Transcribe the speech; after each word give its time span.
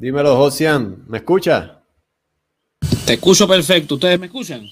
Dímelo, 0.00 0.34
Josian, 0.34 1.04
¿me 1.08 1.18
escucha? 1.18 1.82
Te 3.04 3.12
escucho 3.12 3.46
perfecto, 3.46 3.96
¿ustedes 3.96 4.18
me 4.18 4.26
escuchan? 4.26 4.66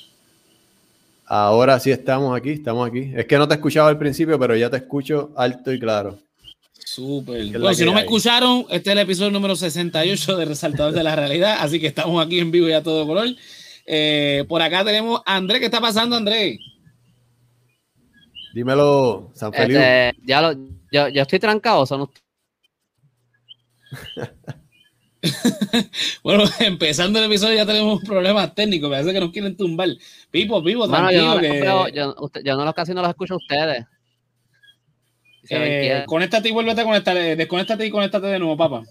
Ahora 1.26 1.78
sí 1.78 1.90
estamos 1.90 2.34
aquí, 2.34 2.52
estamos 2.52 2.88
aquí. 2.88 3.12
Es 3.14 3.26
que 3.26 3.36
no 3.36 3.46
te 3.46 3.56
escuchaba 3.56 3.90
al 3.90 3.98
principio, 3.98 4.38
pero 4.38 4.56
ya 4.56 4.70
te 4.70 4.78
escucho 4.78 5.34
alto 5.36 5.70
y 5.70 5.78
claro. 5.78 6.18
Súper. 6.72 7.46
Bueno, 7.50 7.74
si 7.74 7.84
no 7.84 7.92
me 7.92 8.00
escucharon, 8.00 8.64
este 8.70 8.88
es 8.88 8.96
el 8.96 9.02
episodio 9.02 9.30
número 9.30 9.54
68 9.54 10.34
de 10.34 10.44
Resaltadores 10.46 10.96
de 10.96 11.04
la 11.04 11.14
Realidad, 11.14 11.58
así 11.60 11.78
que 11.78 11.88
estamos 11.88 12.24
aquí 12.24 12.38
en 12.38 12.50
vivo 12.50 12.66
y 12.66 12.72
a 12.72 12.82
todo 12.82 13.06
color. 13.06 13.28
Eh, 13.84 14.46
por 14.48 14.62
acá 14.62 14.82
tenemos 14.82 15.20
a 15.26 15.36
André. 15.36 15.60
¿Qué 15.60 15.66
está 15.66 15.82
pasando, 15.82 16.16
André? 16.16 16.58
Dímelo, 18.54 19.30
San 19.34 19.52
este, 19.52 19.62
Felipe. 19.66 20.14
ya 20.24 20.40
lo, 20.40 20.54
yo, 20.90 21.08
yo, 21.08 21.20
estoy 21.20 21.38
trancado, 21.38 21.84
son 21.84 22.08
bueno, 26.22 26.44
empezando 26.60 27.18
el 27.18 27.26
episodio 27.26 27.56
ya 27.56 27.66
tenemos 27.66 28.02
problemas 28.02 28.54
técnicos, 28.54 28.88
me 28.88 28.96
parece 28.96 29.12
que 29.12 29.20
nos 29.20 29.32
quieren 29.32 29.56
tumbar. 29.56 29.88
Pipo, 30.30 30.62
Pipo, 30.62 30.88
tranquilo. 30.88 31.40
yo, 31.88 32.14
yo, 32.44 32.56
no 32.56 32.64
los 32.64 32.74
casi 32.74 32.94
no 32.94 33.02
los 33.02 33.10
escucho 33.10 33.34
a 33.34 33.38
ustedes. 33.38 33.86
Eh, 35.50 36.04
conéctate 36.06 36.48
y 36.48 36.52
vuélvete 36.52 36.82
a 36.82 36.84
conectar. 36.84 37.16
Eh, 37.16 37.36
desconéctate 37.36 37.86
y 37.86 37.90
conéctate 37.90 38.26
de 38.26 38.38
nuevo, 38.38 38.56
papá. 38.56 38.82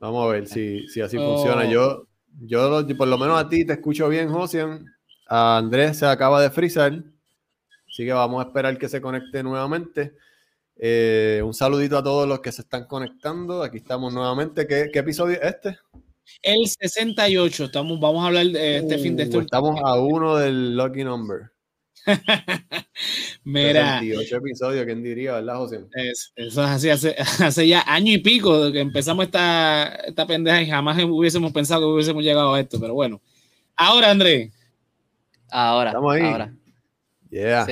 Vamos 0.00 0.26
a 0.26 0.32
ver 0.32 0.48
si, 0.48 0.88
si 0.88 1.00
así 1.00 1.16
funciona. 1.16 1.64
Yo, 1.66 2.08
yo, 2.40 2.84
por 2.96 3.06
lo 3.06 3.18
menos 3.18 3.40
a 3.40 3.48
ti 3.48 3.64
te 3.64 3.74
escucho 3.74 4.08
bien, 4.08 4.28
Josian. 4.28 4.84
A 5.28 5.58
Andrés 5.58 5.98
se 5.98 6.06
acaba 6.06 6.42
de 6.42 6.50
frizar. 6.50 6.92
Así 7.88 8.04
que 8.04 8.12
vamos 8.12 8.44
a 8.44 8.48
esperar 8.48 8.76
que 8.78 8.88
se 8.88 9.00
conecte 9.00 9.42
nuevamente. 9.42 10.14
Eh, 10.76 11.40
un 11.44 11.54
saludito 11.54 11.98
a 11.98 12.02
todos 12.02 12.26
los 12.28 12.40
que 12.40 12.52
se 12.52 12.62
están 12.62 12.86
conectando. 12.86 13.62
Aquí 13.62 13.78
estamos 13.78 14.12
nuevamente. 14.12 14.66
¿Qué, 14.66 14.90
episodio 14.92 15.40
es 15.40 15.54
este? 15.54 15.78
El 16.42 16.66
68. 16.66 17.64
Estamos, 17.64 18.00
vamos 18.00 18.24
a 18.24 18.28
hablar 18.28 18.46
de 18.46 18.78
este 18.78 18.98
fin 18.98 19.16
de 19.16 19.24
este. 19.24 19.38
Estamos 19.38 19.80
a 19.84 19.98
uno 20.00 20.36
del 20.36 20.76
Lucky 20.76 21.04
Number. 21.04 21.52
Mira. 23.44 24.00
68 24.00 24.36
episodios, 24.36 24.84
¿quién 24.86 25.02
diría, 25.02 25.34
verdad, 25.34 25.56
José? 25.56 25.80
eso 25.94 26.32
es 26.36 26.58
así, 26.58 26.90
hace, 26.90 27.14
hace, 27.44 27.68
ya 27.68 27.84
año 27.86 28.12
y 28.12 28.18
pico 28.18 28.72
que 28.72 28.80
empezamos 28.80 29.26
esta, 29.26 29.86
esta 30.06 30.26
pendeja 30.26 30.62
y 30.62 30.68
jamás 30.68 31.02
hubiésemos 31.04 31.52
pensado 31.52 31.82
que 31.82 31.94
hubiésemos 31.94 32.24
llegado 32.24 32.54
a 32.54 32.60
esto, 32.60 32.80
pero 32.80 32.94
bueno. 32.94 33.20
Ahora, 33.76 34.10
André. 34.10 34.50
Ahora. 35.50 35.90
Estamos 35.90 36.14
ahí. 36.14 36.22
Ahora. 36.22 36.54
Yeah. 37.32 37.66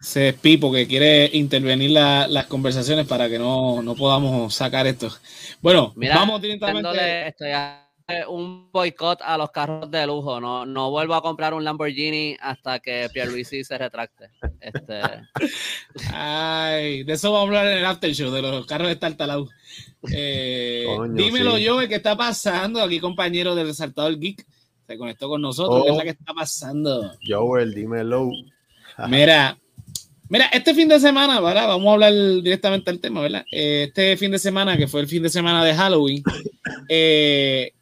Se 0.00 0.28
es 0.28 0.34
Pipo 0.34 0.70
que 0.70 0.86
quiere 0.86 1.30
intervenir 1.32 1.92
las 1.92 2.46
conversaciones 2.46 3.06
para 3.06 3.26
que 3.30 3.38
no, 3.38 3.80
no, 3.80 3.94
podamos 3.94 4.54
sacar 4.54 4.86
esto. 4.86 5.08
Bueno, 5.62 5.94
vamos 5.96 6.42
directamente. 6.42 7.28
Estoy 7.28 7.52
un 8.28 8.70
boicot 8.70 9.22
a 9.22 9.38
los 9.38 9.50
carros 9.50 9.90
de 9.90 10.06
lujo. 10.06 10.38
No, 10.42 10.66
no 10.66 10.90
vuelvo 10.90 11.14
a 11.14 11.22
comprar 11.22 11.54
un 11.54 11.64
Lamborghini 11.64 12.36
hasta 12.38 12.80
que 12.80 13.08
Pierluisi 13.10 13.64
se 13.64 13.78
retracte. 13.78 14.28
Este... 14.60 15.00
Ay, 16.12 17.02
de 17.04 17.14
eso 17.14 17.32
vamos 17.32 17.46
a 17.46 17.60
hablar 17.60 17.72
en 17.72 17.78
el 17.78 17.86
after 17.86 18.12
show, 18.12 18.30
de 18.30 18.42
los 18.42 18.66
carros 18.66 18.88
de 18.88 18.96
Tartalau. 18.96 19.48
Eh, 20.12 20.86
dímelo, 21.12 21.56
yo, 21.56 21.78
¿qué 21.88 21.94
está 21.94 22.14
pasando? 22.14 22.82
Aquí, 22.82 23.00
compañero 23.00 23.54
del 23.54 23.68
Resaltador 23.68 24.18
Geek, 24.18 24.44
se 24.86 24.98
conectó 24.98 25.30
con 25.30 25.40
nosotros. 25.40 25.82
¿Qué 25.82 25.88
es 25.88 25.94
lo 25.94 26.00
oh. 26.00 26.04
que 26.04 26.10
está 26.10 26.34
pasando? 26.34 27.12
Joel, 27.26 27.72
dímelo. 27.72 28.28
Mira, 29.08 29.58
mira, 30.28 30.46
este 30.52 30.74
fin 30.74 30.88
de 30.88 31.00
semana, 31.00 31.40
¿verdad? 31.40 31.68
Vamos 31.68 31.88
a 31.88 31.92
hablar 31.92 32.12
directamente 32.42 32.90
del 32.90 33.00
tema, 33.00 33.20
¿verdad? 33.20 33.44
Eh, 33.50 33.84
este 33.88 34.16
fin 34.16 34.30
de 34.30 34.38
semana, 34.38 34.76
que 34.76 34.88
fue 34.88 35.00
el 35.00 35.08
fin 35.08 35.22
de 35.22 35.28
semana 35.28 35.64
de 35.64 35.74
Halloween, 35.74 36.22
eh, 36.88 37.72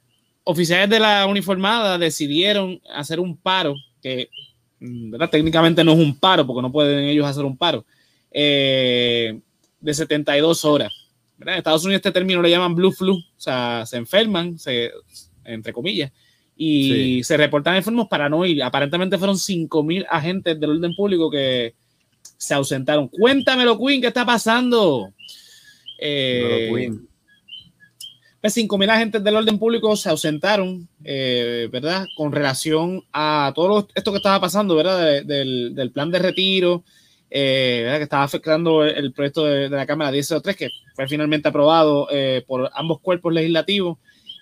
oficiales 0.45 0.89
de 0.89 1.01
la 1.01 1.27
uniformada 1.27 1.99
decidieron 1.99 2.81
hacer 2.95 3.21
un 3.21 3.37
paro, 3.37 3.75
que 4.03 4.29
¿verdad? 4.79 5.31
técnicamente 5.31 5.85
no 5.85 5.93
es 5.93 5.99
un 5.99 6.19
paro, 6.19 6.47
porque 6.47 6.63
no 6.63 6.73
pueden 6.73 7.05
ellos 7.05 7.27
hacer 7.27 7.45
un 7.45 7.57
paro, 7.57 7.85
eh, 8.31 9.39
de 9.81 9.95
72 9.95 10.65
horas. 10.65 10.93
En 11.41 11.49
Estados 11.49 11.85
Unidos 11.85 12.01
este 12.01 12.13
término 12.13 12.43
le 12.43 12.51
llaman 12.51 12.75
blue 12.75 12.93
flu, 12.93 13.17
o 13.17 13.41
sea, 13.41 13.85
se 13.87 13.97
enferman, 13.97 14.59
se, 14.59 14.91
entre 15.45 15.73
comillas, 15.73 16.13
y 16.63 17.25
se 17.25 17.39
reportan 17.39 17.77
enfermos 17.77 18.07
para 18.07 18.29
no 18.29 18.45
ir. 18.45 18.63
Aparentemente 18.63 19.17
fueron 19.17 19.37
5.000 19.37 20.07
agentes 20.11 20.61
del 20.61 20.73
orden 20.73 20.95
público 20.95 21.31
que 21.31 21.75
se 22.37 22.53
ausentaron. 22.53 23.09
Cuéntamelo, 23.09 23.79
Queen, 23.79 24.03
¿qué 24.03 24.09
está 24.09 24.27
pasando? 24.27 25.11
Eh, 25.99 26.69
Queen. 26.71 27.09
Pues 28.43 28.55
5.000 28.55 28.91
agentes 28.91 29.25
del 29.25 29.37
orden 29.37 29.59
público 29.59 29.97
se 29.97 30.11
ausentaron, 30.11 30.87
eh, 31.03 31.67
¿verdad? 31.73 32.07
Con 32.15 32.31
relación 32.31 33.05
a 33.11 33.53
todo 33.55 33.89
esto 33.95 34.11
que 34.11 34.19
estaba 34.19 34.39
pasando, 34.39 34.77
¿verdad? 34.77 35.25
del, 35.25 35.91
plan 35.95 36.11
de 36.11 36.19
retiro, 36.19 36.85
eh, 37.31 37.81
¿verdad? 37.85 37.97
Que 37.97 38.05
estaba 38.05 38.25
afectando 38.25 38.85
el, 38.85 39.15
proyecto 39.15 39.47
de, 39.47 39.71
la 39.71 39.87
Cámara 39.87 40.11
1003, 40.11 40.57
que 40.57 40.69
fue 40.95 41.09
finalmente 41.09 41.49
aprobado 41.49 42.07
eh, 42.11 42.45
por 42.47 42.71
ambos 42.75 43.01
cuerpos 43.01 43.33
legislativos, 43.33 43.97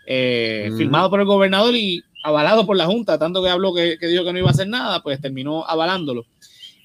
firmado 0.04 1.10
por 1.10 1.20
el 1.20 1.26
gobernador 1.26 1.76
y 1.76 2.02
avalado 2.22 2.66
por 2.66 2.76
la 2.76 2.86
Junta, 2.86 3.18
tanto 3.18 3.42
que 3.42 3.50
habló 3.50 3.74
que, 3.74 3.98
que, 3.98 4.06
dijo 4.06 4.24
que 4.24 4.32
no 4.32 4.38
iba 4.38 4.48
a 4.48 4.52
hacer 4.52 4.68
nada, 4.68 5.02
pues 5.02 5.20
terminó 5.20 5.64
avalándolo. 5.66 6.26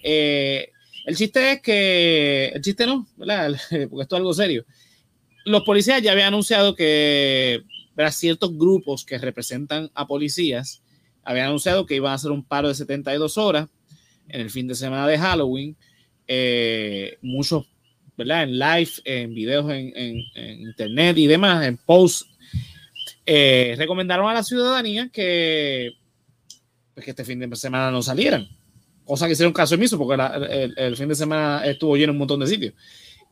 el 0.03 1.15
chiste 1.15 1.53
es 1.53 1.61
que, 1.61 2.51
el 2.53 2.61
chiste 2.61 2.85
no, 2.85 3.07
¿verdad? 3.17 3.53
Porque 3.69 4.03
esto 4.03 4.15
es 4.15 4.19
algo 4.19 4.33
serio 4.33 4.65
los 5.45 5.63
policías 5.63 6.01
ya 6.01 6.11
habían 6.11 6.27
anunciado 6.27 6.75
que 6.75 7.63
ciertos 8.11 8.57
grupos 8.57 9.05
que 9.05 9.17
representan 9.17 9.91
a 9.93 10.07
policías 10.07 10.81
habían 11.23 11.47
anunciado 11.47 11.85
que 11.85 11.95
iban 11.95 12.11
a 12.11 12.15
hacer 12.15 12.31
un 12.31 12.43
paro 12.43 12.67
de 12.67 12.75
72 12.75 13.37
horas 13.37 13.67
en 14.27 14.41
el 14.41 14.49
fin 14.49 14.67
de 14.67 14.75
semana 14.75 15.07
de 15.07 15.17
Halloween. 15.17 15.75
Eh, 16.27 17.17
muchos, 17.21 17.65
¿verdad? 18.17 18.43
En 18.43 18.57
live, 18.57 18.91
en 19.05 19.33
videos 19.33 19.69
en, 19.69 20.25
internet 20.35 21.17
y 21.17 21.27
demás, 21.27 21.65
en 21.65 21.77
posts, 21.77 22.27
eh, 23.25 23.75
recomendaron 23.77 24.29
a 24.29 24.33
la 24.33 24.43
ciudadanía 24.43 25.09
que, 25.11 25.93
pues, 26.93 27.03
que 27.03 27.11
este 27.11 27.25
fin 27.25 27.39
de 27.39 27.55
semana 27.55 27.91
no 27.91 28.01
salieran. 28.01 28.47
Cosa 29.05 29.25
que 29.25 29.33
hicieron 29.33 29.53
caso 29.53 29.75
omiso 29.75 29.97
porque 29.97 30.21
el, 30.77 30.95
fin 30.95 31.09
de 31.09 31.15
semana 31.15 31.65
estuvo 31.65 31.97
lleno 31.97 32.11
en 32.11 32.15
un 32.15 32.19
montón 32.19 32.39
de 32.39 32.47
sitios. 32.47 32.73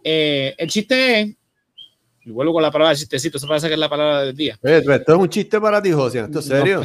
Eh, 0.04 0.54
el 0.58 0.70
chiste 0.70 1.22
es 1.22 1.36
y 2.24 2.30
vuelvo 2.30 2.54
con 2.54 2.62
la 2.62 2.72
palabra 2.72 2.96
chistecito, 2.96 3.38
eso 3.38 3.48
parece 3.48 3.68
que 3.68 3.74
es 3.74 3.80
la 3.80 3.90
palabra 3.90 4.24
del 4.24 4.36
día. 4.36 4.58
Eh, 4.64 4.82
esto 4.88 5.14
es 5.14 5.20
un 5.20 5.30
chiste 5.30 5.60
para 5.60 5.82
ti, 5.82 5.92
José, 5.92 6.20
¿esto 6.20 6.40
es 6.40 6.46
serio? 6.46 6.84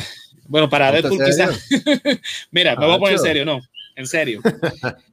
bueno, 0.48 0.68
para 0.68 0.92
Deadpool 0.92 1.24
quizás. 1.24 1.68
Mira, 2.50 2.74
vamos 2.74 2.96
a 2.96 2.98
poner 2.98 3.16
en 3.16 3.22
serio, 3.22 3.44
no, 3.44 3.60
en 3.96 4.06
serio. 4.06 4.40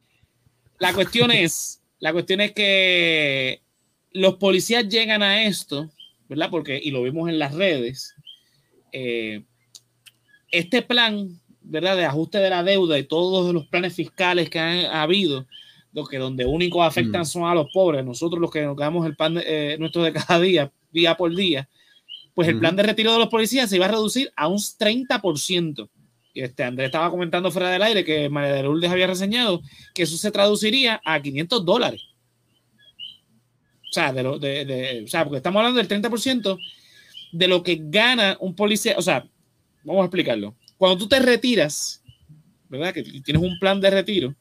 la 0.78 0.94
cuestión 0.94 1.30
es, 1.30 1.80
la 1.98 2.12
cuestión 2.12 2.40
es 2.40 2.52
que 2.52 3.60
los 4.12 4.36
policías 4.36 4.88
llegan 4.88 5.22
a 5.22 5.44
esto, 5.44 5.90
¿verdad? 6.28 6.48
Porque, 6.50 6.80
y 6.82 6.90
lo 6.90 7.02
vimos 7.02 7.28
en 7.28 7.38
las 7.38 7.54
redes, 7.54 8.14
eh, 8.92 9.44
este 10.50 10.82
plan, 10.82 11.40
¿verdad? 11.62 11.96
De 11.96 12.04
ajuste 12.04 12.38
de 12.38 12.50
la 12.50 12.62
deuda 12.62 12.98
y 12.98 13.04
todos 13.04 13.52
los 13.52 13.66
planes 13.66 13.94
fiscales 13.94 14.48
que 14.50 14.58
han 14.58 14.86
habido, 14.86 15.46
los 15.92 16.08
que 16.08 16.18
donde 16.18 16.44
únicos 16.44 16.86
afectan 16.86 17.22
mm. 17.22 17.26
son 17.26 17.44
a 17.44 17.54
los 17.54 17.66
pobres, 17.72 18.04
nosotros 18.04 18.40
los 18.40 18.50
que 18.50 18.62
nos 18.62 18.76
damos 18.76 19.06
el 19.06 19.16
pan 19.16 19.40
eh, 19.44 19.76
nuestro 19.78 20.02
de 20.02 20.12
cada 20.12 20.40
día, 20.40 20.72
día 20.92 21.16
por 21.16 21.34
día, 21.34 21.68
pues 22.34 22.48
el 22.48 22.58
plan 22.58 22.74
de 22.74 22.82
retiro 22.82 23.12
de 23.12 23.18
los 23.18 23.28
policías 23.28 23.70
se 23.70 23.76
iba 23.76 23.86
a 23.86 23.90
reducir 23.90 24.32
a 24.34 24.48
un 24.48 24.58
30%. 24.58 25.88
Y 26.34 26.40
este 26.40 26.64
Andrés 26.64 26.86
estaba 26.86 27.10
comentando 27.10 27.52
fuera 27.52 27.70
del 27.70 27.82
aire 27.82 28.04
que 28.04 28.28
María 28.28 28.54
de 28.54 28.64
Lourdes 28.64 28.90
había 28.90 29.06
reseñado 29.06 29.62
que 29.94 30.02
eso 30.02 30.16
se 30.16 30.32
traduciría 30.32 31.00
a 31.04 31.22
500 31.22 31.64
dólares. 31.64 32.02
O 33.94 34.00
sea, 34.00 34.12
de 34.12 34.24
lo, 34.24 34.40
de, 34.40 35.02
o 35.04 35.08
sea, 35.08 35.22
porque 35.22 35.36
estamos 35.36 35.60
hablando 35.60 35.78
del 35.78 35.86
30% 35.86 36.58
de 37.30 37.48
lo 37.48 37.62
que 37.62 37.78
gana 37.80 38.36
un 38.40 38.56
policía. 38.56 38.96
O 38.98 39.02
sea, 39.02 39.24
vamos 39.84 40.02
a 40.02 40.06
explicarlo. 40.06 40.56
Cuando 40.76 40.98
tú 40.98 41.06
te 41.06 41.20
retiras, 41.20 42.02
¿verdad? 42.68 42.92
Que 42.92 43.04
tienes 43.04 43.40
un 43.40 43.56
plan 43.60 43.80
de 43.80 43.90
retiro, 43.90 44.34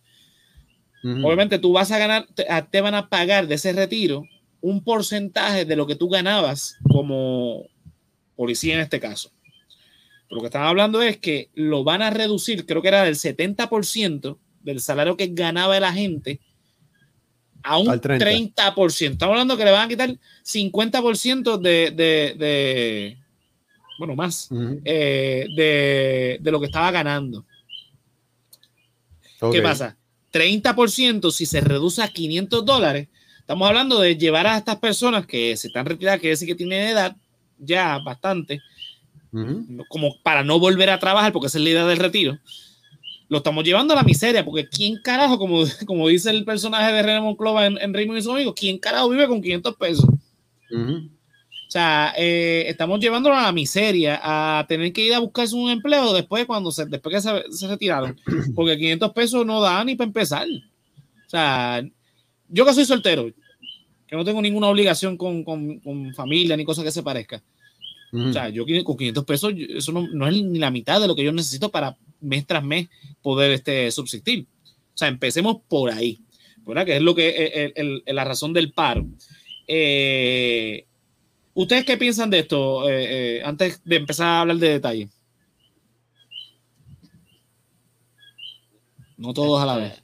Obviamente 1.04 1.60
tú 1.60 1.74
vas 1.74 1.92
a 1.92 1.98
ganar, 1.98 2.28
te, 2.72 2.82
van 2.82 2.96
a 2.96 3.10
pagar 3.10 3.48
de 3.48 3.56
ese 3.56 3.74
retiro 3.74 4.24
un 4.62 4.86
porcentaje 4.86 5.66
de 5.66 5.76
lo 5.76 5.86
que 5.86 5.98
tú 5.98 6.08
ganabas 6.08 6.78
como 6.90 7.66
policía 8.38 8.76
en 8.76 8.80
este 8.80 9.02
caso. 9.02 9.30
lo 10.30 10.40
que 10.40 10.46
están 10.46 10.64
hablando 10.64 11.02
es 11.02 11.18
que 11.18 11.50
lo 11.56 11.84
van 11.84 12.02
a 12.02 12.10
reducir, 12.10 12.66
creo 12.66 12.82
que 12.82 12.88
era 12.88 13.04
del 13.04 13.16
70% 13.16 14.38
del 14.62 14.80
salario 14.80 15.18
que 15.18 15.28
ganaba 15.28 15.76
el 15.76 15.84
agente 15.84 16.40
a 17.64 17.78
un 17.78 17.88
30%. 17.88 19.12
Estamos 19.12 19.34
hablando 19.34 19.58
que 19.58 19.66
le 19.66 19.72
van 19.72 19.86
a 19.86 19.88
quitar 19.88 20.16
50% 20.46 21.58
de, 21.58 21.92
de, 21.92 22.36
de, 22.38 23.18
bueno, 23.98 24.16
más, 24.16 24.50
eh, 24.84 25.48
de, 25.56 26.38
de, 26.42 26.52
lo 26.52 26.60
que 26.60 26.66
estaba 26.68 26.92
ganando. 26.92 27.46
¿Qué 29.52 29.62
pasa? 29.62 29.98
30% 30.32 31.32
si 31.32 31.46
se 31.46 31.62
reduce 31.62 32.02
a 32.02 32.08
500 32.08 32.66
dólares, 32.66 33.08
estamos 33.40 33.68
hablando 33.68 34.00
de 34.00 34.18
llevar 34.18 34.48
a 34.48 34.58
estas 34.58 34.78
personas 34.78 35.26
que 35.26 35.56
se 35.58 35.68
están 35.68 35.86
retiradas, 35.86 36.20
que 36.20 36.30
decir 36.30 36.48
que 36.48 36.56
tienen 36.56 36.88
edad, 36.88 37.16
ya 37.58 38.00
bastante, 38.00 38.62
como 39.90 40.16
para 40.22 40.44
no 40.44 40.60
volver 40.60 40.90
a 40.90 41.00
trabajar, 41.00 41.32
porque 41.32 41.48
esa 41.48 41.58
es 41.58 41.64
la 41.64 41.70
idea 41.70 41.86
del 41.86 42.00
retiro, 42.00 42.40
lo 43.34 43.40
estamos 43.40 43.64
llevando 43.64 43.94
a 43.94 43.98
la 43.98 44.04
miseria, 44.04 44.46
porque 44.46 44.70
¿quién 44.70 44.98
carajo, 45.02 45.40
como, 45.40 45.64
como 45.88 46.08
dice 46.08 46.30
el 46.30 46.46
personaje 46.46 46.94
de 46.94 47.02
René 47.02 47.20
Monclova 47.20 47.66
en, 47.66 47.80
en 47.80 47.94
Raymond 47.94 48.20
y 48.20 48.22
sus 48.22 48.32
amigos, 48.32 48.54
¿quién 48.56 48.78
carajo 48.78 49.10
vive 49.10 49.28
con 49.28 49.42
500 49.42 49.76
pesos? 49.76 50.06
O 50.06 51.72
sea, 51.74 52.14
eh, 52.16 52.66
estamos 52.68 53.00
llevándolo 53.00 53.36
a 53.36 53.42
la 53.42 53.52
miseria, 53.52 54.20
a 54.24 54.66
tener 54.68 54.94
que 54.94 55.08
ir 55.08 55.14
a 55.16 55.20
buscarse 55.20 55.56
un 55.56 55.72
empleo 55.72 56.14
después 56.14 56.46
cuando 56.46 56.72
se, 56.72 56.86
después 56.86 57.16
que 57.16 57.22
se, 57.22 57.52
se 57.52 57.68
retiraron, 57.68 58.20
porque 58.56 58.78
500 58.78 59.12
pesos 59.12 59.46
no 59.46 59.60
da 59.60 59.84
ni 59.84 59.96
para 59.96 60.08
empezar. 60.08 60.48
O 60.48 61.30
sea, 61.30 61.84
yo 62.50 62.66
que 62.66 62.74
soy 62.74 62.86
soltero, 62.86 63.32
que 64.08 64.16
no 64.16 64.24
tengo 64.24 64.42
ninguna 64.42 64.68
obligación 64.68 65.18
con, 65.18 65.44
con, 65.44 65.80
con 65.80 66.14
familia 66.14 66.56
ni 66.56 66.66
cosa 66.66 66.84
que 66.84 66.92
se 66.92 67.02
parezca. 67.02 67.42
O 68.14 68.32
sea, 68.32 68.50
yo 68.50 68.64
con 68.84 68.96
500 68.96 69.26
pesos, 69.26 69.54
eso 69.58 69.92
no, 69.92 70.08
no, 70.08 70.28
es 70.28 70.40
ni 70.44 70.60
la 70.60 70.70
mitad 70.70 71.02
de 71.02 71.08
lo 71.08 71.16
que 71.16 71.24
yo 71.24 71.32
necesito 71.32 71.72
para 71.72 71.98
mes 72.24 72.48
tras 72.48 72.64
mes 72.64 72.90
poder 73.22 73.52
este, 73.52 73.92
subsistir. 73.92 74.48
O 74.94 74.98
sea, 74.98 75.08
empecemos 75.08 75.58
por 75.68 75.92
ahí, 75.92 76.20
¿verdad? 76.66 76.86
Que 76.86 76.98
es 76.98 77.02
lo 77.02 77.16
que 77.16 77.30
es 77.30 77.72
el, 77.76 78.04
el, 78.06 78.16
la 78.16 78.24
razón 78.24 78.54
del 78.54 78.72
paro. 78.72 79.06
Eh, 79.68 80.86
¿Ustedes 81.54 81.86
qué 81.86 81.98
piensan 81.98 82.30
de 82.30 82.40
esto 82.40 82.90
eh, 82.90 83.38
eh, 83.38 83.42
antes 83.44 83.82
de 83.84 83.96
empezar 83.96 84.28
a 84.28 84.42
hablar 84.42 84.58
de 84.58 84.70
detalle? 84.70 85.10
No 89.18 89.34
todos 89.34 89.62
a 89.62 89.66
la 89.66 89.78
vez. 89.78 90.04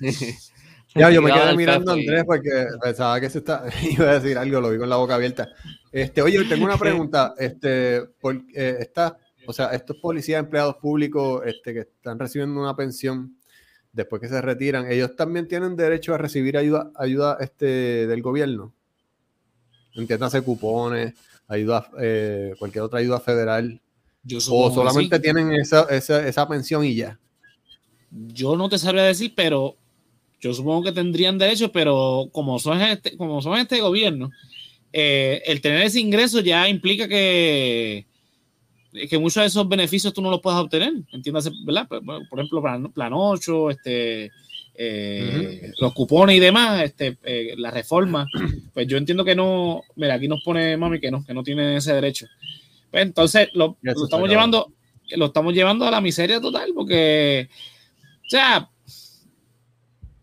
Ya, 0.94 1.10
yo 1.10 1.22
me 1.22 1.32
quedé 1.32 1.54
mirando 1.54 1.92
a 1.92 1.94
Andrés 1.94 2.24
porque 2.26 2.50
pensaba 2.82 3.20
que 3.20 3.30
se 3.30 3.38
está, 3.38 3.64
iba 3.90 4.10
a 4.10 4.18
decir 4.18 4.36
algo, 4.36 4.60
lo 4.60 4.70
vi 4.70 4.78
con 4.78 4.88
la 4.88 4.96
boca 4.96 5.14
abierta. 5.14 5.48
Este, 5.92 6.22
oye, 6.22 6.42
tengo 6.44 6.64
una 6.64 6.78
pregunta. 6.78 7.34
Este, 7.38 8.02
por, 8.20 8.36
eh, 8.54 8.76
o 9.48 9.52
sea, 9.54 9.68
estos 9.68 9.96
policías 9.96 10.40
empleados 10.40 10.76
públicos 10.76 11.40
este, 11.46 11.72
que 11.72 11.80
están 11.80 12.18
recibiendo 12.18 12.60
una 12.60 12.76
pensión 12.76 13.34
después 13.94 14.20
que 14.20 14.28
se 14.28 14.42
retiran, 14.42 14.92
ellos 14.92 15.16
también 15.16 15.48
tienen 15.48 15.74
derecho 15.74 16.12
a 16.12 16.18
recibir 16.18 16.58
ayuda, 16.58 16.90
ayuda 16.94 17.38
este, 17.40 18.06
del 18.06 18.20
gobierno. 18.20 18.74
Entiéndase 19.94 20.42
cupones, 20.42 21.14
ayuda, 21.46 21.90
eh, 21.98 22.52
cualquier 22.58 22.84
otra 22.84 22.98
ayuda 22.98 23.20
federal. 23.20 23.80
o 24.50 24.70
solamente 24.70 25.18
tienen 25.18 25.54
esa, 25.54 25.84
esa, 25.84 26.28
esa 26.28 26.46
pensión 26.46 26.84
y 26.84 26.96
ya. 26.96 27.18
Yo 28.10 28.54
no 28.54 28.68
te 28.68 28.76
sabría 28.76 29.04
decir, 29.04 29.32
pero 29.34 29.76
yo 30.42 30.52
supongo 30.52 30.82
que 30.82 30.92
tendrían 30.92 31.38
derecho, 31.38 31.72
pero 31.72 32.28
como 32.32 32.58
son 32.58 32.82
este, 32.82 33.16
como 33.16 33.40
son 33.40 33.56
este 33.58 33.80
gobierno, 33.80 34.30
eh, 34.92 35.40
el 35.46 35.62
tener 35.62 35.80
ese 35.84 36.00
ingreso 36.00 36.40
ya 36.40 36.68
implica 36.68 37.08
que, 37.08 38.07
que 38.92 39.18
muchos 39.18 39.42
de 39.42 39.46
esos 39.46 39.68
beneficios 39.68 40.12
tú 40.12 40.22
no 40.22 40.30
los 40.30 40.40
puedas 40.40 40.60
obtener. 40.60 40.92
Entiéndase, 41.12 41.50
¿verdad? 41.64 41.88
Por 41.88 42.38
ejemplo, 42.38 42.62
plan, 42.62 42.92
plan 42.92 43.12
8, 43.12 43.70
este, 43.70 44.30
eh, 44.74 45.72
los 45.80 45.92
cupones 45.92 46.36
y 46.36 46.40
demás, 46.40 46.82
este, 46.82 47.18
eh, 47.24 47.54
la 47.56 47.70
reforma, 47.70 48.26
pues 48.72 48.86
yo 48.86 48.96
entiendo 48.96 49.24
que 49.24 49.34
no, 49.34 49.82
mira, 49.96 50.14
aquí 50.14 50.28
nos 50.28 50.42
pone 50.42 50.76
mami 50.76 51.00
que 51.00 51.10
no, 51.10 51.24
que 51.24 51.34
no 51.34 51.42
tiene 51.42 51.76
ese 51.76 51.92
derecho. 51.92 52.26
Pues 52.90 53.02
entonces 53.02 53.48
lo, 53.54 53.76
lo 53.82 54.04
estamos 54.04 54.28
llevando, 54.28 54.72
lo 55.16 55.26
estamos 55.26 55.52
llevando 55.52 55.84
a 55.84 55.90
la 55.90 56.00
miseria 56.00 56.40
total, 56.40 56.70
porque, 56.74 57.48
o 58.24 58.30
sea, 58.30 58.70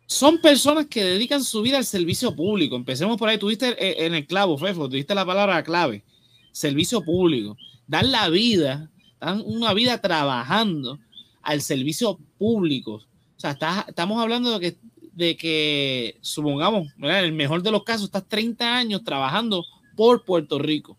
son 0.08 0.40
personas 0.40 0.86
que 0.86 1.04
dedican 1.04 1.44
su 1.44 1.62
vida 1.62 1.78
al 1.78 1.86
servicio 1.86 2.36
público. 2.36 2.76
Empecemos 2.78 3.18
por 3.18 3.28
ahí. 3.28 3.38
Tuviste 3.38 3.70
eh, 3.72 4.06
en 4.06 4.14
el 4.14 4.26
clavo, 4.26 4.58
Fefo, 4.58 4.88
tuviste 4.88 5.14
la 5.14 5.26
palabra 5.26 5.62
clave. 5.64 6.04
Servicio 6.52 7.04
público. 7.04 7.58
Dan 7.88 8.12
la 8.12 8.30
vida, 8.30 8.90
dan 9.20 9.42
una 9.46 9.74
vida 9.74 10.00
trabajando 10.00 11.00
al 11.42 11.62
servicio 11.62 12.20
público. 12.38 12.94
O 12.94 13.40
sea, 13.40 13.58
estamos 13.88 14.22
hablando 14.22 14.58
de 14.58 14.60
que, 14.60 14.78
de 15.14 15.38
que 15.38 16.18
supongamos, 16.22 16.88
en 16.98 17.12
el 17.12 17.34
mejor 17.34 17.62
de 17.62 17.72
los 17.72 17.84
casos, 17.84 18.06
estás 18.06 18.28
30 18.28 18.76
años 18.76 19.04
trabajando 19.04 19.64
por 19.96 20.24
Puerto 20.24 20.60
Rico. 20.60 20.98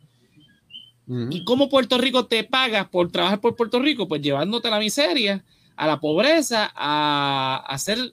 ¿Y 1.30 1.44
cómo 1.44 1.68
Puerto 1.68 1.98
Rico 1.98 2.26
te 2.26 2.42
paga 2.42 2.90
por 2.90 3.12
trabajar 3.12 3.40
por 3.40 3.54
Puerto 3.54 3.78
Rico? 3.78 4.08
Pues 4.08 4.20
llevándote 4.22 4.66
a 4.66 4.72
la 4.72 4.80
miseria, 4.80 5.44
a 5.76 5.86
la 5.86 6.00
pobreza, 6.00 6.72
a 6.74 7.64
hacer 7.68 8.12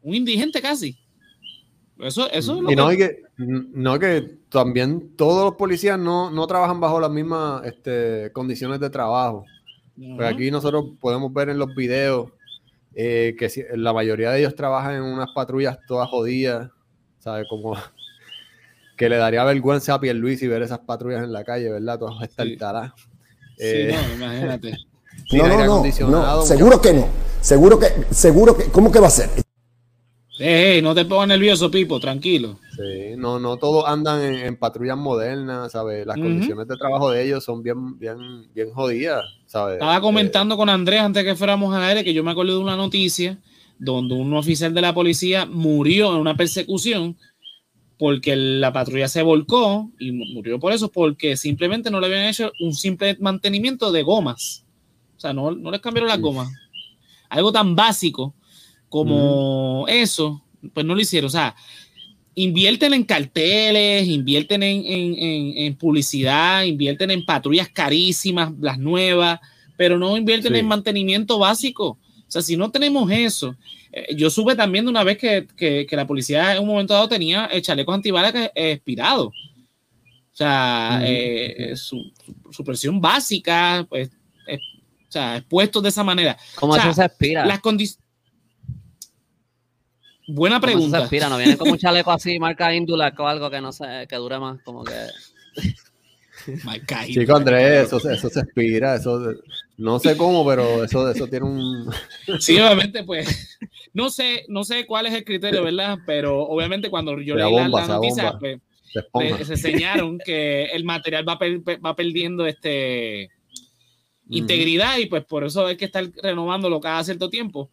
un 0.00 0.14
indigente 0.14 0.62
casi. 0.62 0.96
Eso, 2.00 2.28
eso 2.30 2.56
es 2.56 2.60
lo 2.60 2.70
y 2.70 2.76
no, 2.76 2.88
que... 2.90 3.22
no 3.36 3.98
que 3.98 4.38
también 4.48 5.14
todos 5.16 5.44
los 5.44 5.54
policías 5.54 5.98
no, 5.98 6.30
no 6.30 6.46
trabajan 6.46 6.80
bajo 6.80 7.00
las 7.00 7.10
mismas 7.10 7.64
este, 7.64 8.30
condiciones 8.32 8.80
de 8.80 8.90
trabajo. 8.90 9.44
Pues 9.96 10.28
aquí 10.28 10.50
nosotros 10.50 10.86
podemos 11.00 11.32
ver 11.32 11.50
en 11.50 11.58
los 11.58 11.72
videos 11.74 12.30
eh, 12.94 13.36
que 13.38 13.48
la 13.76 13.92
mayoría 13.92 14.30
de 14.30 14.40
ellos 14.40 14.56
trabajan 14.56 14.96
en 14.96 15.02
unas 15.02 15.28
patrullas 15.34 15.78
todas 15.86 16.08
jodidas, 16.08 16.70
¿sabes? 17.20 17.46
Como 17.48 17.76
que 18.96 19.08
le 19.08 19.16
daría 19.16 19.44
vergüenza 19.44 19.94
a 19.94 20.00
y 20.02 20.46
ver 20.48 20.62
esas 20.62 20.80
patrullas 20.80 21.22
en 21.22 21.32
la 21.32 21.44
calle, 21.44 21.70
¿verdad? 21.70 21.98
Todas 21.98 22.22
estartadas. 22.22 22.92
Sí, 23.56 23.66
eh, 23.66 23.94
no, 23.94 24.14
imagínate. 24.14 24.76
no, 25.32 25.48
no, 25.48 26.10
no, 26.10 26.42
seguro 26.42 26.80
que 26.80 26.92
no. 26.92 27.08
Seguro 27.40 27.78
que, 27.78 27.86
seguro 28.10 28.56
que, 28.56 28.64
¿cómo 28.64 28.90
que 28.90 28.98
va 28.98 29.08
a 29.08 29.10
ser? 29.10 29.43
Hey, 30.36 30.82
no 30.82 30.96
te 30.96 31.04
pongas 31.04 31.28
nervioso, 31.28 31.70
Pipo, 31.70 32.00
tranquilo. 32.00 32.58
Sí, 32.74 33.16
no, 33.16 33.38
no 33.38 33.56
todos 33.56 33.84
andan 33.86 34.20
en, 34.20 34.56
patrullas 34.56 34.96
modernas, 34.96 35.70
¿sabes? 35.70 36.04
Las 36.04 36.16
condiciones 36.16 36.66
de 36.66 36.76
trabajo 36.76 37.10
de 37.10 37.24
ellos 37.24 37.44
son 37.44 37.62
bien, 37.62 37.96
bien, 37.98 38.18
bien 38.52 38.72
jodidas, 38.72 39.24
¿sabes? 39.46 39.74
Estaba 39.74 40.00
comentando 40.00 40.56
con 40.56 40.68
Andrés 40.68 41.02
antes 41.02 41.22
que 41.22 41.36
fuéramos 41.36 41.72
al 41.72 41.84
aire 41.84 42.02
que 42.02 42.12
yo 42.12 42.24
me 42.24 42.32
acuerdo 42.32 42.54
de 42.54 42.64
una 42.64 42.76
noticia 42.76 43.38
donde 43.78 44.14
un 44.14 44.34
oficial 44.34 44.74
de 44.74 44.80
la 44.80 44.92
policía 44.92 45.46
murió 45.46 46.12
en 46.12 46.20
una 46.20 46.36
persecución 46.36 47.16
porque 47.96 48.34
la 48.34 48.72
patrulla 48.72 49.06
se 49.06 49.22
volcó 49.22 49.92
y 50.00 50.10
murió 50.10 50.58
por 50.58 50.72
eso, 50.72 50.90
porque 50.90 51.36
simplemente 51.36 51.92
no 51.92 52.00
le 52.00 52.06
habían 52.06 52.24
hecho 52.24 52.50
un 52.58 52.74
simple 52.74 53.16
mantenimiento 53.20 53.92
de 53.92 54.02
gomas. 54.02 54.64
O 55.16 55.20
sea, 55.20 55.32
no, 55.32 55.52
no 55.52 55.70
les 55.70 55.80
cambiaron 55.80 56.08
las 56.08 56.20
gomas. 56.20 56.48
Algo 57.28 57.52
tan 57.52 57.76
básico 57.76 58.34
como 58.94 59.86
eso, 59.88 60.40
pues 60.72 60.86
no 60.86 60.94
lo 60.94 61.00
hicieron. 61.00 61.26
O 61.26 61.30
sea, 61.30 61.56
invierten 62.36 62.94
en 62.94 63.02
carteles, 63.02 64.06
invierten 64.06 64.62
en, 64.62 65.74
publicidad, 65.74 66.62
invierten 66.62 67.10
en 67.10 67.24
patrullas 67.24 67.68
carísimas, 67.68 68.52
las 68.60 68.78
nuevas, 68.78 69.40
pero 69.76 69.98
no 69.98 70.16
invierten 70.16 70.54
en 70.54 70.68
mantenimiento 70.68 71.40
básico. 71.40 71.88
O 71.88 71.98
sea, 72.28 72.40
si 72.40 72.56
no 72.56 72.70
tenemos 72.70 73.10
eso, 73.10 73.56
eh, 73.90 74.14
yo 74.14 74.30
supe 74.30 74.54
también 74.54 74.84
de 74.84 74.92
una 74.92 75.02
vez 75.02 75.18
que, 75.18 75.88
la 75.90 76.06
policía 76.06 76.54
en 76.54 76.62
un 76.62 76.68
momento 76.68 76.94
dado 76.94 77.08
tenía 77.08 77.46
el 77.46 77.62
chaleco 77.62 77.92
antibalas 77.92 78.32
expirado. 78.54 79.26
O 79.26 80.36
sea, 80.36 81.00
eh, 81.02 81.74
su, 81.74 82.12
presión 82.64 83.00
básica, 83.00 83.84
pues, 83.88 84.10
o 84.48 85.10
sea, 85.10 85.38
expuestos 85.38 85.82
de 85.82 85.88
esa 85.88 86.04
manera. 86.04 86.38
¿Cómo 86.54 86.76
eso 86.76 86.94
se 86.94 87.04
expira? 87.04 87.44
Las 87.44 87.58
condiciones 87.58 88.03
Buena 90.26 90.60
pregunta. 90.60 90.98
Se 90.98 91.02
expira? 91.04 91.28
¿No 91.28 91.36
viene 91.36 91.56
como 91.56 91.72
un 91.72 91.78
chaleco 91.78 92.10
así, 92.10 92.38
marca 92.38 92.74
Indulac 92.74 93.18
o 93.20 93.26
algo 93.26 93.50
que 93.50 93.60
no 93.60 93.72
sé, 93.72 94.06
que 94.08 94.16
dure 94.16 94.38
más? 94.38 94.60
Como 94.62 94.84
que. 94.84 94.94
Chico 97.06 97.36
Andrés, 97.36 97.86
eso, 97.86 98.10
eso 98.10 98.28
se 98.28 98.40
expira, 98.40 98.96
eso 98.96 99.34
no 99.76 99.98
sé 99.98 100.16
cómo, 100.16 100.46
pero 100.46 100.84
eso, 100.84 101.10
eso 101.10 101.26
tiene 101.26 101.46
un. 101.46 101.90
Sí, 102.38 102.58
obviamente, 102.60 103.02
pues, 103.02 103.58
no 103.92 104.10
sé, 104.10 104.44
no 104.48 104.64
sé 104.64 104.86
cuál 104.86 105.06
es 105.06 105.14
el 105.14 105.24
criterio, 105.24 105.62
¿verdad? 105.64 105.98
Pero 106.06 106.42
obviamente 106.42 106.90
cuando 106.90 107.18
yo 107.20 107.34
leí 107.34 107.50
la, 107.50 107.86
noticia, 107.86 108.38
pues, 108.38 109.46
se, 109.46 109.54
enseñaron 109.54 110.18
que 110.18 110.64
el 110.66 110.84
material 110.84 111.26
va, 111.28 111.38
va 111.84 111.96
perdiendo 111.96 112.46
este 112.46 113.30
integridad 114.28 114.98
y 114.98 115.06
pues 115.06 115.24
por 115.24 115.44
eso 115.44 115.66
hay 115.66 115.76
que 115.76 115.84
estar 115.84 116.04
renovándolo 116.22 116.80
cada 116.80 117.02
cierto 117.04 117.28
tiempo. 117.28 117.70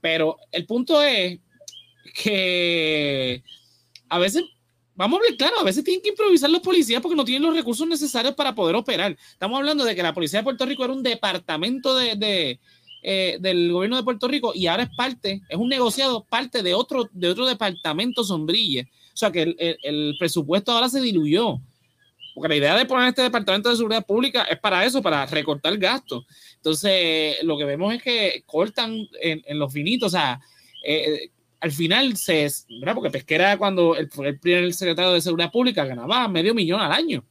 Pero 0.00 0.36
el 0.50 0.66
punto 0.66 1.02
es 1.02 1.38
que 2.14 3.42
a 4.08 4.18
veces, 4.18 4.44
vamos 4.94 5.20
a 5.20 5.22
ver 5.22 5.36
claro, 5.36 5.58
a 5.60 5.64
veces 5.64 5.84
tienen 5.84 6.02
que 6.02 6.10
improvisar 6.10 6.50
los 6.50 6.60
policías 6.60 7.00
porque 7.00 7.16
no 7.16 7.24
tienen 7.24 7.42
los 7.42 7.56
recursos 7.56 7.86
necesarios 7.86 8.34
para 8.34 8.54
poder 8.54 8.76
operar. 8.76 9.16
Estamos 9.32 9.58
hablando 9.58 9.84
de 9.84 9.94
que 9.94 10.02
la 10.02 10.12
Policía 10.12 10.40
de 10.40 10.44
Puerto 10.44 10.66
Rico 10.66 10.84
era 10.84 10.92
un 10.92 11.02
departamento 11.02 11.96
de, 11.96 12.58
eh, 13.02 13.38
del 13.40 13.72
gobierno 13.72 13.96
de 13.96 14.02
Puerto 14.02 14.28
Rico 14.28 14.52
y 14.54 14.66
ahora 14.66 14.84
es 14.84 14.90
parte, 14.96 15.40
es 15.48 15.56
un 15.56 15.68
negociado, 15.68 16.24
parte 16.24 16.62
de 16.62 16.74
otro, 16.74 17.08
de 17.12 17.28
otro 17.28 17.46
departamento 17.46 18.22
sombrilla. 18.22 18.82
O 19.14 19.16
sea 19.16 19.30
que 19.30 19.42
el, 19.42 19.56
el, 19.58 20.16
presupuesto 20.18 20.72
ahora 20.72 20.88
se 20.88 21.00
diluyó. 21.00 21.58
Porque 22.34 22.48
la 22.48 22.56
idea 22.56 22.76
de 22.76 22.86
poner 22.86 23.08
este 23.08 23.22
departamento 23.22 23.68
de 23.68 23.76
seguridad 23.76 24.06
pública 24.06 24.44
es 24.44 24.58
para 24.58 24.84
eso, 24.86 25.02
para 25.02 25.26
recortar 25.26 25.76
gastos. 25.76 26.24
Entonces, 26.56 27.36
lo 27.42 27.58
que 27.58 27.64
vemos 27.64 27.92
es 27.94 28.02
que 28.02 28.42
cortan 28.46 29.06
en, 29.20 29.42
en 29.44 29.58
los 29.58 29.70
finitos, 29.70 30.06
o 30.06 30.10
sea, 30.16 30.40
eh, 30.82 31.30
al 31.62 31.70
final 31.70 32.16
se, 32.16 32.48
¿verdad? 32.80 32.94
Porque 32.94 33.10
Pesquera 33.10 33.56
cuando 33.56 33.94
el, 33.96 34.10
el 34.24 34.38
primer 34.40 34.74
secretario 34.74 35.12
de 35.12 35.20
Seguridad 35.20 35.52
Pública 35.52 35.84
ganaba 35.84 36.26
medio 36.26 36.54
millón 36.54 36.80
al 36.80 36.90
año. 36.90 37.24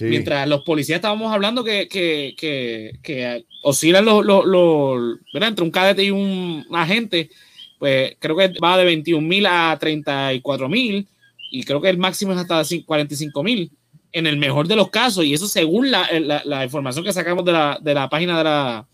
Mientras 0.00 0.48
los 0.48 0.62
policías 0.62 0.96
estábamos 0.96 1.32
hablando 1.32 1.62
que, 1.62 1.88
que, 1.88 2.34
que, 2.38 2.98
que 3.02 3.44
oscilan 3.62 4.04
los, 4.04 4.24
los, 4.24 4.44
los 4.46 5.18
entre 5.32 5.64
un 5.64 5.70
cadete 5.70 6.04
y 6.04 6.10
un 6.10 6.66
agente, 6.72 7.30
pues 7.78 8.16
creo 8.18 8.36
que 8.36 8.48
va 8.62 8.78
de 8.78 8.84
21 8.84 9.26
mil 9.26 9.46
a 9.46 9.76
34 9.78 10.68
mil 10.68 11.06
y 11.50 11.62
creo 11.64 11.80
que 11.80 11.90
el 11.90 11.98
máximo 11.98 12.32
es 12.32 12.38
hasta 12.38 12.62
45 12.84 13.42
mil 13.42 13.70
en 14.12 14.26
el 14.26 14.38
mejor 14.38 14.68
de 14.68 14.76
los 14.76 14.90
casos 14.90 15.24
y 15.24 15.34
eso 15.34 15.48
según 15.48 15.90
la, 15.90 16.08
la, 16.20 16.42
la 16.44 16.64
información 16.64 17.04
que 17.04 17.12
sacamos 17.12 17.44
de 17.44 17.52
la, 17.52 17.78
de 17.80 17.94
la 17.94 18.08
página 18.08 18.38
de 18.38 18.44
la, 18.44 18.86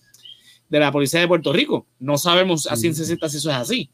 de 0.72 0.80
la 0.80 0.90
Policía 0.90 1.20
de 1.20 1.28
Puerto 1.28 1.52
Rico. 1.52 1.86
No 1.98 2.16
sabemos 2.16 2.66
a 2.66 2.76
ciencia 2.76 3.04
cierta 3.04 3.28
si 3.28 3.36
eso 3.36 3.50
es 3.50 3.56
así. 3.56 3.90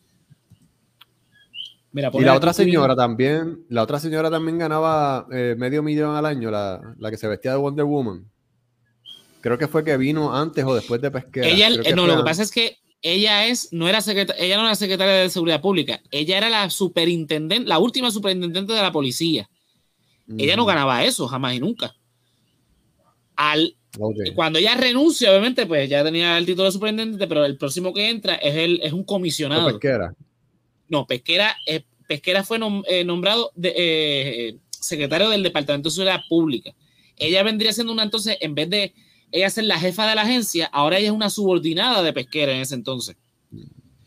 Mira, 1.91 2.09
y 2.15 2.21
la 2.21 2.35
otra 2.35 2.53
señora 2.53 2.95
también, 2.95 3.65
la 3.69 3.83
otra 3.83 3.99
señora 3.99 4.31
también 4.31 4.59
ganaba 4.59 5.27
eh, 5.33 5.57
medio 5.59 5.83
millón 5.83 6.15
al 6.15 6.25
año, 6.25 6.53
la, 6.53 6.95
la, 6.99 7.11
que 7.11 7.17
se 7.17 7.27
vestía 7.27 7.51
de 7.51 7.57
Wonder 7.57 7.85
Woman. 7.85 8.31
Creo 9.41 9.59
que 9.59 9.67
fue 9.67 9.83
que 9.83 9.97
vino 9.97 10.33
antes 10.33 10.65
o 10.65 10.73
después 10.73 11.01
de 11.01 11.11
Pesquera. 11.11 11.49
Ella, 11.49 11.71
no, 11.97 12.07
lo 12.07 12.19
que 12.19 12.23
pasa 12.23 12.45
es 12.45 12.53
que 12.53 12.77
ella 13.03 13.47
es, 13.47 13.73
no 13.73 13.89
era 13.89 14.01
secretaria, 14.01 14.41
ella 14.41 14.57
no 14.59 14.67
era 14.67 14.77
secretaria 14.77 15.15
de 15.15 15.31
Seguridad 15.31 15.61
Pública, 15.61 16.01
ella 16.13 16.39
era 16.39 16.49
la 16.49 16.71
superintendente, 16.71 17.69
la 17.69 17.81
última 17.81 18.13
superintendente 18.13 18.73
de 18.73 18.83
la 18.83 18.93
policía. 18.93 19.51
Ella 20.37 20.55
no 20.55 20.65
ganaba 20.65 21.03
eso 21.03 21.27
jamás 21.27 21.55
y 21.55 21.61
nunca. 21.61 21.97
Al, 23.35 23.78
Cuando 24.35 24.59
ella 24.59 24.77
renuncia, 24.77 25.31
obviamente, 25.31 25.67
pues 25.67 25.89
ya 25.89 26.05
tenía 26.05 26.37
el 26.39 26.47
título 26.47 26.65
de 26.65 26.73
superintendente, 26.73 27.27
pero 27.27 27.45
el 27.45 27.57
próximo 27.57 27.93
que 27.93 28.11
entra 28.11 28.35
es, 28.37 28.55
el, 28.55 28.81
es 28.83 28.93
un 28.93 29.05
comisionado. 29.05 29.67
Pesquera. 29.67 30.15
No, 30.89 31.07
Pesquera, 31.07 31.57
eh, 31.67 31.83
Pesquera 32.07 32.45
fue 32.45 32.59
eh, 32.87 33.05
nombrado 33.05 33.51
de, 33.55 33.75
eh, 33.77 34.57
secretario 34.71 35.29
del 35.31 35.43
Departamento 35.43 35.89
de 35.89 35.95
Seguridad 35.95 36.21
Pública. 36.29 36.73
Ella 37.17 37.43
vendría 37.43 37.73
siendo 37.73 37.93
una 37.93 38.05
entonces, 38.05 38.37
en 38.41 38.55
vez 38.55 38.71
de 38.71 38.95
ella 39.33 39.51
ser 39.51 39.65
la 39.65 39.79
jefa 39.79 40.07
de 40.07 40.15
la 40.15 40.23
agencia, 40.23 40.67
ahora 40.67 40.99
ella 40.99 41.09
es 41.09 41.15
una 41.15 41.31
subordinada 41.31 42.03
de 42.03 42.13
Pesquera 42.13 42.53
en 42.53 42.61
ese 42.61 42.75
entonces. 42.75 43.17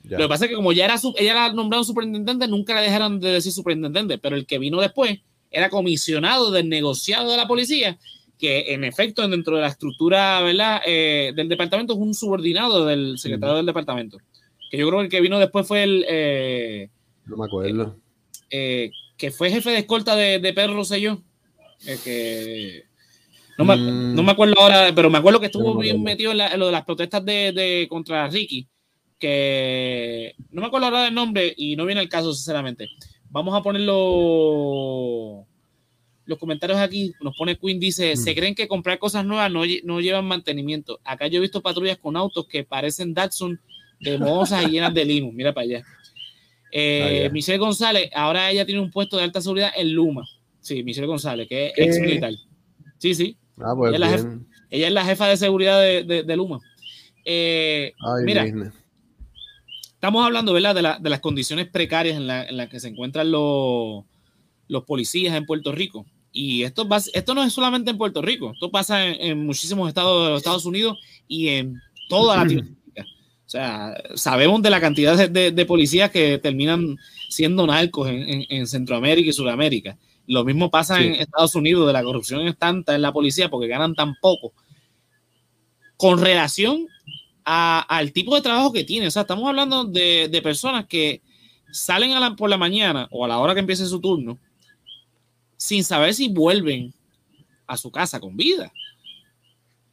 Lo 0.03 0.17
que 0.17 0.27
pasa 0.27 0.45
es 0.45 0.50
que 0.50 0.55
como 0.55 0.73
ya 0.73 0.85
era 0.85 0.95
ella 1.17 1.31
era 1.31 1.53
nombrado 1.53 1.83
superintendente, 1.83 2.47
nunca 2.47 2.75
le 2.75 2.81
dejaron 2.81 3.19
de 3.19 3.29
decir 3.29 3.51
superintendente, 3.51 4.17
pero 4.17 4.35
el 4.35 4.45
que 4.45 4.59
vino 4.59 4.81
después 4.81 5.19
era 5.50 5.69
comisionado 5.69 6.51
del 6.51 6.67
negociado 6.69 7.31
de 7.31 7.38
la 7.38 7.47
policía, 7.47 7.97
que 8.41 8.74
en 8.74 8.83
efecto 8.83 9.25
dentro 9.27 9.55
de 9.55 9.62
la 9.62 9.69
estructura 9.69 10.41
¿verdad? 10.41 10.81
del 10.83 11.48
departamento 11.48 11.93
es 11.93 12.00
un 12.00 12.13
subordinado 12.13 12.86
del 12.86 13.17
secretario 13.17 13.55
del 13.55 13.65
departamento 13.65 14.17
que 14.71 14.77
yo 14.77 14.88
creo 14.88 15.00
que 15.00 15.05
el 15.05 15.12
que 15.12 15.21
vino 15.21 15.38
después 15.38 15.67
fue 15.67 15.83
el... 15.83 16.05
Eh, 16.07 16.89
no 17.25 17.36
me 17.36 17.45
acuerdo. 17.45 17.98
Eh, 18.50 18.89
que 19.17 19.29
fue 19.29 19.51
jefe 19.51 19.69
de 19.69 19.79
escolta 19.79 20.15
de, 20.15 20.39
de 20.39 20.53
Pedro 20.53 20.75
Rosselló. 20.75 21.21
que, 22.05 22.86
no, 23.57 23.65
me, 23.65 23.75
mm. 23.75 24.15
no, 24.15 24.24
me, 24.24 24.31
acuerdo 24.31 24.55
ahora, 24.57 24.93
pero 24.95 25.10
me 25.10 25.17
acuerdo 25.17 25.41
que 25.41 25.48
estuvo 25.48 25.77
bien 25.77 26.01
metido 26.01 26.31
en, 26.31 26.57
lo 26.57 26.67
de 26.67 26.71
las 26.71 26.86
protestas 26.86 27.24
de, 27.25 27.51
de, 27.51 27.88
contra 27.89 28.29
Ricky. 28.29 28.69
Que 29.19 30.36
no 30.51 30.62
me 30.62 30.67
acuerdo 30.67 30.88
ahora 30.88 31.03
del 31.03 31.13
nombre 31.13 31.53
y 31.55 31.75
no 31.75 31.86
viene 31.86 32.01
el 32.01 32.10
caso, 32.10 32.33
sinceramente. 32.33 32.88
Vamos 33.29 33.53
a 33.53 33.62
ponerlo 33.62 35.45
los 36.31 36.39
comentarios 36.39 36.79
aquí, 36.79 37.13
nos 37.21 37.35
pone 37.38 37.57
Queen, 37.57 37.79
dice, 37.79 38.15
se 38.15 38.31
mm. 38.31 38.35
creen 38.35 38.55
que 38.55 38.67
comprar 38.67 38.97
cosas 38.97 39.25
nuevas 39.25 39.51
no, 39.51 39.61
no, 39.83 40.01
llevan 40.01 40.25
mantenimiento. 40.25 41.00
Acá 41.03 41.27
yo 41.27 41.38
he 41.38 41.41
visto 41.41 41.61
patrullas 41.61 41.97
con 41.97 42.15
autos 42.17 42.47
que 42.47 42.63
parecen 42.63 43.13
Datsun 43.13 43.59
hermosas 44.00 44.63
y 44.63 44.71
llenas 44.71 44.93
de 44.93 45.05
limo. 45.05 45.31
Mira 45.31 45.53
para 45.53 45.65
allá. 45.65 45.83
Eh, 46.71 47.25
ah, 47.27 47.33
Michelle 47.33 47.57
González, 47.57 48.09
ahora 48.15 48.50
ella 48.50 48.65
tiene 48.65 48.81
un 48.81 48.89
puesto 48.89 49.17
de 49.17 49.23
alta 49.23 49.41
seguridad 49.41 49.71
en 49.75 49.93
Luma. 49.93 50.23
Sí, 50.61 50.83
Michelle 50.83 51.07
González, 51.07 51.47
que 51.47 51.67
es 51.67 51.73
ex 51.75 52.00
militar. 52.00 52.33
Sí, 52.97 53.13
sí. 53.13 53.38
Ah, 53.57 53.73
pues 53.75 53.93
ella, 53.93 54.88
es 54.88 54.93
la 54.93 55.03
jefa, 55.03 55.27
de 55.27 55.38
seguridad 55.38 55.81
de, 55.81 56.23
de, 56.23 56.35
Luma. 56.38 56.59
Eh, 57.25 57.93
mira, 58.23 58.45
estamos 59.93 60.25
hablando 60.25 60.53
¿verdad? 60.53 60.73
De, 60.73 60.81
la, 60.81 60.97
de, 60.97 61.09
las 61.09 61.19
condiciones 61.19 61.67
precarias 61.67 62.15
en 62.15 62.25
las 62.25 62.51
la 62.51 62.69
que 62.69 62.79
se 62.79 62.88
encuentran 62.88 63.31
los, 63.31 64.05
los 64.67 64.85
policías 64.85 65.35
en 65.35 65.45
Puerto 65.45 65.73
Rico. 65.73 66.05
Y 66.31 66.63
esto, 66.63 66.88
esto 67.13 67.33
no 67.33 67.43
es 67.43 67.51
solamente 67.51 67.91
en 67.91 67.97
Puerto 67.97 68.21
Rico, 68.21 68.51
esto 68.53 68.71
pasa 68.71 69.05
en, 69.05 69.21
en 69.21 69.45
muchísimos 69.45 69.89
estados 69.89 70.23
de 70.23 70.29
los 70.31 70.38
Estados 70.38 70.65
Unidos 70.65 70.97
y 71.27 71.50
en 71.50 71.81
toda 72.07 72.38
Latinoamérica. 72.38 72.81
O 73.45 73.50
sea, 73.51 74.01
sabemos 74.15 74.61
de 74.61 74.69
la 74.69 74.79
cantidad 74.79 75.29
de, 75.29 75.65
policías 75.65 76.09
que 76.09 76.38
terminan 76.38 76.95
siendo 77.27 77.67
narcos 77.67 78.07
en, 78.09 78.65
Centroamérica 78.65 79.29
y 79.29 79.33
Sudamérica. 79.33 79.97
Lo 80.25 80.45
mismo 80.45 80.71
pasa 80.71 81.01
en 81.01 81.15
Estados 81.15 81.53
Unidos, 81.55 81.85
de 81.85 81.91
la 81.91 82.01
corrupción 82.01 82.47
es 82.47 82.57
tanta 82.57 82.95
en 82.95 83.01
la 83.01 83.11
policía 83.11 83.50
porque 83.50 83.67
ganan 83.67 83.93
tan 83.93 84.15
poco. 84.21 84.53
Con 85.97 86.21
relación 86.21 86.88
al 87.43 88.13
tipo 88.13 88.35
de 88.35 88.41
trabajo 88.41 88.71
que 88.71 88.85
tienen, 88.85 89.09
o 89.09 89.11
sea, 89.11 89.23
estamos 89.23 89.50
hablando 89.50 89.83
de, 89.83 90.39
personas 90.41 90.85
que 90.85 91.21
salen 91.73 92.13
por 92.38 92.50
la 92.50 92.57
mañana 92.57 93.09
o 93.11 93.25
a 93.25 93.27
la 93.27 93.39
hora 93.39 93.53
que 93.53 93.59
empiece 93.59 93.85
su 93.85 94.00
turno 94.00 94.39
sin 95.62 95.84
saber 95.84 96.15
si 96.15 96.27
vuelven 96.27 96.91
a 97.68 97.77
su 97.77 97.91
casa 97.91 98.20
con 98.20 98.36
vida. 98.36 98.74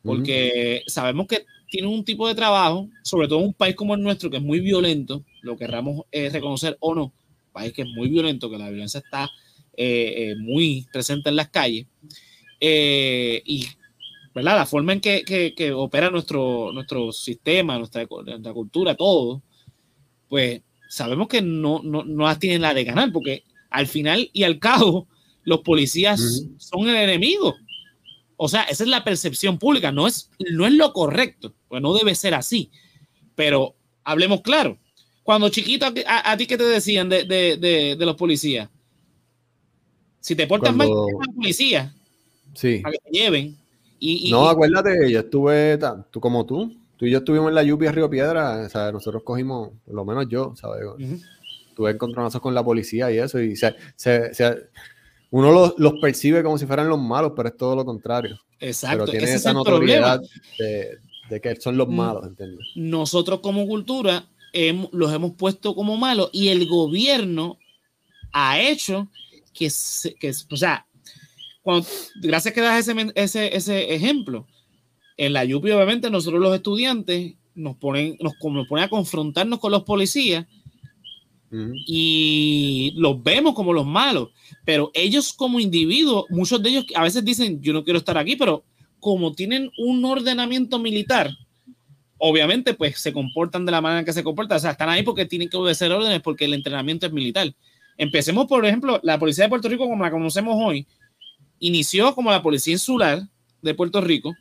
Porque 0.02 0.82
sabemos 0.86 1.26
que 1.26 1.44
tienen 1.68 1.90
un 1.90 2.06
tipo 2.06 2.26
de 2.26 2.34
trabajo, 2.34 2.88
sobre 3.02 3.28
todo 3.28 3.40
en 3.40 3.48
un 3.48 3.52
país 3.52 3.76
como 3.76 3.94
el 3.94 4.00
nuestro, 4.00 4.30
que 4.30 4.38
es 4.38 4.42
muy 4.42 4.60
violento, 4.60 5.22
lo 5.42 5.58
querramos 5.58 6.06
eh, 6.10 6.30
reconocer 6.30 6.78
o 6.80 6.94
no, 6.94 7.04
un 7.04 7.12
país 7.52 7.74
que 7.74 7.82
es 7.82 7.88
muy 7.88 8.08
violento, 8.08 8.50
que 8.50 8.56
la 8.56 8.70
violencia 8.70 9.00
está 9.00 9.24
eh, 9.76 10.30
eh, 10.30 10.36
muy 10.38 10.86
presente 10.90 11.28
en 11.28 11.36
las 11.36 11.50
calles, 11.50 11.84
y 12.58 13.66
¿verdad? 14.34 14.56
la 14.56 14.64
forma 14.64 14.94
en 14.94 15.02
que, 15.02 15.22
que, 15.54 15.72
opera 15.72 16.08
nuestro, 16.08 16.72
nuestro 16.72 17.12
sistema, 17.12 17.76
nuestra, 17.76 18.06
nuestra, 18.24 18.54
cultura, 18.54 18.94
todo, 18.94 19.42
pues 20.30 20.62
sabemos 20.88 21.28
que 21.28 21.42
no, 21.42 21.82
no, 21.84 22.04
no 22.04 22.24
las 22.24 22.38
tienen 22.38 22.62
la 22.62 22.72
de 22.72 22.84
ganar, 22.84 23.12
porque 23.12 23.44
al 23.68 23.86
final 23.86 24.30
y 24.32 24.44
al 24.44 24.58
cabo, 24.58 25.06
los 25.48 25.60
policías 25.60 26.44
son 26.58 26.88
el 26.88 26.96
enemigo 26.96 27.56
o 28.40 28.48
sea, 28.48 28.62
esa 28.62 28.84
es 28.84 28.88
la 28.88 29.02
percepción 29.02 29.58
pública, 29.58 29.90
no 29.90 30.06
es, 30.06 30.30
no 30.52 30.64
es 30.64 30.72
lo 30.72 30.92
correcto, 30.92 31.52
pues 31.66 31.82
no 31.82 31.92
debe 31.92 32.14
ser 32.14 32.34
así. 32.34 32.70
Pero 33.34 33.74
hablemos 34.04 34.42
claro. 34.42 34.78
Cuando 35.24 35.48
chiquito, 35.48 35.86
a, 36.06 36.36
ti 36.36 36.46
qué 36.46 36.56
te 36.56 36.62
decían 36.62 37.08
de, 37.08 37.24
de, 37.24 37.96
de, 37.98 38.06
los 38.06 38.14
policías? 38.14 38.70
Si 40.20 40.36
te 40.36 40.46
portas 40.46 40.74
mal, 40.74 40.88
la 40.88 41.32
policía. 41.34 41.92
Sí. 42.54 42.78
Para 42.78 42.92
que 42.92 43.10
te 43.10 43.18
lleven. 43.18 43.56
Y, 43.98 44.30
no, 44.30 44.48
acuérdate, 44.48 45.10
yo 45.10 45.18
estuve, 45.18 45.76
tú 46.12 46.20
como 46.20 46.46
tú, 46.46 46.72
tú 46.96 47.06
y 47.06 47.10
yo 47.10 47.18
estuvimos 47.18 47.48
en 47.48 47.56
la 47.56 47.64
lluvia 47.64 47.90
Río 47.90 48.08
Piedra, 48.08 48.62
o 48.64 48.68
sea, 48.68 48.92
nosotros 48.92 49.24
cogimos, 49.24 49.70
por 49.84 49.94
lo 49.94 50.04
menos 50.04 50.28
yo, 50.28 50.54
¿sabes? 50.54 50.84
Tuve 51.74 51.90
encontronazos 51.90 52.40
con 52.40 52.54
la 52.54 52.62
policía 52.62 53.10
y 53.10 53.18
eso, 53.18 53.40
y 53.40 53.56
se, 53.56 53.74
se, 53.96 54.30
uno 55.30 55.52
los, 55.52 55.74
los, 55.78 55.94
percibe 56.00 56.42
como 56.42 56.58
si 56.58 56.66
fueran 56.66 56.88
los 56.88 56.98
malos, 56.98 57.32
pero 57.36 57.48
es 57.48 57.56
todo 57.56 57.76
lo 57.76 57.84
contrario. 57.84 58.38
Exacto. 58.60 59.04
Pero 59.04 59.18
tiene 59.18 59.34
esa 59.34 59.52
notoriedad 59.52 60.20
de, 60.58 60.98
de, 61.28 61.40
que 61.40 61.56
son 61.56 61.76
los 61.76 61.88
mm. 61.88 61.94
malos, 61.94 62.26
¿entiendes? 62.26 62.66
Nosotros 62.74 63.40
como 63.40 63.66
cultura 63.66 64.26
los 64.92 65.12
hemos 65.12 65.32
puesto 65.34 65.74
como 65.74 65.96
malos 65.96 66.30
y 66.32 66.48
el 66.48 66.66
gobierno 66.66 67.58
ha 68.32 68.60
hecho 68.60 69.08
que, 69.52 69.70
que 70.18 70.32
o 70.50 70.56
sea, 70.56 70.86
cuando, 71.62 71.86
gracias 72.22 72.54
que 72.54 72.60
das 72.60 72.88
ese, 72.88 73.12
ese, 73.14 73.56
ese 73.56 73.94
ejemplo, 73.94 74.46
en 75.16 75.32
la 75.32 75.44
YUPI 75.44 75.72
obviamente 75.72 76.10
nosotros 76.10 76.40
los 76.40 76.54
estudiantes 76.54 77.34
nos 77.54 77.76
ponen, 77.76 78.16
nos, 78.20 78.34
nos 78.42 78.66
ponen 78.68 78.84
a 78.84 78.88
confrontarnos 78.88 79.58
con 79.58 79.72
los 79.72 79.82
policías 79.82 80.46
y 81.50 82.92
los 82.96 83.22
vemos 83.22 83.54
como 83.54 83.72
los 83.72 83.86
malos, 83.86 84.28
pero 84.64 84.90
ellos 84.94 85.32
como 85.32 85.60
individuos, 85.60 86.26
muchos 86.28 86.62
de 86.62 86.70
ellos 86.70 86.86
a 86.94 87.02
veces 87.02 87.24
dicen, 87.24 87.60
yo 87.62 87.72
no 87.72 87.84
quiero 87.84 87.98
estar 87.98 88.18
aquí, 88.18 88.36
pero 88.36 88.64
como 89.00 89.32
tienen 89.32 89.70
un 89.78 90.04
ordenamiento 90.04 90.78
militar, 90.78 91.30
obviamente 92.18 92.74
pues 92.74 92.98
se 92.98 93.12
comportan 93.12 93.64
de 93.64 93.72
la 93.72 93.80
manera 93.80 94.04
que 94.04 94.12
se 94.12 94.24
comportan, 94.24 94.56
o 94.56 94.60
sea, 94.60 94.72
están 94.72 94.88
ahí 94.88 95.02
porque 95.02 95.24
tienen 95.24 95.48
que 95.48 95.56
obedecer 95.56 95.90
órdenes 95.92 96.20
porque 96.20 96.44
el 96.44 96.54
entrenamiento 96.54 97.06
es 97.06 97.12
militar. 97.12 97.54
Empecemos, 97.96 98.46
por 98.46 98.64
ejemplo, 98.64 99.00
la 99.02 99.18
Policía 99.18 99.44
de 99.44 99.50
Puerto 99.50 99.68
Rico 99.68 99.88
como 99.88 100.04
la 100.04 100.10
conocemos 100.10 100.56
hoy, 100.58 100.86
inició 101.58 102.14
como 102.14 102.30
la 102.30 102.42
Policía 102.42 102.74
Insular 102.74 103.22
de 103.62 103.74
Puerto 103.74 104.00
Rico 104.00 104.34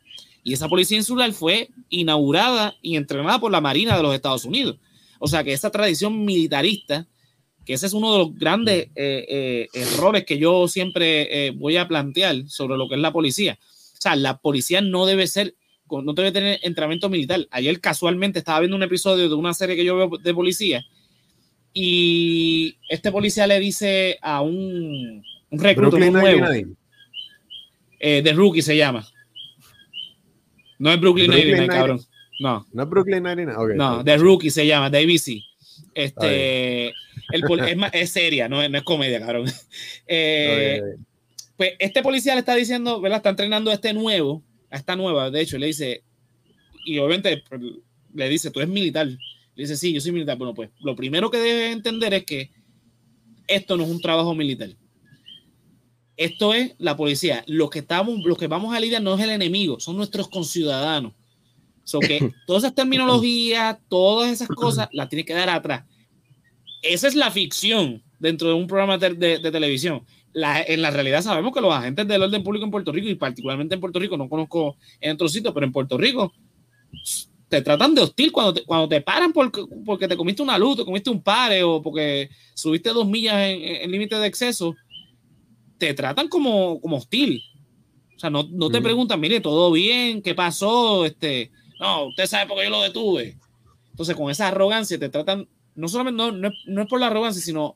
y 0.44 0.52
esa 0.52 0.68
Policía 0.68 0.98
Insular 0.98 1.32
fue 1.32 1.70
inaugurada 1.88 2.74
y 2.82 2.96
entrenada 2.96 3.38
por 3.40 3.50
la 3.50 3.60
Marina 3.60 3.96
de 3.96 4.02
los 4.02 4.14
Estados 4.14 4.44
Unidos. 4.44 4.76
O 5.18 5.28
sea 5.28 5.44
que 5.44 5.52
esa 5.52 5.70
tradición 5.70 6.24
militarista, 6.24 7.06
que 7.64 7.74
ese 7.74 7.86
es 7.86 7.92
uno 7.92 8.12
de 8.12 8.18
los 8.18 8.34
grandes 8.34 8.88
eh, 8.94 9.26
eh, 9.28 9.68
errores 9.74 10.24
que 10.24 10.38
yo 10.38 10.68
siempre 10.68 11.46
eh, 11.46 11.50
voy 11.50 11.76
a 11.76 11.88
plantear 11.88 12.48
sobre 12.48 12.76
lo 12.76 12.88
que 12.88 12.94
es 12.94 13.00
la 13.00 13.12
policía. 13.12 13.58
O 13.60 14.00
sea, 14.00 14.16
la 14.16 14.38
policía 14.38 14.80
no 14.80 15.06
debe 15.06 15.26
ser, 15.26 15.54
no 15.90 16.12
debe 16.12 16.32
tener 16.32 16.60
entrenamiento 16.62 17.08
militar. 17.08 17.46
Ayer 17.50 17.80
casualmente 17.80 18.38
estaba 18.38 18.60
viendo 18.60 18.76
un 18.76 18.82
episodio 18.82 19.28
de 19.28 19.34
una 19.34 19.54
serie 19.54 19.76
que 19.76 19.84
yo 19.84 19.96
veo 19.96 20.10
de 20.18 20.34
policía 20.34 20.84
y 21.72 22.76
este 22.88 23.12
policía 23.12 23.46
le 23.46 23.60
dice 23.60 24.18
a 24.22 24.40
un, 24.40 25.22
un 25.50 25.58
recluto 25.58 25.98
nuevo. 25.98 26.46
Eh, 28.00 28.22
The 28.22 28.32
Rookie 28.32 28.62
se 28.62 28.76
llama. 28.76 29.06
No 30.78 30.92
es 30.92 31.00
Brooklyn, 31.00 31.26
Brooklyn 31.26 31.56
99, 31.56 31.66
99. 31.66 31.68
cabrón. 31.68 32.00
No, 32.38 32.66
¿No 32.72 32.82
es 32.82 32.88
Brooklyn 32.88 33.22
99? 33.22 33.72
Ok. 33.72 33.76
no, 33.76 34.04
The 34.04 34.16
Rookie 34.16 34.50
se 34.50 34.66
llama, 34.66 34.90
de 34.90 34.98
ABC. 34.98 35.42
Este, 35.94 36.88
el 36.88 37.42
es, 37.66 37.76
más- 37.76 37.90
es 37.94 38.10
seria, 38.10 38.48
no, 38.48 38.62
es- 38.62 38.70
no 38.70 38.78
es 38.78 38.84
comedia, 38.84 39.20
cabrón. 39.20 39.46
Eh, 40.06 40.80
pues 41.56 41.72
este 41.80 42.02
policía 42.02 42.34
le 42.34 42.40
está 42.40 42.54
diciendo, 42.54 43.00
¿verdad? 43.00 43.18
Está 43.18 43.30
entrenando 43.30 43.70
a 43.70 43.74
este 43.74 43.92
nuevo, 43.92 44.44
a 44.70 44.76
esta 44.76 44.94
nueva, 44.94 45.30
de 45.30 45.40
hecho, 45.40 45.58
le 45.58 45.66
dice, 45.66 46.04
y 46.84 46.98
obviamente 46.98 47.42
pues, 47.48 47.60
le 48.14 48.28
dice, 48.28 48.50
tú 48.50 48.60
eres 48.60 48.70
militar. 48.72 49.06
Le 49.06 49.18
dice, 49.64 49.76
sí, 49.76 49.92
yo 49.92 50.00
soy 50.00 50.12
militar. 50.12 50.38
Bueno, 50.38 50.54
pues 50.54 50.70
lo 50.80 50.94
primero 50.94 51.30
que 51.30 51.38
debes 51.38 51.72
entender 51.72 52.14
es 52.14 52.24
que 52.24 52.50
esto 53.48 53.76
no 53.76 53.84
es 53.84 53.90
un 53.90 54.00
trabajo 54.00 54.34
militar. 54.34 54.70
Esto 56.16 56.54
es 56.54 56.74
la 56.78 56.96
policía. 56.96 57.44
Lo 57.46 57.70
que, 57.70 57.80
estamos, 57.80 58.20
lo 58.24 58.36
que 58.36 58.46
vamos 58.46 58.74
a 58.74 58.80
lidiar 58.80 59.02
no 59.02 59.14
es 59.14 59.20
el 59.20 59.30
enemigo, 59.30 59.80
son 59.80 59.96
nuestros 59.96 60.28
conciudadanos. 60.28 61.12
So 61.88 62.00
que 62.00 62.20
todas 62.46 62.64
esas 62.64 62.74
terminologías, 62.74 63.78
todas 63.88 64.30
esas 64.30 64.48
cosas, 64.48 64.88
las 64.92 65.08
tienes 65.08 65.24
que 65.24 65.32
dar 65.32 65.48
atrás. 65.48 65.86
Esa 66.82 67.08
es 67.08 67.14
la 67.14 67.30
ficción 67.30 68.02
dentro 68.18 68.48
de 68.48 68.54
un 68.54 68.66
programa 68.66 68.98
de, 68.98 69.14
de- 69.14 69.38
de 69.38 69.50
televisión. 69.50 70.04
La- 70.34 70.62
en 70.62 70.82
la 70.82 70.90
realidad 70.90 71.22
sabemos 71.22 71.52
que 71.54 71.62
los 71.62 71.72
agentes 71.72 72.06
del 72.06 72.22
orden 72.22 72.42
público 72.44 72.66
en 72.66 72.70
Puerto 72.70 72.92
Rico, 72.92 73.08
y 73.08 73.14
particularmente 73.14 73.74
en 73.74 73.80
Puerto 73.80 73.98
Rico, 73.98 74.18
no 74.18 74.28
conozco 74.28 74.76
en 75.00 75.12
otros 75.12 75.32
sitios, 75.32 75.54
pero 75.54 75.64
en 75.64 75.72
Puerto 75.72 75.96
Rico, 75.96 76.30
te 77.48 77.62
tratan 77.62 77.94
de 77.94 78.02
hostil 78.02 78.30
cuando 78.32 78.52
te, 78.52 78.64
cuando 78.64 78.86
te 78.86 79.00
paran 79.00 79.32
porque, 79.32 79.62
porque 79.86 80.06
te 80.06 80.16
comiste 80.18 80.42
una 80.42 80.58
luz, 80.58 80.76
te 80.76 80.84
comiste 80.84 81.08
un 81.08 81.22
pare 81.22 81.62
o 81.64 81.80
porque 81.80 82.28
subiste 82.54 82.90
dos 82.90 83.08
millas 83.08 83.36
en, 83.48 83.62
en 83.62 83.90
límite 83.90 84.16
de 84.16 84.26
exceso, 84.26 84.74
te 85.78 85.94
tratan 85.94 86.28
como, 86.28 86.78
como 86.82 86.96
hostil. 86.98 87.40
O 88.16 88.20
sea, 88.20 88.28
no, 88.30 88.42
no 88.50 88.68
te 88.68 88.78
Ujú. 88.78 88.84
preguntan, 88.84 89.20
mire, 89.20 89.40
todo 89.40 89.72
bien, 89.72 90.20
¿qué 90.20 90.34
pasó? 90.34 91.06
Este, 91.06 91.50
no, 91.80 92.06
usted 92.06 92.26
sabe 92.26 92.46
por 92.48 92.58
qué 92.58 92.64
yo 92.64 92.70
lo 92.70 92.82
detuve. 92.82 93.36
Entonces, 93.90 94.16
con 94.16 94.30
esa 94.30 94.48
arrogancia 94.48 94.98
te 94.98 95.08
tratan, 95.08 95.48
no 95.74 95.88
solamente, 95.88 96.16
no, 96.16 96.32
no, 96.32 96.48
es, 96.48 96.54
no 96.66 96.82
es 96.82 96.88
por 96.88 97.00
la 97.00 97.06
arrogancia, 97.08 97.42
sino 97.42 97.74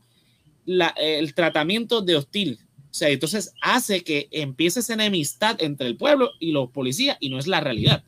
la- 0.65 0.95
el 0.97 1.35
tratamiento 1.35 2.01
de 2.03 2.17
hostil. 2.17 2.59
O 2.91 2.95
sea, 2.95 3.09
entonces 3.09 3.55
hace 3.63 4.05
que 4.05 4.29
empiece 4.31 4.81
esa 4.81 4.95
enemistad 4.95 5.57
entre 5.63 5.87
el 5.87 5.97
pueblo 5.97 6.31
y 6.39 6.53
los 6.53 6.71
policías 6.71 7.17
y 7.21 7.31
no 7.31 7.39
es 7.39 7.47
la 7.47 7.61
realidad. 7.61 8.05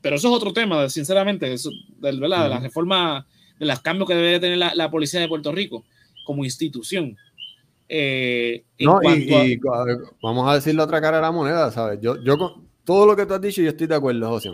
Pero 0.00 0.16
eso 0.16 0.28
es 0.28 0.34
otro 0.34 0.52
tema, 0.52 0.88
sinceramente, 0.90 1.50
eso, 1.52 1.70
del- 1.98 2.20
¿verdad? 2.20 2.44
de 2.44 2.50
la 2.50 2.60
reforma, 2.60 3.26
de 3.58 3.66
los 3.66 3.80
cambios 3.80 4.08
que 4.08 4.14
debe 4.14 4.40
tener 4.40 4.58
la, 4.58 4.74
la 4.74 4.90
policía 4.90 5.20
de 5.20 5.28
Puerto 5.28 5.52
Rico 5.52 5.84
como 6.26 6.44
institución. 6.44 7.16
Eh, 7.88 8.64
No, 8.80 8.98
y, 9.02 9.54
a- 9.66 9.86
vamos 10.22 10.48
a 10.48 10.54
decir 10.54 10.74
la 10.74 10.84
otra 10.84 11.00
cara 11.00 11.18
de 11.18 11.22
la 11.22 11.30
moneda, 11.32 11.70
¿sabes? 11.70 12.00
Yo, 12.02 12.22
yo 12.22 12.36
con 12.36 12.68
todo 12.84 13.06
lo 13.06 13.16
que 13.16 13.24
tú 13.26 13.34
has 13.34 13.40
dicho, 13.40 13.62
yo 13.62 13.70
estoy 13.70 13.86
de 13.86 13.94
acuerdo, 13.94 14.28
José. 14.28 14.50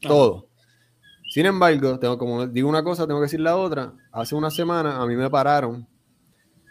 Todo. 0.00 0.48
Sin 1.30 1.46
embargo, 1.46 1.98
tengo, 1.98 2.18
como 2.18 2.46
digo 2.46 2.68
una 2.68 2.84
cosa, 2.84 3.06
tengo 3.06 3.20
que 3.20 3.24
decir 3.26 3.40
la 3.40 3.56
otra. 3.56 3.94
Hace 4.12 4.34
una 4.34 4.50
semana 4.50 5.02
a 5.02 5.06
mí 5.06 5.16
me 5.16 5.30
pararon. 5.30 5.86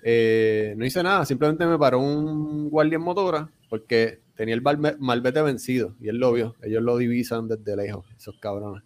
eh, 0.03 0.75
no 0.77 0.85
hice 0.85 1.03
nada, 1.03 1.25
simplemente 1.25 1.65
me 1.65 1.77
paró 1.79 1.99
un 1.99 2.69
guardia 2.69 2.97
en 2.97 3.03
motora 3.03 3.49
porque 3.69 4.21
tenía 4.35 4.55
el 4.55 4.61
malvete 4.99 5.41
vencido 5.41 5.95
y 6.01 6.09
él 6.09 6.17
lo 6.17 6.33
vio. 6.33 6.55
Ellos 6.63 6.83
lo 6.83 6.97
divisan 6.97 7.47
desde 7.47 7.75
lejos, 7.75 8.05
esos 8.17 8.37
cabrones. 8.39 8.83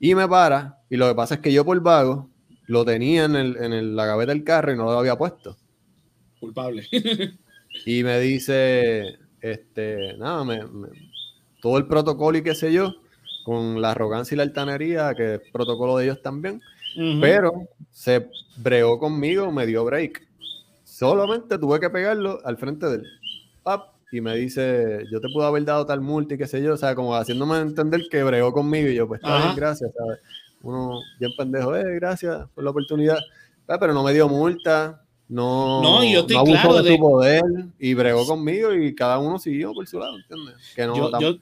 Y 0.00 0.14
me 0.14 0.28
para, 0.28 0.80
y 0.90 0.96
lo 0.96 1.08
que 1.08 1.14
pasa 1.14 1.36
es 1.36 1.40
que 1.40 1.52
yo 1.52 1.64
por 1.64 1.80
vago 1.82 2.30
lo 2.66 2.84
tenía 2.84 3.24
en, 3.24 3.36
el- 3.36 3.56
en 3.58 3.72
el- 3.72 3.96
la 3.96 4.06
gaveta 4.06 4.32
del 4.32 4.44
carro 4.44 4.72
y 4.72 4.76
no 4.76 4.84
lo 4.84 4.98
había 4.98 5.16
puesto. 5.18 5.56
culpable. 6.40 6.86
Y 7.86 8.04
me 8.04 8.20
dice, 8.20 9.18
este, 9.40 10.16
nada, 10.18 10.44
me, 10.44 10.64
me- 10.66 10.88
todo 11.60 11.78
el 11.78 11.86
protocolo 11.86 12.38
y 12.38 12.42
qué 12.42 12.54
sé 12.54 12.72
yo, 12.72 12.94
con 13.44 13.80
la 13.82 13.90
arrogancia 13.92 14.34
y 14.34 14.38
la 14.38 14.42
altanería, 14.44 15.14
que 15.14 15.34
es 15.34 15.40
protocolo 15.52 15.96
de 15.98 16.04
ellos 16.06 16.22
también, 16.22 16.60
pero 17.20 17.52
se 17.90 18.28
bregó 18.56 18.98
conmigo, 18.98 19.50
me 19.52 19.66
dio 19.66 19.84
break. 19.84 20.26
Solamente 20.84 21.58
tuve 21.58 21.80
que 21.80 21.90
pegarlo 21.90 22.38
al 22.44 22.56
frente 22.56 22.86
del 22.88 23.04
pap 23.62 23.88
y 24.12 24.20
me 24.20 24.36
dice, 24.36 25.04
yo 25.10 25.20
te 25.20 25.28
pude 25.28 25.44
haber 25.46 25.64
dado 25.64 25.84
tal 25.86 26.00
multa 26.00 26.34
y 26.34 26.38
qué 26.38 26.46
sé 26.46 26.62
yo, 26.62 26.74
o 26.74 26.76
sea, 26.76 26.94
como 26.94 27.14
haciéndome 27.16 27.58
entender 27.58 28.02
que 28.10 28.22
bregó 28.22 28.52
conmigo 28.52 28.88
y 28.88 28.94
yo, 28.94 29.08
pues 29.08 29.20
está 29.20 29.38
bien, 29.38 29.56
gracias, 29.56 29.90
¿sabes? 29.96 30.18
Uno 30.62 31.00
bien 31.18 31.32
pendejo, 31.36 31.74
eh, 31.76 31.96
gracias 31.96 32.46
por 32.54 32.62
la 32.64 32.70
oportunidad, 32.70 33.18
Ah, 33.66 33.78
pero 33.80 33.94
no 33.94 34.02
me 34.04 34.12
dio 34.12 34.28
multa, 34.28 35.02
no, 35.28 35.82
No, 35.82 36.04
yo 36.04 36.20
estoy 36.20 36.34
no 36.36 36.40
abusó 36.40 36.60
claro 36.60 36.74
de, 36.82 36.90
de- 36.90 36.96
su 36.96 37.02
poder 37.02 37.42
y 37.78 37.94
bregó 37.94 38.26
conmigo 38.26 38.74
y 38.74 38.94
cada 38.94 39.18
uno 39.18 39.38
siguió 39.38 39.72
por 39.72 39.86
su 39.88 39.98
lado, 39.98 40.16
¿entiendes? 40.18 40.54
Que 40.76 40.86
no, 40.86 40.94
yo, 40.94 41.10
tam- 41.10 41.20
yo- 41.22 41.34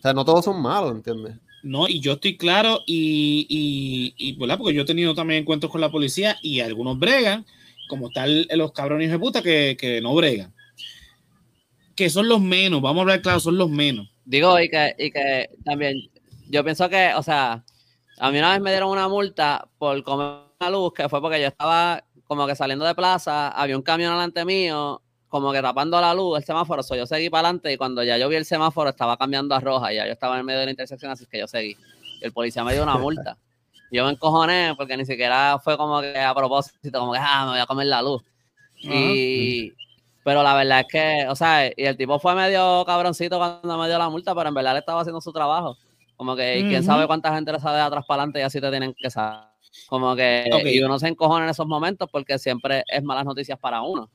o 0.00 0.02
sea, 0.02 0.14
no 0.14 0.24
todos 0.24 0.46
son 0.46 0.62
malos, 0.62 0.92
¿entiendes? 0.92 1.34
No, 1.62 1.86
y 1.86 2.00
yo 2.00 2.12
estoy 2.12 2.38
claro 2.38 2.80
y, 2.86 3.46
y, 3.50 4.14
y, 4.16 4.32
¿verdad? 4.38 4.56
porque 4.56 4.72
yo 4.72 4.80
he 4.80 4.86
tenido 4.86 5.14
también 5.14 5.42
encuentros 5.42 5.70
con 5.70 5.82
la 5.82 5.90
policía 5.90 6.38
y 6.40 6.60
algunos 6.60 6.98
bregan, 6.98 7.44
como 7.86 8.08
tal 8.08 8.48
los 8.54 8.72
cabrones 8.72 9.10
de 9.10 9.18
puta 9.18 9.42
que, 9.42 9.76
que 9.78 10.00
no 10.00 10.14
bregan. 10.14 10.54
Que 11.94 12.08
son 12.08 12.28
los 12.28 12.40
menos, 12.40 12.80
vamos 12.80 13.00
a 13.00 13.02
hablar 13.02 13.20
claro, 13.20 13.40
son 13.40 13.58
los 13.58 13.68
menos. 13.68 14.08
Digo, 14.24 14.58
y 14.58 14.70
que, 14.70 14.94
y 14.98 15.10
que 15.10 15.50
también, 15.62 16.08
yo 16.48 16.64
pienso 16.64 16.88
que, 16.88 17.12
o 17.14 17.22
sea, 17.22 17.62
a 18.18 18.30
mí 18.30 18.38
una 18.38 18.52
vez 18.52 18.62
me 18.62 18.70
dieron 18.70 18.88
una 18.88 19.06
multa 19.06 19.68
por 19.76 20.02
comer 20.02 20.38
una 20.60 20.70
luz, 20.70 20.94
que 20.94 21.10
fue 21.10 21.20
porque 21.20 21.42
yo 21.42 21.48
estaba 21.48 22.02
como 22.24 22.46
que 22.46 22.56
saliendo 22.56 22.86
de 22.86 22.94
plaza, 22.94 23.48
había 23.48 23.76
un 23.76 23.82
camión 23.82 24.14
delante 24.14 24.46
mío, 24.46 25.02
como 25.30 25.52
que 25.52 25.62
tapando 25.62 26.00
la 26.00 26.12
luz, 26.12 26.38
el 26.38 26.44
semáforo, 26.44 26.82
so 26.82 26.96
yo 26.96 27.06
seguí 27.06 27.30
para 27.30 27.46
adelante 27.48 27.72
y 27.72 27.76
cuando 27.76 28.02
ya 28.02 28.18
yo 28.18 28.28
vi 28.28 28.34
el 28.34 28.44
semáforo 28.44 28.90
estaba 28.90 29.16
cambiando 29.16 29.54
a 29.54 29.60
roja 29.60 29.92
y 29.92 29.96
ya 29.96 30.04
yo 30.04 30.12
estaba 30.12 30.38
en 30.38 30.44
medio 30.44 30.58
de 30.58 30.64
la 30.66 30.72
intersección, 30.72 31.10
así 31.12 31.24
que 31.26 31.38
yo 31.38 31.46
seguí. 31.46 31.76
Y 32.20 32.24
el 32.24 32.32
policía 32.32 32.64
me 32.64 32.74
dio 32.74 32.82
una 32.82 32.98
multa. 32.98 33.38
Yo 33.92 34.04
me 34.04 34.10
encojoné 34.10 34.74
porque 34.76 34.96
ni 34.96 35.06
siquiera 35.06 35.58
fue 35.62 35.76
como 35.76 36.00
que 36.00 36.18
a 36.18 36.34
propósito, 36.34 36.98
como 36.98 37.12
que, 37.12 37.18
ah, 37.22 37.44
me 37.44 37.50
voy 37.52 37.60
a 37.60 37.66
comer 37.66 37.86
la 37.86 38.02
luz. 38.02 38.22
Y, 38.82 39.72
pero 40.24 40.42
la 40.42 40.54
verdad 40.54 40.80
es 40.80 40.86
que, 40.90 41.26
o 41.28 41.36
sea, 41.36 41.66
y 41.68 41.72
el 41.76 41.96
tipo 41.96 42.18
fue 42.18 42.34
medio 42.34 42.84
cabroncito 42.84 43.38
cuando 43.38 43.78
me 43.78 43.86
dio 43.88 43.98
la 43.98 44.08
multa, 44.08 44.34
pero 44.34 44.48
en 44.48 44.54
verdad 44.54 44.72
le 44.72 44.80
estaba 44.80 45.00
haciendo 45.00 45.20
su 45.20 45.32
trabajo. 45.32 45.76
Como 46.16 46.34
que 46.36 46.58
y 46.58 46.62
quién 46.64 46.80
Ujú. 46.80 46.86
sabe 46.86 47.06
cuánta 47.06 47.32
gente 47.34 47.52
le 47.52 47.60
sabe 47.60 47.76
de 47.76 47.82
atrás 47.82 48.04
para 48.06 48.22
adelante 48.22 48.40
y 48.40 48.42
así 48.42 48.60
te 48.60 48.68
tienen 48.70 48.94
que 48.94 49.10
saber. 49.10 49.48
Como 49.88 50.16
que, 50.16 50.50
Ok. 50.52 50.66
y 50.66 50.82
uno 50.82 50.98
se 50.98 51.06
encojona 51.08 51.44
en 51.44 51.50
esos 51.50 51.66
momentos 51.66 52.08
porque 52.10 52.38
siempre 52.38 52.82
es 52.88 53.02
malas 53.02 53.24
noticias 53.24 53.58
para 53.58 53.80
uno. 53.82 54.10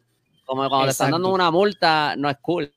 Como 0.45 0.67
cuando 0.69 0.85
te 0.85 0.91
están 0.91 1.11
dando 1.11 1.29
una 1.33 1.51
multa, 1.51 2.15
no 2.17 2.29
es 2.29 2.37
cool. 2.41 2.71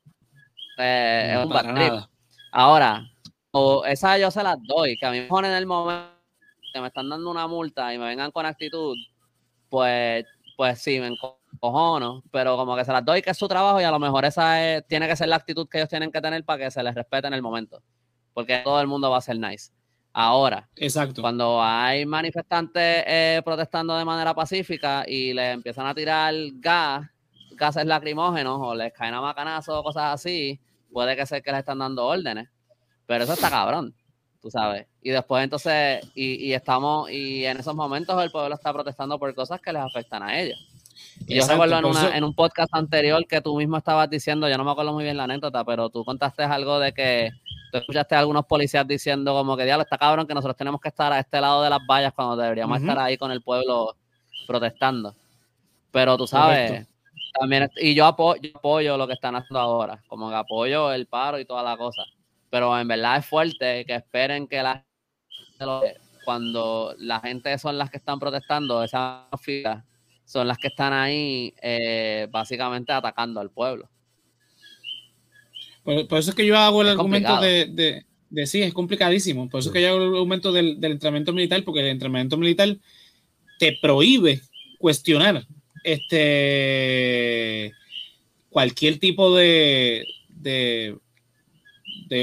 Eh, 0.78 1.34
es 1.38 1.44
un 1.44 1.50
bad 1.52 1.74
trip. 1.74 1.92
nada. 1.92 2.10
Ahora, 2.52 3.02
o 3.50 3.84
esa 3.84 4.16
yo 4.18 4.30
se 4.30 4.42
las 4.42 4.56
doy, 4.62 4.96
que 4.96 5.06
a 5.06 5.10
mí 5.10 5.20
me 5.20 5.26
ponen 5.26 5.50
en 5.50 5.56
el 5.58 5.66
momento 5.66 6.08
que 6.72 6.80
me 6.80 6.86
están 6.88 7.08
dando 7.08 7.30
una 7.30 7.46
multa 7.46 7.92
y 7.92 7.98
me 7.98 8.06
vengan 8.06 8.30
con 8.30 8.46
actitud, 8.46 8.94
pues, 9.68 10.24
pues 10.56 10.80
sí, 10.80 10.98
me 11.00 11.08
encojono, 11.08 12.22
pero 12.30 12.56
como 12.56 12.76
que 12.76 12.84
se 12.84 12.92
las 12.92 13.04
doy 13.04 13.22
que 13.22 13.30
es 13.30 13.36
su 13.38 13.48
trabajo 13.48 13.80
y 13.80 13.84
a 13.84 13.90
lo 13.90 13.98
mejor 13.98 14.24
esa 14.24 14.62
es- 14.76 14.86
tiene 14.86 15.06
que 15.08 15.16
ser 15.16 15.28
la 15.28 15.36
actitud 15.36 15.68
que 15.68 15.78
ellos 15.78 15.88
tienen 15.88 16.10
que 16.12 16.20
tener 16.20 16.44
para 16.44 16.64
que 16.64 16.70
se 16.70 16.82
les 16.82 16.94
respete 16.94 17.26
en 17.26 17.34
el 17.34 17.42
momento, 17.42 17.82
porque 18.32 18.58
todo 18.58 18.80
el 18.80 18.86
mundo 18.86 19.10
va 19.10 19.18
a 19.18 19.22
ser 19.22 19.38
nice. 19.38 19.72
Ahora, 20.12 20.68
Exacto. 20.76 21.20
cuando 21.22 21.62
hay 21.62 22.04
manifestantes 22.06 23.04
eh, 23.06 23.42
protestando 23.44 23.96
de 23.96 24.04
manera 24.04 24.34
pacífica 24.34 25.04
y 25.06 25.32
le 25.32 25.52
empiezan 25.52 25.86
a 25.86 25.94
tirar 25.94 26.34
gas, 26.54 27.06
gases 27.58 27.84
lacrimógenos 27.86 28.58
o 28.60 28.74
les 28.74 28.92
caen 28.92 29.14
a 29.14 29.20
macanazos 29.20 29.74
o 29.76 29.82
cosas 29.82 30.14
así, 30.14 30.58
puede 30.92 31.16
que 31.16 31.26
sea 31.26 31.40
que 31.40 31.50
les 31.50 31.60
están 31.60 31.78
dando 31.78 32.06
órdenes. 32.06 32.48
Pero 33.06 33.24
eso 33.24 33.32
está 33.34 33.50
cabrón, 33.50 33.94
tú 34.40 34.50
sabes. 34.50 34.86
Y 35.02 35.10
después 35.10 35.42
entonces, 35.44 36.00
y, 36.14 36.46
y 36.46 36.54
estamos, 36.54 37.10
y 37.10 37.44
en 37.44 37.58
esos 37.58 37.74
momentos 37.74 38.22
el 38.22 38.30
pueblo 38.30 38.54
está 38.54 38.72
protestando 38.72 39.18
por 39.18 39.34
cosas 39.34 39.60
que 39.60 39.72
les 39.72 39.82
afectan 39.82 40.22
a 40.22 40.38
ellos. 40.38 40.58
Y 41.26 41.36
yo 41.36 41.42
recuerdo 41.52 41.78
en, 41.78 41.84
una- 41.84 42.16
en 42.18 42.24
un 42.24 42.34
podcast 42.34 42.74
anterior 42.74 43.24
que 43.26 43.40
tú 43.40 43.56
mismo 43.56 43.76
estabas 43.76 44.08
diciendo, 44.10 44.48
yo 44.48 44.56
no 44.58 44.64
me 44.64 44.70
acuerdo 44.72 44.92
muy 44.92 45.04
bien 45.04 45.16
la 45.16 45.24
anécdota, 45.24 45.64
pero 45.64 45.88
tú 45.90 46.04
contaste 46.04 46.42
algo 46.44 46.78
de 46.78 46.92
que 46.92 47.30
tú 47.72 47.78
escuchaste 47.78 48.14
a 48.14 48.20
algunos 48.20 48.44
policías 48.46 48.86
diciendo 48.86 49.32
como 49.32 49.56
que, 49.56 49.64
diablo, 49.64 49.82
está 49.84 49.96
cabrón 49.98 50.26
que 50.26 50.34
nosotros 50.34 50.56
tenemos 50.56 50.80
que 50.80 50.88
estar 50.88 51.12
a 51.12 51.18
este 51.18 51.40
lado 51.40 51.62
de 51.62 51.70
las 51.70 51.80
vallas 51.88 52.12
cuando 52.14 52.36
deberíamos 52.36 52.78
estar 52.80 52.98
ahí 52.98 53.16
con 53.16 53.30
el 53.32 53.42
pueblo 53.42 53.96
protestando. 54.46 55.14
Pero 55.90 56.16
tú 56.16 56.26
sabes, 56.26 56.70
Correcto. 56.70 56.90
También, 57.38 57.70
y 57.76 57.94
yo 57.94 58.06
apoyo, 58.06 58.40
yo 58.40 58.50
apoyo 58.54 58.96
lo 58.96 59.06
que 59.06 59.14
están 59.14 59.34
haciendo 59.36 59.60
ahora, 59.60 60.02
como 60.08 60.28
que 60.28 60.36
apoyo 60.36 60.92
el 60.92 61.06
paro 61.06 61.38
y 61.38 61.44
toda 61.44 61.62
la 61.62 61.76
cosa. 61.76 62.02
Pero 62.50 62.78
en 62.78 62.88
verdad 62.88 63.18
es 63.18 63.26
fuerte 63.26 63.84
que 63.84 63.94
esperen 63.96 64.46
que 64.46 64.62
la 64.62 64.84
cuando 66.24 66.94
la 66.98 67.20
gente 67.20 67.56
son 67.58 67.78
las 67.78 67.90
que 67.90 67.96
están 67.96 68.18
protestando, 68.18 68.82
esas 68.84 69.24
filas 69.40 69.82
son 70.24 70.46
las 70.46 70.58
que 70.58 70.68
están 70.68 70.92
ahí 70.92 71.54
eh, 71.62 72.28
básicamente 72.30 72.92
atacando 72.92 73.40
al 73.40 73.50
pueblo. 73.50 73.88
Por, 75.82 76.06
por 76.06 76.18
eso 76.18 76.30
es 76.30 76.36
que 76.36 76.44
yo 76.44 76.56
hago 76.58 76.82
el 76.82 76.88
Es 76.88 76.92
argumento 76.92 77.40
de, 77.40 77.66
de, 77.66 78.04
de 78.28 78.46
sí, 78.46 78.60
es 78.60 78.74
complicadísimo. 78.74 79.48
Por 79.48 79.60
eso 79.60 79.70
es 79.70 79.72
que 79.72 79.80
yo 79.80 79.88
hago 79.88 79.96
el 79.96 80.14
argumento 80.14 80.52
del, 80.52 80.78
del 80.78 80.92
entrenamiento 80.92 81.32
militar, 81.32 81.64
porque 81.64 81.80
el 81.80 81.86
entrenamiento 81.86 82.36
militar 82.36 82.76
te 83.58 83.78
prohíbe 83.80 84.42
cuestionar 84.78 85.46
este 85.84 87.72
cualquier 88.50 88.98
tipo 88.98 89.34
de, 89.36 90.06
de, 90.28 90.96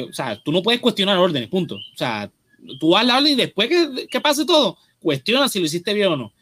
O 0.10 0.13
sea, 0.13 0.41
tú 0.44 0.52
no 0.52 0.62
puedes 0.62 0.82
cuestionar 0.82 1.18
órdenes, 1.18 1.50
punto. 1.50 1.76
O 1.76 1.98
sea, 1.98 2.32
tú 2.80 2.98
haz 2.98 3.06
la 3.06 3.18
orden 3.18 3.34
y 3.34 3.36
después 3.36 3.70
que, 3.70 4.08
que 4.08 4.22
pase 4.22 4.46
todo, 4.46 4.78
cuestiona 5.00 5.48
si 5.48 5.60
lo 5.60 5.65
hiciste 5.65 5.94
bien 5.94 6.10
o 6.10 6.18
no. 6.18 6.34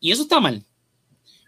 Y 0.00 0.12
eso 0.12 0.22
está 0.22 0.40
mal. 0.40 0.64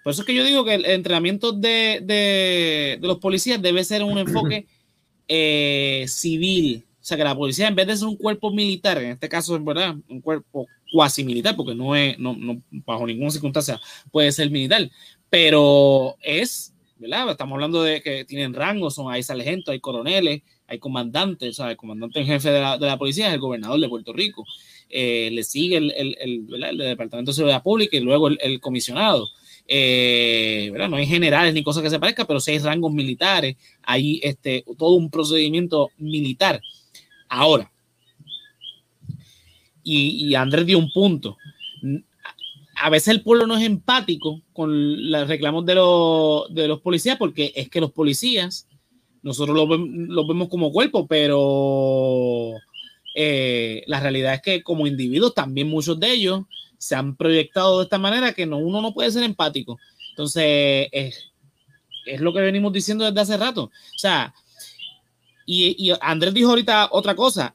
Por 0.02 0.12
eso 0.12 0.22
es 0.22 0.26
que 0.26 0.34
yo 0.34 0.44
digo 0.44 0.64
que 0.64 0.74
el 0.74 0.86
entrenamiento 0.86 1.52
de, 1.52 2.00
de, 2.02 2.98
de 3.00 3.06
los 3.06 3.18
policías 3.18 3.60
debe 3.60 3.84
ser 3.84 4.02
un 4.02 4.18
enfoque 4.18 4.66
eh, 5.28 6.04
civil. 6.08 6.84
O 7.00 7.04
sea, 7.04 7.16
que 7.16 7.24
la 7.24 7.34
policía, 7.34 7.68
en 7.68 7.74
vez 7.74 7.86
de 7.86 7.96
ser 7.96 8.08
un 8.08 8.16
cuerpo 8.16 8.50
militar, 8.50 8.98
en 8.98 9.12
este 9.12 9.28
caso 9.28 9.56
es 9.56 9.64
verdad, 9.64 9.96
un 10.08 10.20
cuerpo 10.20 10.66
cuasi 10.90 11.24
militar, 11.24 11.56
porque 11.56 11.74
no 11.74 11.94
es, 11.94 12.16
bajo 12.70 13.06
ninguna 13.06 13.30
circunstancia 13.30 13.80
puede 14.10 14.32
ser 14.32 14.50
militar, 14.50 14.90
pero 15.28 16.16
es, 16.20 16.74
¿verdad? 16.98 17.30
Estamos 17.30 17.54
hablando 17.54 17.82
de 17.82 18.02
que 18.02 18.24
tienen 18.24 18.54
rangos, 18.54 18.94
son, 18.94 19.12
hay 19.12 19.22
sargentos, 19.22 19.72
hay 19.72 19.80
coroneles, 19.80 20.42
hay 20.66 20.78
comandantes, 20.78 21.50
o 21.50 21.52
sea, 21.52 21.70
el 21.70 21.76
comandante 21.76 22.20
en 22.20 22.26
jefe 22.26 22.50
de 22.50 22.60
la, 22.60 22.98
policía 22.98 23.28
es 23.28 23.34
el 23.34 23.40
gobernador 23.40 23.80
de 23.80 23.88
Puerto 23.88 24.12
Rico. 24.12 24.44
Eh, 24.88 25.30
le 25.32 25.44
sigue 25.44 25.76
el, 25.76 26.46
Departamento 26.78 27.30
de 27.30 27.34
Seguridad 27.34 27.62
Pública 27.62 27.96
y 27.96 28.00
luego 28.00 28.28
el, 28.28 28.60
comisionado. 28.60 29.28
Eh, 29.66 30.72
no 30.88 30.96
hay 30.96 31.06
generales 31.06 31.54
ni 31.54 31.62
cosas 31.62 31.82
que 31.82 31.90
se 31.90 32.00
parezcan, 32.00 32.26
pero 32.26 32.40
sí 32.40 32.52
hay 32.52 32.58
rangos 32.58 32.92
militares, 32.92 33.56
hay 33.82 34.20
este, 34.22 34.64
todo 34.78 34.94
un 34.94 35.10
procedimiento 35.10 35.90
militar. 35.96 36.60
Ahora, 37.28 37.70
y, 39.82 40.34
Andrés 40.34 40.66
dio 40.66 40.78
un 40.78 40.92
punto, 40.92 41.36
a 42.76 42.90
veces 42.90 43.08
el 43.08 43.22
pueblo 43.22 43.46
no 43.46 43.56
es 43.56 43.64
empático 43.64 44.40
con 44.52 45.10
los 45.10 45.28
reclamos 45.28 45.66
de, 45.66 45.74
los, 45.74 46.54
de 46.54 46.66
los 46.68 46.80
policías 46.80 47.18
porque 47.18 47.52
es 47.54 47.68
que 47.68 47.80
los 47.80 47.92
policías, 47.92 48.66
nosotros 49.22 49.56
los, 49.56 50.26
vemos 50.28 50.48
como 50.48 50.72
cuerpo, 50.72 51.06
pero 51.06 52.54
eh, 53.14 53.82
la 53.86 54.00
realidad 54.00 54.34
es 54.34 54.42
que 54.42 54.62
como 54.62 54.86
individuos 54.86 55.34
también 55.34 55.68
muchos 55.68 56.00
de 56.00 56.10
ellos 56.10 56.42
se 56.78 56.94
han 56.94 57.16
proyectado 57.16 57.78
de 57.78 57.84
esta 57.84 57.98
manera 57.98 58.32
que 58.32 58.46
no, 58.46 58.56
uno 58.56 58.80
no 58.80 58.94
puede 58.94 59.10
ser 59.10 59.22
empático. 59.22 59.78
Entonces, 60.10 60.88
es, 60.92 61.30
es 62.06 62.20
lo 62.20 62.32
que 62.32 62.40
venimos 62.40 62.72
diciendo 62.72 63.04
desde 63.04 63.20
hace 63.20 63.36
rato. 63.36 63.64
O 63.64 63.98
sea, 63.98 64.32
y, 65.52 65.92
Andrés 66.00 66.32
dijo 66.32 66.50
ahorita 66.50 66.88
otra 66.92 67.14
cosa. 67.14 67.54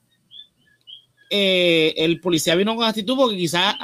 Eh, 1.29 1.93
el 1.97 2.19
policía 2.19 2.53
vino 2.55 2.75
con 2.75 2.85
actitud 2.85 3.15
porque 3.15 3.35
quizás 3.35 3.75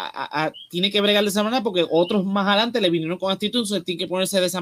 tiene 0.69 0.91
que 0.91 1.01
bregar 1.01 1.23
de 1.23 1.29
esa 1.31 1.43
manera 1.43 1.63
porque 1.63 1.85
otros 1.89 2.23
más 2.23 2.47
adelante 2.47 2.79
le 2.79 2.91
vinieron 2.91 3.17
con 3.17 3.31
actitud, 3.31 3.61
entonces 3.61 3.83
tiene 3.83 3.97
que 3.97 4.07
ponerse 4.07 4.39
de 4.39 4.45
esa, 4.45 4.61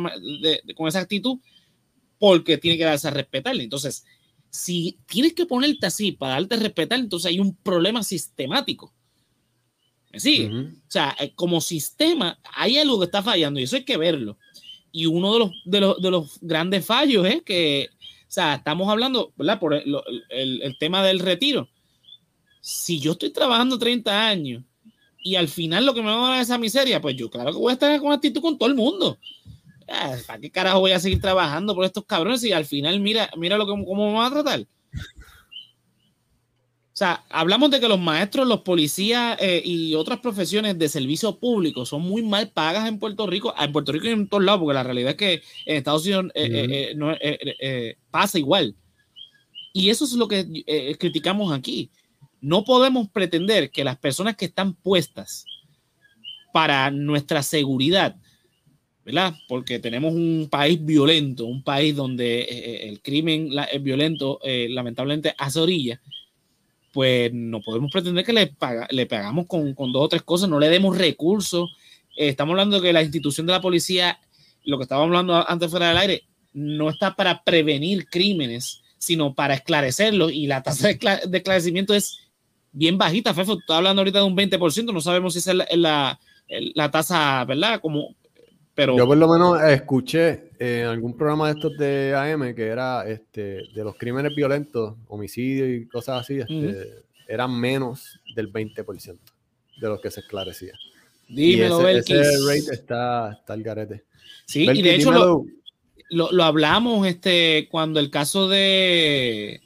con 0.76 0.88
esa 0.88 1.00
actitud 1.00 1.40
porque 2.18 2.58
tiene 2.58 2.78
que 2.78 2.86
darse 2.86 3.08
a 3.08 3.12
respetarle. 3.12 3.64
Entonces, 3.64 4.06
si 4.50 4.98
tienes 5.08 5.34
que 5.34 5.46
ponerte 5.46 5.88
así 5.88 6.12
para 6.12 6.34
darte 6.34 6.56
a 6.56 6.60
respetar, 6.60 7.00
entonces 7.00 7.30
hay 7.30 7.40
un 7.40 7.56
problema 7.56 8.04
sistemático. 8.04 8.94
¿Me 10.12 10.18
O 10.18 10.72
sea, 10.88 11.16
eh, 11.20 11.34
como 11.36 11.62
sistema, 11.62 12.40
hay 12.56 12.78
algo 12.78 13.00
que 13.00 13.06
está 13.06 13.22
fallando 13.22 13.60
y 13.60 13.64
eso 13.64 13.76
hay 13.76 13.86
que 13.86 13.98
verlo. 13.98 14.38
Y 14.92 15.06
uno 15.06 15.34
de 15.34 15.40
los, 15.40 15.52
de 15.66 15.80
los, 15.82 16.02
de 16.02 16.12
los 16.12 16.40
grandes 16.42 16.84
fallos 16.84 17.28
es 17.28 17.44
que, 17.44 17.90
o 17.92 18.32
sea, 18.32 18.56
estamos 18.56 18.90
hablando, 18.90 19.34
¿verdad? 19.36 19.60
Por 19.60 19.76
el, 19.76 19.96
el, 20.30 20.62
el, 20.64 20.78
tema 20.80 21.06
del 21.06 21.20
retiro. 21.20 21.70
Si 22.60 23.00
yo 23.00 23.14
estoy 23.14 23.32
trabajando 23.32 23.80
30 23.80 24.28
años 24.28 24.64
y 25.24 25.36
al 25.36 25.48
final 25.48 25.86
lo 25.86 25.94
que 25.94 26.02
me 26.02 26.12
va 26.12 26.28
a 26.28 26.32
dar 26.32 26.42
esa 26.42 26.58
miseria, 26.58 27.02
pues 27.02 27.16
yo 27.16 27.30
claro 27.30 27.52
que 27.52 27.58
voy 27.58 27.72
a 27.72 27.74
estar 27.74 28.00
con 28.00 28.12
actitud 28.12 28.42
con 28.42 28.58
todo 28.58 28.70
el 28.70 28.76
mundo. 28.76 29.18
Ah, 29.88 30.16
¿Para 30.28 30.40
qué 30.40 30.52
carajo 30.52 30.82
voy 30.82 30.92
a 30.92 31.00
seguir 31.00 31.20
trabajando 31.20 31.74
por 31.74 31.86
estos 31.86 32.06
cabrones 32.06 32.44
y 32.44 32.52
al 32.52 32.66
final 32.66 33.00
mira, 33.00 33.30
mira 33.38 33.58
lo 33.58 33.66
que, 33.66 33.72
cómo 33.86 34.12
me 34.12 34.18
van 34.18 34.28
a 34.28 34.44
tratar? 34.44 34.68
O 37.00 37.00
sea, 37.00 37.24
hablamos 37.30 37.72
de 37.72 37.80
que 37.80 37.88
los 37.88 37.98
maestros, 37.98 38.46
los 38.46 38.60
policías 38.60 39.38
eh, 39.40 39.62
y 39.64 39.96
otras 39.96 40.20
profesiones 40.20 40.78
de 40.78 40.90
servicio 40.90 41.40
público 41.40 41.86
son 41.86 42.02
muy 42.02 42.22
mal 42.22 42.50
pagas 42.50 42.90
en 42.90 43.00
Puerto 43.00 43.26
Rico, 43.26 43.56
en 43.58 43.72
Puerto 43.72 43.94
Rico 43.94 44.08
y 44.08 44.10
en 44.10 44.28
todos 44.28 44.44
lados, 44.44 44.60
porque 44.60 44.74
la 44.74 44.84
realidad 44.84 45.12
es 45.12 45.16
que 45.16 45.34
en 45.66 45.78
Estados 45.78 46.06
Unidos 46.06 46.26
eh, 46.36 46.94
eh, 47.62 47.96
pasa 48.12 48.38
igual. 48.38 48.76
Y 49.72 49.90
eso 49.90 50.04
es 50.04 50.12
lo 50.12 50.28
que 50.28 50.98
criticamos 51.00 51.54
aquí. 51.54 51.90
No 52.42 52.64
podemos 52.64 53.10
pretender 53.10 53.72
que 53.72 53.84
las 53.84 53.98
personas 53.98 54.36
que 54.36 54.46
están 54.46 54.74
puestas 54.74 55.46
para 56.54 56.90
nuestra 56.92 57.44
seguridad 57.44 58.16
¿verdad? 59.10 59.34
Porque 59.48 59.80
tenemos 59.80 60.14
un 60.14 60.50
país 60.52 60.86
violento, 60.86 61.46
un 61.46 61.64
país 61.64 61.96
donde 61.96 62.42
eh, 62.42 62.48
eh, 62.50 62.90
el 62.90 63.02
crimen 63.02 63.50
es 63.72 63.82
violento 63.82 64.40
eh, 64.44 64.68
lamentablemente 64.70 65.34
hace 65.36 65.60
orilla, 65.60 66.00
pues 66.94 67.34
no 67.34 67.60
podemos 67.60 67.92
pretender 67.92 68.24
que 68.24 68.34
le, 68.34 69.06
pagamos 69.08 69.48
con, 69.48 69.74
dos 69.74 70.04
o 70.04 70.10
tres 70.10 70.22
cosas, 70.22 70.48
no 70.48 70.60
le 70.60 70.70
demos 70.70 70.96
recursos. 70.96 71.76
estamos 72.16 72.54
hablando 72.54 72.76
de 72.76 72.84
que 72.84 72.94
la 72.94 73.02
institución 73.02 73.48
de 73.48 73.54
la 73.54 73.62
policía, 73.62 74.20
lo 74.64 74.78
que 74.78 74.84
estábamos 74.84 75.08
hablando 75.08 75.50
antes 75.50 75.72
fuera 75.72 75.90
del 75.90 75.98
aire, 75.98 76.24
no 76.54 76.92
está 76.92 77.16
para 77.16 77.44
prevenir 77.44 78.08
crímenes, 78.10 78.84
sino 79.00 79.34
para 79.34 79.56
esclarecerlos 79.56 80.32
y 80.32 80.46
la 80.46 80.62
tasa 80.62 80.88
de, 80.88 81.00
esclarecimiento 81.34 81.96
es 81.96 82.29
bien 82.80 82.98
bajita. 82.98 83.34
Fefo, 83.34 83.60
está 83.60 83.78
hablando 83.78 84.00
ahorita 84.00 84.20
de 84.20 84.26
un 84.26 84.36
20%, 84.36 84.92
no 84.92 85.02
sabemos 85.02 85.34
si 85.34 85.40
es 85.40 85.54
la, 85.54 85.68
la, 85.76 86.20
la 86.48 86.92
tasa, 86.92 87.46
¿verdad? 87.46 87.80
Como 87.80 88.16
yo 88.88 89.08
por 89.08 89.18
lo 89.18 89.28
menos 89.28 89.62
escuché 89.64 90.52
en 90.58 90.86
algún 90.86 91.16
programa 91.16 91.48
de 91.48 91.54
estos 91.54 91.78
de 91.78 92.16
AM 92.16 92.56
que 92.56 92.68
era 92.68 93.08
este, 93.08 93.64
de 93.74 93.84
los 93.84 93.96
crímenes 93.98 94.34
violentos, 94.36 94.96
homicidios 95.08 95.70
y 95.70 95.88
cosas 95.88 96.22
así, 96.22 96.40
este, 96.40 97.04
eran 97.28 97.60
menos 97.60 98.20
del 98.36 98.52
20% 98.52 99.18
de 99.82 99.88
los 99.88 100.00
que 100.00 100.12
se 100.12 100.22
esclarecía. 100.22 100.74
Dímelo, 101.28 101.82
y 101.92 101.98
ese, 101.98 102.22
ese 102.22 102.38
rate 102.48 102.74
está, 102.74 103.34
está 103.34 103.54
al 103.54 103.64
garete. 103.64 104.06
Sí, 104.46 104.68
y 104.70 104.82
de 104.82 104.96
hecho 104.96 105.12
lo, 105.12 106.32
lo, 106.32 106.44
hablamos 106.44 107.06
este, 107.06 107.68
cuando 107.70 108.00
el 108.00 108.10
caso 108.10 108.48
de, 108.48 109.62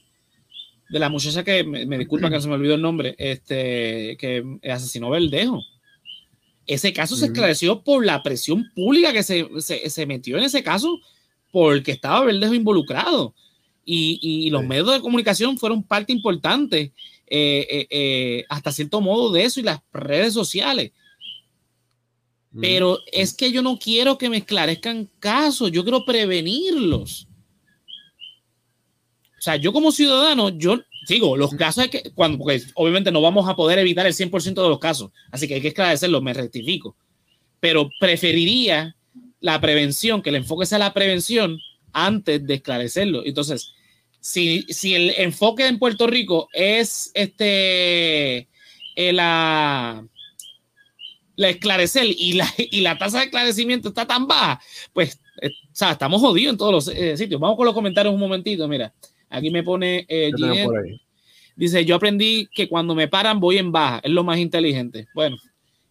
de 0.94 1.00
la 1.00 1.10
muchacha 1.10 1.44
que, 1.44 1.64
me, 1.64 1.88
me 1.88 1.98
disculpa 1.98 2.30
que 2.30 2.40
se 2.40 2.48
me 2.48 2.54
olvidó 2.54 2.76
el 2.76 2.82
nombre, 2.84 3.16
este, 3.18 4.16
que 4.20 4.60
asesinó 4.72 5.10
Verdejo. 5.10 5.60
Ese 6.68 6.94
caso 6.94 7.16
se 7.16 7.26
esclareció 7.26 7.82
por 7.82 8.06
la 8.06 8.22
presión 8.22 8.70
pública 8.76 9.12
que 9.12 9.24
se, 9.24 9.48
se, 9.60 10.06
metió 10.06 10.38
en 10.38 10.44
ese 10.44 10.62
caso 10.62 11.00
porque 11.52 11.94
estaba 11.94 12.24
Verdejo 12.26 12.54
involucrado. 12.54 13.34
Y, 13.84 14.20
y 14.22 14.52
los 14.52 14.64
medios 14.64 14.94
de 14.94 15.02
comunicación 15.02 15.58
fueron 15.58 15.82
parte 15.82 16.14
importante 16.14 16.94
eh, 17.26 17.68
eh, 17.68 17.88
eh, 17.90 18.46
hasta 18.50 18.72
cierto 18.72 19.02
modo 19.02 19.32
de 19.32 19.46
eso 19.46 19.60
y 19.60 19.64
las 19.64 19.80
redes 19.92 20.36
sociales. 20.36 20.92
Pero 22.62 23.00
es 23.12 23.34
que 23.34 23.52
yo 23.52 23.64
no 23.64 23.80
quiero 23.80 24.20
que 24.20 24.30
me 24.30 24.38
esclarezcan 24.38 25.10
casos, 25.20 25.72
yo 25.72 25.82
quiero 25.82 26.06
prevenirlos. 26.06 27.28
O 29.44 29.46
sea, 29.46 29.58
yo 29.58 29.74
como 29.74 29.92
ciudadano, 29.92 30.58
yo 30.58 30.80
digo, 31.06 31.36
los 31.36 31.54
casos 31.56 31.84
hay 31.84 31.90
que, 31.90 32.14
cuando, 32.16 32.38
porque 32.38 32.62
obviamente 32.76 33.12
no 33.12 33.22
vamos 33.22 33.50
a 33.50 33.58
poder 33.58 33.78
evitar 33.78 34.08
el 34.08 34.14
100% 34.14 34.54
de 34.54 34.70
los 34.70 34.80
casos, 34.80 35.12
así 35.32 35.50
que 35.50 35.56
hay 35.56 35.62
que 35.62 35.68
esclarecerlo, 35.68 36.22
me 36.22 36.34
rectifico. 36.34 36.96
Pero 37.60 37.90
preferiría 38.00 38.96
la 39.42 39.60
prevención, 39.60 40.22
que 40.22 40.30
el 40.30 40.38
enfoque 40.38 40.66
sea 40.66 40.78
la 40.78 40.94
prevención 40.94 41.60
antes 41.92 42.48
de 42.48 42.54
esclarecerlo. 42.54 43.26
Entonces, 43.26 43.74
si, 44.22 44.62
si 44.70 44.96
el 44.96 45.10
enfoque 45.18 45.68
en 45.68 45.78
Puerto 45.78 46.08
Rico 46.08 46.48
es 46.54 47.12
este, 47.14 48.48
eh, 48.96 49.12
la, 49.12 50.08
la 51.36 51.50
esclarecer 51.50 52.06
y 52.06 52.32
la, 52.32 52.48
y 52.58 52.80
la 52.80 52.98
tasa 52.98 53.18
de 53.18 53.26
esclarecimiento 53.26 53.90
está 53.90 54.08
tan 54.08 54.26
baja, 54.26 54.62
pues, 54.94 55.20
eh, 55.42 55.50
o 55.50 55.76
sea, 55.76 55.92
estamos 55.92 56.22
jodidos 56.22 56.54
en 56.54 56.58
todos 56.58 56.72
los 56.72 56.88
eh, 56.96 57.18
sitios. 57.18 57.42
Vamos 57.42 57.58
con 57.58 57.66
los 57.66 57.76
comentarios 57.76 58.14
un 58.14 58.22
momentito, 58.22 58.70
mira. 58.70 58.94
Aquí 59.34 59.50
me 59.50 59.64
pone 59.64 60.06
eh, 60.08 60.32
dice, 61.56 61.84
yo 61.86 61.96
aprendí 61.96 62.48
que 62.54 62.70
cuando 62.70 62.94
me 62.94 63.08
paran 63.08 63.40
voy 63.40 63.58
en 63.58 63.72
baja, 63.72 64.00
es 64.04 64.12
lo 64.12 64.24
más 64.24 64.38
inteligente. 64.38 65.08
Bueno. 65.16 65.38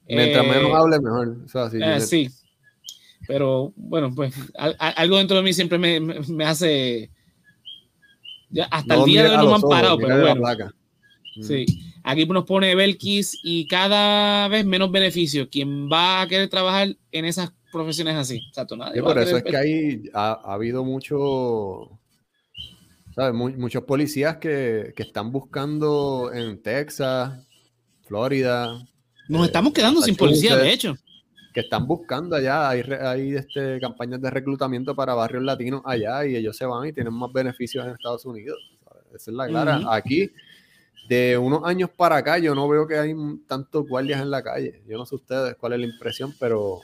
Mientras 0.09 0.47
menos 0.47 0.71
eh, 0.71 0.75
hable, 0.75 1.01
mejor. 1.01 1.37
Eh, 1.75 2.01
sí. 2.01 2.29
Pero 3.27 3.73
bueno, 3.75 4.15
pues 4.15 4.33
algo 4.57 5.19
dentro 5.19 5.37
de 5.37 5.43
mí 5.43 5.53
siempre 5.53 5.79
me, 5.79 5.99
me, 6.01 6.45
hace... 6.45 7.11
hasta 8.71 8.95
el 8.95 9.05
día 9.05 9.25
de 9.25 9.31
hoy 9.31 9.37
no 9.39 9.47
me 9.49 9.55
han 9.55 9.63
parado, 9.63 9.99
pero 9.99 10.21
bueno. 10.21 10.71
Mm. 11.37 11.43
Sí. 11.43 11.67
Aquí 12.05 12.27
nos 12.27 12.45
pone 12.45 12.75
Belkis 12.77 13.39
y 13.43 13.67
cada 13.67 14.47
vez 14.49 14.65
menos 14.65 14.91
beneficios. 14.93 15.49
¿Quién 15.51 15.89
va 15.91 16.23
a 16.23 16.29
querer 16.29 16.49
trabajar 16.49 16.95
en 17.11 17.25
esas 17.25 17.53
profesiones 17.73 18.15
así? 18.15 18.41
Exacto, 18.49 18.77
por 18.77 19.19
eso 19.19 19.37
es 19.37 19.43
que 19.43 19.57
ahí 19.57 20.03
ha, 20.15 20.33
ha 20.45 20.55
habido 20.55 20.85
mucho 20.85 21.99
muchos 23.33 23.85
policías 23.85 24.37
que, 24.39 24.95
están 24.97 25.33
buscando 25.33 26.33
en 26.33 26.63
Texas, 26.63 27.47
Florida. 28.03 28.79
Nos 29.29 29.47
estamos 29.47 29.73
quedando 29.73 30.03
sin 30.03 30.17
policía, 30.17 30.57
de 30.57 30.73
hecho. 30.73 30.97
que 31.53 31.61
están 31.61 31.87
buscando 31.87 32.37
allá, 32.37 32.69
hay, 32.71 32.81
hay 32.81 33.35
este, 33.35 33.79
campañas 33.81 34.21
de 34.21 34.31
reclutamiento 34.31 34.95
para 34.95 35.15
barrios 35.15 35.43
latinos 35.43 35.83
allá 35.85 36.25
y 36.25 36.37
ellos 36.37 36.57
se 36.57 36.65
van 36.65 36.89
y 36.89 36.93
tienen 36.93 37.13
más 37.13 37.33
beneficios 37.33 37.85
en 37.87 37.93
Estados 37.93 38.25
Unidos. 38.25 38.59
Esa 39.15 39.31
es 39.31 39.37
la 39.37 39.47
clara. 39.47 39.83
Aquí, 39.91 40.31
de 41.09 41.37
unos 41.37 41.63
años 41.65 41.91
para 41.91 42.17
acá, 42.17 42.39
yo 42.39 42.55
no 42.55 42.69
veo 42.69 42.87
que 42.87 42.99
hay 42.99 43.15
tantos 43.47 43.87
guardias 43.87 44.21
en 44.21 44.31
la 44.31 44.43
calle. 44.43 44.83
Yo 44.89 44.97
no 44.97 45.05
sé 45.05 45.17
ustedes 45.17 45.57
cuál 45.57 45.75
es 45.75 45.81
la 45.81 45.87
impresión, 45.87 46.35
pero 46.41 46.81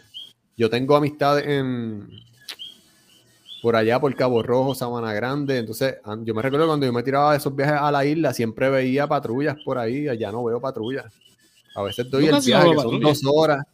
yo 0.56 0.68
tengo 0.68 0.96
amistades 0.96 1.46
en 1.46 2.08
por 3.62 3.76
allá 3.76 4.00
por 4.00 4.14
Cabo 4.14 4.42
Rojo, 4.42 4.74
Sabana 4.74 5.12
Grande. 5.12 5.58
Entonces, 5.58 5.96
yo 6.24 6.34
me 6.34 6.42
recuerdo 6.42 6.66
cuando 6.66 6.86
yo 6.86 6.92
me 6.92 7.02
tiraba 7.02 7.32
de 7.32 7.38
esos 7.38 7.54
viajes 7.54 7.76
a 7.80 7.90
la 7.90 8.04
isla, 8.04 8.32
siempre 8.32 8.70
veía 8.70 9.06
patrullas 9.06 9.56
por 9.64 9.78
ahí. 9.78 10.08
Allá 10.08 10.30
no 10.30 10.44
veo 10.44 10.60
patrullas. 10.60 11.12
A 11.74 11.82
veces 11.82 12.10
doy 12.10 12.26
el 12.26 12.40
viaje, 12.40 12.70
que 12.70 12.80
son 12.80 13.00
dos 13.00 13.22
horas 13.24 13.64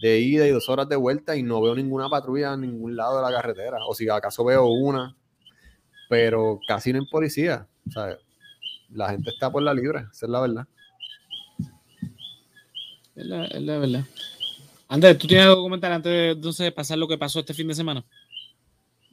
de 0.00 0.18
ida 0.18 0.46
y 0.46 0.50
dos 0.50 0.68
horas 0.68 0.88
de 0.88 0.96
vuelta 0.96 1.36
y 1.36 1.42
no 1.42 1.60
veo 1.60 1.74
ninguna 1.74 2.08
patrulla 2.08 2.54
en 2.54 2.62
ningún 2.62 2.96
lado 2.96 3.16
de 3.16 3.22
la 3.22 3.30
carretera. 3.30 3.78
O 3.86 3.94
si 3.94 4.08
acaso 4.08 4.44
veo 4.44 4.66
una, 4.66 5.14
pero 6.08 6.58
casi 6.66 6.92
no 6.92 7.00
hay 7.00 7.06
policía. 7.06 7.66
O 7.86 7.90
sea, 7.90 8.16
la 8.92 9.10
gente 9.10 9.30
está 9.30 9.50
por 9.50 9.62
la 9.62 9.74
libre, 9.74 10.06
esa 10.10 10.26
es 10.26 10.30
la 10.30 10.40
verdad. 10.40 10.66
Es 13.14 13.26
la, 13.26 13.78
verdad. 13.78 14.04
Andrés, 14.88 15.18
¿tú 15.18 15.26
tienes 15.26 15.46
algo 15.46 15.56
que 15.56 15.66
comentar 15.66 15.92
antes 15.92 16.10
de 16.10 16.30
entonces 16.30 16.72
pasar 16.72 16.96
lo 16.96 17.06
que 17.06 17.18
pasó 17.18 17.40
este 17.40 17.52
fin 17.52 17.68
de 17.68 17.74
semana? 17.74 18.04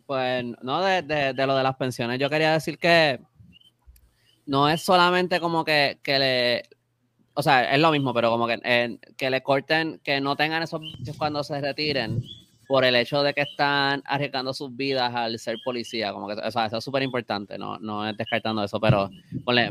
Pues 0.07 0.45
no, 0.63 0.81
de, 0.81 1.01
de, 1.01 1.45
lo 1.45 1.55
de 1.55 1.63
las 1.63 1.75
pensiones, 1.75 2.17
yo 2.17 2.29
quería 2.29 2.53
decir 2.53 2.79
que 2.79 3.19
no 4.45 4.69
es 4.69 4.81
solamente 4.81 5.41
como 5.41 5.65
que, 5.65 5.99
que 6.01 6.17
le, 6.17 6.63
o 7.33 7.43
sea, 7.43 7.73
es 7.73 7.79
lo 7.79 7.91
mismo, 7.91 8.13
pero 8.13 8.31
como 8.31 8.47
que, 8.47 8.57
eh, 8.63 8.97
que 9.17 9.29
le 9.29 9.43
corten, 9.43 9.99
que 10.03 10.21
no 10.21 10.37
tengan 10.37 10.63
esos 10.63 10.81
cuando 11.17 11.43
se 11.43 11.59
retiren 11.59 12.23
por 12.67 12.85
el 12.85 12.95
hecho 12.95 13.21
de 13.21 13.33
que 13.33 13.41
están 13.41 14.01
arriesgando 14.05 14.53
sus 14.53 14.73
vidas 14.75 15.13
al 15.13 15.37
ser 15.39 15.57
policía, 15.63 16.13
como 16.13 16.27
que 16.29 16.35
o 16.35 16.51
sea, 16.51 16.67
eso 16.67 16.77
es 16.77 16.83
súper 16.85 17.03
importante, 17.03 17.57
no, 17.57 17.77
no 17.79 18.07
es 18.07 18.15
descartando 18.15 18.63
eso, 18.63 18.79
pero 18.79 19.09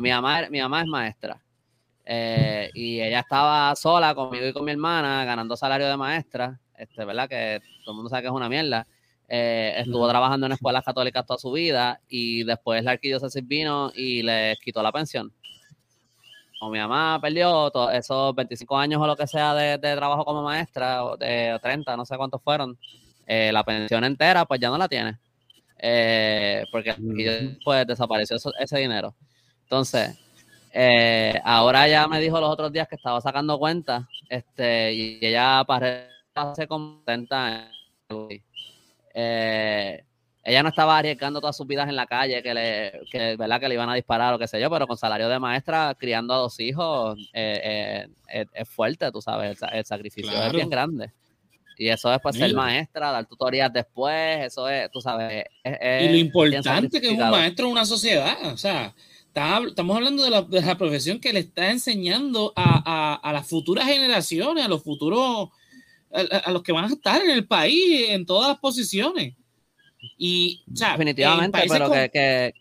mi, 0.01 0.11
mamá, 0.11 0.49
mi 0.51 0.61
mamá 0.61 0.83
es 0.83 0.87
maestra 0.87 1.41
eh, 2.05 2.71
y 2.75 3.01
ella 3.01 3.21
estaba 3.21 3.75
sola 3.75 4.15
conmigo 4.15 4.47
y 4.47 4.53
con 4.53 4.67
mi 4.67 4.73
hermana 4.73 5.25
ganando 5.25 5.57
salario 5.57 5.89
de 5.89 5.97
maestra, 5.97 6.61
este, 6.77 7.07
¿verdad? 7.07 7.27
Que 7.27 7.61
todo 7.85 7.93
el 7.93 7.97
mundo 7.97 8.11
sabe 8.11 8.23
que 8.23 8.29
es 8.29 8.35
una 8.35 8.49
mierda. 8.49 8.87
Eh, 9.29 9.75
estuvo 9.79 10.09
trabajando 10.09 10.47
en 10.47 10.53
escuelas 10.53 10.85
católicas 10.85 11.27
toda 11.27 11.39
su 11.39 11.51
vida 11.51 12.01
y 12.09 12.45
después 12.45 12.85
la 12.85 12.93
arquidiócesis 12.93 13.47
vino 13.47 13.91
y 13.95 14.23
le 14.23 14.57
quitó 14.63 14.83
la 14.83 14.93
pensión 14.93 15.33
o 16.61 16.71
mi 16.71 16.79
mamá 16.79 17.19
perdió 17.21 17.71
esos 17.91 18.35
25 18.35 18.79
años 18.79 19.01
o 19.01 19.07
lo 19.07 19.17
que 19.17 19.27
sea 19.27 19.55
de, 19.55 19.79
trabajo 19.79 20.25
como 20.25 20.43
maestra, 20.43 21.05
o 21.05 21.17
de 21.17 21.59
30, 21.63 21.97
no 21.97 22.05
sé 22.05 22.17
cuántos 22.17 22.43
fueron, 22.43 22.79
eh, 23.27 23.51
la 23.53 23.65
pensión 23.65 24.05
entera, 24.05 24.45
pues 24.45 24.61
ya 24.61 24.71
no 24.71 24.79
la 24.79 24.89
tiene. 24.89 25.19
Eh, 25.79 26.65
porque 26.73 26.95
pues 27.63 27.87
desapareció 27.87 28.39
ese 28.59 28.79
dinero. 28.79 29.15
Entonces, 29.65 30.19
ahora 31.45 31.87
ella 31.87 32.07
me 32.09 32.21
dijo 32.21 32.41
los 32.41 32.51
otros 32.51 32.73
días 32.73 32.89
que 32.89 32.97
estaba 32.97 33.21
sacando 33.21 33.59
cuentas, 33.59 34.05
este, 34.29 34.93
y 34.95 35.19
ella 35.21 35.63
parece 35.67 36.67
contenta. 36.67 37.71
Eh, 39.19 40.05
ella 40.45 40.63
no 40.63 40.69
estaba 40.69 40.99
arriesgando 40.99 41.41
todas 41.41 41.57
sus 41.57 41.67
vidas 41.67 41.89
en 41.89 41.97
la 41.97 42.07
calle, 42.07 42.43
que 42.43 42.55
le, 42.55 43.01
que, 43.11 43.37
¿verdad? 43.37 43.59
que 43.59 43.69
le 43.69 43.75
iban 43.75 43.89
a 43.89 43.95
disparar 43.95 44.35
o 44.35 44.39
qué 44.39 44.47
sé 44.47 44.61
yo, 44.61 44.71
pero 44.71 44.87
con 44.87 44.97
salario 44.97 45.29
de 45.29 45.39
maestra, 45.39 45.97
criando 45.99 46.35
a 46.35 46.37
dos 46.37 46.61
hijos, 46.61 47.19
eh, 47.33 48.07
eh, 48.29 48.47
es 48.53 48.69
fuerte, 48.69 49.11
tú 49.11 49.23
sabes, 49.23 49.59
el, 49.73 49.85
sacrificio 49.87 50.31
es 50.31 50.53
bien 50.53 50.69
grande. 50.69 51.11
Y 51.79 51.89
eso 51.89 52.13
es 52.13 52.21
pues 52.23 52.37
ser 52.37 52.55
maestra, 52.55 53.11
dar 53.11 53.27
tutorías 53.27 53.73
después, 53.73 54.45
eso 54.45 54.69
es, 54.69 54.91
tú 54.91 55.01
sabes. 55.01 55.45
y 55.65 56.09
lo 56.09 56.17
importante 56.17 57.01
que 57.01 57.09
es 57.09 57.19
un 57.19 57.31
maestro 57.31 57.67
en 57.67 57.73
una 57.73 57.85
sociedad, 57.85 58.37
o 58.45 58.57
sea, 58.57 58.95
estamos 59.67 59.97
hablando 59.97 60.25
de 60.25 60.31
la, 60.31 60.79
profesión 60.79 61.21
que 61.21 61.33
le 61.33 61.41
está 61.41 61.71
enseñando 61.71 62.53
a, 62.57 63.31
las 63.33 63.47
futuras 63.47 63.87
generaciones, 63.87 64.65
a 64.65 64.69
los 64.69 64.83
futuros, 64.83 65.51
a 66.17 66.51
los 66.51 66.63
que 66.63 66.73
van 66.73 66.85
a 66.85 66.89
estar 66.89 67.23
en 67.23 67.31
el 67.31 67.47
país, 67.47 68.11
en 68.11 68.25
todas 68.25 68.49
las 68.49 68.59
posiciones. 68.59 69.35
Y, 70.19 70.63
Definitivamente, 70.67 71.65
pero 71.69 71.91
que, 71.91 72.55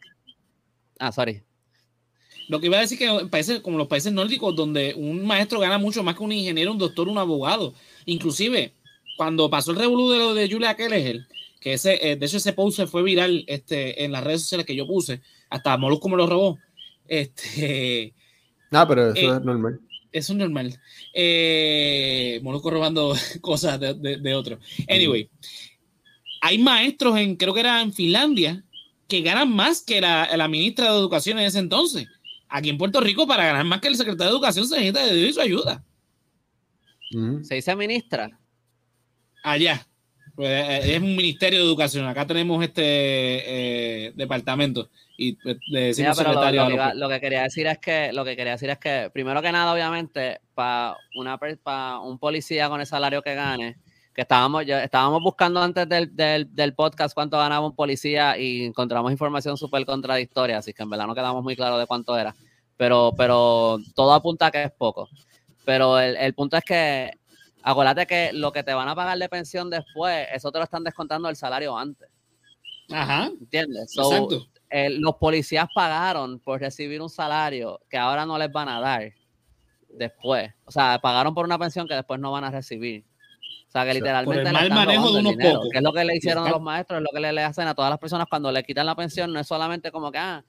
Ah, 1.00 1.12
sorry. 1.12 1.42
Lo 2.48 2.60
que 2.60 2.68
iba 2.68 2.78
a 2.78 2.82
decir 2.82 2.98
que 2.98 3.06
en 3.06 3.30
países 3.30 3.60
como 3.62 3.78
los 3.78 3.88
países 3.88 4.14
nórdicos, 4.14 4.56
donde 4.56 4.94
un 4.96 5.26
maestro 5.26 5.60
gana 5.60 5.78
mucho 5.78 6.04
más 6.04 6.16
que 6.16 6.24
un 6.24 6.32
ingeniero, 6.32 6.72
un 6.72 6.78
doctor, 6.78 7.10
un 7.10 7.18
abogado. 7.18 7.74
Inclusive, 8.06 8.74
cuando 9.18 9.50
pasó 9.50 9.72
el 9.72 9.78
revolú 9.78 10.12
de 10.12 10.20
lo 10.20 10.34
de 10.34 10.50
Julia 10.50 10.76
Keller, 10.76 11.26
que 11.60 11.74
ese, 11.74 12.12
eh, 12.12 12.16
de 12.16 12.26
hecho 12.26 12.38
ese 12.38 12.54
post 12.54 12.78
se 12.78 12.88
fue 12.88 13.02
viral 13.02 13.44
este, 13.48 14.04
en 14.04 14.12
las 14.12 14.24
redes 14.24 14.42
sociales 14.42 14.66
que 14.66 14.76
yo 14.76 14.86
puse, 14.86 15.22
hasta 15.50 15.78
Molusco 15.78 16.08
me 16.08 16.18
lo 16.18 16.28
robó. 16.28 16.60
Este, 17.08 18.14
ah, 18.72 18.88
pero 18.88 19.12
eso 19.12 19.34
eh, 19.34 19.38
es 19.38 19.42
normal. 19.44 19.80
Eso 20.16 20.32
es 20.32 20.40
normal. 20.40 20.80
Eh, 21.14 22.40
Molusco 22.42 22.70
robando 22.70 23.14
cosas 23.42 23.78
de, 23.82 23.94
de, 23.96 24.16
de 24.16 24.34
otro. 24.34 24.58
Anyway, 24.88 25.30
hay 26.40 26.58
maestros 26.58 27.18
en, 27.18 27.36
creo 27.36 27.54
que 27.54 27.60
era 27.60 27.82
en 27.82 27.92
Finlandia, 27.92 28.64
que 29.10 29.20
ganan 29.20 29.52
más 29.52 29.82
que 29.82 30.00
la, 30.00 30.30
la, 30.38 30.48
ministra 30.48 30.86
de 30.86 30.98
Educación 30.98 31.38
en 31.38 31.48
ese 31.48 31.60
entonces. 31.60 32.08
Aquí 32.48 32.70
en 32.70 32.78
Puerto 32.78 33.02
Rico, 33.02 33.28
para 33.28 33.46
ganar 33.46 33.66
más 33.66 33.82
que 33.82 33.90
el 33.90 33.98
secretario 33.98 34.32
de 34.32 34.38
Educación, 34.38 34.66
se 34.66 34.76
necesita 34.78 35.06
de 35.06 35.16
Dios 35.16 35.32
y 35.32 35.34
su 35.34 35.42
ayuda. 35.42 35.84
¿Se 37.44 37.56
dice 37.56 37.76
ministra? 37.76 38.40
Allá. 39.44 39.86
Pues, 40.36 40.50
eh, 40.50 40.96
es 40.96 41.02
un 41.02 41.16
ministerio 41.16 41.60
de 41.60 41.66
educación. 41.66 42.06
Acá 42.08 42.28
tenemos 42.28 42.62
este 42.62 42.84
eh, 42.84 44.14
departamento 44.16 44.90
y 45.18 45.38
le 45.68 45.80
decimos 45.80 46.18
secretario. 46.18 46.70
Lo, 46.70 46.94
lo, 46.94 47.10
que 47.10 47.22
quería 47.22 47.44
decir 47.44 47.68
es 47.68 47.78
que 47.78 48.12
lo 48.12 48.26
que 48.26 48.36
quería 48.36 48.54
decir 48.54 48.70
es 48.70 48.78
que 48.78 49.10
primero 49.14 49.42
que 49.42 49.52
nada, 49.52 49.72
obviamente, 49.72 50.42
para 50.54 50.98
una 51.16 51.38
para 51.38 52.00
un 52.00 52.20
policía 52.20 52.68
con 52.68 52.82
el 52.82 52.86
salario 52.86 53.22
que 53.22 53.34
gane, 53.34 53.78
que 54.14 54.22
estábamos, 54.22 54.66
ya, 54.66 54.84
estábamos 54.84 55.24
buscando 55.24 55.62
antes 55.62 55.88
del, 55.88 56.14
del, 56.16 56.74
podcast 56.74 57.14
cuánto 57.14 57.38
ganaba 57.38 57.66
un 57.66 57.76
policía 57.76 58.38
y 58.38 58.66
encontramos 58.66 59.12
información 59.12 59.58
súper 59.58 59.86
contradictoria, 59.86 60.58
así 60.58 60.74
que 60.74 60.84
en 60.84 60.90
verdad 60.90 61.08
no 61.08 61.16
quedamos 61.16 61.44
muy 61.44 61.56
claros 61.56 61.80
de 61.80 61.88
cuánto 61.88 62.18
era. 62.18 62.36
Pero, 62.76 63.14
pero 63.18 63.80
todo 63.96 64.14
apunta 64.14 64.48
a 64.48 64.52
que 64.52 64.64
es 64.64 64.72
poco. 64.72 65.08
Pero 65.64 65.98
el, 65.98 66.18
el 66.18 66.34
punto 66.34 66.58
es 66.58 66.64
que, 66.66 67.12
acuérdate 67.66 68.06
que 68.06 68.32
lo 68.32 68.52
que 68.52 68.64
te 68.64 68.74
van 68.74 68.88
a 68.88 68.96
pagar 68.96 69.18
de 69.18 69.28
pensión 69.28 69.70
después, 69.70 70.28
eso 70.32 70.52
te 70.52 70.60
lo 70.60 70.64
están 70.64 70.84
descontando 70.84 71.28
el 71.28 71.36
salario 71.36 71.78
antes. 71.78 72.10
Ajá. 72.92 73.26
¿Entiendes? 73.26 73.96
los 74.90 75.16
policías 75.16 75.68
pagaron 75.74 76.40
por 76.40 76.60
recibir 76.60 77.02
un 77.02 77.10
salario 77.10 77.80
que 77.90 77.98
ahora 77.98 78.26
no 78.26 78.38
les 78.38 78.52
van 78.52 78.70
a 78.70 78.80
dar 78.80 79.14
después. 79.90 80.52
O 80.66 80.72
sea, 80.72 81.00
pagaron 81.02 81.34
por 81.34 81.46
una 81.46 81.58
pensión 81.58 81.88
que 81.88 81.96
después 81.96 82.20
no 82.20 82.32
van 82.32 82.44
a 82.44 82.52
recibir. 82.52 83.06
O 83.68 83.72
sea, 83.72 83.86
que 83.86 83.94
literalmente. 83.94 84.48
el 84.48 84.54
mal 84.54 84.70
manejo 84.70 85.12
de 85.12 85.20
unos 85.20 85.36
pocos. 85.36 85.70
Que 85.72 85.78
es 85.78 85.84
lo 85.84 85.94
que 85.94 86.06
le 86.06 86.16
hicieron 86.16 86.46
a 86.46 86.52
los 86.52 86.62
maestros, 86.62 87.00
es 87.00 87.04
lo 87.04 87.10
que 87.14 87.34
le, 87.34 87.44
hacen 87.44 87.68
a 87.68 87.74
todas 87.74 87.90
las 87.90 88.00
personas 88.00 88.28
cuando 88.30 88.52
le 88.52 88.64
quitan 88.64 88.86
la 88.86 88.96
pensión. 88.96 89.34
No 89.34 89.40
es 89.40 89.48
solamente 89.48 89.92
como 89.92 90.12
que, 90.12 90.18
ah, 90.18 90.44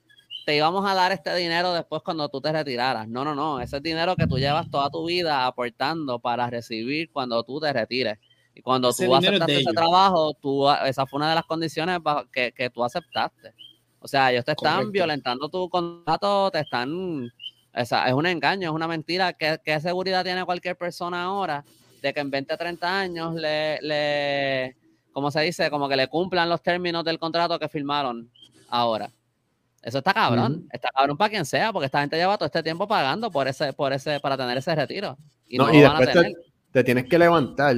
te 0.47 0.55
íbamos 0.55 0.89
a 0.89 0.93
dar 0.93 1.11
este 1.11 1.35
dinero 1.35 1.73
después 1.73 2.01
cuando 2.03 2.29
tú 2.29 2.39
te 2.39 2.49
retiraras. 2.53 3.05
No, 3.05 3.25
no, 3.25 3.35
no. 3.35 3.59
Ese 3.59 3.75
es 3.75 3.83
dinero 3.83 4.15
que 4.15 4.27
tú 4.27 4.37
llevas 4.37 4.71
toda 4.71 4.89
tu 4.89 5.05
vida 5.05 5.45
aportando 5.45 6.19
para 6.19 6.49
recibir 6.49 7.11
cuando 7.11 7.43
tú 7.43 7.59
te 7.59 7.73
retires. 7.73 8.17
Y 8.55 8.61
cuando 8.61 8.93
tú 8.93 9.13
aceptaste 9.13 9.59
ese 9.59 9.73
trabajo, 9.73 10.33
tú, 10.41 10.71
esa 10.85 11.05
fue 11.05 11.17
una 11.17 11.27
de 11.27 11.35
las 11.35 11.43
condiciones 11.43 11.99
que, 12.31 12.53
que 12.53 12.69
tú 12.69 12.81
aceptaste. 12.81 13.55
O 13.99 14.07
sea, 14.07 14.31
ellos 14.31 14.45
te 14.45 14.53
están 14.53 14.89
violentando 14.89 15.49
tu 15.49 15.67
contrato, 15.67 16.49
te 16.49 16.61
están. 16.61 17.29
Esa, 17.73 18.07
es 18.07 18.13
un 18.13 18.25
engaño, 18.25 18.69
es 18.69 18.73
una 18.73 18.87
mentira. 18.87 19.33
¿Qué, 19.33 19.59
¿Qué 19.65 19.81
seguridad 19.81 20.23
tiene 20.23 20.45
cualquier 20.45 20.77
persona 20.77 21.23
ahora 21.23 21.65
de 22.01 22.13
que 22.13 22.21
en 22.21 22.31
20 22.31 22.53
a 22.53 22.57
30 22.57 22.99
años 22.99 23.35
le, 23.35 23.81
le, 23.81 24.77
¿cómo 25.11 25.29
se 25.29 25.41
dice? 25.41 25.69
Como 25.69 25.89
que 25.89 25.97
le 25.97 26.07
cumplan 26.07 26.47
los 26.47 26.63
términos 26.63 27.03
del 27.03 27.19
contrato 27.19 27.59
que 27.59 27.67
firmaron 27.67 28.31
ahora. 28.69 29.11
Eso 29.81 29.99
está 29.99 30.13
cabrón, 30.13 30.67
está 30.71 30.89
cabrón 30.89 31.17
para 31.17 31.29
quien 31.29 31.45
sea, 31.45 31.71
porque 31.71 31.85
esta 31.85 32.01
gente 32.01 32.17
lleva 32.17 32.37
todo 32.37 32.47
este 32.47 32.63
tiempo 32.63 32.87
pagando 32.87 33.31
por 33.31 33.47
ese, 33.47 33.73
por 33.73 33.93
ese, 33.93 34.19
para 34.19 34.35
tener 34.35 34.57
ese 34.57 34.75
retiro. 34.75 35.17
Y, 35.47 35.57
no, 35.57 35.67
después 35.67 36.33
te, 36.71 36.83
tienes 36.83 37.05
que 37.05 37.17
levantar 37.17 37.75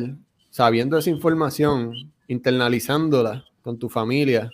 sabiendo 0.49 0.97
esa 0.97 1.09
información, 1.09 1.93
internalizándola 2.27 3.45
con 3.61 3.77
tu 3.77 3.89
familia, 3.89 4.49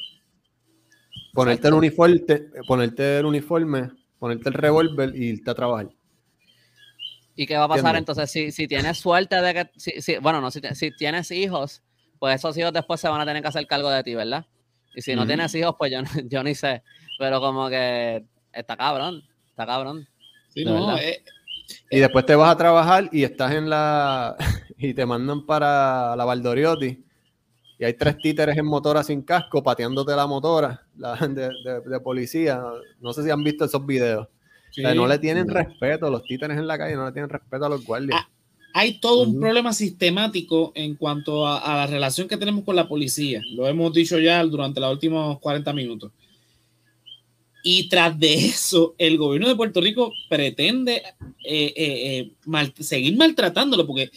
ponerte 1.33 1.67
el 1.67 1.75
uniforme, 1.75 2.41
ponerte 2.67 3.19
el 3.19 3.25
uniforme, 3.25 3.91
ponerte 4.19 4.49
el 4.49 4.55
revólver 4.55 5.15
y 5.15 5.29
irte 5.29 5.51
a 5.51 5.55
trabajar. 5.55 5.89
¿Y 7.35 7.45
qué 7.45 7.57
va 7.57 7.65
a 7.65 7.69
pasar 7.69 7.95
entonces 7.97 8.31
si, 8.31 8.51
si 8.51 8.67
tienes 8.67 8.97
suerte 8.97 9.41
de 9.41 9.53
que, 9.53 9.69
si, 9.75 10.17
bueno, 10.17 10.39
no, 10.39 10.51
si, 10.51 10.61
si, 10.73 10.91
tienes 10.91 11.31
hijos, 11.31 11.83
pues 12.17 12.35
esos 12.35 12.57
hijos 12.57 12.71
después 12.71 12.99
se 13.01 13.09
van 13.09 13.21
a 13.21 13.25
tener 13.25 13.41
que 13.41 13.49
hacer 13.49 13.67
cargo 13.67 13.89
de 13.89 14.03
ti, 14.03 14.15
¿verdad? 14.15 14.45
Y 14.95 15.01
si 15.01 15.15
no 15.15 15.27
tienes 15.27 15.53
hijos, 15.53 15.75
pues 15.77 15.91
yo, 15.91 15.99
yo 16.29 16.43
ni 16.43 16.55
sé. 16.55 16.81
Pero 17.17 17.39
como 17.39 17.69
que 17.69 18.25
está 18.53 18.75
cabrón, 18.77 19.23
está 19.49 19.65
cabrón. 19.65 20.07
Sí, 20.49 20.63
no, 20.65 20.97
eh, 20.97 21.21
y 21.89 21.99
después 21.99 22.25
te 22.25 22.35
vas 22.35 22.51
a 22.51 22.57
trabajar 22.57 23.09
y 23.11 23.23
estás 23.23 23.53
en 23.53 23.69
la 23.69 24.35
y 24.77 24.93
te 24.93 25.05
mandan 25.05 25.45
para 25.45 26.15
la 26.15 26.25
Valdoriotti 26.25 27.05
y 27.77 27.83
hay 27.83 27.93
tres 27.93 28.17
títeres 28.17 28.57
en 28.57 28.65
motora 28.65 29.03
sin 29.03 29.21
casco 29.21 29.61
pateándote 29.61 30.15
la 30.15 30.27
motora 30.27 30.85
de, 30.95 31.99
policía. 31.99 32.61
No 33.01 33.13
sé 33.13 33.23
si 33.23 33.29
han 33.29 33.43
visto 33.43 33.65
esos 33.65 33.85
videos. 33.85 34.27
no 34.77 35.07
le 35.07 35.19
tienen 35.19 35.47
respeto, 35.47 36.09
los 36.09 36.23
títeres 36.23 36.57
en 36.57 36.67
la 36.67 36.77
calle 36.77 36.95
no 36.95 37.05
le 37.05 37.11
tienen 37.11 37.29
respeto 37.29 37.65
a 37.65 37.69
los 37.69 37.85
guardias. 37.85 38.21
Ah, 38.21 38.29
hay 38.73 38.99
todo 38.99 39.23
un 39.23 39.39
problema 39.39 39.73
sistemático 39.73 40.71
en 40.75 40.95
cuanto 40.95 41.47
a, 41.47 41.75
la 41.75 41.87
relación 41.87 42.27
que 42.27 42.37
tenemos 42.37 42.63
con 42.63 42.75
la 42.75 42.87
policía. 42.87 43.41
Lo 43.53 43.67
hemos 43.67 43.93
dicho 43.93 44.19
ya 44.19 44.43
durante 44.43 44.79
los 44.79 44.91
últimos 44.91 45.39
40 45.39 45.73
minutos. 45.73 46.11
Y 47.67 47.89
tras 47.89 48.19
de 48.19 48.31
eso, 48.35 48.93
el 48.99 49.17
gobierno 49.17 49.47
de 49.49 49.55
Puerto 49.55 49.81
Rico 49.81 50.13
pretende 50.29 51.01
eh, 51.43 51.73
eh, 51.75 52.31
eh, 52.45 52.73
seguir 52.79 53.17
maltratándolo, 53.17 53.87
porque 53.87 54.11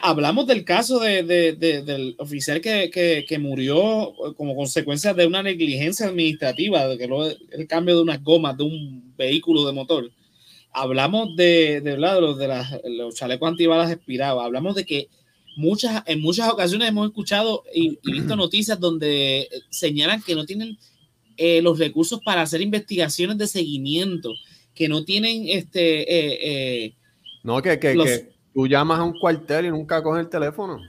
hablamos 0.00 0.46
del 0.46 0.64
caso 0.64 0.98
del 0.98 2.14
oficial 2.16 2.62
que, 2.62 3.38
murió 3.38 4.14
como 4.38 4.56
consecuencia 4.56 5.12
de 5.12 5.26
una 5.26 5.42
negligencia 5.42 6.06
administrativa, 6.06 6.88
de 6.88 6.96
que 6.96 7.36
el 7.52 7.66
cambio 7.66 7.96
de 7.96 8.02
unas 8.02 8.24
gomas 8.24 8.56
de 8.56 8.64
un 8.64 9.14
vehículo 9.14 9.66
de 9.66 9.74
motor. 9.74 10.10
Hablamos 10.72 11.36
de, 11.36 11.82
de, 11.82 11.98
los, 11.98 12.38
de 12.38 12.48
los 12.96 13.14
chalecos 13.14 13.46
antibalas 13.46 13.92
expirados, 13.92 14.42
hablamos 14.42 14.74
de 14.74 14.86
que 14.86 15.08
muchas, 15.54 16.02
en 16.06 16.22
muchas 16.22 16.48
ocasiones 16.48 16.88
hemos 16.88 17.08
escuchado 17.08 17.64
y, 17.74 17.98
visto 18.10 18.36
noticias 18.36 18.80
donde 18.80 19.50
señalan 19.68 20.22
que 20.22 20.34
no 20.34 20.46
tienen 20.46 20.78
eh, 21.38 21.62
los 21.62 21.78
recursos 21.78 22.20
para 22.24 22.42
hacer 22.42 22.60
investigaciones 22.60 23.38
de 23.38 23.46
seguimiento, 23.46 24.34
que 24.74 24.88
no 24.88 25.04
tienen 25.04 25.44
este... 25.48 26.02
Eh, 26.02 26.38
eh, 26.42 26.94
no, 27.42 27.62
que, 27.62 27.78
que, 27.78 28.28
tú 28.52 28.66
llamas 28.66 28.98
a 28.98 29.04
un 29.04 29.18
cuartel 29.18 29.66
y 29.66 29.70
nunca 29.70 30.02
cogen 30.02 30.20
el 30.22 30.28
teléfono. 30.28 30.80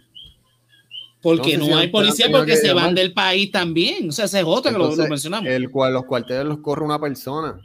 Porque 1.22 1.58
no, 1.58 1.78
hay 1.78 1.90
policía 1.90 2.28
porque 2.32 2.56
se 2.56 2.74
van 2.74 2.96
del 2.96 3.14
país 3.14 3.52
también. 3.52 4.10
O 4.10 4.12
sea, 4.12 4.26
ese 4.26 4.40
es 4.40 4.46
otro 4.48 4.72
que 4.72 4.78
lo, 4.78 5.10
mencionamos. 5.10 5.50
El 5.50 5.70
cual 5.70 5.94
los 5.94 6.06
cuarteles 6.06 6.46
los 6.46 6.60
corre 6.60 6.84
una 6.84 7.00
persona. 7.00 7.60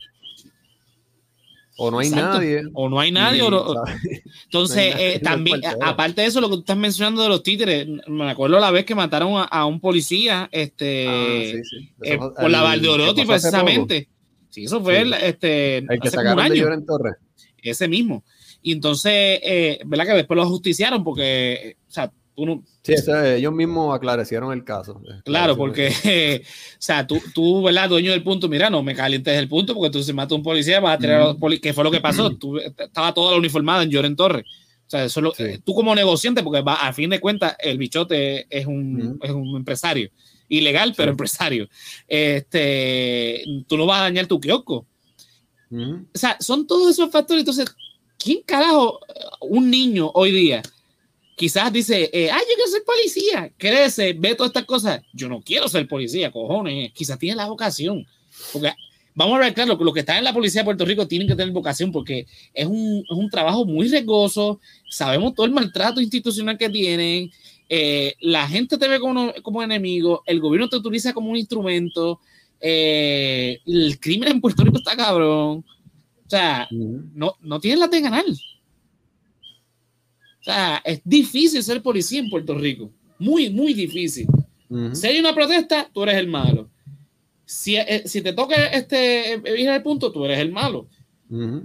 O 1.77 1.91
no 1.91 1.99
hay 1.99 2.11
nadie. 2.11 2.63
O 2.73 2.89
no 2.89 3.01
hay 3.01 3.11
nadie. 3.11 3.43
Entonces, 4.45 4.95
eh, 4.97 5.21
también, 5.23 5.61
aparte 5.83 6.21
de 6.21 6.29
eso, 6.29 6.41
lo 6.41 6.49
que 6.49 6.57
tú 6.57 6.61
estás 6.61 6.77
mencionando 6.77 7.23
de 7.23 7.29
los 7.29 7.43
títeres, 7.43 7.89
me 8.07 8.31
acuerdo 8.31 8.61
la 8.61 8.71
vez 8.71 8.85
que 8.85 8.95
mataron 8.95 9.45
a, 9.51 9.67
un 9.67 9.81
policía 9.81 10.49
este, 10.53 11.09
ah, 11.09 11.63
eh, 12.03 12.19
por 12.19 12.51
la 12.51 12.63
Valdeorotti, 12.63 13.25
precisamente. 13.25 14.09
Sí, 14.51 14.65
eso 14.65 14.81
fue 14.81 15.01
el, 15.01 15.15
este, 15.15 15.79
el 15.79 16.01
que 16.01 16.11
sacaron 16.11 16.49
de 16.49 16.59
en 16.59 16.87
Torres. 16.87 17.15
Ese 17.61 17.89
mismo. 17.89 18.23
Y 18.63 18.73
entonces, 18.73 19.41
eh, 19.43 19.81
¿verdad? 19.85 20.07
Que 20.07 20.13
después 20.13 20.37
lo 20.37 20.45
ajusticiaron 20.45 21.03
porque, 21.03 21.77
o 21.89 21.91
sea, 21.91 22.13
Sí, 22.83 22.95
ellos 23.37 23.53
mismos 23.53 23.95
aclarecieron 23.95 24.53
el 24.53 24.65
caso. 24.65 25.01
Claro, 25.25 25.57
porque, 25.57 26.43
o 26.45 26.77
sea, 26.79 27.07
tú, 27.07 27.21
tú, 27.35 27.63
¿verdad? 27.63 27.89
Dueño 27.89 28.11
del 28.11 28.23
punto, 28.23 28.49
mira, 28.49 28.71
no 28.71 28.83
me 28.83 28.95
calientes 28.95 29.37
el 29.39 29.49
punto 29.49 29.75
porque 29.75 29.91
tú 29.91 30.03
se 30.03 30.13
mata 30.13 30.35
un 30.35 30.43
policía, 30.43 30.81
vas 30.81 30.97
a 30.97 30.99
tener 30.99 31.17
a 31.21 31.37
¿Qué 31.63 31.73
fue 31.73 31.85
lo 31.85 31.91
que 31.91 32.01
pasó? 32.01 32.31
Tú, 32.37 32.59
estaba 32.59 33.15
toda 33.15 33.33
la 33.33 33.39
uniformada 33.39 33.83
en 33.83 33.91
Lloren 33.91 34.17
Torres. 34.17 34.45
O 34.87 34.91
sea, 34.91 35.05
eso 35.05 35.33
tú 35.65 35.75
como 35.75 35.95
negociante, 35.95 36.43
porque 36.43 36.61
va, 36.61 36.75
a 36.75 36.93
fin 36.93 37.09
de 37.11 37.21
cuentas 37.21 37.57
el 37.59 37.79
bichote 37.79 38.47
es 38.51 38.67
un, 38.67 39.19
es 39.23 39.31
un 39.31 39.57
empresario. 39.57 40.11
Ilegal, 40.49 40.93
pero 40.97 41.11
empresario. 41.13 41.69
Este, 42.07 43.45
tú 43.67 43.79
no 43.79 43.87
vas 43.87 44.01
a 44.01 44.05
dañar 44.05 44.27
tu 44.27 44.41
kiosco. 44.41 44.87
O 45.71 46.19
sea, 46.19 46.37
son 46.39 46.67
todos 46.67 46.91
esos 46.91 47.11
factores. 47.11 47.41
Entonces, 47.41 47.75
¿quién 48.19 48.43
carajo, 48.45 49.01
un 49.41 49.71
niño 49.71 50.11
hoy 50.15 50.31
día, 50.31 50.63
quizás 51.37 51.73
dice, 51.73 52.11
eh, 52.13 52.31
ah, 52.31 52.39
yo 52.39 52.55
quiero 52.55 52.71
ser 52.71 52.85
policía, 52.85 53.53
crece, 53.57 54.13
ve 54.15 54.35
todas 54.35 54.51
estas 54.51 54.65
cosas. 54.65 55.03
Yo 55.13 55.29
no 55.29 55.41
quiero 55.41 55.69
ser 55.69 55.87
policía, 55.89 56.31
cojones. 56.31 56.93
Quizás 56.93 57.19
tiene 57.19 57.37
la 57.37 57.47
vocación. 57.47 58.07
Porque 58.53 58.73
vamos 59.15 59.37
a 59.37 59.41
ver, 59.41 59.55
claro, 59.55 59.77
lo 59.79 59.93
que 59.93 60.01
está 60.01 60.19
en 60.19 60.25
la 60.25 60.33
policía 60.33 60.61
de 60.61 60.67
Puerto 60.67 60.85
Rico 60.85 61.07
tienen 61.07 61.29
que 61.29 61.35
tener 61.35 61.53
vocación 61.53 61.93
porque 61.93 62.27
es 62.53 62.67
un, 62.67 63.05
es 63.09 63.17
un 63.17 63.31
trabajo 63.31 63.65
muy 63.65 63.89
riesgoso. 63.89 64.61
Sabemos 64.89 65.35
todo 65.35 65.47
el 65.47 65.53
maltrato 65.53 66.01
institucional 66.01 66.59
que 66.59 66.71
tienen. 66.71 67.31
Eh, 67.69 68.15
la 68.21 68.47
gente 68.47 68.79
te 68.79 68.89
ve 68.89 69.01
como, 69.01 69.33
como 69.43 69.63
enemigo, 69.63 70.23
el 70.27 70.41
gobierno 70.41 70.69
te 70.69 70.77
utiliza 70.77 71.13
como 71.13 71.31
un 71.31 71.37
instrumento. 71.37 72.21
Eh, 72.61 73.61
el 73.67 73.99
crimen 73.99 74.31
en 74.31 74.41
Puerto 74.41 74.65
Rico 74.65 74.79
está 74.79 74.97
cabrón. 74.97 75.65
O 76.27 76.31
sea, 76.31 76.67
no, 76.71 77.37
no 77.41 77.61
tienen 77.61 77.81
la 77.81 77.89
de 77.89 78.01
ganar. 78.01 78.25
O 80.45 80.51
sea, 80.53 80.83
es 80.85 81.01
difícil 81.05 81.63
ser 81.63 81.81
policía 81.81 82.21
en 82.21 82.29
Puerto 82.29 82.55
Rico. 82.55 82.91
Muy, 83.19 83.49
muy 83.49 83.73
difícil. 83.73 84.27
Si 84.93 85.07
hay 85.07 85.19
una 85.19 85.35
protesta, 85.35 85.89
tú 85.91 86.03
eres 86.03 86.17
el 86.17 86.27
malo. 86.27 86.69
Si, 87.47 87.77
eh, 87.77 88.03
si 88.05 88.21
te 88.21 88.35
toca 88.35 88.67
este, 88.67 89.41
ir 89.57 89.71
al 89.71 89.83
punto, 89.83 90.13
tú 90.13 90.23
eres 90.27 90.39
el 90.39 90.53
malo. 90.53 90.87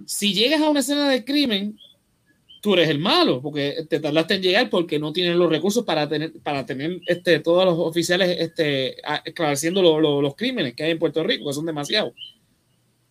Si 0.05 0.33
llegas 0.33 0.61
a 0.61 0.69
una 0.69 0.79
escena 0.79 1.09
de 1.09 1.25
crimen, 1.25 1.77
tú 2.61 2.73
eres 2.73 2.87
el 2.87 2.99
malo, 2.99 3.41
porque 3.41 3.85
te 3.89 3.99
tardaste 3.99 4.35
en 4.35 4.43
llegar 4.43 4.69
porque 4.69 4.97
no 4.97 5.11
tienes 5.11 5.35
los 5.35 5.49
recursos 5.49 5.83
para 5.83 6.07
tener, 6.07 6.31
para 6.41 6.65
tener 6.65 7.01
este, 7.05 7.39
todos 7.41 7.65
los 7.65 7.77
oficiales 7.77 8.37
este, 8.39 8.95
esclareciendo 9.25 9.81
los 9.99 10.35
crímenes 10.35 10.73
que 10.73 10.83
hay 10.83 10.91
en 10.91 10.99
Puerto 10.99 11.21
Rico, 11.21 11.47
que 11.47 11.53
son 11.53 11.65
demasiados. 11.65 12.13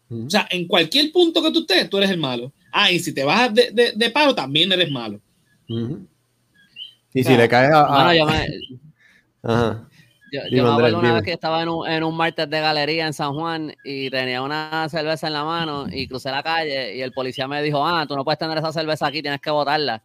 O 0.09 0.31
sea, 0.31 0.48
en 0.50 0.66
cualquier 0.66 1.12
punto 1.12 1.42
que 1.42 1.50
tú 1.50 1.61
estés, 1.61 1.90
tú 1.90 1.98
eres 1.98 2.09
el 2.09 2.16
malo. 2.18 2.54
Ah, 2.72 2.90
y 2.90 2.98
si 3.00 3.12
te 3.12 3.22
vas 3.22 3.52
de, 3.52 3.70
de, 3.70 3.92
de 3.94 4.11
paro, 4.11 4.35
también 4.35 4.72
eres 4.72 4.90
malo. 4.90 5.20
Y 5.68 7.24
si 7.24 7.37
le 7.37 7.48
caes 7.48 7.70
a. 7.72 8.14
yo 8.14 8.26
me, 8.26 8.46
Yo, 10.31 10.64
me 10.64 10.70
acuerdo 10.70 10.98
una 10.98 11.14
vez 11.14 11.22
que 11.22 11.33
estaba 11.33 11.62
en 11.62 11.68
un, 11.68 11.88
en 11.88 12.04
un, 12.04 12.14
martes 12.14 12.48
de 12.50 12.61
galería 12.61 13.07
en 13.07 13.14
San 13.14 13.33
Juan 13.33 13.74
y 13.83 14.11
tenía 14.11 14.42
una 14.42 14.87
cerveza 14.90 15.26
en 15.28 15.33
la 15.33 15.44
mano 15.44 15.87
y 15.90 16.07
crucé 16.07 16.31
la 16.31 16.42
calle 16.42 16.96
y 16.96 17.00
el 17.00 17.12
policía 17.12 17.48
me 17.48 17.62
dijo, 17.62 17.85
ah, 17.87 18.04
tú 18.07 18.14
no 18.14 18.24
puedes 18.24 18.38
tener 18.38 18.59
esa 18.59 18.72
cerveza 18.72 19.07
aquí, 19.07 19.22
tienes 19.22 19.40
que 19.40 19.50
botarla. 19.50 20.02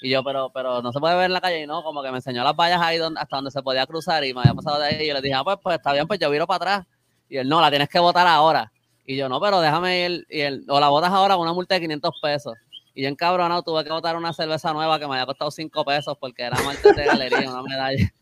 Y 0.00 0.10
yo, 0.10 0.22
pero, 0.22 0.50
pero 0.52 0.82
no 0.82 0.92
se 0.92 1.00
puede 1.00 1.16
ver 1.16 1.26
en 1.26 1.32
la 1.32 1.40
calle 1.40 1.62
y 1.62 1.66
no, 1.66 1.82
como 1.82 2.02
que 2.02 2.10
me 2.10 2.18
enseñó 2.18 2.44
las 2.44 2.54
vallas 2.54 2.80
ahí 2.80 2.98
donde, 2.98 3.18
hasta 3.20 3.36
donde 3.36 3.50
se 3.50 3.62
podía 3.62 3.86
cruzar 3.86 4.24
y 4.24 4.32
me 4.32 4.40
había 4.40 4.54
pasado 4.54 4.78
de 4.78 4.86
ahí 4.86 5.02
y 5.02 5.08
yo 5.08 5.14
le 5.14 5.20
dije, 5.20 5.34
ah, 5.34 5.42
pues, 5.42 5.56
pues 5.62 5.76
está 5.76 5.92
bien, 5.92 6.06
pues 6.06 6.20
yo 6.20 6.30
viro 6.30 6.46
para 6.46 6.56
atrás. 6.56 6.86
Y 7.28 7.38
él, 7.38 7.48
no, 7.48 7.60
la 7.60 7.70
tienes 7.70 7.88
que 7.88 7.98
botar 7.98 8.26
ahora. 8.26 8.70
Y 9.06 9.16
yo, 9.16 9.28
no, 9.28 9.40
pero 9.40 9.60
déjame 9.60 10.04
ir, 10.04 10.26
y 10.30 10.40
él, 10.40 10.64
o 10.68 10.78
la 10.78 10.88
botas 10.88 11.10
ahora 11.10 11.34
con 11.34 11.42
una 11.42 11.52
multa 11.52 11.74
de 11.74 11.80
500 11.80 12.20
pesos. 12.22 12.54
Y 12.94 13.02
yo 13.02 13.08
encabronado 13.08 13.62
tuve 13.62 13.82
que 13.84 13.90
botar 13.90 14.16
una 14.16 14.32
cerveza 14.32 14.72
nueva 14.72 14.98
que 14.98 15.06
me 15.06 15.14
había 15.14 15.26
costado 15.26 15.50
5 15.50 15.84
pesos 15.84 16.16
porque 16.18 16.44
era 16.44 16.62
martes 16.62 16.94
de 16.94 17.04
galería, 17.04 17.50
una 17.50 17.62
medalla. 17.62 18.12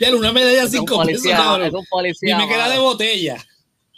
Ya 0.00 0.14
una 0.14 0.32
medalla 0.32 0.62
de 0.62 0.68
5 0.68 1.02
pesos, 1.04 1.24
Es 1.62 1.72
un 1.74 1.86
policía. 1.90 2.34
Y 2.34 2.38
me 2.38 2.48
queda 2.48 2.68
de 2.68 2.78
botella. 2.78 3.36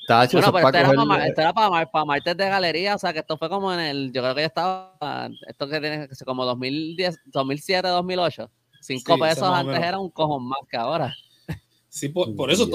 Tacho, 0.08 0.38
bueno, 0.38 0.52
pero 0.52 0.68
esto, 0.68 0.78
era 0.78 1.04
para, 1.04 1.26
esto 1.26 1.40
era 1.42 1.52
para, 1.52 2.04
martes 2.06 2.36
de 2.36 2.48
galería, 2.48 2.94
o 2.94 2.98
sea 2.98 3.12
que 3.12 3.18
esto 3.18 3.36
fue 3.36 3.50
como 3.50 3.74
en 3.74 3.80
el, 3.80 4.10
yo 4.10 4.22
creo 4.22 4.34
que 4.34 4.40
ya 4.40 4.46
estaba, 4.46 5.30
esto 5.46 5.68
que 5.68 5.80
tiene 5.80 6.08
como 6.24 6.46
2010, 6.46 7.18
2007, 7.26 7.88
2008. 7.88 8.50
5 8.80 9.18
pesos 9.18 9.42
antes 9.42 9.78
era 9.78 9.98
un 9.98 10.10
cojón 10.10 10.48
más 10.48 10.60
que 10.70 10.76
ahora. 10.76 11.14
Sí, 11.90 12.08
por, 12.08 12.50
eso, 12.50 12.68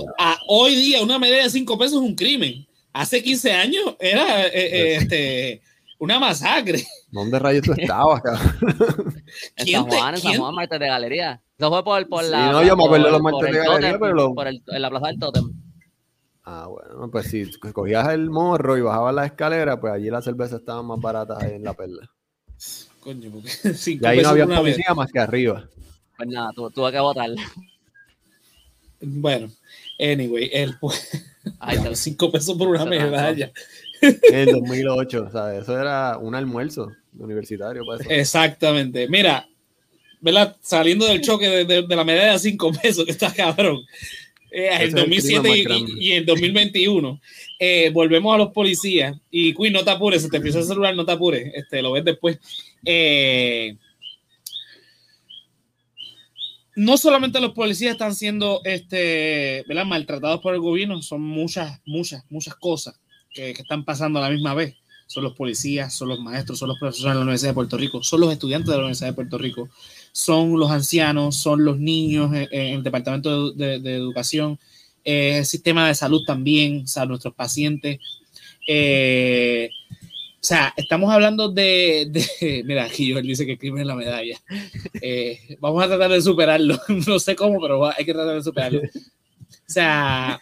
hoy 0.47 0.75
día 0.75 1.01
una 1.01 1.17
medalla 1.17 1.43
de 1.43 1.49
5 1.49 1.77
pesos 1.77 1.93
es 1.93 2.07
un 2.07 2.15
crimen. 2.15 2.67
Hace 2.91 3.23
15 3.23 3.51
años 3.51 3.95
era 3.99 4.45
eh, 4.45 4.51
eh, 4.53 4.95
este, 4.97 5.61
una 5.99 6.19
masacre. 6.19 6.83
¿Dónde 7.09 7.39
rayos 7.39 7.63
tú 7.63 7.73
estabas, 7.77 8.21
cabrón? 8.21 9.23
en 9.55 9.67
San 9.67 9.83
Juan, 9.85 10.15
en 10.15 10.21
San 10.21 10.37
Juan, 10.37 10.55
martes 10.55 10.79
de 10.79 10.87
galería. 10.87 11.41
Eso 11.57 11.69
fue 11.69 11.83
por, 11.83 12.09
por 12.09 12.23
la. 12.23 12.47
Sí, 12.47 12.51
no, 12.51 12.63
yo 12.63 12.75
me 12.75 12.85
acuerdo 12.85 13.05
de 13.05 13.11
los 13.11 13.21
martes 13.21 13.51
de 13.51 13.57
galería, 13.59 13.99
pero. 13.99 14.33
Por 14.33 14.47
el, 14.47 14.63
en 14.67 14.81
la 14.81 14.89
plaza 14.89 15.07
del 15.07 15.19
Totem. 15.19 15.63
Ah, 16.45 16.67
bueno, 16.67 17.09
pues 17.09 17.27
si 17.27 17.49
cogías 17.71 18.09
el 18.09 18.29
morro 18.29 18.77
y 18.77 18.81
bajabas 18.81 19.15
la 19.15 19.25
escalera, 19.25 19.79
pues 19.79 19.93
allí 19.93 20.09
las 20.09 20.25
cervezas 20.25 20.59
estaban 20.59 20.85
más 20.85 20.99
baratas 20.99 21.41
ahí 21.41 21.53
en 21.53 21.63
la 21.63 21.73
perla. 21.73 22.09
Coño, 22.99 23.31
porque 23.31 23.49
y 24.01 24.05
ahí 24.05 24.21
no 24.21 24.29
había 24.29 24.45
policía 24.45 24.93
más 24.93 25.11
que 25.11 25.19
arriba. 25.19 25.69
Pues 26.17 26.29
nada, 26.29 26.51
tuve 26.53 26.91
que 26.91 26.99
votar. 26.99 27.29
Bueno, 29.01 29.49
anyway, 29.99 30.49
el 30.53 30.77
pues. 30.79 31.29
Ay, 31.59 31.77
cinco 31.95 32.31
pesos 32.31 32.57
por 32.57 32.69
una 32.69 32.85
medalla. 32.85 33.51
En 34.29 34.35
el 34.35 34.51
2008, 34.51 35.29
sea, 35.31 35.57
Eso 35.57 35.79
era 35.79 36.17
un 36.17 36.35
almuerzo 36.35 36.91
universitario. 37.17 37.83
Pues. 37.85 38.01
Exactamente. 38.09 39.07
Mira, 39.07 39.47
¿verdad? 40.19 40.55
Saliendo 40.61 41.05
del 41.05 41.21
choque 41.21 41.47
de, 41.65 41.81
la 41.87 42.03
medalla 42.03 42.33
de 42.33 42.39
5 42.39 42.71
pesos, 42.81 43.05
que 43.05 43.11
está 43.11 43.33
cabrón. 43.33 43.79
Eh, 44.51 44.69
en 44.81 44.91
2007 44.91 45.49
y, 45.97 46.11
en 46.11 46.25
2021. 46.25 47.19
Eh, 47.59 47.89
volvemos 47.91 48.35
a 48.35 48.37
los 48.37 48.51
policías. 48.51 49.17
Y 49.31 49.53
Queen, 49.53 49.73
no 49.73 49.83
te 49.83 49.91
apures, 49.91 50.21
se 50.21 50.29
te 50.29 50.37
empieza 50.37 50.59
el 50.59 50.65
celular, 50.65 50.95
no 50.95 51.05
te 51.05 51.11
apures. 51.11 51.51
Este, 51.55 51.81
lo 51.81 51.93
ves 51.93 52.05
después. 52.05 52.37
Eh, 52.85 53.75
no 56.75 56.97
solamente 56.97 57.39
los 57.39 57.53
policías 57.53 57.93
están 57.93 58.15
siendo 58.15 58.61
este, 58.63 59.63
maltratados 59.85 60.41
por 60.41 60.53
el 60.53 60.59
gobierno, 60.59 61.01
son 61.01 61.21
muchas, 61.21 61.79
muchas, 61.85 62.23
muchas 62.29 62.55
cosas 62.55 62.99
que, 63.33 63.51
están 63.51 63.83
pasando 63.85 64.19
a 64.19 64.23
la 64.23 64.29
misma 64.29 64.53
vez. 64.53 64.75
son 65.07 65.23
los 65.23 65.33
policías, 65.33 65.93
son 65.93 66.09
los 66.09 66.19
maestros, 66.19 66.59
son 66.59 66.69
los 66.69 66.79
profesores 66.79 67.13
de 67.13 67.15
la 67.15 67.21
Universidad 67.21 67.51
de 67.51 67.55
Puerto 67.55 67.77
Rico, 67.77 68.01
son 68.03 68.21
los 68.21 68.31
estudiantes 68.31 68.69
de 68.69 68.73
la 68.73 68.79
Universidad 68.79 69.09
de 69.09 69.13
Puerto 69.13 69.37
Rico, 69.37 69.69
son 70.11 70.59
los 70.59 70.71
ancianos, 70.71 71.35
son 71.35 71.65
los 71.65 71.77
niños 71.77 72.31
en, 72.33 72.75
el 72.75 72.83
Departamento 72.83 73.51
de, 73.51 73.75
Educación, 73.75 74.59
eh, 75.03 75.39
el 75.39 75.45
sistema 75.45 75.87
de 75.87 75.95
salud 75.95 76.23
también, 76.25 76.83
o 76.85 76.87
sea, 76.87 77.05
nuestros 77.05 77.33
pacientes. 77.33 77.99
Eh, 78.67 79.69
o 80.43 80.45
sea, 80.45 80.73
estamos 80.75 81.09
hablando 81.09 81.47
de, 81.49 82.11
mira, 82.65 82.83
aquí 82.83 83.13
Joel 83.13 83.25
dice 83.25 83.45
que 83.45 83.57
crimen 83.57 83.87
la 83.87 83.95
medalla. 83.95 84.37
Eh, 85.01 85.57
vamos 85.61 85.81
a 85.81 85.87
tratar 85.87 86.11
de 86.11 86.21
superarlo. 86.21 86.77
No 87.07 87.17
sé 87.17 87.33
cómo, 87.33 87.61
pero 87.61 87.85
hay 87.85 88.03
que 88.03 88.13
tratar 88.13 88.35
de 88.35 88.43
superarlo. 88.43 88.81
O 88.81 89.71
sea, 89.73 90.41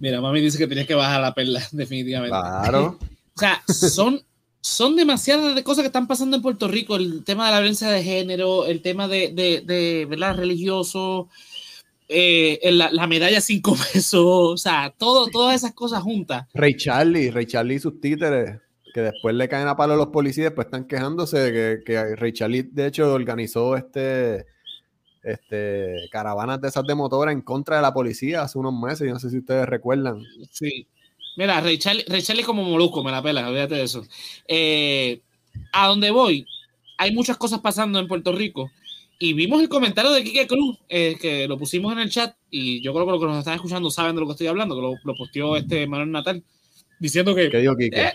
mira, 0.00 0.20
mami 0.20 0.40
dice 0.40 0.58
que 0.58 0.66
tienes 0.66 0.86
que 0.86 0.94
bajar 0.94 1.20
la 1.20 1.34
perla, 1.34 1.62
definitivamente. 1.72 2.36
Claro. 2.36 2.98
O 3.34 3.38
sea, 3.38 3.62
son, 3.68 4.20
son 4.60 4.96
demasiadas 4.96 5.54
de 5.54 5.62
cosas 5.62 5.82
que 5.82 5.86
están 5.86 6.08
pasando 6.08 6.36
en 6.36 6.42
Puerto 6.42 6.66
Rico. 6.66 6.96
El 6.96 7.22
tema 7.24 7.46
de 7.46 7.52
la 7.52 7.60
violencia 7.60 7.88
de 7.88 8.02
género, 8.02 8.66
el 8.66 8.82
tema 8.82 9.06
de, 9.06 9.28
de, 9.32 9.62
de 9.64 10.06
¿verdad? 10.06 10.36
religioso, 10.36 11.28
eh, 12.08 12.58
la, 12.72 13.06
medalla 13.06 13.40
cinco 13.40 13.76
pesos, 13.92 14.24
o 14.24 14.56
sea, 14.56 14.92
todo, 14.98 15.28
todas 15.28 15.54
esas 15.54 15.72
cosas 15.72 16.02
juntas. 16.02 16.48
Ray 16.54 16.76
Charlie, 16.76 17.30
Ray 17.30 17.46
Charlie 17.46 17.76
y 17.76 17.78
sus 17.78 18.00
títeres, 18.00 18.58
que 18.92 19.00
después 19.00 19.34
le 19.36 19.48
caen 19.48 19.68
a 19.68 19.76
palo 19.76 19.92
a 19.94 19.96
los 19.96 20.08
policías, 20.08 20.52
pues 20.52 20.66
están 20.66 20.86
quejándose 20.86 21.38
de 21.38 21.52
que, 21.52 21.84
que 21.84 22.16
Ray 22.16 22.32
Charlie, 22.32 22.62
de 22.62 22.88
hecho, 22.88 23.14
organizó 23.14 23.76
este, 23.76 24.44
este, 25.22 26.08
caravanas 26.10 26.60
de 26.60 26.68
esas 26.68 26.84
de 26.84 26.94
motora 26.94 27.32
en 27.32 27.42
contra 27.42 27.76
de 27.76 27.82
la 27.82 27.92
policía 27.92 28.42
hace 28.42 28.58
unos 28.58 28.74
meses, 28.74 29.06
yo 29.06 29.12
no 29.12 29.20
sé 29.20 29.30
si 29.30 29.38
ustedes 29.38 29.66
recuerdan. 29.66 30.22
Sí. 30.50 30.86
Mira, 31.36 31.60
Ray 31.60 31.78
Charlie 31.78 32.42
como 32.44 32.62
molusco, 32.62 33.04
me 33.04 33.10
la 33.10 33.22
pela, 33.22 33.48
olvídate 33.48 33.76
de 33.76 33.82
eso. 33.82 34.04
Eh, 34.48 35.20
a 35.72 35.86
donde 35.86 36.10
voy, 36.10 36.46
hay 36.98 37.12
muchas 37.12 37.36
cosas 37.36 37.60
pasando 37.60 37.98
en 37.98 38.08
Puerto 38.08 38.32
Rico 38.32 38.70
y 39.18 39.34
vimos 39.34 39.60
el 39.60 39.68
comentario 39.68 40.10
de 40.10 40.24
Quique 40.24 40.46
Cruz, 40.46 40.78
eh, 40.88 41.16
que 41.20 41.46
lo 41.46 41.58
pusimos 41.58 41.92
en 41.92 41.98
el 41.98 42.10
chat, 42.10 42.34
y 42.50 42.82
yo 42.82 42.92
creo 42.94 43.04
que 43.04 43.12
los 43.12 43.20
que 43.20 43.26
nos 43.26 43.38
están 43.38 43.54
escuchando 43.54 43.90
saben 43.90 44.14
de 44.14 44.20
lo 44.22 44.26
que 44.26 44.32
estoy 44.32 44.46
hablando, 44.46 44.74
que 44.74 44.80
lo, 44.80 44.94
lo 45.04 45.14
posteó 45.14 45.56
este 45.56 45.86
Manuel 45.86 46.10
Natal, 46.10 46.42
diciendo 46.98 47.34
que... 47.34 47.50
¿Qué 47.50 47.58
dijo 47.58 47.76
Quique? 47.76 48.00
Eh, 48.00 48.12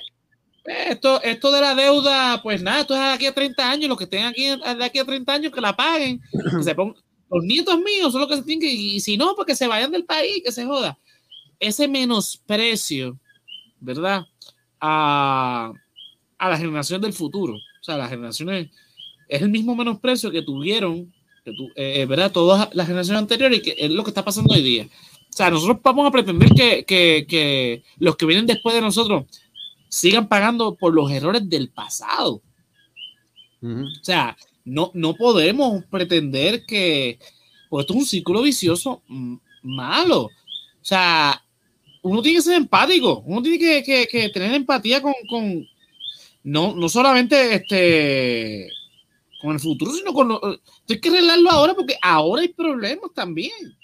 esto, 0.65 1.21
esto 1.21 1.51
de 1.51 1.61
la 1.61 1.75
deuda, 1.75 2.41
pues 2.41 2.61
nada, 2.61 2.81
esto 2.81 2.95
es 2.95 2.99
de 2.99 3.05
aquí 3.07 3.25
a 3.27 3.33
30 3.33 3.69
años, 3.69 3.89
los 3.89 3.97
que 3.97 4.05
estén 4.05 4.25
aquí 4.25 4.45
de 4.45 4.83
aquí 4.85 4.99
a 4.99 5.05
30 5.05 5.33
años 5.33 5.53
que 5.53 5.61
la 5.61 5.75
paguen, 5.75 6.21
que 6.31 6.63
se 6.63 6.73
pongan, 6.73 6.95
los 7.29 7.43
nietos 7.43 7.77
míos 7.79 8.11
son 8.11 8.21
los 8.21 8.29
que 8.29 8.37
se 8.37 8.43
tienen 8.43 8.61
que, 8.61 8.73
y 8.73 8.99
si 8.99 9.17
no, 9.17 9.35
pues 9.35 9.45
que 9.45 9.55
se 9.55 9.67
vayan 9.67 9.91
del 9.91 10.05
país, 10.05 10.41
que 10.43 10.51
se 10.51 10.65
joda. 10.65 10.97
Ese 11.59 11.87
menosprecio, 11.87 13.19
¿verdad? 13.79 14.25
A, 14.79 15.71
a 16.37 16.49
la 16.49 16.57
generación 16.57 17.01
del 17.01 17.13
futuro, 17.13 17.53
o 17.53 17.83
sea, 17.83 17.97
las 17.97 18.09
generaciones 18.09 18.69
es 19.27 19.41
el 19.41 19.49
mismo 19.49 19.75
menosprecio 19.75 20.31
que 20.31 20.41
tuvieron, 20.41 21.11
que 21.43 21.51
eh, 21.75 22.01
eh, 22.01 22.05
¿verdad? 22.05 22.31
Todas 22.31 22.73
las 22.73 22.87
generaciones 22.87 23.21
anteriores 23.21 23.59
y 23.59 23.61
que 23.61 23.75
es 23.77 23.91
lo 23.91 24.03
que 24.03 24.09
está 24.09 24.25
pasando 24.25 24.53
hoy 24.53 24.61
día. 24.61 24.87
O 25.29 25.37
sea, 25.37 25.49
nosotros 25.49 25.79
vamos 25.83 26.07
a 26.07 26.11
pretender 26.11 26.49
que, 26.49 26.85
que, 26.85 27.25
que 27.27 27.83
los 27.97 28.15
que 28.15 28.25
vienen 28.25 28.45
después 28.45 28.73
de 28.73 28.81
nosotros 28.81 29.25
sigan 29.89 30.27
pagando 30.27 30.75
por 30.75 30.93
los 30.93 31.11
errores 31.11 31.49
del 31.49 31.69
pasado. 31.69 32.41
O 33.61 34.03
sea, 34.03 34.37
no, 34.63 34.91
no 34.93 35.15
podemos 35.15 35.83
pretender 35.85 36.65
que, 36.65 37.19
pues 37.69 37.83
esto 37.83 37.93
es 37.93 37.99
un 37.99 38.05
círculo 38.05 38.41
vicioso 38.41 39.01
malo. 39.63 40.23
O 40.25 40.31
sea, 40.81 41.41
uno 42.01 42.21
tiene 42.21 42.37
que 42.37 42.43
ser 42.43 42.55
empático, 42.55 43.23
uno 43.25 43.41
tiene 43.41 43.57
que, 43.57 43.83
que, 43.83 44.07
que 44.07 44.29
tener 44.29 44.53
empatía 44.53 45.01
con, 45.01 45.13
con, 45.27 45.67
no, 46.43 46.75
no 46.75 46.89
solamente 46.89 47.55
este, 47.55 48.69
con 49.41 49.53
el 49.53 49.59
futuro, 49.59 49.91
sino 49.93 50.13
con 50.13 50.27
lo, 50.27 50.41
hay 50.87 50.99
que 50.99 51.09
arreglarlo 51.09 51.49
ahora 51.49 51.73
porque 51.73 51.97
ahora 52.01 52.43
hay 52.43 52.49
problemas 52.49 53.11
también. 53.15 53.75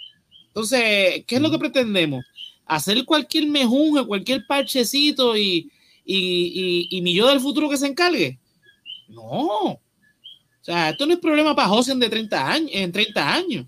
Entonces, 0.47 1.23
¿qué 1.25 1.35
es 1.35 1.41
lo 1.41 1.49
que 1.49 1.57
pretendemos? 1.57 2.23
Hacer 2.65 3.03
cualquier 3.05 3.47
mejunje, 3.47 4.05
cualquier 4.05 4.45
parchecito 4.45 5.35
y, 5.35 5.71
y, 6.05 6.87
y, 6.89 7.01
mi 7.01 7.13
yo 7.13 7.27
del 7.27 7.39
futuro 7.39 7.69
que 7.69 7.77
se 7.77 7.87
encargue. 7.87 8.39
No. 9.07 9.73
O 9.73 9.79
sea, 10.61 10.89
esto 10.89 11.05
no 11.05 11.13
es 11.13 11.19
problema 11.19 11.55
para 11.55 11.67
Josen 11.67 11.99
de 11.99 12.09
30 12.09 12.51
años, 12.51 12.69
en 12.73 12.91
30 12.91 13.33
años. 13.33 13.65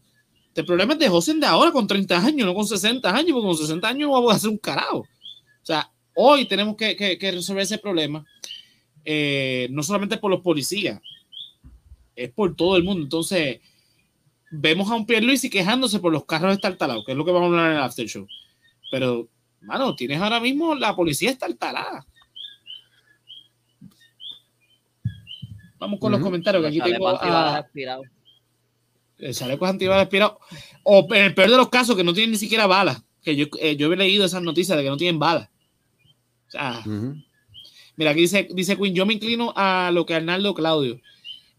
Este 0.47 0.63
problema 0.63 0.93
es 0.93 0.99
de 0.99 1.09
Josen 1.09 1.39
de 1.39 1.47
ahora 1.47 1.71
con 1.71 1.87
30 1.87 2.17
años, 2.17 2.45
no 2.45 2.53
con 2.53 2.67
60 2.67 3.09
años, 3.09 3.31
porque 3.31 3.47
con 3.47 3.57
60 3.57 3.87
años 3.87 4.07
no 4.07 4.13
vamos 4.13 4.33
a 4.33 4.35
hacer 4.35 4.49
un 4.49 4.57
carajo. 4.57 4.99
O 4.99 5.65
sea, 5.65 5.91
hoy 6.15 6.45
tenemos 6.45 6.75
que, 6.75 6.95
que, 6.95 7.31
resolver 7.31 7.63
ese 7.63 7.77
problema, 7.77 8.25
eh, 9.03 9.67
no 9.71 9.81
solamente 9.81 10.17
por 10.17 10.29
los 10.29 10.41
policías, 10.41 11.01
es 12.15 12.31
por 12.31 12.55
todo 12.55 12.77
el 12.77 12.83
mundo. 12.83 13.01
Entonces, 13.01 13.61
vemos 14.51 14.91
a 14.91 14.95
un 14.95 15.05
Pierluisi 15.07 15.49
quejándose 15.49 15.99
por 15.99 16.13
los 16.13 16.25
carros 16.25 16.53
estartalados, 16.53 17.03
que 17.05 17.13
es 17.13 17.17
lo 17.17 17.25
que 17.25 17.31
vamos 17.31 17.47
a 17.47 17.49
hablar 17.49 17.71
en 17.71 17.77
el 17.77 17.83
after 17.83 18.05
show. 18.05 18.27
Pero, 18.91 19.27
mano, 19.61 19.95
tienes 19.95 20.21
ahora 20.21 20.39
mismo 20.39 20.75
la 20.75 20.95
policía 20.95 21.31
estartalada. 21.31 22.05
Vamos 25.83 25.99
con 25.99 26.13
los 26.13 26.21
comentarios, 26.21 26.63
que 26.63 26.69
aquí 26.69 26.79
tengo 26.79 27.09
a... 27.09 27.65
El 29.17 29.35
chaleco 29.35 29.65
antibalas 29.65 30.03
aspirado. 30.03 30.39
O 30.83 31.05
en 31.13 31.25
el 31.25 31.33
peor 31.33 31.51
de 31.51 31.57
los 31.57 31.67
casos, 31.67 31.97
que 31.97 32.05
no 32.05 32.13
tienen 32.13 32.31
ni 32.31 32.37
siquiera 32.37 32.67
balas. 32.67 33.03
Que 33.21 33.35
yo, 33.35 33.47
eh, 33.59 33.75
yo 33.75 33.91
he 33.91 33.97
leído 33.97 34.23
esas 34.23 34.41
noticias 34.41 34.77
de 34.77 34.83
que 34.85 34.89
no 34.89 34.95
tienen 34.95 35.19
balas. 35.19 35.49
O 36.47 36.51
sea, 36.51 36.83
mira, 37.97 38.11
aquí 38.11 38.21
dice, 38.21 38.47
dice 38.53 38.77
Quinn, 38.77 38.95
yo 38.95 39.05
me 39.05 39.15
inclino 39.15 39.51
a 39.57 39.91
lo 39.93 40.05
que 40.05 40.13
Arnaldo 40.13 40.53
Claudio. 40.53 41.01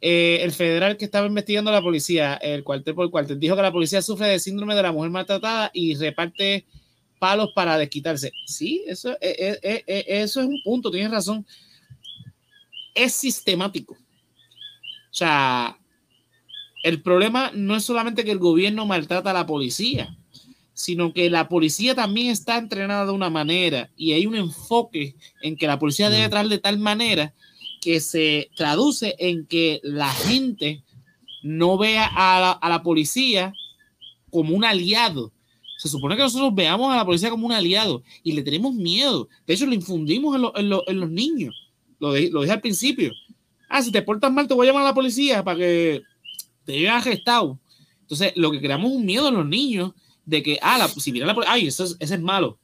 Eh, 0.01 0.39
el 0.41 0.53
federal 0.53 0.97
que 0.97 1.05
estaba 1.05 1.27
investigando 1.27 1.71
a 1.71 1.75
la 1.75 1.83
policía, 1.83 2.35
el 2.37 2.65
cuartel 2.65 2.95
por 2.95 3.11
cuartel, 3.11 3.39
dijo 3.39 3.57
que 3.57 3.63
la 3.63 3.73
policía 3.73 4.01
sufre 4.01 4.29
de 4.29 4.39
síndrome 4.39 4.75
de 4.75 4.83
la 4.83 4.93
mujer 4.93 5.11
maltratada 5.11 5.71
y 5.75 5.97
reparte 5.97 6.65
palos 7.19 7.51
para 7.55 7.77
desquitarse. 7.77 8.33
Sí, 8.47 8.85
eso, 8.87 9.13
eh, 9.21 9.59
eh, 9.63 10.05
eso 10.09 10.41
es 10.41 10.47
un 10.47 10.63
punto, 10.65 10.91
tienes 10.91 11.11
razón. 11.11 11.47
Es 12.95 13.13
sistemático. 13.13 13.99
O 15.15 15.17
sea, 15.17 15.79
el 16.83 17.01
problema 17.01 17.53
no 17.55 17.77
es 17.77 17.85
solamente 17.85 18.25
que 18.25 18.33
el 18.33 18.41
gobierno 18.41 18.85
maltrata 18.85 19.31
a 19.31 19.33
la 19.33 19.47
policía, 19.47 20.19
sino 20.73 21.13
que 21.13 21.31
la 21.31 21.49
policía 21.49 21.95
también 21.95 22.31
está 22.31 22.59
entrenada 22.59 23.07
de 23.07 23.13
una 23.13 23.31
manera 23.31 23.93
y 23.97 24.11
hay 24.11 24.27
un 24.27 24.35
enfoque 24.35 25.15
en 25.41 25.57
que 25.57 25.69
la 25.69 25.79
policía 25.79 26.11
debe 26.11 26.27
mm. 26.27 26.31
tratar 26.31 26.49
de 26.49 26.59
tal 26.59 26.79
manera 26.81 27.33
que 27.81 28.01
se 28.01 28.51
traduce 28.57 29.15
en 29.21 29.47
que 29.47 29.81
la 29.85 30.11
gente 30.11 30.83
no 31.45 31.79
vea 31.79 32.11
a 32.13 32.59
la, 32.69 32.83
policía 32.83 33.53
como 34.31 34.57
un 34.57 34.65
aliado. 34.65 35.33
Se 35.79 35.89
supone 35.89 36.17
que 36.17 36.23
nosotros 36.23 36.53
veamos 36.53 36.93
a 36.93 36.97
la 36.97 37.05
policía 37.05 37.31
como 37.31 37.47
un 37.47 37.53
aliado 37.53 38.03
y 38.25 38.33
le 38.33 38.43
tenemos 38.43 38.75
miedo. 38.75 39.29
De 39.47 39.55
hecho, 39.55 39.67
lo 39.67 39.75
infundimos 39.75 40.35
en, 40.57 40.71
los 40.71 41.11
niños. 41.11 41.55
Lo, 42.01 42.09
lo, 42.09 42.41
dije 42.41 42.53
al 42.53 42.61
principio. 42.61 43.13
Ah, 43.75 43.83
si 43.83 43.91
te 43.91 44.03
portas 44.03 44.33
mal, 44.33 44.47
te 44.47 44.55
voy 44.55 44.67
a 44.67 44.71
llamar 44.71 44.85
a 44.85 44.91
la 44.91 44.95
policía 44.95 45.43
para 45.43 45.59
que 45.59 46.03
te 46.65 46.75
lleven 46.75 46.93
arrestado. 46.93 47.59
Entonces, 48.03 48.33
lo 48.37 48.53
que 48.53 48.61
creamos 48.61 48.93
es 48.93 48.97
un 48.99 49.05
miedo 49.05 49.29
en 49.29 49.35
los 49.35 49.47
niños 49.47 49.93
de 50.25 50.45
que, 50.45 50.59
ah, 50.63 50.89
si 50.89 51.11
viene 51.11 51.27
la 51.27 51.35
policía, 51.35 51.55
ay, 51.55 51.67
ese 51.67 51.97
es 51.99 52.21
malo 52.21 52.61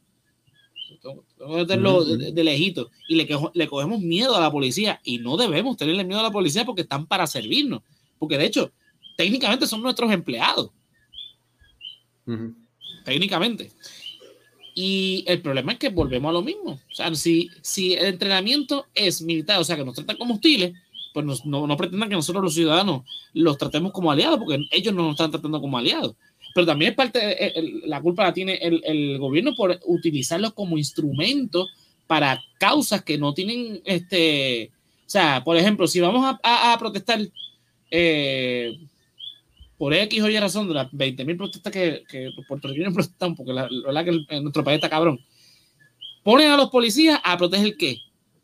de, 1.02 2.44
lejito. 2.44 2.90
Y 3.08 3.16
le, 3.16 3.28
le 3.54 3.66
cogemos 3.68 4.00
miedo 4.00 4.36
a 4.36 4.40
la 4.40 4.52
policía. 4.52 5.00
Y 5.02 5.18
no 5.18 5.36
debemos 5.36 5.76
tenerle 5.76 6.04
miedo 6.04 6.20
a 6.20 6.24
la 6.24 6.30
policía 6.30 6.64
porque 6.64 6.82
están 6.82 7.06
para 7.06 7.26
servirnos. 7.26 7.82
Porque 8.16 8.38
de 8.38 8.46
hecho, 8.46 8.72
técnicamente 9.16 9.66
son 9.66 9.82
nuestros 9.82 10.12
empleados. 10.12 10.70
Técnicamente. 13.04 13.72
Y 14.74 15.24
el 15.26 15.42
problema 15.42 15.72
es 15.72 15.78
que 15.78 15.88
volvemos 15.88 16.30
a 16.30 16.32
lo 16.34 16.42
mismo. 16.42 16.72
O 16.72 16.94
sea, 16.94 17.12
si, 17.16 17.50
si 17.60 17.94
el 17.94 18.06
entrenamiento 18.06 18.86
es 18.94 19.20
militar, 19.22 19.58
o 19.58 19.64
sea, 19.64 19.76
que 19.76 19.84
nos 19.84 19.96
tratan 19.96 20.16
como 20.16 20.34
hostiles, 20.34 20.72
pues 21.12 21.44
no, 21.44 21.66
no 21.66 21.76
pretendan 21.76 22.08
que 22.08 22.14
nosotros 22.14 22.44
los 22.44 22.54
ciudadanos 22.54 23.02
los 23.32 23.58
tratemos 23.58 23.92
como 23.92 24.10
aliados, 24.10 24.38
porque 24.38 24.64
ellos 24.70 24.94
no 24.94 25.02
nos 25.02 25.12
están 25.12 25.30
tratando 25.30 25.60
como 25.60 25.78
aliados 25.78 26.14
pero 26.54 26.66
también 26.66 26.90
es 26.90 26.96
parte, 26.96 27.20
eh, 27.20 27.80
la 27.84 28.00
culpa 28.00 28.24
la 28.24 28.34
tiene 28.34 28.54
el, 28.54 29.18
gobierno 29.18 29.54
por 29.54 29.78
utilizarlos 29.84 30.52
como 30.52 30.78
instrumento 30.78 31.66
para 32.06 32.42
causas 32.58 33.02
que 33.02 33.18
no 33.18 33.34
tienen, 33.34 33.80
este, 33.84 34.70
o 35.06 35.10
sea, 35.10 35.44
por 35.44 35.56
ejemplo, 35.56 35.86
si 35.86 36.00
vamos 36.00 36.38
a, 36.42 36.76
protestar 36.78 37.20
eh, 37.90 38.76
por 39.78 39.94
X 39.94 40.22
o 40.22 40.28
Y 40.28 40.38
razón 40.38 40.68
de 40.68 40.74
las 40.74 40.88
20 40.90 41.24
mil 41.24 41.36
protestas 41.36 41.72
que, 41.72 42.02
que 42.08 42.30
los 42.36 42.46
puertorriqueños 42.46 42.94
protestan, 42.94 43.36
porque 43.36 43.52
la, 43.52 43.68
verdad 43.86 44.04
que 44.04 44.40
nuestro 44.40 44.64
país 44.64 44.76
está 44.76 44.90
cabrón, 44.90 45.20
ponen 46.24 46.50
a 46.50 46.56
los 46.56 46.70
policías 46.70 47.20
a 47.22 47.38
proteger 47.38 47.76
qué. 47.76 47.98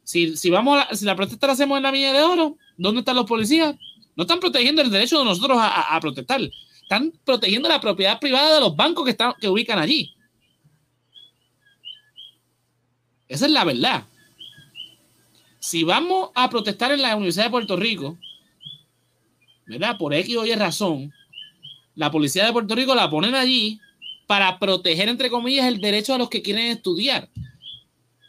Si, 0.07 0.37
si, 0.37 0.49
vamos 0.49 0.83
si 0.93 1.05
la 1.05 1.17
protesta 1.17 1.47
la 1.49 1.53
hacemos 1.53 1.77
en 1.77 1.83
la 1.83 1.91
Villa 1.91 2.15
de 2.15 2.23
Oro, 2.23 2.57
¿dónde 2.79 3.01
están 3.01 3.17
los 3.17 3.27
policías? 3.27 3.75
No 4.15 4.23
están 4.23 4.41
protegiendo 4.41 4.81
el 4.81 4.91
derecho 4.91 5.19
de 5.19 5.25
nosotros 5.27 5.59
a 5.61 5.99
protestar 6.01 6.41
están 6.87 7.13
protegiendo 7.25 7.69
la 7.69 7.81
propiedad 7.81 8.21
privada 8.21 8.55
de 8.55 8.61
los 8.61 8.77
bancos 8.77 9.05
que, 9.05 9.11
están, 9.11 9.35
que 9.41 9.49
ubican 9.49 9.81
allí. 9.81 10.15
Esa 13.27 13.47
es 13.47 13.53
la 13.53 13.65
verdad. 13.65 14.05
si 15.59 15.83
vamos 15.83 16.31
a 16.37 16.49
protestar 16.49 16.93
en 16.93 17.03
la 17.03 17.17
Universidad 17.17 17.47
de 17.47 17.51
Puerto 17.51 17.75
Rico, 17.77 18.17
¿verdad? 19.67 19.99
Por 19.99 20.15
X 20.15 20.37
o 20.37 20.47
Y 20.47 20.55
razón, 20.55 21.13
la 21.97 22.13
policía 22.13 22.47
de 22.47 22.53
Puerto 22.53 22.77
Rico 22.77 22.95
la 22.95 23.11
ponen 23.11 23.35
allí 23.35 23.81
para 24.29 24.57
proteger, 24.61 25.09
entre 25.09 25.29
comillas, 25.29 25.67
el 25.67 25.81
derecho 25.81 26.15
a 26.15 26.19
los 26.19 26.31
que 26.31 26.41
quieren 26.41 26.67
estudiar. 26.67 27.29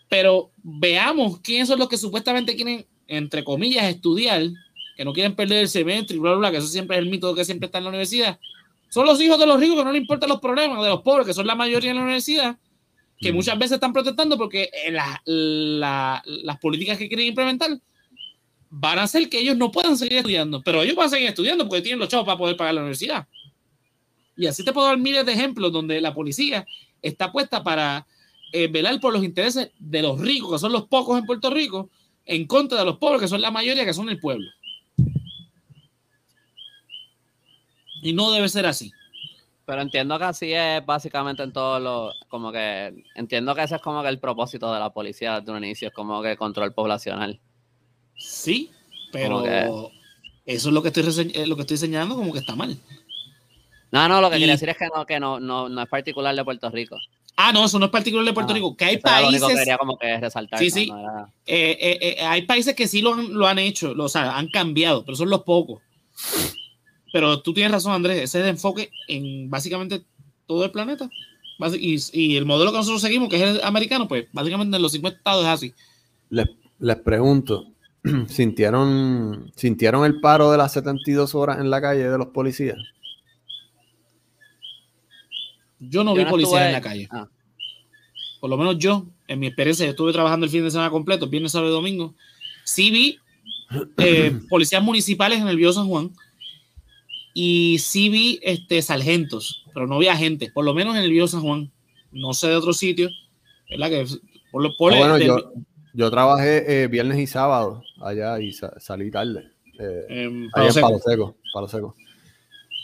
Pero 0.09 0.51
veamos 0.63 1.39
quiénes 1.41 1.67
son 1.67 1.79
los 1.79 1.89
que 1.89 1.97
supuestamente 1.97 2.55
quieren, 2.55 2.85
entre 3.07 3.43
comillas, 3.43 3.85
estudiar, 3.85 4.43
que 4.95 5.05
no 5.05 5.13
quieren 5.13 5.35
perder 5.35 5.59
el 5.59 5.69
semestre 5.69 6.15
y 6.15 6.19
bla, 6.19 6.31
bla, 6.31 6.39
bla, 6.39 6.51
que 6.51 6.57
eso 6.57 6.67
siempre 6.67 6.97
es 6.97 7.03
el 7.03 7.09
mito 7.09 7.35
que 7.35 7.45
siempre 7.45 7.67
está 7.67 7.77
en 7.77 7.85
la 7.85 7.89
universidad. 7.89 8.39
Son 8.89 9.05
los 9.05 9.21
hijos 9.21 9.37
de 9.37 9.45
los 9.45 9.59
ricos 9.59 9.77
que 9.77 9.83
no 9.83 9.91
les 9.91 10.01
importan 10.01 10.29
los 10.29 10.39
problemas, 10.39 10.81
de 10.81 10.89
los 10.89 11.01
pobres, 11.01 11.27
que 11.27 11.33
son 11.33 11.45
la 11.45 11.55
mayoría 11.55 11.91
en 11.91 11.97
la 11.97 12.03
universidad, 12.03 12.57
que 13.19 13.31
mm. 13.31 13.35
muchas 13.35 13.57
veces 13.57 13.73
están 13.73 13.93
protestando 13.93 14.37
porque 14.37 14.69
eh, 14.73 14.91
las 15.25 16.57
políticas 16.61 16.97
que 16.97 17.07
quieren 17.07 17.27
implementar 17.27 17.79
van 18.69 18.99
a 18.99 19.03
hacer 19.03 19.29
que 19.29 19.39
ellos 19.39 19.57
no 19.57 19.71
puedan 19.71 19.97
seguir 19.97 20.17
estudiando, 20.17 20.61
pero 20.61 20.81
ellos 20.81 20.95
van 20.95 21.07
a 21.07 21.09
seguir 21.09 21.27
estudiando 21.27 21.67
porque 21.67 21.81
tienen 21.81 21.99
los 21.99 22.09
chavos 22.09 22.25
para 22.25 22.37
poder 22.37 22.57
pagar 22.57 22.73
la 22.73 22.81
universidad. 22.81 23.27
Y 24.35 24.45
así 24.45 24.63
te 24.63 24.71
puedo 24.71 24.87
dar 24.87 24.97
miles 24.97 25.25
de 25.25 25.33
ejemplos 25.33 25.71
donde 25.71 25.99
la 25.99 26.13
policía 26.13 26.65
está 27.01 27.31
puesta 27.31 27.63
para 27.63 28.05
eh, 28.51 28.67
velar 28.67 28.99
por 28.99 29.13
los 29.13 29.23
intereses 29.23 29.71
de 29.77 30.01
los 30.01 30.19
ricos, 30.19 30.51
que 30.51 30.59
son 30.59 30.71
los 30.71 30.87
pocos 30.87 31.17
en 31.19 31.25
Puerto 31.25 31.49
Rico, 31.49 31.89
en 32.25 32.45
contra 32.45 32.79
de 32.79 32.85
los 32.85 32.97
pobres, 32.97 33.21
que 33.21 33.27
son 33.27 33.41
la 33.41 33.51
mayoría, 33.51 33.85
que 33.85 33.93
son 33.93 34.09
el 34.09 34.19
pueblo. 34.19 34.47
Y 38.01 38.13
no 38.13 38.31
debe 38.31 38.47
ser 38.49 38.65
así. 38.65 38.91
Pero 39.65 39.81
entiendo 39.81 40.17
que 40.17 40.23
así 40.23 40.53
es 40.53 40.85
básicamente 40.85 41.43
en 41.43 41.51
todos 41.51 41.81
los, 41.81 42.15
como 42.29 42.53
que, 42.53 43.03
entiendo 43.15 43.53
que 43.53 43.63
ese 43.63 43.75
es 43.75 43.81
como 43.81 44.01
que 44.01 44.07
el 44.07 44.19
propósito 44.19 44.71
de 44.73 44.79
la 44.79 44.91
policía 44.91 45.41
de 45.41 45.51
un 45.51 45.63
inicio, 45.63 45.89
es 45.89 45.93
como 45.93 46.21
que 46.21 46.37
control 46.37 46.73
poblacional. 46.73 47.39
Sí, 48.15 48.71
pero 49.11 49.43
eso 50.45 50.69
es 50.69 50.73
lo 50.73 50.81
que 50.81 50.87
estoy 50.87 51.31
eh, 51.33 51.45
lo 51.45 51.55
que 51.57 51.63
estoy 51.63 51.75
señalando 51.75 52.15
como 52.15 52.31
que 52.31 52.39
está 52.39 52.55
mal. 52.55 52.77
No, 53.91 54.07
no, 54.07 54.21
lo 54.21 54.29
que 54.29 54.37
quería 54.37 54.53
decir 54.53 54.69
es 54.69 54.77
que 54.77 54.87
no, 54.87 55.05
que 55.05 55.19
no, 55.19 55.39
no, 55.39 55.67
no 55.67 55.81
es 55.81 55.89
particular 55.89 56.33
de 56.33 56.43
Puerto 56.45 56.69
Rico. 56.69 56.97
Ah, 57.39 57.53
no, 57.53 57.65
eso 57.65 57.77
no 57.77 57.85
es 57.85 57.91
particular 57.91 58.25
de 58.25 58.33
Puerto 58.33 58.51
Rico. 58.51 58.75
Que 58.75 58.85
hay 58.85 58.97
países. 58.97 59.41
Lo 59.41 59.47
que 59.47 59.77
como 59.77 59.97
que 59.99 60.19
resaltar. 60.19 60.57
Sí, 60.57 60.71
sí. 60.71 60.91
Eh, 61.45 61.77
eh, 61.79 61.97
eh, 62.01 62.23
hay 62.23 62.41
países 62.47 62.75
que 62.75 62.87
sí 62.87 63.01
lo 63.01 63.13
han, 63.13 63.31
lo 63.31 63.47
han 63.47 63.59
hecho, 63.59 63.93
lo, 63.93 64.05
o 64.05 64.09
sea, 64.09 64.35
han 64.35 64.47
cambiado, 64.47 65.05
pero 65.05 65.15
son 65.15 65.29
los 65.29 65.43
pocos. 65.43 65.79
Pero 67.13 67.39
tú 67.41 67.53
tienes 67.53 67.71
razón, 67.71 67.93
Andrés, 67.93 68.17
ese 68.17 68.39
es 68.39 68.43
el 68.43 68.49
enfoque 68.49 68.89
en 69.07 69.51
básicamente 69.51 70.03
todo 70.47 70.65
el 70.65 70.71
planeta. 70.71 71.11
Y, 71.79 71.97
y, 72.11 72.37
el 72.37 72.45
modelo 72.45 72.71
que 72.71 72.77
nosotros 72.77 73.01
seguimos, 73.01 73.29
que 73.29 73.35
es 73.35 73.43
el 73.43 73.63
americano, 73.63 74.07
pues 74.07 74.25
básicamente 74.33 74.75
en 74.75 74.81
los 74.81 74.91
50 74.91 75.17
estados 75.17 75.43
es 75.43 75.49
así. 75.49 75.73
Les, 76.29 76.47
les 76.79 76.95
pregunto, 76.97 77.67
¿sintieron, 78.27 79.51
¿sintieron 79.55 80.05
el 80.05 80.19
paro 80.21 80.51
de 80.51 80.57
las 80.57 80.73
72 80.73 81.35
horas 81.35 81.59
en 81.59 81.69
la 81.69 81.81
calle 81.81 82.09
de 82.09 82.17
los 82.17 82.27
policías? 82.27 82.77
Yo 85.79 86.03
no 86.03 86.13
vi 86.13 86.25
policías 86.25 86.65
en 86.65 86.71
la 86.71 86.81
calle. 86.81 87.07
Ah. 87.11 87.27
Por 88.39 88.49
lo 88.49 88.57
menos 88.57 88.77
yo, 88.77 89.05
en 89.27 89.39
mi 89.39 89.47
experiencia, 89.47 89.87
estuve 89.87 90.13
trabajando 90.13 90.45
el 90.45 90.51
fin 90.51 90.63
de 90.63 90.71
semana 90.71 90.89
completo, 90.89 91.27
viernes, 91.27 91.51
sábado 91.51 91.71
y 91.71 91.75
domingo. 91.75 92.15
Sí 92.63 92.91
vi 92.91 93.19
eh, 93.97 94.37
policías 94.49 94.83
municipales 94.83 95.39
en 95.39 95.47
el 95.47 95.57
Bio 95.57 95.73
San 95.73 95.87
Juan 95.87 96.11
y 97.33 97.77
sí 97.79 98.09
vi 98.09 98.39
este, 98.41 98.81
sargentos, 98.81 99.63
pero 99.73 99.87
no 99.87 99.99
vi 99.99 100.07
agentes, 100.07 100.51
por 100.51 100.65
lo 100.65 100.73
menos 100.73 100.95
en 100.95 101.03
el 101.03 101.11
Bio 101.11 101.27
San 101.27 101.41
Juan. 101.41 101.71
No 102.11 102.33
sé 102.33 102.47
de 102.47 102.55
otro 102.55 102.73
sitio, 102.73 103.09
¿verdad? 103.69 103.89
Que 103.89 104.05
por 104.51 104.63
lo, 104.63 104.75
por 104.77 104.93
ah, 104.93 104.97
bueno, 104.97 105.53
yo, 105.93 106.11
trabajé 106.11 106.83
eh, 106.83 106.87
viernes 106.87 107.19
y 107.19 107.27
sábado 107.27 107.83
allá 108.01 108.39
y 108.39 108.53
salí 108.53 109.11
tarde. 109.11 109.51
Eh, 109.79 110.05
allá 110.53 110.69
en 110.69 110.81
Palo 110.81 110.99
Seco, 110.99 111.37
Palo 111.53 111.67
Seco. 111.67 111.95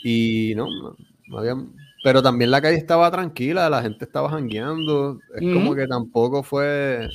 Y 0.04 0.52
no, 0.54 0.66
no, 0.70 0.96
no 1.26 1.38
había 1.38 1.56
pero 2.04 2.22
también 2.22 2.50
la 2.50 2.60
calle 2.60 2.76
estaba 2.76 3.10
tranquila, 3.10 3.70
la 3.70 3.80
gente 3.80 4.04
estaba 4.04 4.28
jangueando. 4.28 5.20
Es 5.34 5.40
como 5.40 5.74
que 5.74 5.86
tampoco 5.86 6.42
fue. 6.42 7.08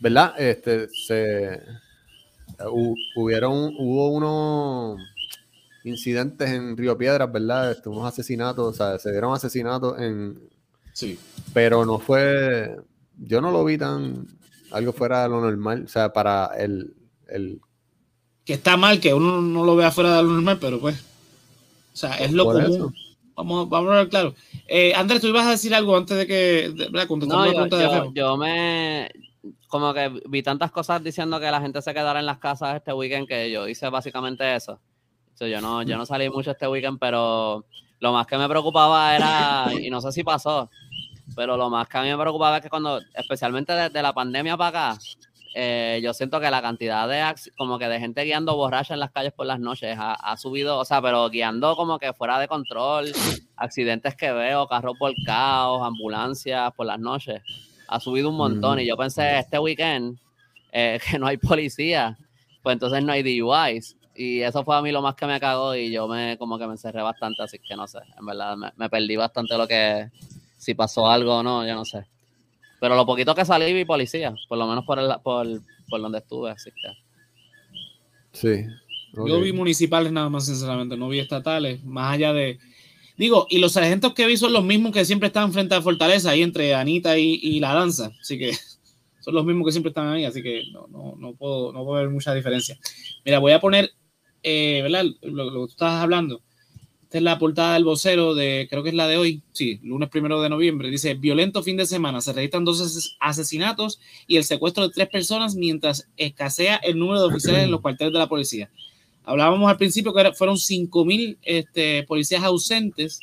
¿Verdad? 0.00 0.34
Este, 0.38 0.86
se. 0.90 1.62
hubieron, 3.16 3.74
hubo 3.78 4.10
unos 4.10 5.00
incidentes 5.82 6.50
en 6.50 6.76
Río 6.76 6.98
Piedras, 6.98 7.32
¿verdad? 7.32 7.74
Unos 7.86 8.04
asesinatos, 8.04 8.74
o 8.74 8.76
sea, 8.76 8.98
se 8.98 9.10
dieron 9.10 9.32
asesinatos 9.32 9.98
en. 9.98 10.38
Sí. 10.92 11.18
Pero 11.54 11.86
no 11.86 11.98
fue. 11.98 12.76
Yo 13.16 13.40
no 13.40 13.50
lo 13.50 13.64
vi 13.64 13.78
tan. 13.78 14.26
Algo 14.72 14.92
fuera 14.92 15.22
de 15.22 15.30
lo 15.30 15.40
normal. 15.40 15.84
O 15.86 15.88
sea, 15.88 16.12
para 16.12 16.50
el. 16.58 16.94
el 17.28 17.62
que 18.44 18.52
está 18.52 18.76
mal 18.76 19.00
que 19.00 19.14
uno 19.14 19.40
no 19.40 19.64
lo 19.64 19.74
vea 19.74 19.90
fuera 19.90 20.18
de 20.18 20.22
lo 20.22 20.28
normal, 20.32 20.58
pero 20.60 20.78
pues. 20.80 20.96
O 21.94 21.96
sea, 21.96 22.16
es 22.16 22.30
lo 22.30 22.44
común. 22.44 22.94
Vamos, 23.36 23.68
vamos 23.68 23.92
a 23.92 23.96
ver 23.96 24.08
claro. 24.08 24.34
Eh, 24.68 24.94
Andrés, 24.94 25.20
tú 25.20 25.28
ibas 25.28 25.46
a 25.46 25.50
decir 25.50 25.74
algo 25.74 25.96
antes 25.96 26.16
de 26.16 26.26
que 26.26 26.72
de, 26.74 26.88
no, 27.26 27.52
yo, 27.52 27.66
de 27.66 28.10
yo, 28.14 28.36
me 28.36 29.10
como 29.68 29.92
que 29.92 30.08
vi 30.28 30.42
tantas 30.42 30.70
cosas 30.70 31.02
diciendo 31.02 31.40
que 31.40 31.50
la 31.50 31.60
gente 31.60 31.82
se 31.82 31.92
quedara 31.92 32.20
en 32.20 32.26
las 32.26 32.38
casas 32.38 32.76
este 32.76 32.92
weekend 32.92 33.26
que 33.26 33.50
yo 33.50 33.66
hice 33.66 33.88
básicamente 33.88 34.54
eso. 34.54 34.78
yo 35.40 35.60
no, 35.60 35.82
yo 35.82 35.96
no 35.96 36.06
salí 36.06 36.30
mucho 36.30 36.52
este 36.52 36.68
weekend, 36.68 36.98
pero 37.00 37.64
lo 37.98 38.12
más 38.12 38.26
que 38.26 38.38
me 38.38 38.48
preocupaba 38.48 39.16
era, 39.16 39.66
y 39.80 39.90
no 39.90 40.00
sé 40.00 40.12
si 40.12 40.22
pasó, 40.22 40.70
pero 41.34 41.56
lo 41.56 41.70
más 41.70 41.88
que 41.88 41.98
a 41.98 42.02
mí 42.02 42.08
me 42.08 42.18
preocupaba 42.18 42.58
es 42.58 42.62
que 42.62 42.70
cuando, 42.70 43.00
especialmente 43.14 43.72
desde 43.72 44.00
la 44.00 44.12
pandemia 44.12 44.56
para 44.56 44.90
acá, 44.92 45.00
eh, 45.56 46.00
yo 46.02 46.12
siento 46.12 46.40
que 46.40 46.50
la 46.50 46.60
cantidad 46.60 47.08
de 47.08 47.22
como 47.56 47.78
que 47.78 47.86
de 47.86 48.00
gente 48.00 48.24
guiando 48.24 48.56
borracha 48.56 48.94
en 48.94 49.00
las 49.00 49.12
calles 49.12 49.32
por 49.32 49.46
las 49.46 49.60
noches 49.60 49.96
ha, 49.96 50.36
subido, 50.36 50.78
o 50.78 50.84
sea, 50.84 51.00
pero 51.00 51.30
guiando 51.30 51.76
como 51.76 52.00
que 52.00 52.12
fuera 52.12 52.40
de 52.40 52.48
control, 52.48 53.12
accidentes 53.56 54.16
que 54.16 54.32
veo, 54.32 54.66
carros 54.66 54.96
caos, 55.24 55.86
ambulancias 55.86 56.72
por 56.72 56.86
las 56.86 56.98
noches, 56.98 57.40
ha 57.86 58.00
subido 58.00 58.30
un 58.30 58.36
montón. 58.36 58.80
Y 58.80 58.86
yo 58.86 58.96
pensé 58.96 59.38
este 59.38 59.60
weekend 59.60 60.18
eh, 60.72 60.98
que 61.08 61.20
no 61.20 61.28
hay 61.28 61.36
policía, 61.36 62.18
pues 62.62 62.74
entonces 62.74 63.04
no 63.04 63.12
hay 63.12 63.22
DUIs. 63.22 63.96
Y 64.16 64.40
eso 64.40 64.64
fue 64.64 64.76
a 64.76 64.82
mí 64.82 64.90
lo 64.90 65.02
más 65.02 65.14
que 65.14 65.26
me 65.26 65.38
cagó 65.38 65.76
y 65.76 65.92
yo 65.92 66.08
me 66.08 66.36
como 66.36 66.58
que 66.58 66.66
me 66.66 66.72
encerré 66.72 67.02
bastante, 67.02 67.42
así 67.44 67.58
que 67.60 67.76
no 67.76 67.86
sé, 67.86 67.98
en 68.18 68.26
verdad 68.26 68.56
me, 68.56 68.72
me 68.76 68.88
perdí 68.88 69.16
bastante 69.16 69.56
lo 69.56 69.66
que, 69.66 70.08
si 70.56 70.74
pasó 70.74 71.08
algo 71.08 71.36
o 71.36 71.42
no, 71.42 71.64
yo 71.66 71.74
no 71.74 71.84
sé. 71.84 72.06
Pero 72.84 72.96
lo 72.96 73.06
poquito 73.06 73.34
que 73.34 73.46
salí 73.46 73.72
vi 73.72 73.86
policía, 73.86 74.34
por 74.46 74.58
lo 74.58 74.66
menos 74.66 74.84
por, 74.84 74.98
el, 74.98 75.10
por, 75.22 75.46
por 75.88 76.02
donde 76.02 76.18
estuve, 76.18 76.50
así 76.50 76.70
que. 76.70 76.92
Sí. 78.30 78.66
Yo 79.26 79.40
vi 79.40 79.54
municipales 79.54 80.12
nada 80.12 80.28
más, 80.28 80.44
sinceramente, 80.44 80.94
no 80.94 81.08
vi 81.08 81.18
estatales, 81.18 81.82
más 81.82 82.12
allá 82.12 82.34
de. 82.34 82.58
Digo, 83.16 83.46
y 83.48 83.56
los 83.56 83.72
sargentos 83.72 84.12
que 84.12 84.26
vi 84.26 84.36
son 84.36 84.52
los 84.52 84.62
mismos 84.62 84.92
que 84.92 85.06
siempre 85.06 85.28
están 85.28 85.50
frente 85.54 85.74
a 85.74 85.80
Fortaleza, 85.80 86.28
ahí 86.28 86.42
entre 86.42 86.74
Anita 86.74 87.16
y, 87.16 87.58
la 87.58 87.72
danza. 87.72 88.10
Así 88.20 88.38
que 88.38 88.52
son 89.20 89.34
los 89.34 89.46
mismos 89.46 89.64
que 89.64 89.72
siempre 89.72 89.88
están 89.88 90.08
ahí, 90.08 90.26
así 90.26 90.42
que 90.42 90.64
no, 90.70 90.86
no, 90.88 91.14
no, 91.16 91.32
puedo, 91.32 91.72
no 91.72 91.86
puedo 91.86 92.02
ver 92.02 92.10
mucha 92.10 92.34
diferencia. 92.34 92.78
Mira, 93.24 93.38
voy 93.38 93.52
a 93.52 93.60
poner, 93.60 93.92
eh, 94.42 94.80
¿verdad? 94.82 95.06
Lo, 95.22 95.44
lo, 95.44 95.62
que 95.62 95.68
tú 95.68 95.72
estabas 95.72 96.02
hablando 96.02 96.42
es 97.18 97.24
la 97.24 97.38
portada 97.38 97.74
del 97.74 97.84
vocero 97.84 98.34
de, 98.34 98.66
creo 98.68 98.82
que 98.82 98.88
es 98.88 98.94
la 98.94 99.06
de 99.06 99.16
hoy, 99.16 99.42
sí, 99.52 99.80
lunes 99.82 100.08
primero 100.08 100.40
de 100.40 100.48
noviembre. 100.48 100.90
Dice, 100.90 101.14
violento 101.14 101.62
fin 101.62 101.76
de 101.76 101.86
semana, 101.86 102.20
se 102.20 102.32
registran 102.32 102.64
dos 102.64 103.14
asesinatos 103.20 104.00
y 104.26 104.36
el 104.36 104.44
secuestro 104.44 104.88
de 104.88 104.94
tres 104.94 105.08
personas 105.08 105.54
mientras 105.54 106.08
escasea 106.16 106.76
el 106.76 106.98
número 106.98 107.20
de 107.20 107.28
oficiales 107.28 107.64
en 107.64 107.70
los 107.70 107.80
cuarteles 107.82 108.12
de 108.12 108.18
la 108.18 108.28
policía. 108.28 108.70
Hablábamos 109.24 109.70
al 109.70 109.76
principio 109.76 110.12
que 110.12 110.32
fueron 110.32 110.56
5.000 110.56 111.38
este, 111.42 112.02
policías 112.04 112.42
ausentes, 112.42 113.20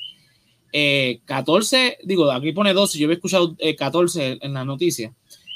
14, 1.25 1.87
eh, 1.87 1.97
digo, 2.03 2.31
aquí 2.31 2.53
pone 2.53 2.73
12, 2.73 2.97
yo 2.97 3.05
había 3.05 3.15
escuchado 3.15 3.55
14 3.77 4.31
eh, 4.31 4.39
en 4.41 4.53
la 4.53 4.65
noticia. 4.65 5.13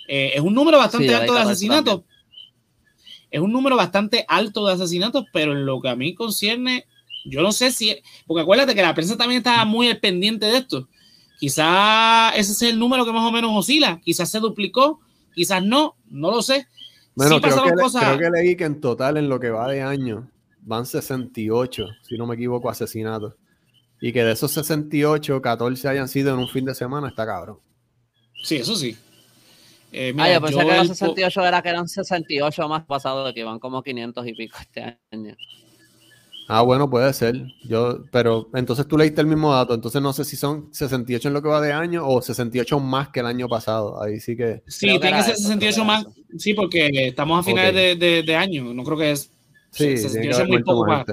Eh, 0.07 0.33
es 0.35 0.41
un 0.41 0.53
número 0.53 0.77
bastante 0.77 1.15
alto 1.15 1.33
de 1.33 1.39
asesinatos. 1.39 2.01
Es 3.31 3.41
un 3.41 3.51
número 3.51 3.75
bastante 3.75 4.25
alto 4.27 4.65
de 4.67 4.73
asesinatos, 4.73 5.25
pero 5.33 5.53
en 5.53 5.65
lo 5.65 5.81
que 5.81 5.89
a 5.89 5.95
mí 5.95 6.13
concierne, 6.13 6.85
yo 7.25 7.41
no 7.41 7.51
sé 7.51 7.71
si, 7.71 7.95
porque 8.27 8.41
acuérdate 8.41 8.75
que 8.75 8.81
la 8.81 8.93
prensa 8.93 9.17
también 9.17 9.39
estaba 9.39 9.65
muy 9.65 9.93
pendiente 9.95 10.45
de 10.45 10.57
esto. 10.57 10.87
Quizás 11.39 12.33
ese 12.37 12.51
es 12.51 12.61
el 12.61 12.79
número 12.79 13.05
que 13.05 13.11
más 13.11 13.27
o 13.27 13.31
menos 13.31 13.51
oscila, 13.53 13.99
quizás 14.03 14.29
se 14.29 14.39
duplicó, 14.39 15.01
quizás 15.33 15.63
no, 15.63 15.95
no 16.09 16.31
lo 16.31 16.41
sé. 16.41 16.67
Bueno, 17.15 17.39
creo, 17.41 17.63
que 17.63 17.71
creo 17.71 18.17
que 18.17 18.29
leí 18.29 18.55
que 18.55 18.65
en 18.65 18.81
total 18.81 19.17
en 19.17 19.29
lo 19.29 19.39
que 19.39 19.49
va 19.49 19.69
de 19.69 19.81
año 19.81 20.29
van 20.61 20.85
68, 20.85 21.87
si 22.01 22.17
no 22.17 22.25
me 22.25 22.35
equivoco, 22.35 22.69
asesinatos. 22.69 23.35
Y 24.01 24.11
que 24.11 24.23
de 24.23 24.33
esos 24.33 24.51
68, 24.51 25.41
14 25.41 25.87
hayan 25.87 26.07
sido 26.07 26.33
en 26.33 26.39
un 26.39 26.49
fin 26.49 26.65
de 26.65 26.75
semana, 26.75 27.07
está 27.07 27.25
cabrón. 27.25 27.59
Sí, 28.43 28.57
eso 28.57 28.75
sí. 28.75 28.97
Eh, 29.91 30.13
ah, 30.17 30.33
yo 30.33 30.41
pensé 30.41 30.59
que 30.59 30.77
los 30.77 30.87
68 30.87 31.45
era 31.45 31.61
que 31.61 31.69
eran 31.69 31.87
68 31.87 32.67
más 32.67 32.85
pasados, 32.85 33.33
que 33.33 33.43
van 33.43 33.59
como 33.59 33.81
500 33.81 34.27
y 34.27 34.33
pico 34.33 34.57
este 34.59 34.99
año. 35.11 35.37
Ah, 36.47 36.61
bueno, 36.61 36.89
puede 36.89 37.11
ser. 37.13 37.35
Yo, 37.63 38.03
pero 38.11 38.49
entonces 38.53 38.87
tú 38.87 38.97
leíste 38.97 39.21
el 39.21 39.27
mismo 39.27 39.53
dato. 39.53 39.73
Entonces 39.73 40.01
no 40.01 40.13
sé 40.13 40.23
si 40.23 40.35
son 40.35 40.69
68 40.71 41.27
en 41.27 41.33
lo 41.33 41.41
que 41.41 41.49
va 41.49 41.59
de 41.59 41.73
año 41.73 42.07
o 42.07 42.21
68 42.21 42.79
más 42.79 43.09
que 43.09 43.21
el 43.21 43.25
año 43.25 43.47
pasado. 43.47 44.01
Ahí 44.01 44.19
sí 44.19 44.35
que. 44.35 44.61
Sí, 44.67 44.87
tiene 44.99 45.17
que 45.17 45.23
ser 45.23 45.35
68 45.37 45.85
más. 45.85 46.05
Sí, 46.37 46.53
porque 46.53 47.07
estamos 47.07 47.39
a 47.39 47.43
finales 47.43 47.99
de, 47.99 48.35
año. 48.35 48.73
No 48.73 48.83
creo 48.83 48.97
que 48.97 49.11
es. 49.11 49.31
Sí, 49.71 49.97
68 49.97 50.43
es 50.43 50.47
muy 50.47 50.63
poco 50.63 50.85
más. 50.85 51.05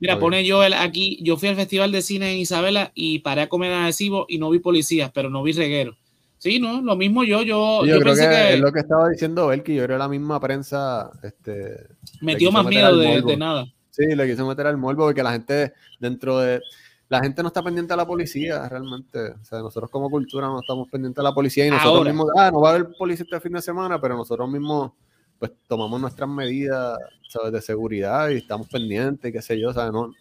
Mira, 0.00 0.18
pone 0.18 0.44
yo 0.44 0.60
aquí. 0.60 1.18
Yo 1.22 1.36
fui 1.36 1.48
al 1.48 1.56
Festival 1.56 1.92
de 1.92 2.02
Cine 2.02 2.32
en 2.32 2.38
Isabela 2.38 2.90
y 2.94 3.20
paré 3.20 3.42
a 3.42 3.48
comer 3.48 3.72
adhesivo 3.72 4.26
y 4.28 4.38
no 4.38 4.50
vi 4.50 4.58
policías, 4.58 5.10
pero 5.14 5.30
no 5.30 5.42
vi 5.42 5.52
reguero. 5.52 5.96
Sí, 6.38 6.58
no, 6.58 6.82
lo 6.82 6.96
mismo 6.96 7.24
yo. 7.24 7.42
Yo, 7.42 7.86
yo, 7.86 7.98
creo 8.00 8.14
que, 8.14 8.54
es 8.54 8.60
lo 8.60 8.72
que 8.72 8.80
estaba 8.80 9.08
diciendo 9.08 9.52
él, 9.52 9.62
que 9.62 9.74
yo 9.74 9.84
creo 9.84 9.96
la 9.96 10.08
misma 10.08 10.38
prensa. 10.38 11.10
Este, 11.22 11.86
Metió 12.20 12.50
más 12.52 12.66
miedo 12.66 12.96
de 12.98 13.36
nada. 13.36 13.66
Sí, 13.96 14.14
le 14.14 14.28
quiso 14.28 14.46
meter 14.46 14.66
al 14.66 14.76
morbo 14.76 15.04
porque 15.06 15.22
la 15.22 15.32
gente 15.32 15.72
dentro 15.98 16.38
de... 16.38 16.60
La 17.08 17.20
gente 17.20 17.40
no 17.40 17.48
está 17.48 17.62
pendiente 17.62 17.92
a 17.92 17.96
la 17.96 18.04
policía 18.04 18.68
realmente. 18.68 19.30
O 19.30 19.44
sea, 19.44 19.60
nosotros 19.60 19.88
como 19.90 20.10
cultura 20.10 20.48
no 20.48 20.60
estamos 20.60 20.88
pendientes 20.90 21.20
a 21.20 21.22
la 21.22 21.32
policía 21.32 21.64
y 21.64 21.70
nosotros 21.70 22.04
mismos, 22.04 22.26
ah, 22.36 22.50
no 22.50 22.60
va 22.60 22.70
a 22.70 22.74
haber 22.74 22.88
policía 22.98 23.24
este 23.24 23.40
fin 23.40 23.52
de 23.52 23.62
semana, 23.62 24.00
pero 24.00 24.16
nosotros 24.16 24.50
mismos 24.50 24.90
pues 25.38 25.52
tomamos 25.68 26.00
nuestras 26.00 26.28
medidas 26.28 26.98
¿sabes? 27.28 27.52
de 27.52 27.62
seguridad 27.62 28.28
y 28.30 28.38
estamos 28.38 28.68
pendientes, 28.68 29.32
qué 29.32 29.42
sé 29.42 29.60
yo, 29.60 29.72
¿sabes? 29.72 29.92
No, 29.92 30.12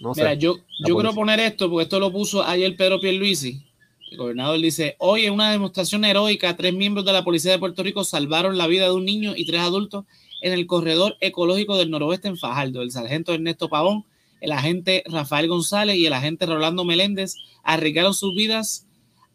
no 0.00 0.12
Mira, 0.16 0.34
yo, 0.34 0.56
yo 0.84 0.94
quiero 0.94 1.14
poner 1.14 1.40
esto 1.40 1.70
porque 1.70 1.84
esto 1.84 2.00
lo 2.00 2.10
puso 2.10 2.42
ayer 2.42 2.76
Pedro 2.76 3.00
Pierluisi. 3.00 3.64
El 4.10 4.16
gobernador 4.16 4.58
dice, 4.58 4.96
hoy 4.98 5.26
en 5.26 5.34
una 5.34 5.50
demostración 5.50 6.04
heroica, 6.04 6.56
tres 6.56 6.72
miembros 6.72 7.04
de 7.04 7.12
la 7.12 7.24
Policía 7.24 7.52
de 7.52 7.58
Puerto 7.58 7.82
Rico 7.82 8.04
salvaron 8.04 8.56
la 8.56 8.66
vida 8.66 8.84
de 8.84 8.92
un 8.92 9.04
niño 9.04 9.34
y 9.36 9.44
tres 9.46 9.60
adultos 9.60 10.06
en 10.40 10.52
el 10.52 10.66
corredor 10.66 11.16
ecológico 11.20 11.76
del 11.76 11.90
noroeste 11.90 12.28
en 12.28 12.36
Fajardo. 12.36 12.82
El 12.82 12.90
sargento 12.90 13.34
Ernesto 13.34 13.68
Pavón, 13.68 14.04
el 14.40 14.52
agente 14.52 15.02
Rafael 15.06 15.48
González 15.48 15.96
y 15.96 16.06
el 16.06 16.12
agente 16.12 16.46
Rolando 16.46 16.84
Meléndez 16.84 17.34
arriesgaron 17.62 18.14
sus 18.14 18.34
vidas 18.34 18.86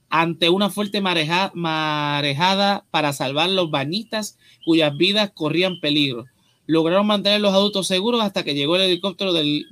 ante 0.10 0.50
una 0.50 0.70
fuerte 0.70 1.02
marejada 1.02 2.86
para 2.92 3.14
salvar 3.14 3.50
los 3.50 3.72
bañistas 3.72 4.38
cuyas 4.64 4.96
vidas 4.96 5.32
corrían 5.34 5.80
peligro. 5.80 6.26
Lograron 6.66 7.08
mantener 7.08 7.42
los 7.42 7.54
adultos 7.54 7.88
seguros 7.88 8.22
hasta 8.22 8.44
que 8.44 8.54
llegó 8.54 8.76
el 8.76 8.84
helicóptero 8.84 9.34
de 9.34 9.66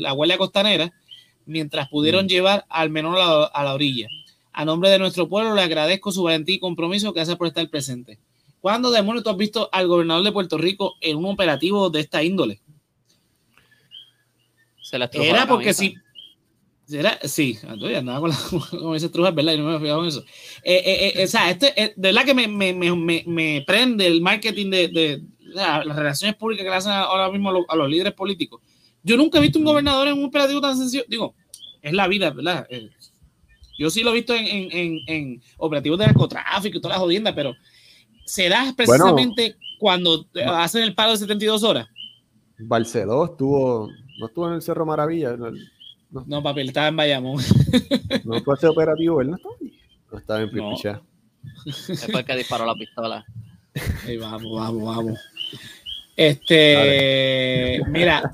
la 0.00 0.12
Guardia 0.12 0.38
Costanera, 0.38 0.92
mientras 1.46 1.88
pudieron 1.88 2.26
mm. 2.26 2.28
llevar 2.28 2.66
al 2.68 2.90
menor 2.90 3.18
a 3.52 3.64
la 3.64 3.74
orilla. 3.74 4.08
A 4.52 4.64
nombre 4.64 4.90
de 4.90 4.98
nuestro 4.98 5.28
pueblo 5.28 5.54
le 5.54 5.62
agradezco 5.62 6.12
su 6.12 6.22
valentía 6.24 6.56
y 6.56 6.60
compromiso 6.60 7.14
que 7.14 7.20
hace 7.20 7.36
por 7.36 7.46
estar 7.46 7.68
presente. 7.70 8.18
¿Cuándo 8.60 8.90
demonios 8.90 9.24
tú 9.24 9.30
has 9.30 9.36
visto 9.36 9.68
al 9.72 9.86
gobernador 9.88 10.22
de 10.22 10.32
Puerto 10.32 10.58
Rico 10.58 10.96
en 11.00 11.16
un 11.16 11.26
operativo 11.26 11.88
de 11.90 12.00
esta 12.00 12.22
índole? 12.22 12.60
Se 14.82 14.98
la 14.98 15.08
Era 15.12 15.46
porque 15.46 15.72
si. 15.72 15.94
Era, 16.92 17.20
sí, 17.22 17.56
andaba 17.62 18.18
con, 18.18 18.30
la, 18.30 18.36
con 18.70 18.96
ese 18.96 19.08
truja, 19.08 19.30
¿verdad? 19.30 19.52
Y 19.52 19.58
no 19.58 19.66
me 19.66 19.76
he 19.76 19.80
fijado 19.80 20.02
en 20.02 20.08
eso. 20.08 20.24
Eh, 20.64 20.82
eh, 20.84 21.12
eh, 21.14 21.24
o 21.24 21.26
sea, 21.28 21.48
este, 21.48 21.72
de 21.72 21.92
verdad 21.96 22.24
que 22.24 22.34
me, 22.34 22.48
me, 22.48 22.74
me, 22.74 23.22
me, 23.24 23.64
prende 23.64 24.08
el 24.08 24.20
marketing 24.20 24.70
de, 24.70 24.88
de, 24.88 25.22
las 25.38 25.84
relaciones 25.84 26.34
públicas 26.34 26.64
que 26.64 26.70
le 26.70 26.76
hacen 26.76 26.90
ahora 26.90 27.30
mismo 27.30 27.64
a 27.68 27.76
los, 27.76 27.88
líderes 27.88 28.12
políticos. 28.12 28.60
Yo 29.04 29.16
nunca 29.16 29.38
he 29.38 29.42
visto 29.42 29.60
un 29.60 29.64
gobernador 29.64 30.08
en 30.08 30.14
un 30.14 30.24
operativo 30.24 30.60
tan 30.60 30.76
sencillo. 30.76 31.04
Digo, 31.06 31.36
es 31.80 31.92
la 31.92 32.08
vida, 32.08 32.30
¿verdad? 32.30 32.66
yo 33.78 33.88
sí 33.88 34.02
lo 34.02 34.10
he 34.10 34.14
visto 34.14 34.34
en, 34.34 34.46
en, 34.46 35.00
en, 35.06 35.42
operativos 35.56 35.98
de 35.98 36.06
narcotráfico 36.06 36.76
y 36.76 36.80
todas 36.80 36.96
las 36.96 37.02
jodiendas, 37.02 37.32
pero 37.34 37.54
se 38.30 38.48
da 38.48 38.72
precisamente 38.76 39.56
cuando 39.80 40.24
hacen 40.46 40.84
el 40.84 40.94
paro 40.94 41.10
de 41.10 41.16
72 41.16 41.64
horas. 41.64 41.88
Barceló 42.58 43.24
estuvo, 43.24 43.88
no 44.20 44.26
estuvo 44.26 44.46
en 44.46 44.54
el 44.54 44.62
Cerro 44.62 44.86
Maravilla. 44.86 45.36
No, 45.36 46.24
no 46.26 46.42
papi, 46.42 46.60
estaba 46.60 46.86
en 46.88 46.96
Bayamón. 46.96 47.42
no 48.24 48.40
fue 48.42 48.54
ese 48.54 48.68
operativo, 48.68 49.20
él 49.20 49.30
no 49.30 49.36
estaba 49.36 49.54
No 50.12 50.18
estaba 50.18 50.40
en 50.42 50.50
Pipichá. 50.50 51.02
Es 51.64 52.08
porque 52.12 52.36
disparó 52.36 52.66
la 52.66 52.74
pistola. 52.74 53.24
Ahí 54.06 54.16
vamos, 54.16 54.52
vamos, 54.54 54.84
vamos. 54.84 55.20
Este, 56.14 57.80
mira, 57.88 58.32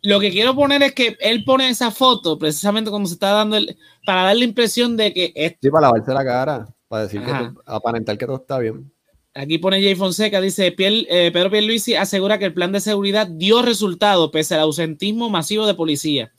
lo 0.00 0.20
que 0.20 0.30
quiero 0.30 0.54
poner 0.54 0.82
es 0.84 0.94
que 0.94 1.18
él 1.20 1.44
pone 1.44 1.68
esa 1.68 1.90
foto 1.90 2.38
precisamente 2.38 2.90
cuando 2.90 3.08
se 3.08 3.14
está 3.14 3.32
dando 3.32 3.56
el, 3.56 3.76
para 4.06 4.22
dar 4.22 4.36
la 4.36 4.44
impresión 4.44 4.96
de 4.96 5.12
que. 5.12 5.58
sí, 5.60 5.70
para 5.70 5.88
lavarse 5.88 6.14
la 6.14 6.24
cara, 6.24 6.68
para 6.88 7.02
decir 7.02 7.22
que 7.22 7.50
aparentar 7.66 8.16
que 8.16 8.24
todo 8.24 8.36
está 8.36 8.58
bien. 8.58 8.91
Aquí 9.34 9.56
pone 9.58 9.82
Jay 9.82 9.94
Fonseca, 9.94 10.40
dice, 10.40 10.72
Piel, 10.72 11.06
eh, 11.08 11.30
Pedro 11.32 11.50
Pierluisi 11.50 11.94
asegura 11.94 12.38
que 12.38 12.44
el 12.44 12.54
plan 12.54 12.70
de 12.70 12.80
seguridad 12.80 13.26
dio 13.26 13.62
resultado 13.62 14.30
pese 14.30 14.54
al 14.54 14.60
ausentismo 14.60 15.30
masivo 15.30 15.66
de 15.66 15.74
policía. 15.74 16.32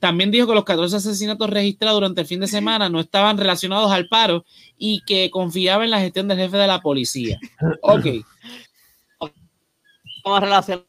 También 0.00 0.30
dijo 0.30 0.46
que 0.48 0.54
los 0.54 0.64
14 0.64 0.96
asesinatos 0.96 1.48
registrados 1.50 1.98
durante 1.98 2.22
el 2.22 2.26
fin 2.26 2.40
de 2.40 2.48
semana 2.48 2.88
no 2.88 3.00
estaban 3.00 3.38
relacionados 3.38 3.92
al 3.92 4.08
paro 4.08 4.44
y 4.78 5.02
que 5.06 5.30
confiaba 5.30 5.84
en 5.84 5.90
la 5.90 6.00
gestión 6.00 6.26
del 6.26 6.38
jefe 6.38 6.56
de 6.56 6.66
la 6.66 6.80
policía. 6.80 7.38
Ok. 7.82 8.06
¿Cómo 10.22 10.40
relacionado 10.40 10.86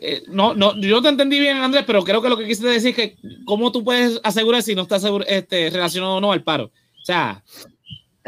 eh, 0.00 0.22
no, 0.28 0.54
no, 0.54 0.78
yo 0.78 1.00
te 1.00 1.08
entendí 1.08 1.38
bien, 1.38 1.56
Andrés, 1.56 1.84
pero 1.86 2.04
creo 2.04 2.20
que 2.20 2.28
lo 2.28 2.36
que 2.36 2.46
quisiste 2.46 2.68
decir 2.68 2.90
es 2.90 2.96
que 2.96 3.16
cómo 3.44 3.72
tú 3.72 3.82
puedes 3.82 4.20
asegurar 4.22 4.62
si 4.62 4.74
no 4.74 4.82
está 4.82 4.98
este, 5.26 5.70
relacionado 5.70 6.16
o 6.16 6.20
no 6.20 6.32
al 6.32 6.42
paro. 6.42 6.64
O 6.64 7.04
sea, 7.04 7.42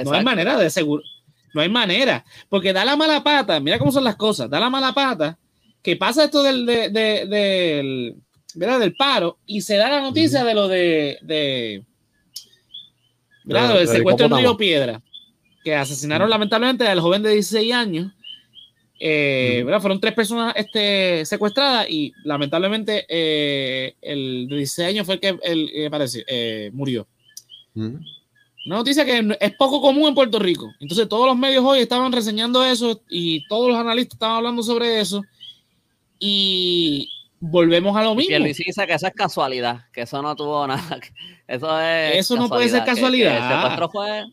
no 0.04 0.12
hay 0.12 0.24
manera 0.24 0.56
de 0.56 0.70
seguro. 0.70 1.02
No 1.54 1.60
hay 1.60 1.68
manera. 1.68 2.24
Porque 2.48 2.72
da 2.72 2.84
la 2.84 2.96
mala 2.96 3.22
pata. 3.22 3.58
Mira 3.60 3.78
cómo 3.78 3.92
son 3.92 4.04
las 4.04 4.16
cosas. 4.16 4.50
Da 4.50 4.60
la 4.60 4.70
mala 4.70 4.92
pata. 4.92 5.38
Que 5.82 5.96
pasa 5.96 6.24
esto 6.24 6.42
del, 6.42 6.66
del, 6.66 8.16
del 8.54 8.96
paro 8.96 9.38
y 9.46 9.60
se 9.62 9.76
da 9.76 9.88
la 9.88 10.00
noticia 10.00 10.44
de 10.44 10.54
lo 10.54 10.68
de. 10.68 11.18
de 11.22 11.84
del 13.44 13.88
secuestro 13.88 14.26
en 14.26 14.36
Río 14.36 14.56
Piedra. 14.56 15.02
Que 15.64 15.74
asesinaron 15.74 16.28
lamentablemente 16.28 16.86
al 16.86 17.00
joven 17.00 17.22
de 17.22 17.32
16 17.32 17.72
años. 17.72 18.12
Eh, 19.00 19.64
Fueron 19.80 20.00
tres 20.00 20.12
personas 20.12 20.54
este, 20.56 21.24
secuestradas 21.24 21.88
y 21.88 22.12
lamentablemente 22.24 23.06
eh, 23.08 23.94
el 24.02 24.48
de 24.48 24.56
16 24.56 24.88
años 24.88 25.06
fue 25.06 25.14
el 25.14 25.20
que 25.20 25.38
el, 25.42 25.90
parece, 25.90 26.24
eh, 26.26 26.70
murió. 26.72 27.06
Una 28.68 28.76
noticia 28.76 29.02
que 29.02 29.34
es 29.40 29.56
poco 29.56 29.80
común 29.80 30.08
en 30.08 30.14
Puerto 30.14 30.38
Rico. 30.38 30.70
Entonces 30.78 31.08
todos 31.08 31.26
los 31.26 31.38
medios 31.38 31.64
hoy 31.64 31.80
estaban 31.80 32.12
reseñando 32.12 32.62
eso 32.62 33.00
y 33.08 33.48
todos 33.48 33.70
los 33.70 33.78
analistas 33.78 34.16
estaban 34.16 34.36
hablando 34.36 34.62
sobre 34.62 35.00
eso. 35.00 35.24
Y 36.18 37.08
volvemos 37.40 37.96
a 37.96 38.02
lo 38.02 38.14
mismo. 38.14 38.36
Y 38.36 38.38
Luis 38.38 38.58
dice 38.58 38.86
que 38.86 38.92
eso 38.92 39.06
es 39.06 39.14
casualidad, 39.14 39.86
que 39.90 40.02
eso 40.02 40.20
no 40.20 40.36
tuvo 40.36 40.66
nada. 40.66 41.00
Eso 41.48 41.80
es. 41.80 42.16
Eso 42.16 42.36
no 42.36 42.46
puede 42.50 42.68
ser 42.68 42.84
casualidad. 42.84 43.78
Que, 43.78 43.88
fue 43.88 44.26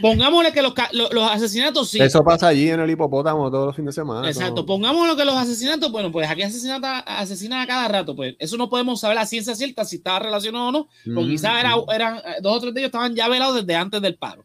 Pongámosle 0.00 0.52
que 0.52 0.62
los, 0.62 0.74
los, 0.92 1.30
asesinatos 1.30 1.90
sí. 1.90 2.00
Eso 2.00 2.22
pasa 2.24 2.48
allí 2.48 2.68
en 2.68 2.80
el 2.80 2.90
hipopótamo 2.90 3.50
todos 3.50 3.66
los 3.66 3.76
fines 3.76 3.94
de 3.94 4.00
semana. 4.00 4.28
Exacto. 4.28 4.64
Pongámosle 4.64 5.16
que 5.16 5.24
los 5.24 5.34
asesinatos, 5.34 5.90
bueno, 5.90 6.10
pues 6.12 6.28
aquí 6.28 6.42
asesinan 6.42 7.60
a 7.60 7.66
cada 7.66 7.88
rato. 7.88 8.16
Pues 8.16 8.36
eso 8.38 8.56
no 8.56 8.68
podemos 8.68 9.00
saber 9.00 9.16
la 9.16 9.26
ciencia 9.26 9.54
cierta 9.54 9.84
si 9.84 9.96
estaba 9.96 10.20
relacionado 10.20 10.68
o 10.68 10.72
no, 10.72 10.88
porque 11.14 11.30
quizás 11.30 11.60
era, 11.60 11.74
eran 11.94 12.20
dos 12.42 12.56
o 12.56 12.60
tres 12.60 12.74
de 12.74 12.80
ellos 12.80 12.88
estaban 12.88 13.14
ya 13.14 13.28
velados 13.28 13.56
desde 13.56 13.74
antes 13.74 14.00
del 14.00 14.16
paro. 14.16 14.44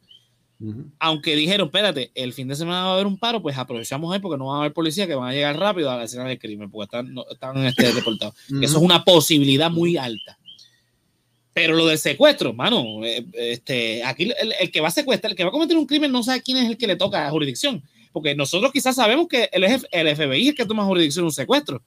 Aunque 0.99 1.35
dijeron, 1.35 1.67
espérate, 1.67 2.11
el 2.13 2.33
fin 2.33 2.47
de 2.47 2.55
semana 2.55 2.83
va 2.83 2.89
a 2.91 2.93
haber 2.93 3.07
un 3.07 3.17
paro, 3.17 3.41
pues 3.41 3.57
aprovechamos 3.57 4.11
hoy 4.11 4.19
porque 4.19 4.37
no 4.37 4.47
va 4.47 4.57
a 4.57 4.59
haber 4.59 4.73
policía 4.73 5.07
que 5.07 5.15
van 5.15 5.29
a 5.29 5.33
llegar 5.33 5.57
rápido 5.57 5.89
a 5.89 5.97
la 5.97 6.03
escena 6.03 6.25
del 6.25 6.37
crimen, 6.37 6.69
porque 6.69 6.85
están, 6.85 7.15
están 7.31 7.57
este, 7.65 7.91
deportados. 7.93 8.35
Eso 8.61 8.77
es 8.77 8.83
una 8.83 9.03
posibilidad 9.03 9.71
muy 9.71 9.97
alta. 9.97 10.37
Pero 11.53 11.75
lo 11.75 11.85
del 11.87 11.97
secuestro, 11.97 12.53
mano, 12.53 13.03
eh, 13.03 13.25
este, 13.33 14.03
aquí 14.03 14.31
el, 14.59 14.71
que 14.71 14.79
va 14.79 14.87
a 14.87 14.91
secuestrar, 14.91 15.31
el 15.31 15.37
que 15.37 15.43
va 15.43 15.49
a 15.49 15.51
cometer 15.51 15.77
un 15.77 15.85
crimen 15.85 16.11
no 16.11 16.23
sabe 16.23 16.41
quién 16.41 16.57
es 16.57 16.69
el 16.69 16.77
que 16.77 16.87
le 16.87 16.95
toca 16.95 17.27
a 17.27 17.31
jurisdicción. 17.31 17.83
Porque 18.13 18.35
nosotros 18.35 18.71
quizás 18.71 18.95
sabemos 18.95 19.27
que 19.27 19.49
el, 19.51 19.63
el 19.63 20.15
FBI 20.15 20.41
es 20.43 20.49
el 20.49 20.55
que 20.55 20.65
toma 20.65 20.85
jurisdicción 20.85 21.25
un 21.25 21.31
secuestro. 21.31 21.83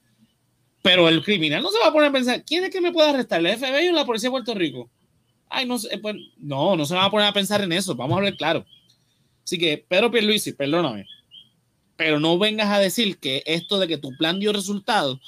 Pero 0.83 1.09
el 1.09 1.23
criminal 1.23 1.63
no 1.63 1.71
se 1.71 1.79
va 1.79 1.87
a 1.87 1.91
poner 1.91 2.09
a 2.09 2.13
pensar, 2.13 2.43
¿quién 2.45 2.63
es 2.63 2.69
que 2.69 2.79
me 2.79 2.91
puede 2.91 3.09
arrestar? 3.09 3.43
¿El 3.43 3.57
FBI 3.57 3.87
o 3.87 3.93
la 3.93 4.05
policía 4.05 4.27
de 4.27 4.31
Puerto 4.31 4.53
Rico? 4.53 4.89
Ay, 5.49 5.65
no 5.65 5.79
sé, 5.79 5.97
pues, 5.97 6.15
no, 6.37 6.75
no 6.75 6.85
se 6.85 6.93
va 6.93 7.05
a 7.05 7.11
poner 7.11 7.27
a 7.27 7.33
pensar 7.33 7.61
en 7.61 7.71
eso, 7.71 7.95
vamos 7.95 8.13
a 8.13 8.17
hablar 8.17 8.37
claro. 8.37 8.65
Así 9.43 9.57
que, 9.57 9.83
Pedro 9.87 10.11
Pierluisi, 10.11 10.53
perdóname, 10.53 11.07
pero 11.95 12.19
no 12.19 12.37
vengas 12.37 12.69
a 12.69 12.79
decir 12.79 13.17
que 13.17 13.41
esto 13.45 13.79
de 13.79 13.87
que 13.87 13.97
tu 13.97 14.15
plan 14.17 14.39
dio 14.39 14.53
resultado 14.53 15.19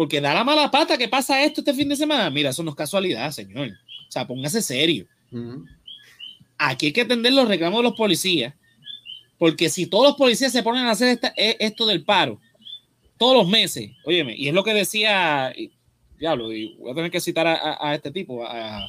porque 0.00 0.18
da 0.18 0.32
la 0.32 0.44
mala 0.44 0.70
pata 0.70 0.96
que 0.96 1.08
pasa 1.08 1.44
esto 1.44 1.60
este 1.60 1.74
fin 1.74 1.86
de 1.86 1.94
semana. 1.94 2.30
Mira, 2.30 2.48
eso 2.48 2.62
no 2.62 2.70
es 2.70 2.74
casualidad, 2.74 3.30
señor. 3.32 3.68
O 3.68 4.10
sea, 4.10 4.26
póngase 4.26 4.62
serio. 4.62 5.04
Aquí 6.56 6.86
hay 6.86 6.92
que 6.94 7.02
atender 7.02 7.34
los 7.34 7.46
reclamos 7.46 7.80
de 7.80 7.82
los 7.82 7.92
policías. 7.98 8.54
Porque 9.36 9.68
si 9.68 9.84
todos 9.84 10.06
los 10.06 10.16
policías 10.16 10.52
se 10.52 10.62
ponen 10.62 10.86
a 10.86 10.92
hacer 10.92 11.20
e, 11.36 11.54
esto 11.60 11.84
del 11.84 12.02
paro 12.02 12.40
todos 13.18 13.36
los 13.36 13.48
meses, 13.50 13.90
óyeme, 14.06 14.34
y 14.34 14.48
es 14.48 14.54
lo 14.54 14.64
que 14.64 14.72
decía, 14.72 15.52
diablo, 16.18 16.50
y 16.50 16.76
voy 16.78 16.92
a 16.92 16.94
tener 16.94 17.10
que 17.10 17.20
citar 17.20 17.46
a, 17.46 17.94
este 17.94 18.10
tipo, 18.10 18.42
a, 18.46 18.88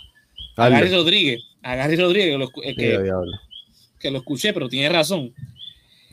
Gary 0.55 0.95
Rodríguez, 0.95 1.43
a 1.61 1.75
Gary 1.75 1.97
Rodríguez, 1.97 2.39
que, 2.53 3.11
que, 3.99 4.11
lo 4.11 4.19
escuché, 4.19 4.53
pero 4.53 4.69
tiene 4.69 4.87
razón 4.87 5.33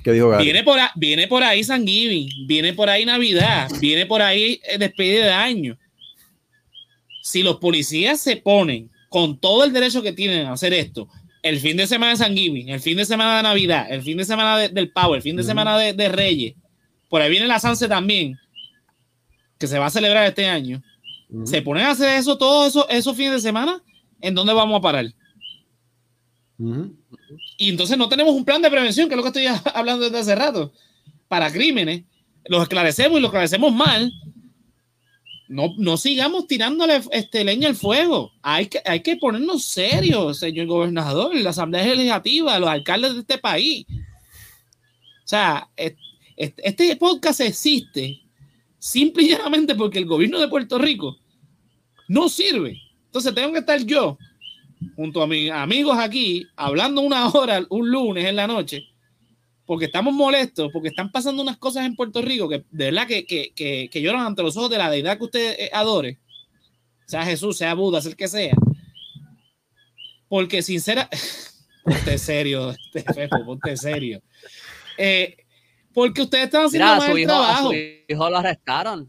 ¿Qué 0.09 0.15
dijo 0.15 0.31
Gary? 0.31 0.45
Viene 0.45 0.65
por, 0.65 0.79
ahí, 0.79 0.89
viene 0.97 1.29
por 1.29 1.43
ahí 1.43 1.63
San 1.63 1.87
Giving, 1.87 2.47
viene 2.47 2.73
por 2.73 2.89
ahí 2.89 3.05
Navidad, 3.05 3.69
viene 3.79 4.07
por 4.07 4.23
ahí 4.23 4.59
eh, 4.67 4.79
despedida 4.79 5.27
de 5.27 5.33
año. 5.33 5.79
Si 7.23 7.43
los 7.43 7.59
policías 7.59 8.19
se 8.19 8.39
ponen 8.39 8.91
con 9.11 9.39
todo 9.39 9.65
el 9.65 9.73
derecho 9.75 10.01
que 10.01 10.15
tienen 10.15 10.47
a 10.47 10.53
hacer 10.53 10.73
esto, 10.73 11.11
el 11.43 11.61
fin 11.61 11.77
de 11.77 11.87
semana 11.87 12.13
de 12.13 12.17
San 12.17 12.35
Giving, 12.35 12.71
el 12.71 12.81
fin 12.81 12.97
de 12.97 13.05
semana 13.05 13.37
de 13.37 13.43
Navidad, 13.43 13.87
el 13.91 14.01
fin 14.01 14.17
de 14.17 14.25
semana 14.25 14.57
del 14.57 14.91
Pavo, 14.93 15.15
el 15.15 15.21
fin 15.21 15.37
de 15.37 15.43
semana 15.43 15.77
de, 15.77 16.09
Reyes, 16.09 16.55
por 17.11 17.21
ahí 17.21 17.31
viene 17.31 17.47
la 17.47 17.61
Sanse 17.61 17.87
también, 17.87 18.39
que 19.59 19.67
se 19.67 19.79
va 19.79 19.87
a 19.87 19.91
celebrar 19.91 20.27
este 20.27 20.47
año. 20.47 20.83
Se 21.45 21.61
ponen 21.61 21.85
a 21.85 21.91
hacer 21.91 22.19
eso 22.19 22.39
todos 22.39 22.87
esos 22.89 23.15
fines 23.15 23.33
de 23.33 23.41
semana, 23.41 23.83
¿en 24.23 24.35
dónde 24.35 24.55
vamos 24.55 24.79
a 24.79 24.81
parar? 24.81 25.13
Y 27.61 27.71
entonces 27.71 27.99
no 27.99 28.09
tenemos 28.09 28.35
un 28.35 28.45
plan 28.45 28.63
de 28.63 28.71
prevención, 28.71 29.09
que 29.09 29.15
es 29.15 29.17
lo 29.17 29.23
que 29.25 29.41
estoy 29.41 29.47
hablando 29.75 30.05
desde 30.05 30.19
hace 30.21 30.35
rato, 30.35 30.73
para 31.27 31.53
crímenes. 31.53 32.05
Los 32.47 32.63
esclarecemos 32.63 33.19
y 33.19 33.21
los 33.21 33.29
esclarecemos 33.29 33.75
mal. 33.75 34.11
No, 35.49 35.75
no 35.77 35.97
sigamos 35.97 36.47
tirándole 36.47 37.01
este, 37.11 37.43
leña 37.43 37.69
al 37.69 37.75
fuego. 37.75 38.33
Hay 38.43 38.67
que, 38.69 38.81
hay 38.85 39.03
que 39.03 39.17
ponernos 39.17 39.65
serios, 39.65 40.39
señor 40.39 40.67
gobernador, 40.67 41.35
la 41.35 41.51
Asamblea 41.51 41.85
Legislativa, 41.95 42.59
los 42.59 42.69
alcaldes 42.69 43.15
de 43.15 43.21
este 43.21 43.39
país. 43.39 43.87
O 43.91 45.29
sea, 45.29 45.69
este 46.37 46.97
podcast 46.97 47.41
existe 47.41 48.23
simple 48.79 49.25
y 49.25 49.31
llanamente 49.31 49.75
porque 49.75 49.99
el 49.99 50.07
gobierno 50.07 50.39
de 50.39 50.49
Puerto 50.49 50.79
Rico 50.79 51.19
no 52.07 52.29
sirve. 52.29 52.81
Entonces 53.07 53.35
tengo 53.35 53.53
que 53.53 53.59
estar 53.59 53.83
yo 53.85 54.17
junto 54.99 55.23
a 55.23 55.29
mis 55.29 55.49
amigos 55.53 55.97
aquí, 55.97 56.45
hablando 56.57 57.03
una 57.03 57.29
hora 57.29 57.65
un 57.71 57.89
lunes 57.89 58.25
en 58.25 58.35
la 58.35 58.49
noche, 58.49 58.83
porque 59.65 59.85
estamos 59.85 60.13
molestos, 60.13 60.71
porque 60.73 60.89
están 60.89 61.13
pasando 61.13 61.41
unas 61.41 61.57
cosas 61.57 61.87
en 61.87 61.95
Puerto 61.95 62.21
Rico 62.21 62.49
que 62.49 62.65
de 62.69 62.87
verdad 62.87 63.07
que, 63.07 63.25
que, 63.25 63.53
que, 63.55 64.03
lloran 64.03 64.27
ante 64.27 64.43
los 64.43 64.57
ojos 64.57 64.71
de 64.71 64.79
la 64.79 64.91
deidad 64.91 65.17
que 65.17 65.25
usted 65.25 65.57
eh, 65.57 65.71
adore, 65.73 66.19
sea 67.07 67.25
Jesús, 67.25 67.57
sea 67.57 67.75
Buda, 67.75 68.01
sea 68.01 68.11
el 68.11 68.17
que 68.17 68.27
sea. 68.27 68.57
Porque 70.27 70.63
sincera, 70.63 71.09
ponte 71.85 72.19
serio, 72.19 72.75
este 72.93 73.29
ponte 73.29 73.77
serio. 73.77 74.21
Eh, 74.97 75.37
porque 75.95 76.23
ustedes 76.23 76.47
están 76.47 76.65
haciendo 76.65 76.93
Mira, 76.93 76.99
mal 76.99 77.23
trabajo. 77.23 77.69
A 77.69 77.71
su 77.71 77.75
hijo 78.09 78.31
lo 78.31 78.37
arrestaron. 78.37 79.09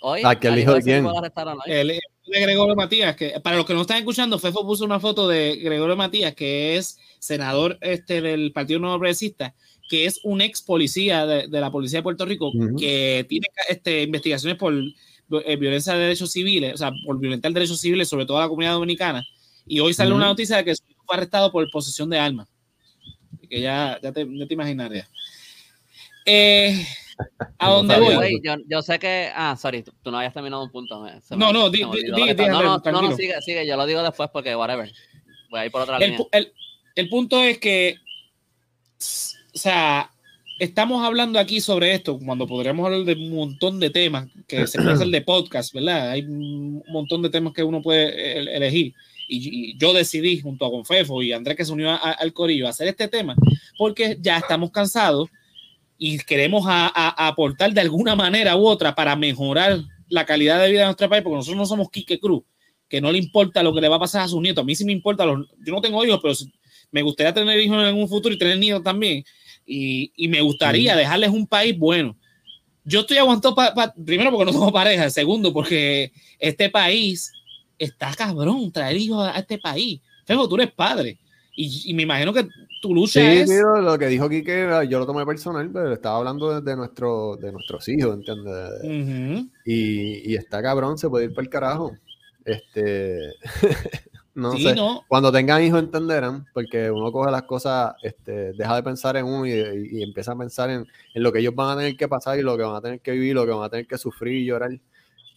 Hoy, 0.00 0.22
¿A 0.24 0.40
que 0.40 0.48
el 0.48 0.58
hijo 0.58 0.72
de 0.72 0.80
quién? 0.80 1.06
El, 1.66 2.00
de 2.26 2.40
Gregorio 2.40 2.74
Matías, 2.74 3.16
que 3.16 3.40
para 3.40 3.56
los 3.56 3.66
que 3.66 3.74
no 3.74 3.82
están 3.82 3.98
escuchando, 3.98 4.38
Fefo 4.38 4.66
puso 4.66 4.84
una 4.84 5.00
foto 5.00 5.28
de 5.28 5.56
Gregorio 5.56 5.96
Matías, 5.96 6.34
que 6.34 6.76
es 6.76 6.98
senador 7.18 7.78
este, 7.80 8.20
del 8.20 8.52
Partido 8.52 8.80
Nuevo 8.80 8.98
Progresista, 8.98 9.54
que 9.88 10.06
es 10.06 10.20
un 10.24 10.40
ex 10.40 10.62
policía 10.62 11.26
de, 11.26 11.48
la 11.48 11.70
Policía 11.70 12.00
de 12.00 12.02
Puerto 12.02 12.24
Rico, 12.24 12.52
que 12.78 13.24
tiene 13.28 13.46
este, 13.68 14.02
investigaciones 14.02 14.58
por 14.58 14.74
eh, 14.74 15.56
violencia 15.56 15.94
de 15.94 16.00
derechos 16.00 16.32
civiles, 16.32 16.74
o 16.74 16.76
sea, 16.76 16.92
por 17.04 17.18
violentar 17.18 17.52
derechos 17.52 17.80
civiles, 17.80 18.08
sobre 18.08 18.26
todo 18.26 18.38
a 18.38 18.42
la 18.42 18.48
comunidad 18.48 18.72
dominicana. 18.72 19.24
Y 19.66 19.80
hoy 19.80 19.94
sale 19.94 20.12
una 20.12 20.26
noticia 20.26 20.56
de 20.56 20.64
que 20.64 20.74
fue 21.04 21.16
arrestado 21.16 21.50
por 21.52 21.68
posesión 21.70 22.10
de 22.10 22.18
armas. 22.18 22.48
Que 23.48 23.60
ya, 23.60 23.98
ya, 24.02 24.12
te, 24.12 24.26
ya 24.28 24.46
te 24.46 24.54
imaginarías. 24.54 25.08
Eh, 26.24 26.84
¿A 27.58 27.70
dónde 27.70 27.98
voy? 27.98 28.42
yo, 28.68 28.82
sé 28.82 28.98
que. 28.98 29.30
Ah, 29.34 29.56
sorry, 29.56 29.82
tú, 29.82 30.10
no 30.10 30.18
habías 30.18 30.34
terminado 30.34 30.62
un 30.64 30.70
punto. 30.70 31.04
no, 31.30 31.52
no, 31.52 31.70
di, 31.70 31.82
no, 31.82 31.92
no, 33.02 33.16
sigue, 33.16 33.40
sigue, 33.42 33.66
yo 33.66 33.76
lo 33.76 33.86
digo 33.86 34.02
después 34.02 34.30
porque, 34.32 34.54
whatever. 34.54 34.90
Voy 35.50 35.60
a 35.60 35.66
ir 35.66 35.70
por 35.70 35.82
otra 35.82 35.96
el, 35.98 36.10
línea. 36.10 36.26
El, 36.32 36.52
el 36.94 37.08
punto 37.08 37.42
es 37.42 37.58
que. 37.58 37.96
O 38.98 39.58
sea, 39.58 40.10
estamos 40.58 41.04
hablando 41.04 41.38
aquí 41.38 41.60
sobre 41.60 41.94
esto 41.94 42.18
cuando 42.18 42.46
podríamos 42.46 42.86
hablar 42.86 43.04
de 43.04 43.12
un 43.14 43.34
montón 43.34 43.80
de 43.80 43.90
temas 43.90 44.28
que 44.46 44.66
se 44.66 44.78
puede 44.78 44.94
hacer 44.94 45.08
de 45.08 45.22
podcast, 45.22 45.72
¿verdad? 45.72 46.10
Hay 46.10 46.22
un 46.22 46.82
montón 46.88 47.22
de 47.22 47.30
temas 47.30 47.52
que 47.52 47.62
uno 47.62 47.82
puede 47.82 48.38
elegir. 48.56 48.94
Y, 49.28 49.76
yo 49.76 49.92
decidí, 49.92 50.40
junto 50.40 50.66
a 50.66 50.70
Confefo 50.70 51.22
y 51.22 51.32
Andrés 51.32 51.56
que 51.56 51.64
se 51.64 51.72
unió 51.72 51.98
al 52.00 52.32
Corillo, 52.32 52.68
hacer 52.68 52.88
este 52.88 53.08
tema 53.08 53.34
porque 53.76 54.16
ya 54.20 54.38
estamos 54.38 54.70
cansados 54.70 55.28
y 55.98 56.18
queremos 56.18 56.64
aportar 56.66 57.72
de 57.72 57.80
alguna 57.80 58.14
manera 58.14 58.56
u 58.56 58.66
otra 58.66 58.94
para 58.94 59.16
mejorar 59.16 59.80
la 60.08 60.24
calidad 60.24 60.60
de 60.60 60.70
vida 60.70 60.80
de 60.80 60.86
nuestro 60.86 61.08
país, 61.08 61.22
porque 61.22 61.36
nosotros 61.36 61.58
no 61.58 61.66
somos 61.66 61.90
Quique 61.90 62.20
Cruz, 62.20 62.42
que 62.88 63.00
no 63.00 63.10
le 63.10 63.18
importa 63.18 63.62
lo 63.62 63.74
que 63.74 63.80
le 63.80 63.88
va 63.88 63.96
a 63.96 64.00
pasar 64.00 64.22
a 64.22 64.28
sus 64.28 64.40
nietos. 64.40 64.62
A 64.62 64.64
mí 64.64 64.74
sí 64.74 64.84
me 64.84 64.92
importa, 64.92 65.24
los, 65.24 65.46
yo 65.64 65.72
no 65.72 65.80
tengo 65.80 66.04
hijos, 66.04 66.20
pero 66.22 66.34
me 66.90 67.02
gustaría 67.02 67.32
tener 67.32 67.58
hijos 67.58 67.82
en 67.88 67.94
un 67.96 68.08
futuro 68.08 68.34
y 68.34 68.38
tener 68.38 68.58
nietos 68.58 68.82
también. 68.82 69.24
Y, 69.66 70.12
y 70.16 70.28
me 70.28 70.40
gustaría 70.40 70.94
dejarles 70.94 71.30
un 71.30 71.46
país 71.46 71.76
bueno. 71.76 72.16
Yo 72.84 73.00
estoy 73.00 73.16
aguantando, 73.16 73.56
primero 74.04 74.30
porque 74.30 74.44
no 74.44 74.52
tengo 74.52 74.72
pareja, 74.72 75.10
segundo 75.10 75.52
porque 75.52 76.12
este 76.38 76.70
país 76.70 77.32
está 77.78 78.14
cabrón 78.14 78.70
traer 78.70 78.96
hijos 78.96 79.26
a 79.26 79.38
este 79.38 79.58
país. 79.58 80.00
Fego, 80.24 80.48
tú 80.48 80.54
eres 80.54 80.72
padre. 80.72 81.18
Y, 81.56 81.90
y 81.90 81.94
me 81.94 82.02
imagino 82.02 82.34
que 82.34 82.46
tu 82.82 82.94
lucha 82.94 83.20
sí, 83.20 83.26
es... 83.38 83.50
lo 83.50 83.98
que 83.98 84.06
dijo 84.08 84.28
Kike, 84.28 84.86
yo 84.88 84.98
lo 84.98 85.06
tomé 85.06 85.24
personal, 85.24 85.70
pero 85.72 85.94
estaba 85.94 86.18
hablando 86.18 86.60
de, 86.60 86.76
nuestro, 86.76 87.36
de 87.36 87.50
nuestros 87.50 87.88
hijos, 87.88 88.14
¿entiendes? 88.14 89.44
y, 89.64 90.32
y 90.32 90.36
está 90.36 90.62
cabrón, 90.62 90.98
se 90.98 91.08
puede 91.08 91.26
ir 91.26 91.34
para 91.34 91.42
el 91.42 91.48
carajo. 91.48 91.92
Este... 92.44 93.32
no 94.34 94.52
sé. 94.52 94.76
Cuando 95.08 95.32
tengan 95.32 95.62
hijos 95.62 95.80
entenderán, 95.80 96.46
porque 96.52 96.90
uno 96.90 97.10
coge 97.10 97.30
las 97.30 97.44
cosas, 97.44 97.94
este, 98.02 98.52
deja 98.52 98.76
de 98.76 98.82
pensar 98.82 99.16
en 99.16 99.24
uno 99.24 99.46
y, 99.46 100.02
empieza 100.02 100.32
a 100.32 100.38
pensar 100.38 100.68
en, 100.68 100.86
en, 101.14 101.22
lo 101.22 101.32
que 101.32 101.38
ellos 101.40 101.54
van 101.54 101.70
a 101.70 101.80
tener 101.80 101.96
que 101.96 102.06
pasar 102.06 102.38
y 102.38 102.42
lo 102.42 102.56
que 102.56 102.62
van 102.62 102.76
a 102.76 102.82
tener 102.82 103.00
que 103.00 103.12
vivir, 103.12 103.34
lo 103.34 103.46
que 103.46 103.52
van 103.52 103.64
a 103.64 103.70
tener 103.70 103.86
que 103.86 103.96
sufrir 103.96 104.42
y 104.42 104.44
llorar. 104.44 104.78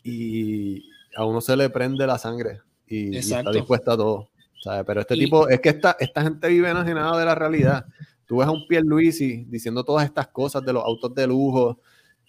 Y 0.03 0.84
a 1.15 1.26
uno 1.26 1.39
se 1.39 1.55
le 1.55 1.70
prende 1.70 2.05
la 2.05 2.17
sangre 2.17 2.59
y, 2.86 3.15
y 3.15 3.17
está 3.17 3.51
dispuesto 3.51 3.91
a 3.91 3.97
todo. 3.97 4.30
Pero 4.64 5.01
este 5.01 5.16
tipo, 5.16 5.47
es 5.47 5.60
que 5.60 5.70
esta, 5.70 5.95
esta 5.99 6.22
gente 6.22 6.47
vive 6.49 6.70
enajenada 6.70 7.18
de 7.18 7.26
la 7.26 7.36
realidad. 7.36 7.86
Tú 8.26 8.38
ves 8.38 8.47
a 8.47 8.51
un 8.51 8.68
Pierluisi 8.68 9.45
diciendo 9.47 9.84
todas 9.84 10.05
estas 10.05 10.28
cosas 10.28 10.64
de 10.64 10.74
los 10.74 10.84
autos 10.84 11.14
de 11.16 11.26
lujo, 11.28 11.80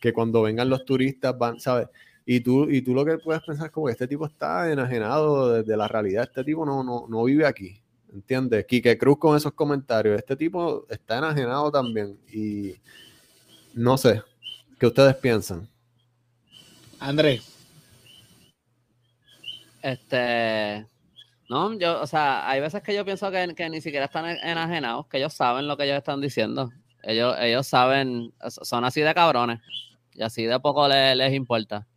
que 0.01 0.13
cuando 0.13 0.43
vengan 0.43 0.69
los 0.69 0.85
turistas 0.85 1.37
van, 1.37 1.61
¿sabes? 1.61 1.89
Y 2.25 2.41
tú, 2.41 2.71
y 2.71 2.83
tú 2.83 2.95
lo 2.95 3.05
que 3.05 3.19
puedes 3.19 3.43
pensar 3.43 3.67
es 3.67 3.73
como 3.73 3.87
que 3.87 3.93
este 3.93 4.07
tipo 4.07 4.27
está 4.27 4.71
enajenado 4.71 5.63
de, 5.63 5.77
la 5.77 5.89
realidad. 5.89 6.25
Este 6.25 6.45
tipo 6.45 6.65
no, 6.65 6.85
no, 6.85 7.07
no 7.09 7.25
vive 7.25 7.45
aquí. 7.45 7.83
¿Entiendes? 8.13 8.67
Quique 8.67 8.97
Cruz 8.97 9.19
con 9.19 9.37
esos 9.37 9.53
comentarios. 9.53 10.17
Este 10.17 10.37
tipo 10.37 10.87
está 10.89 11.19
enajenado 11.19 11.71
también. 11.71 12.19
Y 12.33 12.75
no 13.75 13.97
sé. 13.99 14.23
¿Qué 14.79 14.87
ustedes 14.87 15.17
piensan? 15.17 15.69
Andrés. 16.99 17.43
Este. 19.83 20.87
No, 21.51 21.77
yo, 21.77 22.01
o 22.01 22.07
sea, 22.07 22.49
hay 22.49 22.61
veces 22.61 22.81
que 22.81 22.95
yo 22.95 23.05
pienso 23.05 23.29
que, 23.33 23.69
ni 23.69 23.81
siquiera 23.81 24.05
están 24.05 24.25
enajenados, 24.25 25.09
que 25.09 25.19
ellos 25.19 25.35
saben 25.35 25.67
lo 25.67 25.77
que 25.77 25.83
ellos 25.83 25.97
están 25.97 26.21
diciendo. 26.21 26.71
Ellos, 27.03 27.35
ellos 27.41 27.67
saben, 27.67 28.33
son 28.49 28.85
así 28.85 29.01
de 29.01 29.13
cabrones, 29.13 29.59
y 30.15 30.23
así 30.23 30.45
de 30.45 30.61
poco 30.61 30.87
les, 30.87 31.35
importa. 31.35 31.89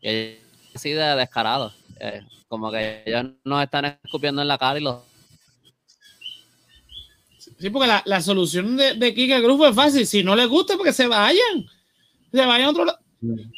Y 0.00 0.36
así 0.74 0.92
de 0.92 1.14
descarados. 1.14 1.74
Eh, 2.00 2.22
como 2.48 2.70
que 2.70 3.02
ellos 3.04 3.26
nos 3.44 3.62
están 3.62 3.98
escupiendo 4.02 4.40
en 4.40 4.48
la 4.48 4.56
cara 4.56 4.80
y 4.80 4.82
los. 4.82 5.02
Sí, 7.58 7.68
porque 7.68 7.92
la, 8.02 8.20
solución 8.22 8.78
de, 8.78 8.94
de 8.94 9.14
Kike 9.14 9.42
Cruz 9.42 9.58
fue 9.58 9.74
fácil. 9.74 10.06
Si 10.06 10.24
no 10.24 10.34
les 10.34 10.48
gusta, 10.48 10.78
porque 10.78 10.94
se 10.94 11.06
vayan. 11.06 11.66
Se 12.32 12.46
vayan 12.46 12.68
a 12.68 12.70
otro 12.70 12.86
lado. 12.86 12.99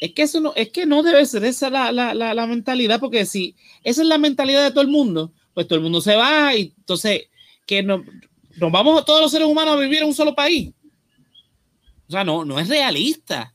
Es 0.00 0.12
que 0.12 0.22
eso 0.22 0.40
no, 0.40 0.52
es 0.56 0.70
que 0.70 0.86
no 0.86 1.02
debe 1.02 1.24
ser 1.24 1.44
esa 1.44 1.70
la, 1.70 1.92
la, 1.92 2.14
la, 2.14 2.46
mentalidad, 2.46 2.98
porque 2.98 3.24
si 3.26 3.54
esa 3.84 4.02
es 4.02 4.08
la 4.08 4.18
mentalidad 4.18 4.64
de 4.64 4.70
todo 4.70 4.80
el 4.80 4.88
mundo, 4.88 5.32
pues 5.54 5.68
todo 5.68 5.76
el 5.76 5.84
mundo 5.84 6.00
se 6.00 6.16
va 6.16 6.54
y 6.56 6.74
entonces 6.76 7.28
que 7.64 7.82
no, 7.82 8.04
nos 8.56 8.72
vamos 8.72 9.04
todos 9.04 9.20
los 9.20 9.30
seres 9.30 9.46
humanos 9.46 9.74
a 9.74 9.80
vivir 9.80 9.98
en 9.98 10.08
un 10.08 10.14
solo 10.14 10.34
país. 10.34 10.72
O 12.08 12.12
sea, 12.12 12.24
no, 12.24 12.44
no 12.44 12.58
es 12.58 12.68
realista, 12.68 13.54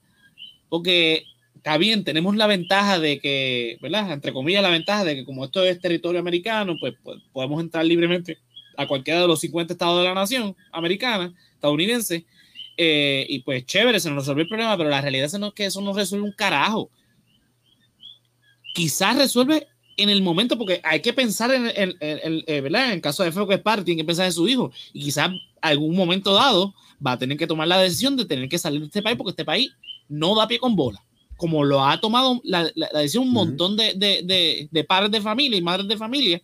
porque 0.70 1.24
está 1.55 1.78
bien, 1.78 2.05
tenemos 2.05 2.36
la 2.38 2.47
ventaja 2.47 2.99
de 2.99 3.20
que, 3.20 3.78
¿verdad? 3.82 4.14
Entre 4.14 4.32
comillas, 4.32 4.64
la 4.64 4.70
ventaja 4.70 5.03
de 5.03 5.16
que 5.16 5.26
como 5.26 5.43
esto 5.43 5.64
es 5.66 5.80
territorio 5.82 6.22
americano, 6.22 6.78
pues, 6.80 6.93
pues 7.03 7.20
podemos 7.34 7.62
entrar 7.62 7.86
libremente 7.86 8.38
a 8.78 8.88
cualquiera 8.88 9.22
de 9.22 9.28
los 9.28 9.41
50 9.41 9.74
estados 9.74 9.99
de 9.99 10.05
la 10.05 10.14
nación 10.14 10.55
americana, 10.72 11.34
estadounidense, 11.53 12.26
eh, 12.78 13.26
y 13.28 13.40
pues 13.40 13.66
chévere, 13.66 14.00
se 14.00 14.10
nos 14.10 14.20
resolvió 14.20 14.44
el 14.44 14.50
problema, 14.50 14.78
pero 14.78 14.90
la 14.90 15.02
realidad 15.02 15.26
es 15.26 15.54
que 15.54 15.66
eso 15.66 15.82
no 15.82 15.94
resuelve 15.94 16.26
un 16.26 16.32
carajo. 16.32 16.90
Quizás 18.74 19.18
resuelve 19.18 19.68
en 19.98 20.10
el 20.10 20.22
momento, 20.22 20.58
porque 20.58 20.80
hay 20.84 21.02
que 21.02 21.12
pensar 21.12 21.52
en, 21.52 21.72
en, 21.76 21.98
eh, 22.00 22.62
¿verdad? 22.62 22.94
En 22.94 23.02
caso 23.02 23.24
de 23.24 23.32
feo 23.32 23.48
que 23.48 23.56
es 23.56 23.62
parte, 23.62 23.84
tiene 23.84 24.02
que 24.02 24.06
pensar 24.06 24.28
en 24.28 24.32
su 24.32 24.48
hijo. 24.48 24.72
Y 24.94 25.02
quizás 25.02 25.32
algún 25.60 25.96
momento 25.96 26.34
dado 26.34 26.74
va 27.06 27.14
a 27.14 27.18
tener 27.18 27.36
que 27.36 27.48
tomar 27.48 27.68
la 27.68 27.80
decisión 27.80 28.16
de 28.16 28.26
tener 28.26 28.48
que 28.48 28.60
salir 28.60 28.80
de 28.80 28.86
este 28.86 29.02
país, 29.02 29.18
porque 29.18 29.32
este 29.32 29.46
país 29.46 29.72
no 30.08 30.36
da 30.36 30.48
pie 30.48 30.60
con 30.60 30.76
bola. 30.76 31.04
Como 31.36 31.64
lo 31.64 31.84
ha 31.84 32.00
tomado 32.00 32.40
la, 32.44 32.72
decisión 32.94 33.26
un 33.26 33.34
montón 33.34 33.76
de, 33.76 33.94
de, 33.96 34.68
de, 34.72 34.84
padres 34.84 35.12
de 35.12 35.22
familia 35.22 35.58
y 35.58 35.62
madres 35.62 35.88
de 35.88 35.98
familia, 35.98 36.42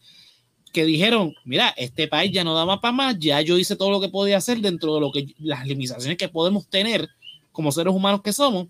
que 0.73 0.83
dijeron, 0.85 1.35
mira, 1.45 1.69
este 1.77 2.07
país 2.07 2.31
ya 2.31 2.43
no 2.43 2.55
da 2.55 2.65
más 2.65 2.79
para 2.79 2.91
más, 2.91 3.19
ya 3.19 3.39
yo 3.41 3.59
hice 3.59 3.75
todo 3.75 3.91
lo 3.91 4.01
que 4.01 4.09
podía 4.09 4.37
hacer 4.37 4.57
dentro 4.59 4.95
de 4.95 5.01
lo 5.01 5.11
que 5.11 5.27
las 5.37 5.65
limitaciones 5.67 6.17
que 6.17 6.27
podemos 6.27 6.67
tener 6.67 7.07
como 7.51 7.71
seres 7.71 7.93
humanos 7.93 8.21
que 8.23 8.33
somos. 8.33 8.67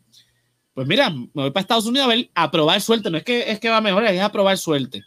Pues 0.73 0.85
mira, 0.85 1.09
me 1.09 1.29
voy 1.33 1.51
para 1.51 1.61
Estados 1.61 1.85
Unidos 1.85 2.05
a 2.05 2.09
ver, 2.09 2.29
a 2.35 2.51
probar 2.51 2.81
suerte. 2.81 3.09
No 3.09 3.17
es 3.17 3.23
que, 3.23 3.49
es 3.49 3.59
que 3.59 3.69
va 3.69 3.77
a 3.77 3.81
mejorar, 3.81 4.13
es 4.13 4.21
a 4.21 4.31
probar 4.31 4.57
suerte. 4.57 5.01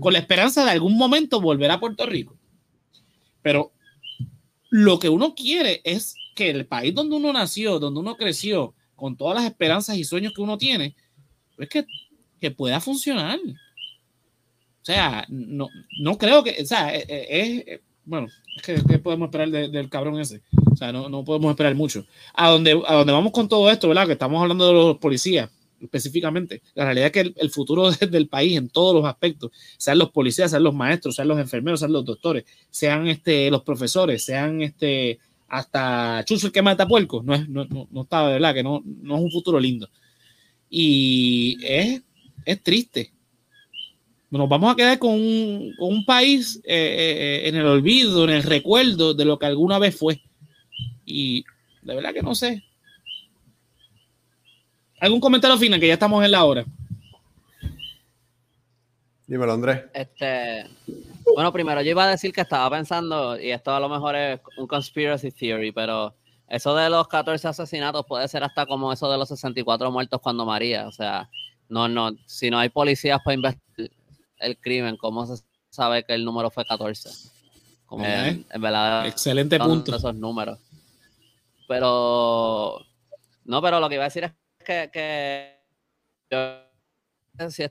Con 0.00 0.12
la 0.12 0.18
esperanza 0.18 0.64
de 0.64 0.72
algún 0.72 0.98
momento 0.98 1.40
volver 1.40 1.70
a 1.70 1.80
Puerto 1.80 2.04
Rico. 2.04 2.36
Pero 3.40 3.72
lo 4.68 4.98
que 4.98 5.08
uno 5.08 5.34
quiere 5.34 5.80
es 5.84 6.14
que 6.34 6.50
el 6.50 6.66
país 6.66 6.94
donde 6.94 7.16
uno 7.16 7.32
nació, 7.32 7.78
donde 7.78 8.00
uno 8.00 8.16
creció, 8.16 8.74
con 8.96 9.16
todas 9.16 9.36
las 9.36 9.44
esperanzas 9.44 9.96
y 9.96 10.04
sueños 10.04 10.32
que 10.34 10.42
uno 10.42 10.58
tiene, 10.58 10.96
pues 11.56 11.68
que, 11.68 11.86
que 12.40 12.50
pueda 12.50 12.80
funcionar. 12.80 13.38
O 14.82 14.84
sea, 14.84 15.24
no, 15.28 15.68
no 16.00 16.18
creo 16.18 16.42
que, 16.42 16.56
o 16.60 16.66
sea, 16.66 16.94
e, 16.94 17.04
e, 17.08 17.64
es, 17.66 17.80
bueno, 18.04 18.26
es 18.56 18.62
que, 18.62 18.82
¿qué 18.88 18.98
podemos 18.98 19.26
esperar 19.26 19.48
del 19.48 19.88
cabrón 19.88 20.18
ese? 20.20 20.42
O 20.70 20.76
sea, 20.76 20.92
no, 20.92 21.08
no 21.08 21.24
podemos 21.24 21.50
esperar 21.50 21.74
mucho. 21.76 22.04
A 22.34 22.50
donde, 22.50 22.72
a 22.86 22.94
donde 22.94 23.12
vamos 23.12 23.32
con 23.32 23.48
todo 23.48 23.70
esto, 23.70 23.88
¿verdad? 23.88 24.06
Que 24.06 24.14
estamos 24.14 24.42
hablando 24.42 24.66
de 24.66 24.72
los 24.72 24.98
policías 24.98 25.48
específicamente. 25.80 26.62
La 26.74 26.84
realidad 26.84 27.06
es 27.06 27.12
que 27.12 27.34
el, 27.36 27.50
futuro 27.50 27.90
del 28.10 28.28
país 28.28 28.56
en 28.56 28.68
todos 28.68 28.94
los 28.94 29.04
aspectos, 29.04 29.50
sean 29.76 29.98
los 29.98 30.10
policías, 30.10 30.50
sean 30.50 30.62
los 30.62 30.74
maestros, 30.74 31.16
sean 31.16 31.28
los 31.28 31.38
enfermeros, 31.38 31.80
sean 31.80 31.92
los 31.92 32.04
doctores, 32.04 32.44
sean 32.70 33.08
este, 33.08 33.50
los 33.50 33.62
profesores, 33.62 34.24
sean 34.24 34.62
este, 34.62 35.18
hasta 35.48 36.24
Chuzo 36.24 36.46
el 36.46 36.52
que 36.52 36.62
mata 36.62 36.86
puerco, 36.86 37.22
no, 37.22 37.34
es, 37.34 37.48
no, 37.48 37.64
no, 37.66 37.88
no 37.90 38.02
está, 38.02 38.26
de 38.26 38.34
verdad, 38.34 38.54
que 38.54 38.62
no, 38.62 38.82
no 38.84 39.16
es 39.16 39.22
un 39.22 39.30
futuro 39.30 39.58
lindo. 39.60 39.88
Y 40.70 41.58
es, 41.62 42.02
es 42.44 42.62
triste, 42.62 43.12
nos 44.38 44.48
vamos 44.48 44.72
a 44.72 44.76
quedar 44.76 44.98
con 44.98 45.12
un, 45.12 45.74
con 45.78 45.90
un 45.90 46.04
país 46.06 46.56
eh, 46.64 47.42
eh, 47.44 47.48
en 47.48 47.54
el 47.54 47.66
olvido, 47.66 48.24
en 48.24 48.30
el 48.30 48.42
recuerdo 48.42 49.12
de 49.12 49.26
lo 49.26 49.38
que 49.38 49.44
alguna 49.44 49.78
vez 49.78 49.96
fue. 49.98 50.22
Y 51.04 51.44
de 51.82 51.94
verdad 51.94 52.14
que 52.14 52.22
no 52.22 52.34
sé. 52.34 52.64
¿Algún 55.00 55.20
comentario 55.20 55.58
final? 55.58 55.78
Que 55.78 55.88
ya 55.88 55.94
estamos 55.94 56.24
en 56.24 56.30
la 56.30 56.44
hora. 56.44 56.64
Dímelo, 59.26 59.52
Andrés. 59.52 59.82
Este, 59.92 60.66
bueno, 61.34 61.52
primero 61.52 61.82
yo 61.82 61.90
iba 61.90 62.04
a 62.04 62.10
decir 62.10 62.32
que 62.32 62.40
estaba 62.40 62.70
pensando, 62.74 63.38
y 63.38 63.50
esto 63.50 63.74
a 63.74 63.80
lo 63.80 63.88
mejor 63.88 64.16
es 64.16 64.40
un 64.56 64.66
conspiracy 64.66 65.30
theory, 65.30 65.72
pero 65.72 66.14
eso 66.48 66.74
de 66.74 66.88
los 66.88 67.06
14 67.06 67.48
asesinatos 67.48 68.06
puede 68.06 68.26
ser 68.28 68.44
hasta 68.44 68.64
como 68.64 68.92
eso 68.92 69.10
de 69.10 69.18
los 69.18 69.28
64 69.28 69.90
muertos 69.90 70.20
cuando 70.22 70.46
María. 70.46 70.86
O 70.86 70.92
sea, 70.92 71.28
no, 71.68 71.86
no, 71.86 72.12
si 72.24 72.48
no 72.48 72.58
hay 72.58 72.70
policías 72.70 73.20
para 73.22 73.34
investigar 73.34 74.01
el 74.42 74.58
crimen, 74.58 74.96
¿cómo 74.96 75.26
se 75.26 75.42
sabe 75.70 76.04
que 76.04 76.14
el 76.14 76.24
número 76.24 76.50
fue 76.50 76.64
14? 76.64 77.10
Como 77.86 78.04
en, 78.04 78.46
verdad. 78.58 79.06
Excelente 79.06 79.58
punto. 79.58 79.94
Esos 79.96 80.14
números. 80.14 80.58
Pero. 81.68 82.78
No, 83.44 83.60
pero 83.60 83.80
lo 83.80 83.88
que 83.88 83.96
iba 83.96 84.04
a 84.04 84.08
decir 84.08 84.24
es 84.24 84.32
que, 84.64 84.90
que 84.92 85.56
yo 86.30 87.50
si 87.50 87.64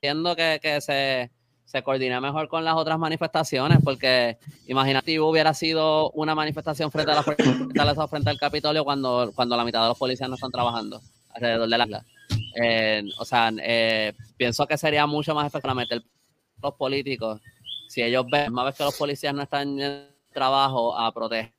entiendo 0.00 0.36
que, 0.36 0.60
que 0.62 0.80
se, 0.80 1.30
se 1.68 1.82
coordine 1.82 2.18
mejor 2.20 2.48
con 2.48 2.64
las 2.64 2.76
otras 2.76 2.98
manifestaciones, 2.98 3.78
porque 3.84 4.38
imagínate 4.66 5.20
hubiera 5.20 5.52
sido 5.52 6.10
una 6.12 6.34
manifestación 6.34 6.90
frente 6.90 7.12
a 7.12 7.14
la 7.16 8.08
frente 8.08 8.30
al 8.30 8.38
Capitolio 8.38 8.84
cuando, 8.84 9.32
cuando 9.34 9.54
la 9.54 9.64
mitad 9.64 9.82
de 9.82 9.88
los 9.88 9.98
policías 9.98 10.30
no 10.30 10.36
están 10.36 10.50
trabajando 10.50 11.00
alrededor 11.34 11.68
de 11.68 11.78
la 11.78 11.84
isla. 11.84 12.04
Eh, 12.62 13.02
o 13.18 13.24
sea, 13.26 13.52
eh, 13.58 14.14
pienso 14.38 14.66
que 14.66 14.78
sería 14.78 15.06
mucho 15.06 15.34
más 15.34 15.46
efectivo 15.46 15.74
meter 15.74 16.02
los 16.62 16.74
políticos 16.74 17.40
si 17.88 18.02
ellos 18.02 18.26
ven, 18.30 18.52
más 18.52 18.66
vez 18.66 18.76
que 18.76 18.84
los 18.84 18.96
policías 18.96 19.34
no 19.34 19.42
están 19.42 19.80
en 19.80 20.08
trabajo 20.32 20.96
a 20.96 21.12
proteger, 21.12 21.52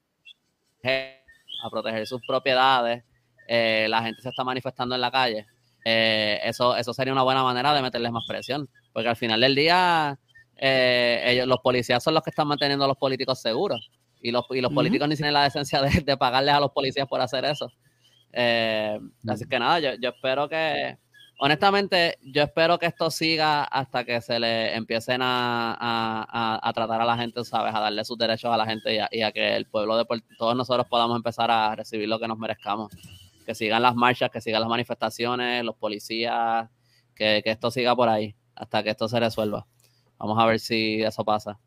a 0.83 1.69
proteger 1.71 2.05
sus 2.05 2.21
propiedades, 2.25 3.03
eh, 3.47 3.87
la 3.89 4.03
gente 4.03 4.21
se 4.21 4.29
está 4.29 4.43
manifestando 4.43 4.93
en 4.95 5.01
la 5.01 5.11
calle. 5.11 5.47
eso, 5.83 6.75
eso 6.75 6.93
sería 6.93 7.13
una 7.13 7.23
buena 7.23 7.43
manera 7.43 7.73
de 7.73 7.81
meterles 7.81 8.11
más 8.11 8.25
presión, 8.27 8.69
porque 8.93 9.09
al 9.09 9.15
final 9.15 9.41
del 9.41 9.55
día 9.55 10.19
ellos, 10.55 11.47
los 11.47 11.59
policías 11.59 12.03
son 12.03 12.13
los 12.13 12.21
que 12.21 12.29
están 12.29 12.47
manteniendo 12.47 12.85
a 12.85 12.87
los 12.87 12.97
políticos 12.97 13.41
seguros 13.41 13.89
y 14.21 14.31
los, 14.31 14.45
y 14.51 14.61
los 14.61 14.71
políticos 14.73 15.07
ni 15.07 15.15
tienen 15.15 15.33
la 15.33 15.43
decencia 15.43 15.81
de, 15.81 16.01
de 16.01 16.17
pagarles 16.17 16.53
a 16.53 16.59
los 16.59 16.71
policías 16.71 17.07
por 17.07 17.21
hacer 17.21 17.45
eso. 17.45 17.71
Eh, 18.31 18.99
así 19.27 19.45
que 19.47 19.59
nada, 19.59 19.79
yo, 19.79 19.93
yo, 19.99 20.09
espero 20.09 20.47
que, 20.47 20.97
honestamente, 21.39 22.17
yo 22.21 22.43
espero 22.43 22.77
que 22.77 22.85
esto 22.85 23.09
siga 23.09 23.63
hasta 23.63 24.03
que 24.03 24.21
se 24.21 24.39
le 24.39 24.75
empiecen 24.75 25.21
a, 25.21 25.73
a, 25.79 26.59
a, 26.61 26.73
tratar 26.73 27.01
a 27.01 27.05
la 27.05 27.17
gente, 27.17 27.43
¿sabes? 27.43 27.73
A 27.73 27.79
darle 27.79 28.03
sus 28.03 28.17
derechos 28.17 28.51
a 28.51 28.57
la 28.57 28.65
gente 28.65 28.99
y 29.11 29.21
a, 29.21 29.31
que 29.31 29.55
el 29.55 29.65
pueblo 29.65 29.97
de 29.97 30.05
todos 30.37 30.55
nosotros 30.55 30.85
podamos 30.87 31.15
empezar 31.15 31.49
a 31.49 31.75
recibir 31.75 32.07
lo 32.07 32.19
que 32.19 32.27
nos 32.27 32.37
merezcamos. 32.37 32.91
Que 33.45 33.55
sigan 33.55 33.81
las 33.81 33.95
marchas, 33.95 34.29
que 34.29 34.41
sigan 34.41 34.61
las 34.61 34.69
manifestaciones, 34.69 35.63
los 35.63 35.75
policías, 35.75 36.69
que, 37.15 37.41
que 37.43 37.51
esto 37.51 37.71
siga 37.71 37.95
por 37.95 38.09
ahí 38.09 38.35
hasta 38.53 38.83
que 38.83 38.91
esto 38.91 39.07
se 39.07 39.19
resuelva. 39.19 39.65
Vamos 40.17 40.37
a 40.37 40.45
ver 40.45 40.59
si 40.59 41.01
eso 41.01 41.23
pasa. 41.23 41.57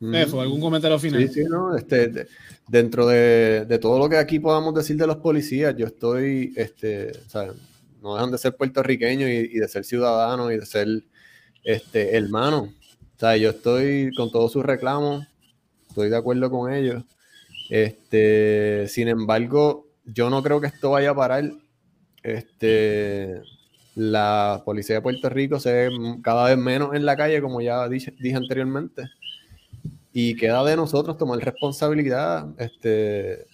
¿algún 0.00 0.60
comentario 0.60 0.98
final? 0.98 1.22
Sí, 1.22 1.28
sí, 1.28 1.44
no, 1.48 1.74
este, 1.76 2.26
dentro 2.68 3.06
de, 3.06 3.64
de, 3.64 3.78
todo 3.78 3.98
lo 3.98 4.08
que 4.08 4.18
aquí 4.18 4.38
podamos 4.38 4.74
decir 4.74 4.96
de 4.96 5.06
los 5.06 5.16
policías, 5.16 5.74
yo 5.76 5.86
estoy, 5.86 6.52
este, 6.56 7.12
o 7.26 7.30
sea, 7.30 7.52
no 8.04 8.14
dejan 8.14 8.30
de 8.30 8.38
ser 8.38 8.54
puertorriqueños 8.54 9.28
y, 9.28 9.58
de 9.58 9.68
ser 9.68 9.84
ciudadanos 9.84 10.52
y 10.52 10.58
de 10.58 10.66
ser 10.66 10.86
este, 11.64 12.16
hermanos. 12.16 12.68
O 13.16 13.18
sea, 13.18 13.36
yo 13.36 13.50
estoy 13.50 14.12
con 14.14 14.30
todos 14.30 14.52
sus 14.52 14.64
reclamos, 14.64 15.26
estoy 15.88 16.10
de 16.10 16.16
acuerdo 16.16 16.50
con 16.50 16.72
ellos. 16.72 17.02
Este, 17.70 18.86
sin 18.88 19.08
embargo, 19.08 19.88
yo 20.04 20.28
no 20.28 20.42
creo 20.42 20.60
que 20.60 20.66
esto 20.66 20.90
vaya 20.90 21.10
a 21.10 21.14
parar. 21.16 21.50
Este, 22.22 23.40
la 23.94 24.62
policía 24.64 24.96
de 24.96 25.02
Puerto 25.02 25.28
Rico 25.30 25.58
se 25.58 25.72
ve 25.72 25.90
cada 26.22 26.44
vez 26.48 26.58
menos 26.58 26.94
en 26.94 27.06
la 27.06 27.16
calle, 27.16 27.40
como 27.40 27.60
ya 27.60 27.88
dije, 27.88 28.14
dije 28.20 28.36
anteriormente 28.36 29.04
y 30.16 30.36
queda 30.36 30.62
de 30.64 30.76
nosotros 30.76 31.18
tomar 31.18 31.40
responsabilidad. 31.40 32.46
Este, 32.56 33.46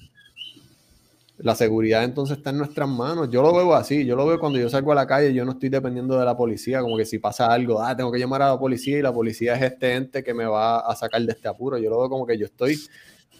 la 1.43 1.55
seguridad 1.55 2.05
entonces 2.05 2.38
está 2.38 2.51
en 2.51 2.59
nuestras 2.59 2.88
manos. 2.88 3.30
Yo 3.30 3.43
lo 3.43 3.55
veo 3.55 3.74
así, 3.74 4.05
yo 4.05 4.16
lo 4.16 4.26
veo 4.26 4.38
cuando 4.38 4.59
yo 4.59 4.68
salgo 4.68 4.93
a 4.93 4.95
la 4.95 5.07
calle, 5.07 5.32
yo 5.32 5.45
no 5.45 5.53
estoy 5.53 5.68
dependiendo 5.68 6.18
de 6.18 6.24
la 6.24 6.36
policía, 6.36 6.80
como 6.80 6.97
que 6.97 7.05
si 7.05 7.18
pasa 7.18 7.53
algo, 7.53 7.82
ah, 7.82 7.97
tengo 7.97 8.12
que 8.12 8.18
llamar 8.18 8.43
a 8.43 8.49
la 8.49 8.59
policía 8.59 8.99
y 8.99 9.03
la 9.03 9.12
policía 9.12 9.55
es 9.55 9.62
este 9.62 9.95
ente 9.95 10.22
que 10.22 10.34
me 10.34 10.45
va 10.45 10.80
a 10.80 10.95
sacar 10.97 11.22
de 11.22 11.32
este 11.32 11.49
apuro. 11.49 11.78
Yo 11.78 11.91
lo 11.91 11.99
veo 11.99 12.09
como 12.09 12.26
que 12.26 12.36
yo 12.36 12.47
estoy 12.47 12.78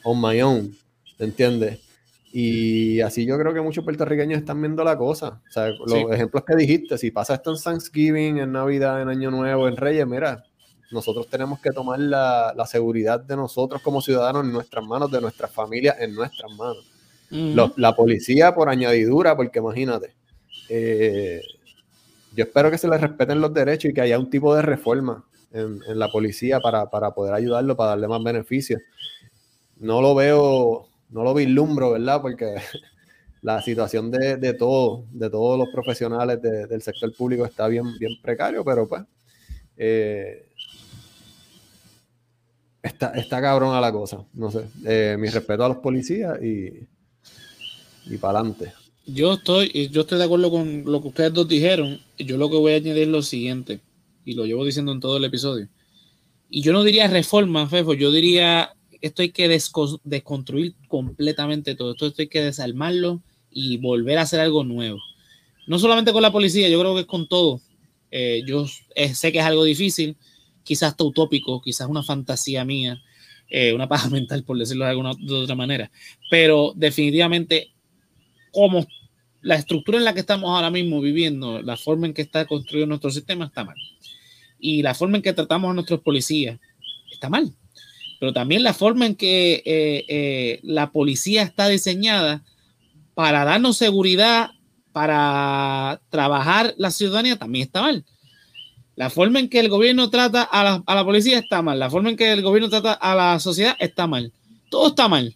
on 0.03 0.21
my 0.21 0.41
own, 0.43 0.75
¿entiendes? 1.19 1.81
Y 2.33 3.01
así 3.01 3.27
yo 3.27 3.37
creo 3.39 3.53
que 3.53 3.61
muchos 3.61 3.85
puertorriqueños 3.85 4.39
están 4.39 4.61
viendo 4.63 4.85
la 4.85 4.97
cosa. 4.97 5.43
O 5.49 5.53
sea, 5.53 5.69
los 5.69 6.13
ejemplos 6.13 6.45
que 6.47 6.57
dijiste, 6.57 6.97
si 6.97 7.11
pasa 7.11 7.35
esto 7.35 7.51
en 7.51 7.61
Thanksgiving, 7.61 8.39
en 8.39 8.53
Navidad, 8.53 9.03
en 9.03 9.09
Año 9.09 9.31
Nuevo, 9.31 9.67
en 9.69 9.77
Reyes, 9.77 10.07
mira, 10.07 10.45
nosotros 10.91 11.29
tenemos 11.29 11.61
que 11.61 11.71
tomar 11.71 11.99
la, 11.99 12.55
seguridad 12.67 13.21
de 13.21 13.37
nosotros 13.37 13.83
como 13.83 14.01
ciudadanos 14.01 14.45
en 14.45 14.53
nuestras 14.53 14.85
manos, 14.85 15.11
de 15.11 15.21
nuestras 15.21 15.51
familias 15.51 15.97
en 15.99 16.15
nuestras 16.15 16.51
manos. 16.53 16.90
La 17.31 17.95
policía 17.95 18.55
por 18.55 18.69
añadidura, 18.69 19.37
porque 19.37 19.59
imagínate, 19.59 20.15
eh, 20.69 21.41
yo 22.35 22.45
espero 22.45 22.71
que 22.71 22.79
se 22.79 22.89
les 22.89 23.01
respeten 23.01 23.41
los 23.41 23.53
derechos 23.53 23.91
y 23.91 23.95
que 23.95 24.01
haya 24.01 24.19
un 24.19 24.31
tipo 24.31 24.55
de 24.55 24.63
reforma 24.63 25.25
en, 25.53 25.81
la 25.99 26.11
policía 26.11 26.61
para, 26.61 26.89
poder 26.89 27.35
ayudarlo, 27.35 27.77
para 27.77 27.91
darle 27.91 28.09
más 28.09 28.23
beneficios. 28.23 28.81
No 29.79 30.01
lo 30.01 30.15
veo, 30.15 30.89
no 31.11 31.25
lo 31.25 31.35
vislumbro, 31.35 31.93
¿verdad? 31.93 32.23
Porque 32.23 32.55
la 33.43 33.61
situación 33.63 34.11
de, 34.11 34.37
de 34.37 34.55
todo, 34.55 35.05
de 35.11 35.29
todos 35.29 35.59
los 35.59 35.69
profesionales 35.71 36.41
del 36.41 36.83
sector 36.83 37.15
público 37.15 37.45
está 37.45 37.67
bien, 37.67 37.99
bien 37.99 38.13
precario, 38.23 38.65
pero 38.65 38.87
pues 38.87 39.03
eh, 39.77 40.47
está, 42.83 43.13
está 43.13 43.41
cabrona 43.41 43.81
la 43.81 43.91
cosa. 43.91 44.25
No 44.35 44.51
sé. 44.51 44.67
Eh, 44.85 45.17
mi 45.19 45.29
respeto 45.29 45.65
a 45.65 45.69
los 45.69 45.79
policías 45.79 46.41
y, 46.43 46.87
y 48.07 48.17
para 48.17 48.41
adelante. 48.41 48.73
Yo 49.07 49.35
estoy, 49.35 49.89
yo 49.91 50.03
estoy 50.03 50.19
de 50.19 50.25
acuerdo 50.25 50.51
con 50.51 50.85
lo 50.85 51.03
que 51.03 51.09
ustedes 51.09 51.33
dos 51.33 51.49
dijeron. 51.49 52.01
Yo 52.19 52.37
lo 52.37 52.51
que 52.51 52.57
voy 52.57 52.73
a 52.73 52.77
añadir 52.77 53.05
es 53.05 53.09
lo 53.09 53.23
siguiente, 53.23 53.81
y 54.25 54.35
lo 54.35 54.45
llevo 54.47 54.65
diciendo 54.65 54.93
en 54.93 55.01
todo 55.01 55.17
el 55.17 55.25
episodio. 55.25 55.69
Y 56.49 56.63
yo 56.63 56.73
no 56.73 56.85
diría 56.85 57.09
reforma, 57.09 57.69
Fefo, 57.69 57.95
yo 57.95 58.11
diría 58.11 58.75
esto 59.01 59.23
hay 59.23 59.31
que 59.31 59.49
desconstruir 59.49 60.75
completamente 60.89 61.75
todo. 61.75 61.93
Esto, 61.93 62.13
hay 62.19 62.29
que 62.29 62.43
desarmarlo 62.43 63.23
y 63.51 63.79
volver 63.79 64.19
a 64.19 64.23
hacer 64.23 64.41
algo 64.41 64.65
nuevo. 64.65 64.99
No 65.67 65.79
solamente 65.79 66.13
con 66.13 66.23
la 66.23 66.33
policía, 66.33 66.69
yo 66.69 66.81
creo 66.81 66.95
que 66.95 67.03
es 67.03 67.07
con 67.07 67.29
todo. 67.29 67.61
Eh, 68.11 68.43
yo 68.47 68.67
sé 68.67 69.33
que 69.33 69.39
es 69.39 69.45
algo 69.45 69.65
difícil, 69.65 70.17
quizás 70.65 70.91
hasta 70.91 71.05
utópico, 71.05 71.63
quizás 71.63 71.89
una 71.89 72.03
fantasía 72.03 72.65
mía, 72.65 73.01
eh, 73.49 73.73
una 73.73 73.89
paja 73.89 74.09
mental, 74.11 74.45
por 74.45 74.59
decirlo 74.59 74.85
de 74.85 74.91
alguna 74.91 75.13
de 75.19 75.35
otra 75.35 75.55
manera. 75.55 75.91
Pero 76.31 76.73
definitivamente, 76.77 77.73
como 78.53 78.87
la 79.43 79.55
estructura 79.57 79.99
en 79.99 80.05
la 80.05 80.15
que 80.15 80.21
estamos 80.21 80.51
ahora 80.51 80.71
mismo 80.71 81.01
viviendo, 81.01 81.63
la 81.63 81.77
forma 81.77 82.07
en 82.07 82.15
que 82.15 82.23
está 82.23 82.47
construido 82.47 82.87
nuestro 82.87 83.11
sistema 83.11 83.47
está 83.47 83.65
mal. 83.65 83.77
y 84.63 84.83
la 84.83 84.95
forma 84.95 85.17
en 85.17 85.23
que 85.23 85.33
tratamos 85.33 85.71
a 85.71 85.75
nuestros 85.75 86.01
policías 86.01 86.59
está 87.11 87.31
mal. 87.31 87.55
Pero 88.19 88.35
también 88.35 88.63
la 88.63 88.75
forma 88.75 89.07
en 89.07 89.15
que 89.15 89.63
eh, 89.65 90.05
eh, 90.09 90.61
la 90.63 90.91
policía 90.93 91.43
está 91.43 91.69
diseñada 91.69 92.45
para 93.15 93.45
darnos 93.45 93.79
seguridad, 93.79 94.51
para 94.93 96.03
trabajar 96.11 96.75
la 96.77 96.91
ciudadanía, 96.91 97.37
también 97.39 97.65
está 97.65 97.81
mal. 97.81 98.05
La 98.97 99.09
forma 99.09 99.39
en 99.41 99.49
que 99.49 99.61
el 99.61 99.71
gobierno 99.71 100.11
trata 100.11 100.43
a 100.43 100.63
la, 100.63 100.83
a 100.85 100.95
la 100.95 101.05
policía 101.05 101.39
está 101.39 101.63
mal. 101.63 101.79
La 101.79 101.89
forma 101.89 102.11
en 102.11 102.17
que 102.17 102.31
el 102.31 102.43
gobierno 102.43 102.69
trata 102.69 102.93
a 102.93 103.15
la 103.15 103.41
sociedad 103.41 103.75
está 103.79 104.07
mal. 104.07 104.31
Todo 104.69 104.89
está 104.89 105.09
mal. 105.09 105.35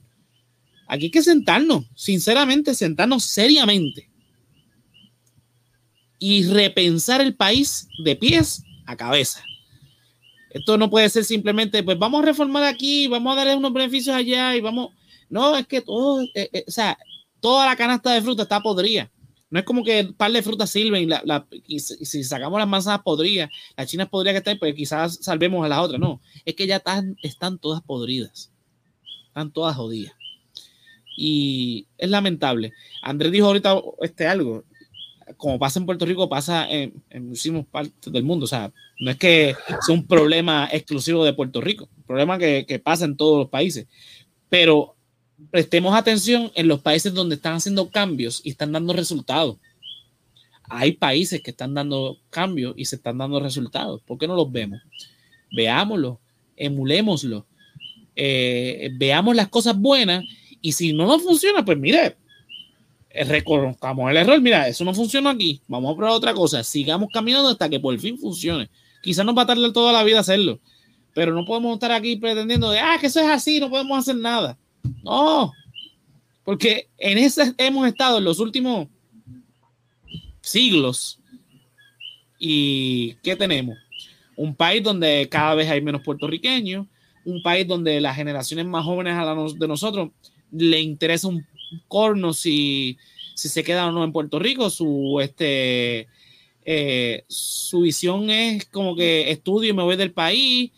Aquí 0.95 1.07
hay 1.07 1.11
que 1.11 1.23
sentarnos, 1.23 1.87
sinceramente, 1.97 2.73
sentarnos 2.73 3.25
seriamente 3.25 4.09
y 6.21 6.47
repensar 6.47 7.21
el 7.21 7.35
país 7.35 7.89
de 8.05 8.15
pies 8.15 8.63
a 8.87 8.97
cabeza. 8.97 9.43
Esto 10.51 10.79
no 10.79 10.89
puede 10.89 11.11
ser 11.11 11.25
simplemente, 11.25 11.83
pues 11.83 11.99
vamos 11.99 12.23
a 12.23 12.27
reformar 12.27 12.63
aquí, 12.63 13.09
vamos 13.09 13.33
a 13.33 13.39
darle 13.39 13.57
unos 13.57 13.73
beneficios 13.73 14.15
allá 14.15 14.55
y 14.55 14.61
vamos. 14.61 14.91
No, 15.29 15.57
es 15.57 15.67
que 15.67 15.81
todo, 15.81 16.23
eh, 16.23 16.49
eh, 16.53 16.65
o 16.69 16.71
sea, 16.71 16.97
toda 17.41 17.67
la 17.67 17.75
canasta 17.75 18.13
de 18.13 18.23
fruta 18.23 18.45
está 18.45 18.61
podrida. 18.61 19.11
No 19.51 19.59
es 19.59 19.65
como 19.65 19.83
que 19.83 20.03
un 20.03 20.15
par 20.15 20.31
de 20.31 20.43
frutas 20.43 20.71
sirven 20.71 21.11
y, 21.67 21.81
si, 21.81 22.23
sacamos 22.23 22.61
las 22.61 22.69
manzanas 22.69 23.03
podridas, 23.03 23.51
las 23.77 23.89
chinas 23.89 24.09
podrían 24.09 24.37
estar, 24.37 24.57
pues 24.61 24.77
quizás 24.77 25.19
salvemos 25.23 25.65
a 25.65 25.69
las 25.69 25.81
otras. 25.81 26.01
No, 26.01 26.21
es 26.45 26.55
que 26.55 26.69
ya 26.69 26.77
están, 26.77 27.17
están 27.21 27.59
todas 27.59 27.83
podridas. 27.83 28.53
Están 29.27 29.51
todas 29.51 29.75
jodidas. 29.75 30.15
Y 31.17 31.87
es 31.99 32.11
lamentable. 32.11 32.73
Andrés 33.03 33.33
dijo 33.33 33.47
ahorita 33.47 33.81
este 34.01 34.27
algo 34.27 34.65
como 35.37 35.59
pasa 35.59 35.79
en 35.79 35.87
Puerto 35.87 36.05
Rico, 36.07 36.29
pasa 36.29 36.69
en, 36.71 37.03
muchísimas 37.21 37.67
partes 37.67 38.13
del 38.13 38.25
mundo. 38.25 38.45
O 38.45 38.49
sea, 38.49 38.73
no 39.01 39.11
es 39.11 39.17
que 39.17 39.55
sea 39.87 39.95
un 39.95 40.07
problema 40.07 40.69
exclusivo 40.73 41.25
de 41.25 41.33
Puerto 41.33 41.61
Rico, 41.61 41.89
un 41.97 42.03
problema 42.05 42.39
que, 42.39 42.67
que 42.67 42.79
pasa 42.79 43.05
en 43.05 43.17
todos 43.17 43.39
los 43.39 43.49
países. 43.49 43.87
Pero 44.49 44.95
prestemos 45.51 45.95
atención 45.95 46.53
en 46.55 46.69
los 46.69 46.81
países 46.81 47.13
donde 47.15 47.37
están 47.37 47.55
haciendo 47.55 47.89
cambios 47.91 48.41
y 48.45 48.51
están 48.51 48.73
dando 48.73 48.93
resultados. 48.93 49.57
Hay 50.69 50.93
países 50.93 51.43
que 51.43 51.51
están 51.51 51.75
dando 51.75 52.19
cambios 52.31 52.75
y 52.77 52.85
se 52.85 52.97
están 52.97 53.19
dando 53.19 53.41
resultados. 53.41 54.03
¿Por 54.03 54.19
qué 54.19 54.27
no 54.27 54.35
los 54.35 54.51
vemos? 54.51 54.81
Veámoslo, 55.53 56.21
emulémoslo, 56.57 57.47
eh, 58.17 58.91
veamos 58.95 59.37
las 59.37 59.49
cosas 59.49 59.77
buenas 59.77 60.25
y 60.65 60.73
si 60.73 60.95
no 60.95 61.07
nos 61.07 61.23
funciona, 61.23 61.63
pues 61.63 61.77
mire, 61.77 62.17
reconozcamos 63.11 64.11
el 64.11 64.17
error. 64.17 64.41
Mira, 64.41 64.67
eso 64.67 64.83
no 64.83 64.95
funcionó 64.95 65.29
aquí. 65.29 65.61
Vamos 65.69 65.93
a 65.93 65.95
probar 65.95 66.15
otra 66.15 66.33
cosa. 66.33 66.65
Sigamos 66.65 67.11
caminando 67.13 67.51
hasta 67.51 67.69
que 67.69 67.79
por 67.79 67.99
fin 67.99 68.19
funcione. 68.19 68.71
Quizás 69.03 69.27
nos 69.27 69.37
va 69.37 69.43
a 69.43 69.47
tardar 69.47 69.71
toda 69.75 69.93
la 69.93 70.03
vida 70.03 70.21
hacerlo. 70.21 70.59
Pero 71.13 71.35
no 71.35 71.45
podemos 71.45 71.75
estar 71.75 71.93
aquí 71.93 72.17
pretendiendo 72.17 72.71
de, 72.71 72.79
ah, 72.79 72.97
que 72.99 73.09
eso 73.09 73.21
es 73.21 73.27
así, 73.27 73.61
no 73.61 73.69
podemos 73.69 73.99
hacer 73.99 74.17
nada. 74.17 74.57
No. 75.03 75.53
Porque 76.45 76.89
en 76.97 77.19
ese 77.19 77.53
hemos 77.59 77.87
estado 77.87 78.17
en 78.17 78.25
los 78.25 78.41
últimos 78.41 78.89
siglos. 80.41 81.21
¿Y 82.39 83.17
qué 83.23 83.37
tenemos? 83.37 83.77
Un 84.35 84.55
país 84.55 84.83
donde 84.83 85.29
cada 85.31 85.57
vez 85.57 85.69
hay 85.69 85.83
menos 85.83 86.01
puertorriqueños. 86.01 86.87
Un 87.27 87.43
país 87.43 87.69
donde 87.69 88.01
las 88.01 88.17
generaciones 88.17 88.65
más 88.65 88.83
jóvenes 88.87 89.13
a 89.13 89.35
de 89.35 89.69
nosotros 89.69 90.09
le 90.57 90.81
interesa 90.81 91.29
un 91.29 91.47
corno 91.89 92.33
si, 92.33 92.97
si 93.35 93.49
se 93.49 93.65
queda 93.65 93.89
o 93.89 93.93
no 93.93 94.05
en 94.05 94.13
Puerto 94.13 94.39
Rico. 94.39 94.71
Su, 94.71 95.19
este, 95.21 96.09
eh, 96.65 97.25
su 97.29 97.81
visión 97.81 98.31
es 98.31 98.67
como 98.67 98.97
que 98.97 99.31
estudio 99.31 99.71
y 99.71 99.75
me 99.75 99.83
voy 99.83 99.97
del 99.97 100.13
país. 100.13 100.71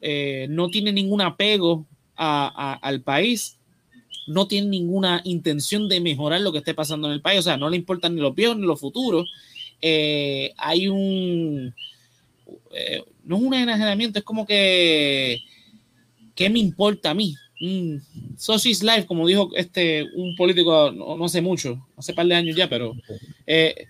Eh, 0.00 0.46
no 0.50 0.68
tiene 0.68 0.92
ningún 0.92 1.20
apego 1.20 1.86
al 2.16 3.02
país. 3.02 3.58
No 4.26 4.46
tiene 4.46 4.68
ninguna 4.68 5.22
intención 5.24 5.88
de 5.88 6.00
mejorar 6.00 6.40
lo 6.40 6.52
que 6.52 6.58
esté 6.58 6.74
pasando 6.74 7.08
en 7.08 7.14
el 7.14 7.22
país. 7.22 7.40
O 7.40 7.42
sea, 7.42 7.56
no 7.56 7.70
le 7.70 7.76
importan 7.76 8.14
ni 8.14 8.20
los 8.20 8.34
viejos 8.34 8.56
ni 8.56 8.66
los 8.66 8.80
futuros. 8.80 9.30
Eh, 9.82 10.52
hay 10.56 10.88
un. 10.88 11.74
no 13.24 13.36
es 13.36 13.42
un 13.42 13.54
enajenamiento, 13.54 14.18
es 14.18 14.24
como 14.24 14.46
que. 14.46 15.40
¿Qué 16.34 16.48
me 16.48 16.58
importa 16.58 17.10
a 17.10 17.14
mí? 17.14 17.34
Mm, 17.60 17.96
so 18.36 18.54
life, 18.54 19.06
como 19.06 19.26
dijo 19.26 19.50
este 19.54 20.04
un 20.14 20.34
político 20.34 20.90
no, 20.90 21.24
hace 21.24 21.40
mucho, 21.40 21.86
hace 21.96 22.14
par 22.14 22.26
de 22.26 22.34
años 22.34 22.56
ya, 22.56 22.68
pero 22.68 22.94
eh, 23.46 23.86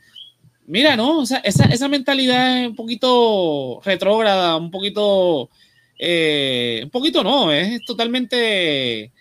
mira, 0.67 0.97
¿no? 0.97 1.21
O 1.21 1.27
sea, 1.27 1.39
esa, 1.39 1.65
esa, 1.65 1.89
mentalidad 1.89 2.63
es 2.63 2.69
un 2.69 2.77
poquito 2.77 3.81
retrógrada, 3.85 4.57
un 4.57 4.71
poquito, 4.71 5.49
eh, 5.99 6.81
un 6.85 6.91
poquito 6.91 7.23
no, 7.23 7.53
es 7.53 7.85
totalmente, 7.85 9.13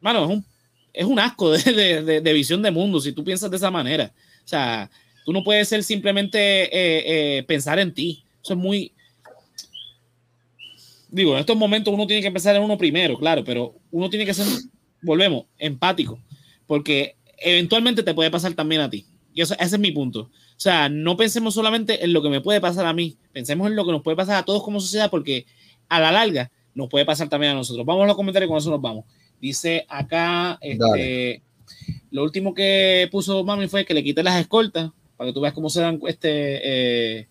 bueno, 0.00 0.24
es 0.24 0.30
un, 0.30 0.44
es 0.92 1.04
un 1.04 1.18
asco 1.18 1.50
de, 1.50 2.02
de, 2.02 2.20
de, 2.20 2.32
visión 2.32 2.62
de 2.62 2.70
mundo 2.70 3.00
si 3.00 3.12
tú 3.12 3.24
piensas 3.24 3.50
de 3.50 3.56
esa 3.56 3.70
manera. 3.70 4.12
O 4.44 4.48
sea, 4.48 4.90
tú 5.24 5.32
no 5.32 5.44
puedes 5.44 5.68
ser 5.68 5.82
simplemente 5.84 7.38
eh, 7.38 7.42
pensar 7.44 7.78
en 7.78 7.94
ti. 7.94 8.24
Eso 8.42 8.54
es 8.54 8.58
muy, 8.58 8.92
digo, 11.12 11.34
en 11.34 11.40
estos 11.40 11.56
momentos 11.56 11.92
uno 11.94 12.06
tiene 12.06 12.22
que 12.22 12.28
empezar 12.28 12.56
en 12.56 12.62
uno 12.62 12.78
primero, 12.78 13.16
claro, 13.16 13.44
pero 13.44 13.74
uno 13.90 14.10
tiene 14.10 14.26
que 14.26 14.34
ser, 14.34 14.46
volvemos, 15.02 15.44
empático, 15.58 16.18
porque 16.66 17.16
eventualmente 17.38 18.02
te 18.02 18.14
puede 18.14 18.30
pasar 18.30 18.54
también 18.54 18.80
a 18.80 18.90
ti. 18.90 19.04
Y 19.34 19.42
eso, 19.42 19.54
ese 19.54 19.76
es 19.76 19.78
mi 19.78 19.92
punto. 19.92 20.22
O 20.22 20.60
sea, 20.62 20.88
no 20.88 21.16
pensemos 21.16 21.54
solamente 21.54 22.04
en 22.04 22.12
lo 22.12 22.22
que 22.22 22.30
me 22.30 22.40
puede 22.40 22.60
pasar 22.60 22.86
a 22.86 22.92
mí, 22.92 23.16
pensemos 23.32 23.68
en 23.68 23.76
lo 23.76 23.84
que 23.84 23.92
nos 23.92 24.02
puede 24.02 24.16
pasar 24.16 24.36
a 24.36 24.44
todos 24.44 24.62
como 24.62 24.80
sociedad, 24.80 25.10
porque 25.10 25.46
a 25.88 26.00
la 26.00 26.10
larga 26.10 26.50
nos 26.74 26.88
puede 26.88 27.04
pasar 27.04 27.28
también 27.28 27.52
a 27.52 27.56
nosotros. 27.56 27.84
Vamos 27.84 28.04
a 28.04 28.06
los 28.06 28.16
comentarios, 28.16 28.48
con 28.48 28.58
eso 28.58 28.70
nos 28.70 28.80
vamos. 28.80 29.04
Dice 29.38 29.84
acá, 29.88 30.58
este, 30.62 31.42
lo 32.10 32.22
último 32.22 32.54
que 32.54 33.08
puso 33.12 33.44
Mami 33.44 33.68
fue 33.68 33.84
que 33.84 33.92
le 33.92 34.02
quité 34.02 34.22
las 34.22 34.40
escoltas, 34.40 34.90
para 35.16 35.28
que 35.28 35.34
tú 35.34 35.40
veas 35.40 35.52
cómo 35.52 35.68
se 35.68 35.82
dan 35.82 36.00
este, 36.06 37.20
eh, 37.20 37.26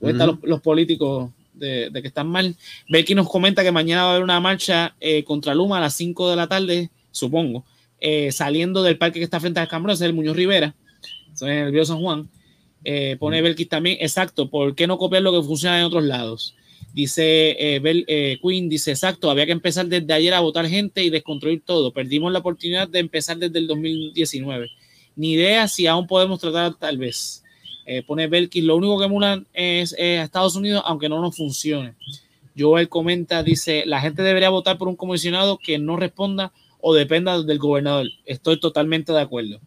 los 0.00 0.60
políticos 0.60 1.30
de, 1.62 2.02
que 2.02 2.08
están 2.08 2.28
mal. 2.28 2.56
Becky 2.88 3.14
nos 3.14 3.28
comenta 3.28 3.62
que 3.62 3.72
mañana 3.72 4.02
va 4.04 4.08
a 4.08 4.12
haber 4.12 4.24
una 4.24 4.40
marcha 4.40 4.94
eh, 5.00 5.24
contra 5.24 5.54
Luma 5.54 5.78
a 5.78 5.80
las 5.80 5.94
5 5.94 6.30
de 6.30 6.36
la 6.36 6.46
tarde, 6.48 6.90
supongo, 7.10 7.64
eh, 8.00 8.32
saliendo 8.32 8.82
del 8.82 8.98
parque 8.98 9.20
que 9.20 9.24
está 9.24 9.40
frente 9.40 9.60
a 9.60 9.66
Cambronte, 9.66 10.02
es 10.04 10.08
el 10.08 10.14
Muñoz 10.14 10.36
Rivera, 10.36 10.74
en 11.40 11.48
el 11.48 11.72
Río 11.72 11.84
San 11.84 12.00
Juan. 12.00 12.28
Eh, 12.84 13.16
pone 13.18 13.40
Belkis 13.40 13.68
también, 13.68 13.98
exacto, 14.00 14.50
¿por 14.50 14.74
qué 14.74 14.86
no 14.86 14.98
copiar 14.98 15.22
lo 15.22 15.32
que 15.32 15.46
funciona 15.46 15.78
en 15.78 15.84
otros 15.84 16.04
lados? 16.04 16.56
Dice 16.92 17.80
Bel, 17.82 18.04
Queen, 18.42 18.68
dice 18.68 18.90
exacto, 18.90 19.30
había 19.30 19.46
que 19.46 19.52
empezar 19.52 19.86
desde 19.86 20.12
ayer 20.12 20.34
a 20.34 20.40
votar 20.40 20.68
gente 20.68 21.02
y 21.02 21.08
desconstruir 21.08 21.62
todo. 21.64 21.90
Perdimos 21.90 22.30
la 22.32 22.40
oportunidad 22.40 22.86
de 22.86 22.98
empezar 22.98 23.38
desde 23.38 23.58
el 23.60 23.66
2019. 23.66 24.68
Ni 25.16 25.32
idea 25.32 25.68
si 25.68 25.86
aún 25.86 26.06
podemos 26.06 26.38
tratar, 26.38 26.74
tal 26.74 26.98
vez. 26.98 27.41
Eh, 27.86 28.02
pone 28.02 28.26
Belkis, 28.26 28.64
lo 28.64 28.76
único 28.76 28.98
que 28.98 29.06
emulan 29.06 29.46
es, 29.52 29.94
Estados 29.98 30.56
Unidos, 30.56 30.82
aunque 30.86 31.08
no 31.08 31.20
nos 31.20 31.36
funcione. 31.36 31.94
Joel 32.56 32.88
comenta, 32.88 33.42
dice, 33.42 33.84
la 33.86 34.00
gente 34.00 34.22
debería 34.22 34.50
votar 34.50 34.78
por 34.78 34.88
un 34.88 34.96
comisionado 34.96 35.58
que 35.58 35.78
no 35.78 35.96
responda 35.96 36.52
o 36.80 36.94
dependa 36.94 37.42
del 37.42 37.58
gobernador. 37.58 38.08
Estoy 38.26 38.60
totalmente 38.60 39.12
de 39.12 39.20
acuerdo. 39.20 39.60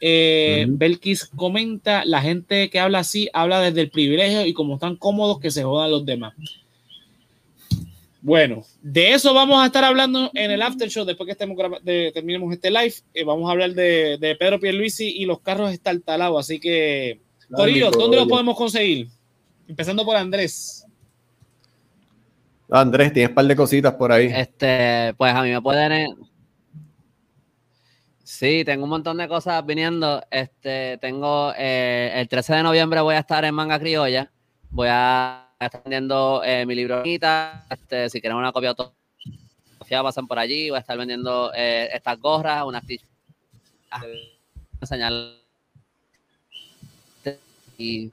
Eh, 0.00 0.66
Belkis 0.68 1.26
comenta, 1.26 2.04
la 2.04 2.20
gente 2.20 2.68
que 2.70 2.80
habla 2.80 3.00
así 3.00 3.28
habla 3.32 3.60
desde 3.60 3.82
el 3.82 3.90
privilegio 3.90 4.44
y 4.44 4.52
como 4.52 4.74
están 4.74 4.96
cómodos 4.96 5.38
que 5.40 5.50
se 5.50 5.62
jodan 5.62 5.90
los 5.90 6.04
demás. 6.04 6.34
Bueno, 8.20 8.64
de 8.82 9.12
eso 9.12 9.34
vamos 9.34 9.62
a 9.62 9.66
estar 9.66 9.82
hablando 9.82 10.30
en 10.34 10.50
el 10.50 10.62
after 10.62 10.88
show 10.88 11.04
después 11.04 11.26
que 11.26 11.32
estemos 11.32 11.56
de, 11.82 12.10
terminemos 12.12 12.52
este 12.52 12.70
live. 12.70 12.94
Eh, 13.14 13.24
vamos 13.24 13.48
a 13.48 13.52
hablar 13.52 13.74
de, 13.74 14.18
de 14.18 14.36
Pedro 14.36 14.60
Pierluisi 14.60 15.08
y 15.08 15.24
los 15.24 15.40
carros 15.40 15.72
estartalados, 15.72 16.38
así 16.38 16.60
que 16.60 17.20
Corillo, 17.54 17.90
¿dónde 17.90 18.16
lo 18.16 18.26
podemos 18.26 18.56
conseguir? 18.56 19.08
Empezando 19.68 20.04
por 20.04 20.16
Andrés. 20.16 20.86
Andrés, 22.70 23.12
tienes 23.12 23.30
un 23.30 23.34
par 23.34 23.44
de 23.44 23.56
cositas 23.56 23.94
por 23.94 24.10
ahí. 24.12 24.26
Este, 24.34 25.14
pues 25.18 25.34
a 25.34 25.42
mí 25.42 25.50
me 25.50 25.60
pueden. 25.60 26.16
Sí, 28.22 28.64
tengo 28.64 28.84
un 28.84 28.90
montón 28.90 29.18
de 29.18 29.28
cosas 29.28 29.64
viniendo. 29.66 30.22
Este, 30.30 30.96
tengo 30.98 31.52
eh, 31.56 32.12
el 32.14 32.28
13 32.28 32.54
de 32.54 32.62
noviembre 32.62 33.00
voy 33.02 33.14
a 33.14 33.18
estar 33.18 33.44
en 33.44 33.54
Manga 33.54 33.78
Criolla. 33.78 34.32
Voy 34.70 34.88
a 34.90 35.50
estar 35.60 35.82
vendiendo 35.84 36.42
eh, 36.44 36.64
mi 36.64 36.74
libro. 36.74 37.02
Este, 37.04 38.08
si 38.08 38.20
quieren 38.22 38.38
una 38.38 38.52
copia 38.52 38.70
autografiada, 38.70 40.04
pasan 40.04 40.26
por 40.26 40.38
allí. 40.38 40.70
Voy 40.70 40.78
a 40.78 40.80
estar 40.80 40.96
vendiendo 40.96 41.52
eh, 41.54 41.90
estas 41.92 42.18
gorras, 42.18 42.64
unas 42.64 42.86
t 42.86 42.98
Enseñar 44.80 45.41
y 47.82 48.12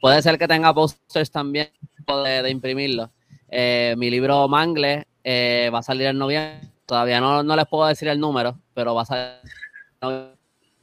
puede 0.00 0.22
ser 0.22 0.38
que 0.38 0.48
tenga 0.48 0.72
posters 0.72 1.30
también 1.30 1.70
de, 2.06 2.42
de 2.42 2.50
imprimirlo. 2.50 3.10
Eh, 3.50 3.94
mi 3.96 4.10
libro 4.10 4.46
Mangle 4.48 5.06
eh, 5.24 5.70
va 5.72 5.78
a 5.78 5.82
salir 5.82 6.06
en 6.06 6.18
noviembre. 6.18 6.68
Todavía 6.86 7.20
no, 7.20 7.42
no, 7.42 7.56
les 7.56 7.66
puedo 7.66 7.86
decir 7.86 8.08
el 8.08 8.20
número, 8.20 8.58
pero 8.74 8.94
va 8.94 9.02
a 9.02 9.04
salir. 9.04 10.34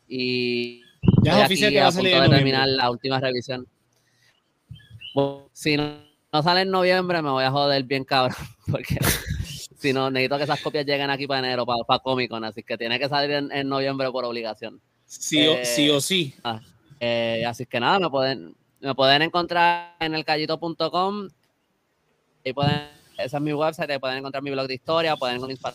Y 0.07 0.81
ya 1.23 1.39
es 1.39 1.45
oficial 1.45 1.71
que 1.71 1.81
va 1.81 1.87
a 1.87 1.91
salir 1.91 2.21
de 2.21 2.29
terminar 2.29 2.67
la 2.67 2.91
última 2.91 3.19
revisión. 3.19 3.67
si 5.53 5.77
no, 5.77 6.43
sale 6.43 6.61
en 6.61 6.71
noviembre, 6.71 7.21
me 7.21 7.31
voy 7.31 7.43
a 7.43 7.51
joder 7.51 7.83
bien 7.83 8.03
cabrón, 8.03 8.37
porque 8.71 8.99
si 9.79 9.93
no, 9.93 10.11
necesito 10.11 10.37
que 10.37 10.43
esas 10.43 10.61
copias 10.61 10.85
lleguen 10.85 11.09
aquí 11.09 11.25
para 11.25 11.39
enero, 11.39 11.65
para, 11.65 11.83
para 11.87 11.99
Comic 11.99 12.29
Con, 12.29 12.43
así 12.43 12.61
que 12.61 12.77
tiene 12.77 12.99
que 12.99 13.09
salir 13.09 13.49
en, 13.51 13.69
noviembre 13.69 14.11
por 14.11 14.25
obligación. 14.25 14.81
Sí, 15.05 15.47
o, 15.47 15.55
sí 15.63 15.89
o 15.89 16.01
sí. 16.01 16.35
Ah, 16.43 16.59
eh, 17.05 17.45
así 17.45 17.65
que 17.65 17.79
nada, 17.79 17.99
me 17.99 18.09
pueden, 18.09 18.55
me 18.79 18.95
pueden 18.95 19.21
encontrar 19.21 19.95
en 19.99 20.15
elcallito.com. 20.15 21.29
Y 22.43 22.53
pueden, 22.53 22.89
esa 23.17 23.37
es 23.37 23.43
mi 23.43 23.53
website, 23.53 23.89
ahí 23.89 23.99
pueden 23.99 24.17
encontrar 24.17 24.43
mi 24.43 24.51
blog 24.51 24.67
de 24.67 24.75
historia, 24.75 25.15
pueden 25.15 25.37
encontrar 25.37 25.73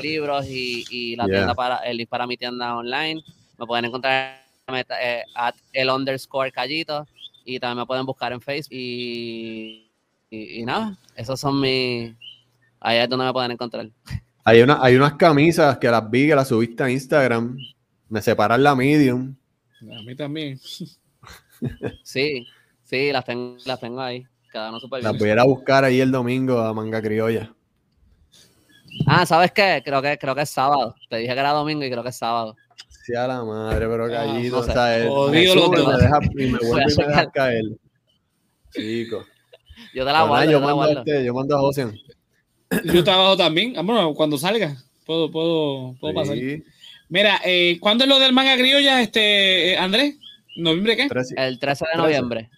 libros 0.00 0.46
y, 0.48 1.16
la 1.16 1.26
tienda 1.26 1.54
para, 1.54 1.78
el 1.78 1.96
link 1.96 2.08
para 2.08 2.26
mi 2.26 2.36
tienda 2.36 2.76
online. 2.76 3.22
Me 3.58 3.66
pueden 3.66 3.84
encontrar 3.84 4.40
eh, 4.68 5.22
at 5.34 5.54
el 5.72 5.90
underscore 5.90 6.52
callito 6.52 7.06
y 7.44 7.58
también 7.58 7.78
me 7.78 7.86
pueden 7.86 8.06
buscar 8.06 8.32
en 8.32 8.40
Facebook 8.40 8.72
y, 8.72 9.90
y, 10.30 10.64
nada, 10.64 10.96
esos 11.16 11.38
son 11.40 11.60
mis, 11.60 12.12
ahí 12.80 12.98
es 12.98 13.08
donde 13.08 13.26
me 13.26 13.32
pueden 13.32 13.50
encontrar. 13.50 13.88
Hay, 14.44 14.62
una, 14.62 14.78
hay 14.82 14.96
unas 14.96 15.14
camisas 15.14 15.78
que 15.78 15.88
las 15.88 16.08
vi, 16.10 16.28
que 16.28 16.34
las 16.34 16.48
subiste 16.48 16.82
a 16.82 16.90
Instagram, 16.90 17.56
me 18.08 18.22
separan 18.22 18.62
la 18.62 18.74
medium. 18.74 19.34
A 19.82 20.02
mí 20.02 20.14
también. 20.14 20.58
sí, 22.02 22.46
sí, 22.84 23.12
las 23.12 23.24
tengo, 23.24 23.56
las 23.64 23.80
tengo 23.80 24.00
ahí. 24.00 24.26
Cada 24.52 24.70
uno 24.70 24.80
super 24.80 25.02
Las 25.02 25.16
voy 25.18 25.28
a 25.28 25.32
ir 25.32 25.38
a 25.38 25.44
buscar 25.44 25.84
ahí 25.84 26.00
el 26.00 26.10
domingo 26.10 26.58
a 26.58 26.74
Manga 26.74 27.00
Criolla. 27.00 27.54
Ah, 29.06 29.24
¿sabes 29.24 29.52
qué? 29.52 29.82
Creo 29.84 30.02
que, 30.02 30.18
creo 30.18 30.34
que 30.34 30.42
es 30.42 30.50
sábado. 30.50 30.94
Te 31.08 31.18
dije 31.18 31.32
que 31.32 31.40
era 31.40 31.52
domingo 31.52 31.84
y 31.84 31.90
creo 31.90 32.02
que 32.02 32.08
es 32.08 32.16
sábado. 32.16 32.56
Sí, 33.04 33.14
a 33.14 33.26
la 33.26 33.44
madre, 33.44 33.86
pero 33.86 34.08
callito, 34.08 34.56
ah, 34.56 34.60
no 34.60 34.70
o 34.70 35.30
sea, 35.30 35.30
me, 35.30 36.02
deja, 36.02 36.18
y 36.32 36.46
me 36.46 36.58
vuelve 36.58 36.92
y 36.92 36.96
me 36.96 37.06
deja 37.06 37.30
caer. 37.30 37.64
Chico. 38.74 39.24
Yo 39.94 40.04
te 40.04 40.12
la 40.12 40.24
guardo. 40.24 40.50
Yo, 40.50 40.60
mando 40.60 41.00
este, 41.00 41.24
yo 41.24 41.34
mando 41.34 41.56
a 41.56 41.60
José. 41.60 41.86
Yo 42.84 43.02
trabajo 43.02 43.36
también. 43.36 43.74
Ah, 43.76 43.82
bueno, 43.82 44.14
cuando 44.14 44.36
salga, 44.36 44.76
puedo, 45.06 45.30
puedo, 45.30 45.94
puedo 46.00 46.14
pasar. 46.14 46.36
Mira, 47.10 47.40
eh, 47.44 47.76
¿cuándo 47.80 48.04
es 48.04 48.08
lo 48.08 48.20
del 48.20 48.32
manga 48.32 48.56
criolla, 48.56 49.02
este, 49.02 49.72
eh, 49.72 49.76
Andrés? 49.76 50.16
¿Noviembre 50.56 50.96
qué? 50.96 51.08
El 51.36 51.58
13 51.58 51.84
de 51.92 51.98
noviembre. 51.98 52.50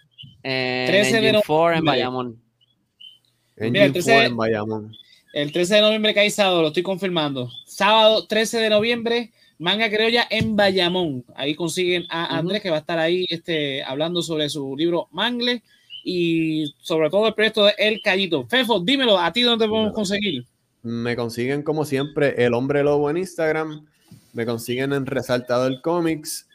13 0.42 1.20
de 1.20 1.32
noviembre. 1.32 1.78
en 1.78 1.84
Bayamón. 1.84 2.42
En 3.56 3.72
Mira, 3.72 3.86
el 3.86 3.92
13 3.92 4.24
en 4.26 4.36
Bayamón. 4.36 4.94
El 5.32 5.52
13 5.52 5.76
de 5.76 5.80
noviembre 5.80 6.12
cae 6.12 6.28
sábado, 6.28 6.60
lo 6.60 6.68
estoy 6.68 6.82
confirmando. 6.82 7.50
Sábado 7.64 8.26
13 8.26 8.58
de 8.58 8.68
noviembre, 8.68 9.32
Manga 9.58 9.88
Criolla 9.88 10.26
en 10.28 10.54
Bayamón. 10.54 11.24
Ahí 11.34 11.54
consiguen 11.54 12.04
a 12.10 12.36
Andrés, 12.36 12.60
que 12.60 12.68
va 12.68 12.76
a 12.76 12.80
estar 12.80 12.98
ahí 12.98 13.24
este, 13.30 13.82
hablando 13.82 14.20
sobre 14.20 14.50
su 14.50 14.76
libro 14.76 15.08
Mangle 15.12 15.62
y 16.04 16.74
sobre 16.82 17.08
todo 17.08 17.26
el 17.28 17.34
proyecto 17.34 17.64
de 17.64 17.74
El 17.78 18.02
Callito. 18.02 18.44
Fefo, 18.46 18.80
dímelo, 18.80 19.18
¿a 19.18 19.32
ti 19.32 19.40
dónde 19.40 19.66
podemos 19.66 19.94
conseguir? 19.94 20.44
Me 20.82 21.16
consiguen, 21.16 21.62
como 21.62 21.86
siempre, 21.86 22.34
El 22.44 22.52
Hombre 22.52 22.82
Lobo 22.82 23.08
en 23.08 23.16
Instagram. 23.16 23.86
Me 24.32 24.46
consiguen 24.46 24.92
en 24.92 25.06
Resaltado 25.06 25.66
el 25.66 25.80
Comics. 25.82 26.48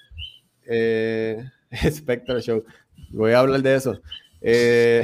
Eh, 0.65 1.43
Spectre 1.91 2.41
Show. 2.41 2.63
Voy 3.09 3.31
a 3.31 3.39
hablar 3.39 3.61
de 3.61 3.75
eso. 3.75 3.99
Eh, 4.41 5.03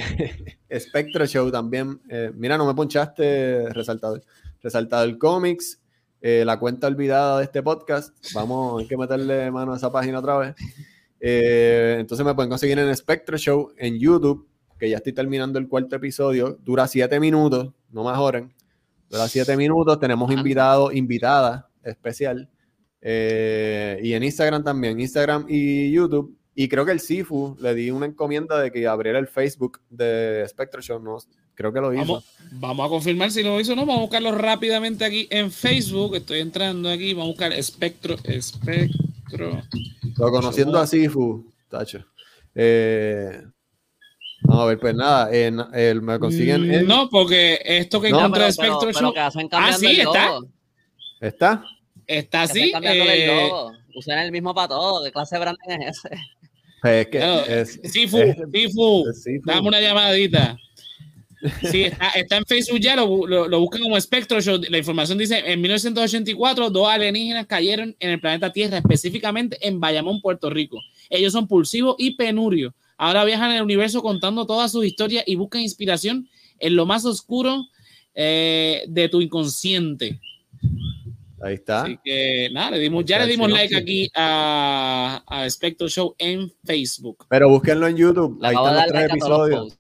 Spectre 0.80 1.28
Show 1.28 1.52
también. 1.52 2.02
Eh, 2.10 2.32
mira, 2.34 2.58
no 2.58 2.66
me 2.66 2.74
ponchaste 2.74 3.70
resaltado. 3.70 4.22
Resaltado 4.62 5.04
el 5.04 5.18
cómics. 5.18 5.80
Eh, 6.22 6.44
la 6.46 6.58
cuenta 6.58 6.88
olvidada 6.88 7.40
de 7.40 7.46
este 7.46 7.62
podcast. 7.62 8.16
Vamos, 8.34 8.82
hay 8.82 8.88
que 8.88 8.98
meterle 8.98 9.52
mano 9.52 9.74
a 9.74 9.78
esa 9.78 9.92
página 9.92 10.20
otra 10.20 10.38
vez. 10.38 10.56
entonces 11.20 12.26
me 12.26 12.34
pueden 12.34 12.50
conseguir 12.50 12.80
en 12.80 12.96
Spectre 12.96 13.38
Show 13.38 13.74
en 13.78 14.00
YouTube, 14.00 14.48
que 14.80 14.90
ya 14.90 14.98
estoy 14.98 15.12
terminando 15.12 15.60
el 15.60 15.68
cuarto 15.68 15.98
episodio. 15.98 16.58
Dura 16.64 16.88
siete 16.88 17.20
minutos, 17.20 17.74
no 17.92 18.06
mejoren. 18.06 18.54
Dura 19.10 19.28
siete 19.28 19.58
minutos. 19.58 20.00
Tenemos 20.00 20.32
invitado, 20.32 20.94
invitada 20.94 21.70
especial. 21.84 22.50
Y 23.04 24.14
en 24.14 24.24
Instagram 24.24 24.64
también, 24.64 24.99
Instagram 24.99 25.45
y 25.49 25.91
YouTube 25.91 26.38
y 26.56 26.68
creo 26.68 26.86
que 26.86 26.91
el 26.91 26.99
Sifu 26.99 27.58
le 27.60 27.74
di 27.74 27.89
una 27.89 28.06
encomienda 28.06 28.60
de 28.60 28.72
que 28.72 28.86
abriera 28.88 29.18
el 29.18 29.28
Facebook 29.28 29.80
de 29.89 30.45
Spectro 30.47 30.82
Show. 30.82 30.99
No, 30.99 31.18
creo 31.56 31.74
que 31.74 31.82
lo 31.82 31.93
hizo. 31.93 32.24
Vamos, 32.51 32.86
a 32.86 32.89
confirmar 32.89 33.32
si 33.32 33.41
lo 33.41 33.60
hizo 33.60 33.74
o 33.74 33.76
no. 33.76 33.86
Vamos 33.86 33.97
a 33.97 34.01
buscarlo 34.01 34.32
rápidamente 34.34 35.04
aquí 35.04 35.28
en 35.32 35.51
Facebook. 35.51 36.16
Estoy 36.16 36.41
entrando 36.41 36.89
aquí. 36.89 37.14
Vamos 37.14 37.30
a 37.30 37.32
buscar 37.32 37.64
Spectro. 37.64 38.18
Spectro. 38.39 39.64
Lo 40.18 40.32
conociendo 40.32 40.78
a 40.78 40.86
Sifu, 40.86 41.43
tacho. 41.70 42.06
Eh, 42.54 43.41
vamos 44.43 44.64
a 44.64 44.68
ver, 44.68 44.80
pues 44.80 44.93
nada, 44.93 45.34
en, 45.34 46.06
me 46.06 46.20
consiguen. 46.20 46.84
Mm, 46.84 46.88
no, 46.88 47.10
porque 47.10 47.60
esto 47.66 47.99
que 47.99 48.10
encontré 48.10 48.51
Spectro 48.51 48.93
Show. 48.93 49.12
ah, 49.18 49.74
sí, 49.74 50.01
está. 50.01 50.38
¿Está? 51.20 51.66
Está 52.08 52.43
así. 52.43 52.72
Eh, 52.82 53.49
Usan 53.95 54.20
el 54.20 54.32
mismo 54.32 54.54
para 54.54 54.70
todo. 54.70 55.04
¿Qué 55.04 55.12
clase 55.12 55.36
de 55.36 55.41
branding 55.41 55.88
es 55.88 55.97
ese? 55.97 56.16
Es 56.84 57.08
que 57.08 57.62
es, 57.62 57.80
Sifu, 57.93 58.18
Sifu, 58.51 59.06
dame 59.45 59.68
una 59.68 59.80
llamadita. 59.80 60.58
Sí, 61.70 61.84
está, 62.15 62.38
en 62.38 62.45
Facebook 62.45 62.80
ya, 62.80 62.95
lo, 62.95 63.28
lo, 63.28 63.60
buscan 63.60 63.82
como 63.82 63.99
Spectro 63.99 64.41
Show. 64.41 64.61
La 64.69 64.78
información 64.78 65.18
dice, 65.18 65.44
en 65.45 65.61
1984, 65.61 66.69
dos 66.69 66.88
alienígenas 66.88 67.48
cayeron 67.48 67.95
en 67.99 68.10
el 68.11 68.19
planeta 68.19 68.52
Tierra, 68.52 68.78
específicamente 68.78 69.57
en 69.61 69.80
Bayamón, 69.80 70.22
Puerto 70.22 70.49
Rico. 70.49 70.80
Ellos 71.10 71.34
son 71.34 71.48
Pulsivo 71.48 71.95
y 71.98 72.15
Penurio. 72.15 72.73
Ahora 72.98 73.26
viajan 73.26 73.52
en 73.52 73.57
el 73.57 73.64
universo 73.64 74.02
contando 74.02 74.45
todas 74.45 74.72
sus 74.72 74.86
historias 74.86 75.23
y 75.28 75.36
buscan 75.36 75.61
inspiración 75.61 76.30
en 76.60 76.76
lo 76.76 76.86
más 76.86 77.03
oscuro 77.06 77.65
eh, 78.15 78.84
de 78.88 79.10
tu 79.10 79.22
inconsciente. 79.22 80.19
Ahí 81.44 81.56
está. 81.56 81.84
Así 81.84 81.99
que 82.02 82.49
nada, 82.53 82.72
le 82.72 82.80
dimos, 82.80 83.03
ya 83.03 83.20
le 83.20 83.28
dimos 83.28 83.52
like 83.52 83.76
aquí 83.76 84.10
a, 84.15 85.22
a 85.28 85.49
Spectro 85.49 85.90
Show 85.90 86.15
en 86.18 86.49
Facebook. 86.64 87.26
Pero 87.28 87.49
búsquenlo 87.49 87.86
en 87.88 87.98
YouTube. 87.98 88.40
Ahí 88.41 88.56
están 88.56 88.76
los 88.76 88.88
tres 88.88 89.11
episodios. 89.11 89.80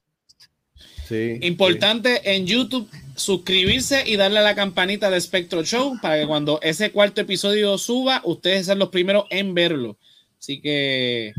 Sí, 1.07 1.37
Importante 1.41 2.35
en 2.35 2.45
YouTube 2.45 2.89
suscribirse 3.15 4.03
y 4.05 4.17
darle 4.17 4.39
a 4.39 4.43
la 4.43 4.55
campanita 4.55 5.09
de 5.09 5.21
Spectro 5.21 5.63
Show 5.63 5.97
para 6.01 6.19
que 6.19 6.27
cuando 6.27 6.59
ese 6.61 6.91
cuarto 6.91 7.21
episodio 7.21 7.77
suba, 7.77 8.21
ustedes 8.25 8.65
sean 8.65 8.79
los 8.79 8.89
primeros 8.89 9.25
en 9.29 9.53
verlo. 9.53 9.97
Así 10.39 10.59
que 10.59 11.33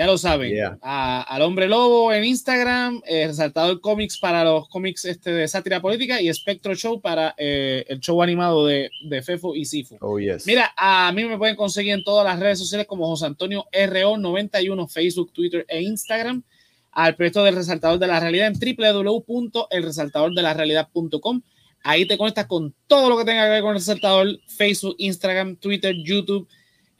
ya 0.00 0.06
lo 0.06 0.16
saben. 0.16 0.54
al 0.80 1.42
hombre 1.42 1.68
lobo 1.68 2.10
en 2.10 2.24
Instagram, 2.24 3.02
eh, 3.06 3.26
resaltado 3.26 3.70
el 3.70 3.82
cómics 3.82 4.18
para 4.18 4.42
los 4.44 4.66
cómics 4.70 5.04
este, 5.04 5.30
de 5.30 5.46
sátira 5.46 5.82
política 5.82 6.22
y 6.22 6.32
Spectro 6.32 6.74
Show 6.74 7.02
para 7.02 7.34
eh, 7.36 7.84
el 7.86 8.00
show 8.00 8.22
animado 8.22 8.64
de, 8.64 8.90
de, 9.04 9.20
Fefo 9.20 9.54
y 9.54 9.66
Sifu. 9.66 9.98
Oh, 10.00 10.18
yes. 10.18 10.46
Mira, 10.46 10.72
a 10.74 11.12
mí 11.12 11.26
me 11.26 11.36
pueden 11.36 11.54
conseguir 11.54 11.92
en 11.92 12.02
todas 12.02 12.24
las 12.24 12.40
redes 12.40 12.58
sociales 12.58 12.86
como 12.86 13.08
José 13.08 13.26
Antonio 13.26 13.66
RO91, 13.72 14.88
Facebook, 14.88 15.34
Twitter 15.34 15.66
e 15.68 15.82
Instagram. 15.82 16.44
Al 16.92 17.14
proyecto 17.14 17.44
del 17.44 17.56
resaltador 17.56 17.98
de 17.98 18.06
la 18.06 18.20
realidad 18.20 18.46
en 18.46 18.54
www.elresaltadordelarealidad.com. 18.54 21.42
Ahí 21.82 22.06
te 22.06 22.16
conectas 22.16 22.46
con 22.46 22.74
todo 22.86 23.10
lo 23.10 23.18
que 23.18 23.26
tenga 23.26 23.44
que 23.44 23.50
ver 23.50 23.60
con 23.60 23.72
el 23.72 23.76
resaltador, 23.76 24.28
Facebook, 24.48 24.94
Instagram, 24.96 25.56
Twitter, 25.56 25.94
YouTube 25.94 26.48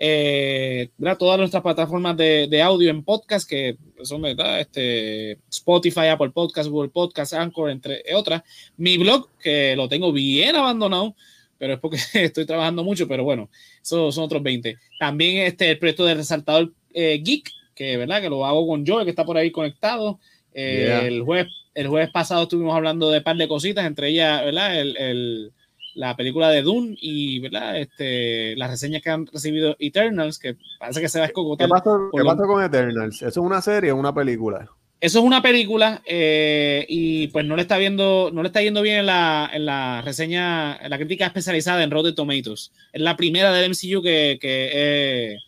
eh, 0.02 0.88
todas 1.18 1.38
nuestras 1.38 1.62
plataformas 1.62 2.16
de, 2.16 2.62
audio 2.62 2.88
en 2.88 3.04
podcast, 3.04 3.46
que 3.46 3.76
son 4.02 4.24
Este, 4.24 5.32
Spotify, 5.50 6.06
Apple 6.06 6.30
Podcast, 6.30 6.70
Google 6.70 6.88
Podcast, 6.88 7.34
Anchor, 7.34 7.68
entre 7.68 8.02
otras. 8.14 8.42
Mi 8.78 8.96
blog, 8.96 9.28
que 9.42 9.76
lo 9.76 9.90
tengo 9.90 10.10
bien 10.10 10.56
abandonado, 10.56 11.14
pero 11.58 11.74
es 11.74 11.80
porque 11.80 11.98
estoy 12.14 12.46
trabajando 12.46 12.82
mucho, 12.82 13.06
pero 13.06 13.24
bueno, 13.24 13.50
esos 13.82 14.14
son 14.14 14.24
otros 14.24 14.42
20. 14.42 14.78
También 14.98 15.46
este, 15.46 15.70
el 15.72 15.78
proyecto 15.78 16.06
de 16.06 16.14
resaltador 16.14 16.72
eh, 16.94 17.20
Geek, 17.22 17.50
que, 17.74 17.98
¿verdad? 17.98 18.22
que 18.22 18.30
lo 18.30 18.46
hago 18.46 18.66
con 18.66 18.86
Joel, 18.86 19.04
que 19.04 19.10
está 19.10 19.26
por 19.26 19.36
ahí 19.36 19.50
conectado. 19.50 20.18
Eh, 20.54 20.98
el, 21.02 21.22
jueves, 21.24 21.52
el 21.74 21.88
jueves 21.88 22.08
pasado 22.08 22.44
estuvimos 22.44 22.74
hablando 22.74 23.10
de 23.10 23.18
un 23.18 23.24
par 23.24 23.36
de 23.36 23.46
cositas, 23.46 23.84
entre 23.84 24.08
ellas 24.08 24.46
¿verdad? 24.46 24.80
el 24.80 25.52
la 25.94 26.16
película 26.16 26.50
de 26.50 26.62
Dune 26.62 26.96
y 27.00 27.40
¿verdad? 27.40 27.78
Este, 27.78 28.56
las 28.56 28.70
reseñas 28.70 29.02
que 29.02 29.10
han 29.10 29.26
recibido 29.26 29.76
Eternals, 29.78 30.38
que 30.38 30.56
parece 30.78 31.00
que 31.00 31.08
se 31.08 31.18
va 31.18 31.24
a 31.24 31.28
escogotar. 31.28 31.66
¿Qué 31.66 31.70
pasó, 31.70 32.10
¿qué 32.12 32.24
pasó 32.24 32.42
con 32.46 32.62
Eternals? 32.62 33.16
¿Eso 33.16 33.28
es 33.28 33.36
una 33.36 33.60
serie 33.60 33.92
o 33.92 33.96
una 33.96 34.14
película? 34.14 34.68
Eso 35.00 35.20
es 35.20 35.24
una 35.24 35.40
película 35.40 36.02
eh, 36.04 36.84
y 36.86 37.28
pues 37.28 37.46
no 37.46 37.56
le 37.56 37.62
está 37.62 37.78
viendo, 37.78 38.30
no 38.34 38.42
le 38.42 38.48
está 38.48 38.60
yendo 38.60 38.82
bien 38.82 38.98
en 38.98 39.06
la, 39.06 39.50
en 39.50 39.64
la 39.64 40.02
reseña, 40.02 40.76
en 40.76 40.90
la 40.90 40.98
crítica 40.98 41.24
especializada 41.24 41.82
en 41.82 41.90
Rotten 41.90 42.14
Tomatoes. 42.14 42.70
Es 42.92 43.00
la 43.00 43.16
primera 43.16 43.50
del 43.50 43.70
MCU 43.70 44.02
que, 44.02 44.38
que 44.38 45.38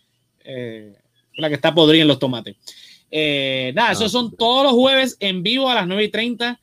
eh, 0.43 0.93
la 1.35 1.49
que 1.49 1.55
está 1.55 1.73
podrida 1.73 2.01
en 2.01 2.07
los 2.07 2.17
tomates. 2.17 2.55
Eh, 3.11 3.71
nada, 3.75 3.91
esos 3.91 4.05
ah, 4.05 4.09
son 4.09 4.35
todos 4.35 4.63
los 4.63 4.73
jueves 4.73 5.17
en 5.19 5.43
vivo 5.43 5.69
a 5.69 5.75
las 5.75 5.85
9 5.85 6.03
y 6.03 6.09
30 6.09 6.59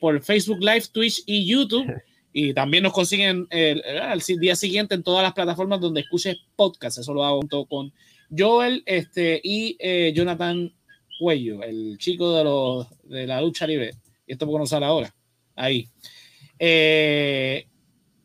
por 0.00 0.22
Facebook 0.22 0.60
Live, 0.60 0.84
Twitch 0.92 1.24
y 1.26 1.44
YouTube. 1.44 1.92
Y 2.32 2.54
también 2.54 2.82
nos 2.82 2.92
consiguen 2.92 3.46
el, 3.50 3.82
día 4.40 4.56
siguiente 4.56 4.94
en 4.94 5.02
todas 5.02 5.22
las 5.22 5.32
plataformas 5.32 5.80
donde 5.80 6.00
escuches 6.00 6.36
podcast. 6.56 6.98
Eso 6.98 7.12
lo 7.12 7.24
hago 7.24 7.38
junto 7.38 7.66
con 7.66 7.92
Joel 8.36 8.82
este, 8.86 9.40
y 9.42 9.76
eh, 9.78 10.12
Jonathan 10.14 10.72
Cuello, 11.18 11.62
el 11.62 11.98
chico 11.98 12.36
de, 12.36 12.44
los, 12.44 12.86
de 13.04 13.26
la 13.26 13.40
lucha 13.40 13.66
libre. 13.66 13.92
Y 14.26 14.32
esto 14.32 14.46
no 14.46 14.66
sale 14.66 14.86
ahora. 14.86 15.14
Ahí. 15.54 15.88
Eh, 16.58 17.66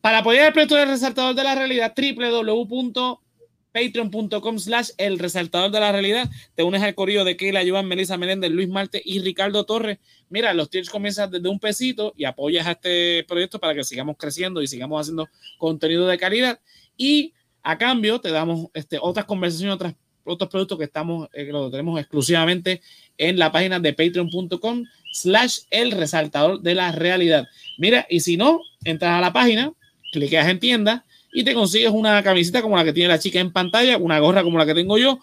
para 0.00 0.18
apoyar 0.18 0.46
el 0.46 0.52
proyecto 0.52 0.76
del 0.76 0.88
resaltador 0.88 1.34
de 1.34 1.44
la 1.44 1.54
realidad, 1.54 1.94
www.patreon.com 1.94 4.58
slash 4.58 4.90
el 4.96 5.18
resaltador 5.18 5.70
de 5.70 5.80
la 5.80 5.92
realidad. 5.92 6.30
Te 6.54 6.62
unes 6.62 6.82
al 6.82 6.94
corrido 6.94 7.24
de 7.24 7.36
Keila, 7.36 7.62
Joan, 7.66 7.86
Melissa 7.86 8.16
Meléndez, 8.16 8.50
Luis 8.50 8.68
Marte 8.68 9.02
y 9.04 9.20
Ricardo 9.20 9.66
Torres. 9.66 9.98
Mira, 10.30 10.52
los 10.54 10.70
tiers 10.70 10.90
comienzan 10.90 11.30
desde 11.30 11.48
un 11.48 11.58
pesito 11.58 12.12
y 12.16 12.24
apoyas 12.24 12.66
a 12.66 12.72
este 12.72 13.24
proyecto 13.26 13.58
para 13.58 13.74
que 13.74 13.84
sigamos 13.84 14.16
creciendo 14.18 14.62
y 14.62 14.66
sigamos 14.66 15.00
haciendo 15.00 15.28
contenido 15.58 16.06
de 16.06 16.18
calidad. 16.18 16.60
Y 16.96 17.32
a 17.62 17.78
cambio 17.78 18.20
te 18.20 18.30
damos 18.30 18.68
este, 18.74 18.98
otras 19.00 19.24
conversaciones, 19.26 19.74
otras, 19.74 19.94
otros 20.24 20.50
productos 20.50 20.78
que 20.78 20.84
estamos, 20.84 21.28
eh, 21.32 21.44
lo 21.44 21.70
tenemos 21.70 21.98
exclusivamente 21.98 22.82
en 23.16 23.38
la 23.38 23.50
página 23.50 23.80
de 23.80 23.92
patreon.com 23.92 24.84
slash 25.12 25.60
el 25.70 25.92
resaltador 25.92 26.60
de 26.60 26.74
la 26.74 26.92
realidad. 26.92 27.46
Mira, 27.78 28.06
y 28.08 28.20
si 28.20 28.36
no, 28.36 28.60
entras 28.84 29.12
a 29.12 29.20
la 29.20 29.32
página, 29.32 29.72
cliqueas 30.12 30.48
en 30.48 30.60
tienda 30.60 31.04
y 31.32 31.44
te 31.44 31.54
consigues 31.54 31.90
una 31.90 32.22
camiseta 32.22 32.62
como 32.62 32.76
la 32.76 32.84
que 32.84 32.92
tiene 32.92 33.08
la 33.08 33.18
chica 33.18 33.40
en 33.40 33.52
pantalla, 33.52 33.98
una 33.98 34.18
gorra 34.18 34.42
como 34.42 34.58
la 34.58 34.66
que 34.66 34.74
tengo 34.74 34.98
yo, 34.98 35.18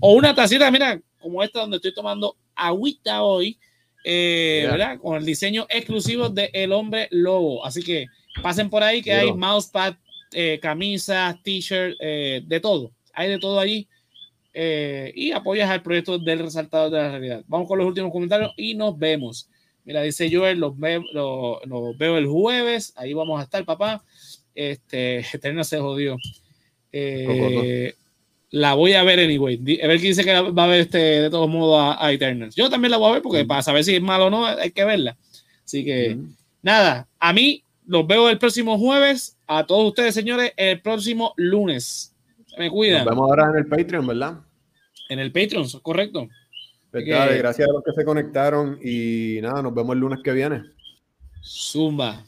o 0.00 0.12
una 0.14 0.34
tacita, 0.34 0.70
mira, 0.70 1.00
como 1.20 1.42
esta 1.42 1.60
donde 1.60 1.76
estoy 1.76 1.94
tomando 1.94 2.36
agüita 2.54 3.22
hoy, 3.22 3.58
eh, 4.04 4.66
¿verdad? 4.70 4.98
Con 4.98 5.16
el 5.16 5.24
diseño 5.24 5.66
exclusivo 5.68 6.28
de 6.28 6.50
El 6.52 6.72
Hombre 6.72 7.08
Lobo. 7.10 7.64
Así 7.64 7.82
que 7.82 8.06
pasen 8.42 8.70
por 8.70 8.82
ahí 8.82 9.02
que 9.02 9.12
hay 9.12 9.32
mousepad, 9.32 9.94
eh, 10.32 10.58
camisas, 10.60 11.42
t-shirt, 11.42 11.96
eh, 12.00 12.42
de 12.44 12.60
todo. 12.60 12.92
Hay 13.12 13.28
de 13.28 13.38
todo 13.38 13.58
allí. 13.58 13.88
Eh, 14.52 15.12
y 15.14 15.30
apoyas 15.30 15.70
al 15.70 15.82
proyecto 15.82 16.18
del 16.18 16.40
resaltador 16.40 16.90
de 16.90 16.98
la 16.98 17.10
realidad. 17.10 17.44
Vamos 17.46 17.68
con 17.68 17.78
los 17.78 17.86
últimos 17.86 18.12
comentarios 18.12 18.52
y 18.56 18.74
nos 18.74 18.98
vemos. 18.98 19.48
Mira, 19.84 20.02
dice 20.02 20.30
Joel, 20.32 20.58
los, 20.58 20.74
los, 21.12 21.98
veo 21.98 22.18
el 22.18 22.26
jueves. 22.26 22.92
Ahí 22.96 23.12
vamos 23.12 23.40
a 23.40 23.44
estar, 23.44 23.64
papá. 23.64 24.04
Este, 24.54 25.18
Eterna 25.32 25.64
se 25.64 25.78
jodió. 25.78 26.16
La 28.50 28.74
voy 28.74 28.94
a 28.94 29.02
ver 29.02 29.20
anyway. 29.20 29.54
A 29.82 29.86
ver 29.86 30.00
quién 30.00 30.10
dice 30.10 30.24
que 30.24 30.32
va 30.32 30.64
a 30.64 30.66
ver 30.66 30.80
este, 30.80 30.98
de 30.98 31.30
todos 31.30 31.48
modos 31.48 31.80
a, 31.80 32.04
a 32.04 32.12
Eternals. 32.12 32.54
Yo 32.54 32.68
también 32.68 32.90
la 32.90 32.96
voy 32.96 33.10
a 33.10 33.12
ver 33.14 33.22
porque 33.22 33.44
para 33.44 33.62
saber 33.62 33.84
si 33.84 33.94
es 33.94 34.02
malo 34.02 34.26
o 34.26 34.30
no 34.30 34.46
hay 34.46 34.70
que 34.70 34.84
verla. 34.84 35.16
Así 35.64 35.84
que, 35.84 36.18
nada, 36.62 37.08
a 37.18 37.32
mí 37.32 37.62
los 37.86 38.06
veo 38.06 38.28
el 38.28 38.38
próximo 38.38 38.78
jueves. 38.78 39.36
A 39.46 39.66
todos 39.66 39.88
ustedes, 39.88 40.14
señores, 40.14 40.52
el 40.56 40.80
próximo 40.80 41.32
lunes. 41.36 42.14
Se 42.46 42.58
me 42.58 42.70
cuidan. 42.70 43.04
Nos 43.04 43.14
vemos 43.14 43.30
ahora 43.30 43.50
en 43.50 43.56
el 43.56 43.66
Patreon, 43.66 44.06
¿verdad? 44.06 44.40
En 45.08 45.18
el 45.20 45.30
Patreon, 45.32 45.68
correcto. 45.82 46.28
Gracias 46.92 47.68
a 47.68 47.72
los 47.72 47.84
que 47.84 47.92
se 47.92 48.04
conectaron 48.04 48.78
y 48.82 49.38
nada, 49.42 49.62
nos 49.62 49.72
vemos 49.72 49.94
el 49.94 50.00
lunes 50.00 50.18
que 50.24 50.32
viene. 50.32 50.62
Zumba. 51.42 52.24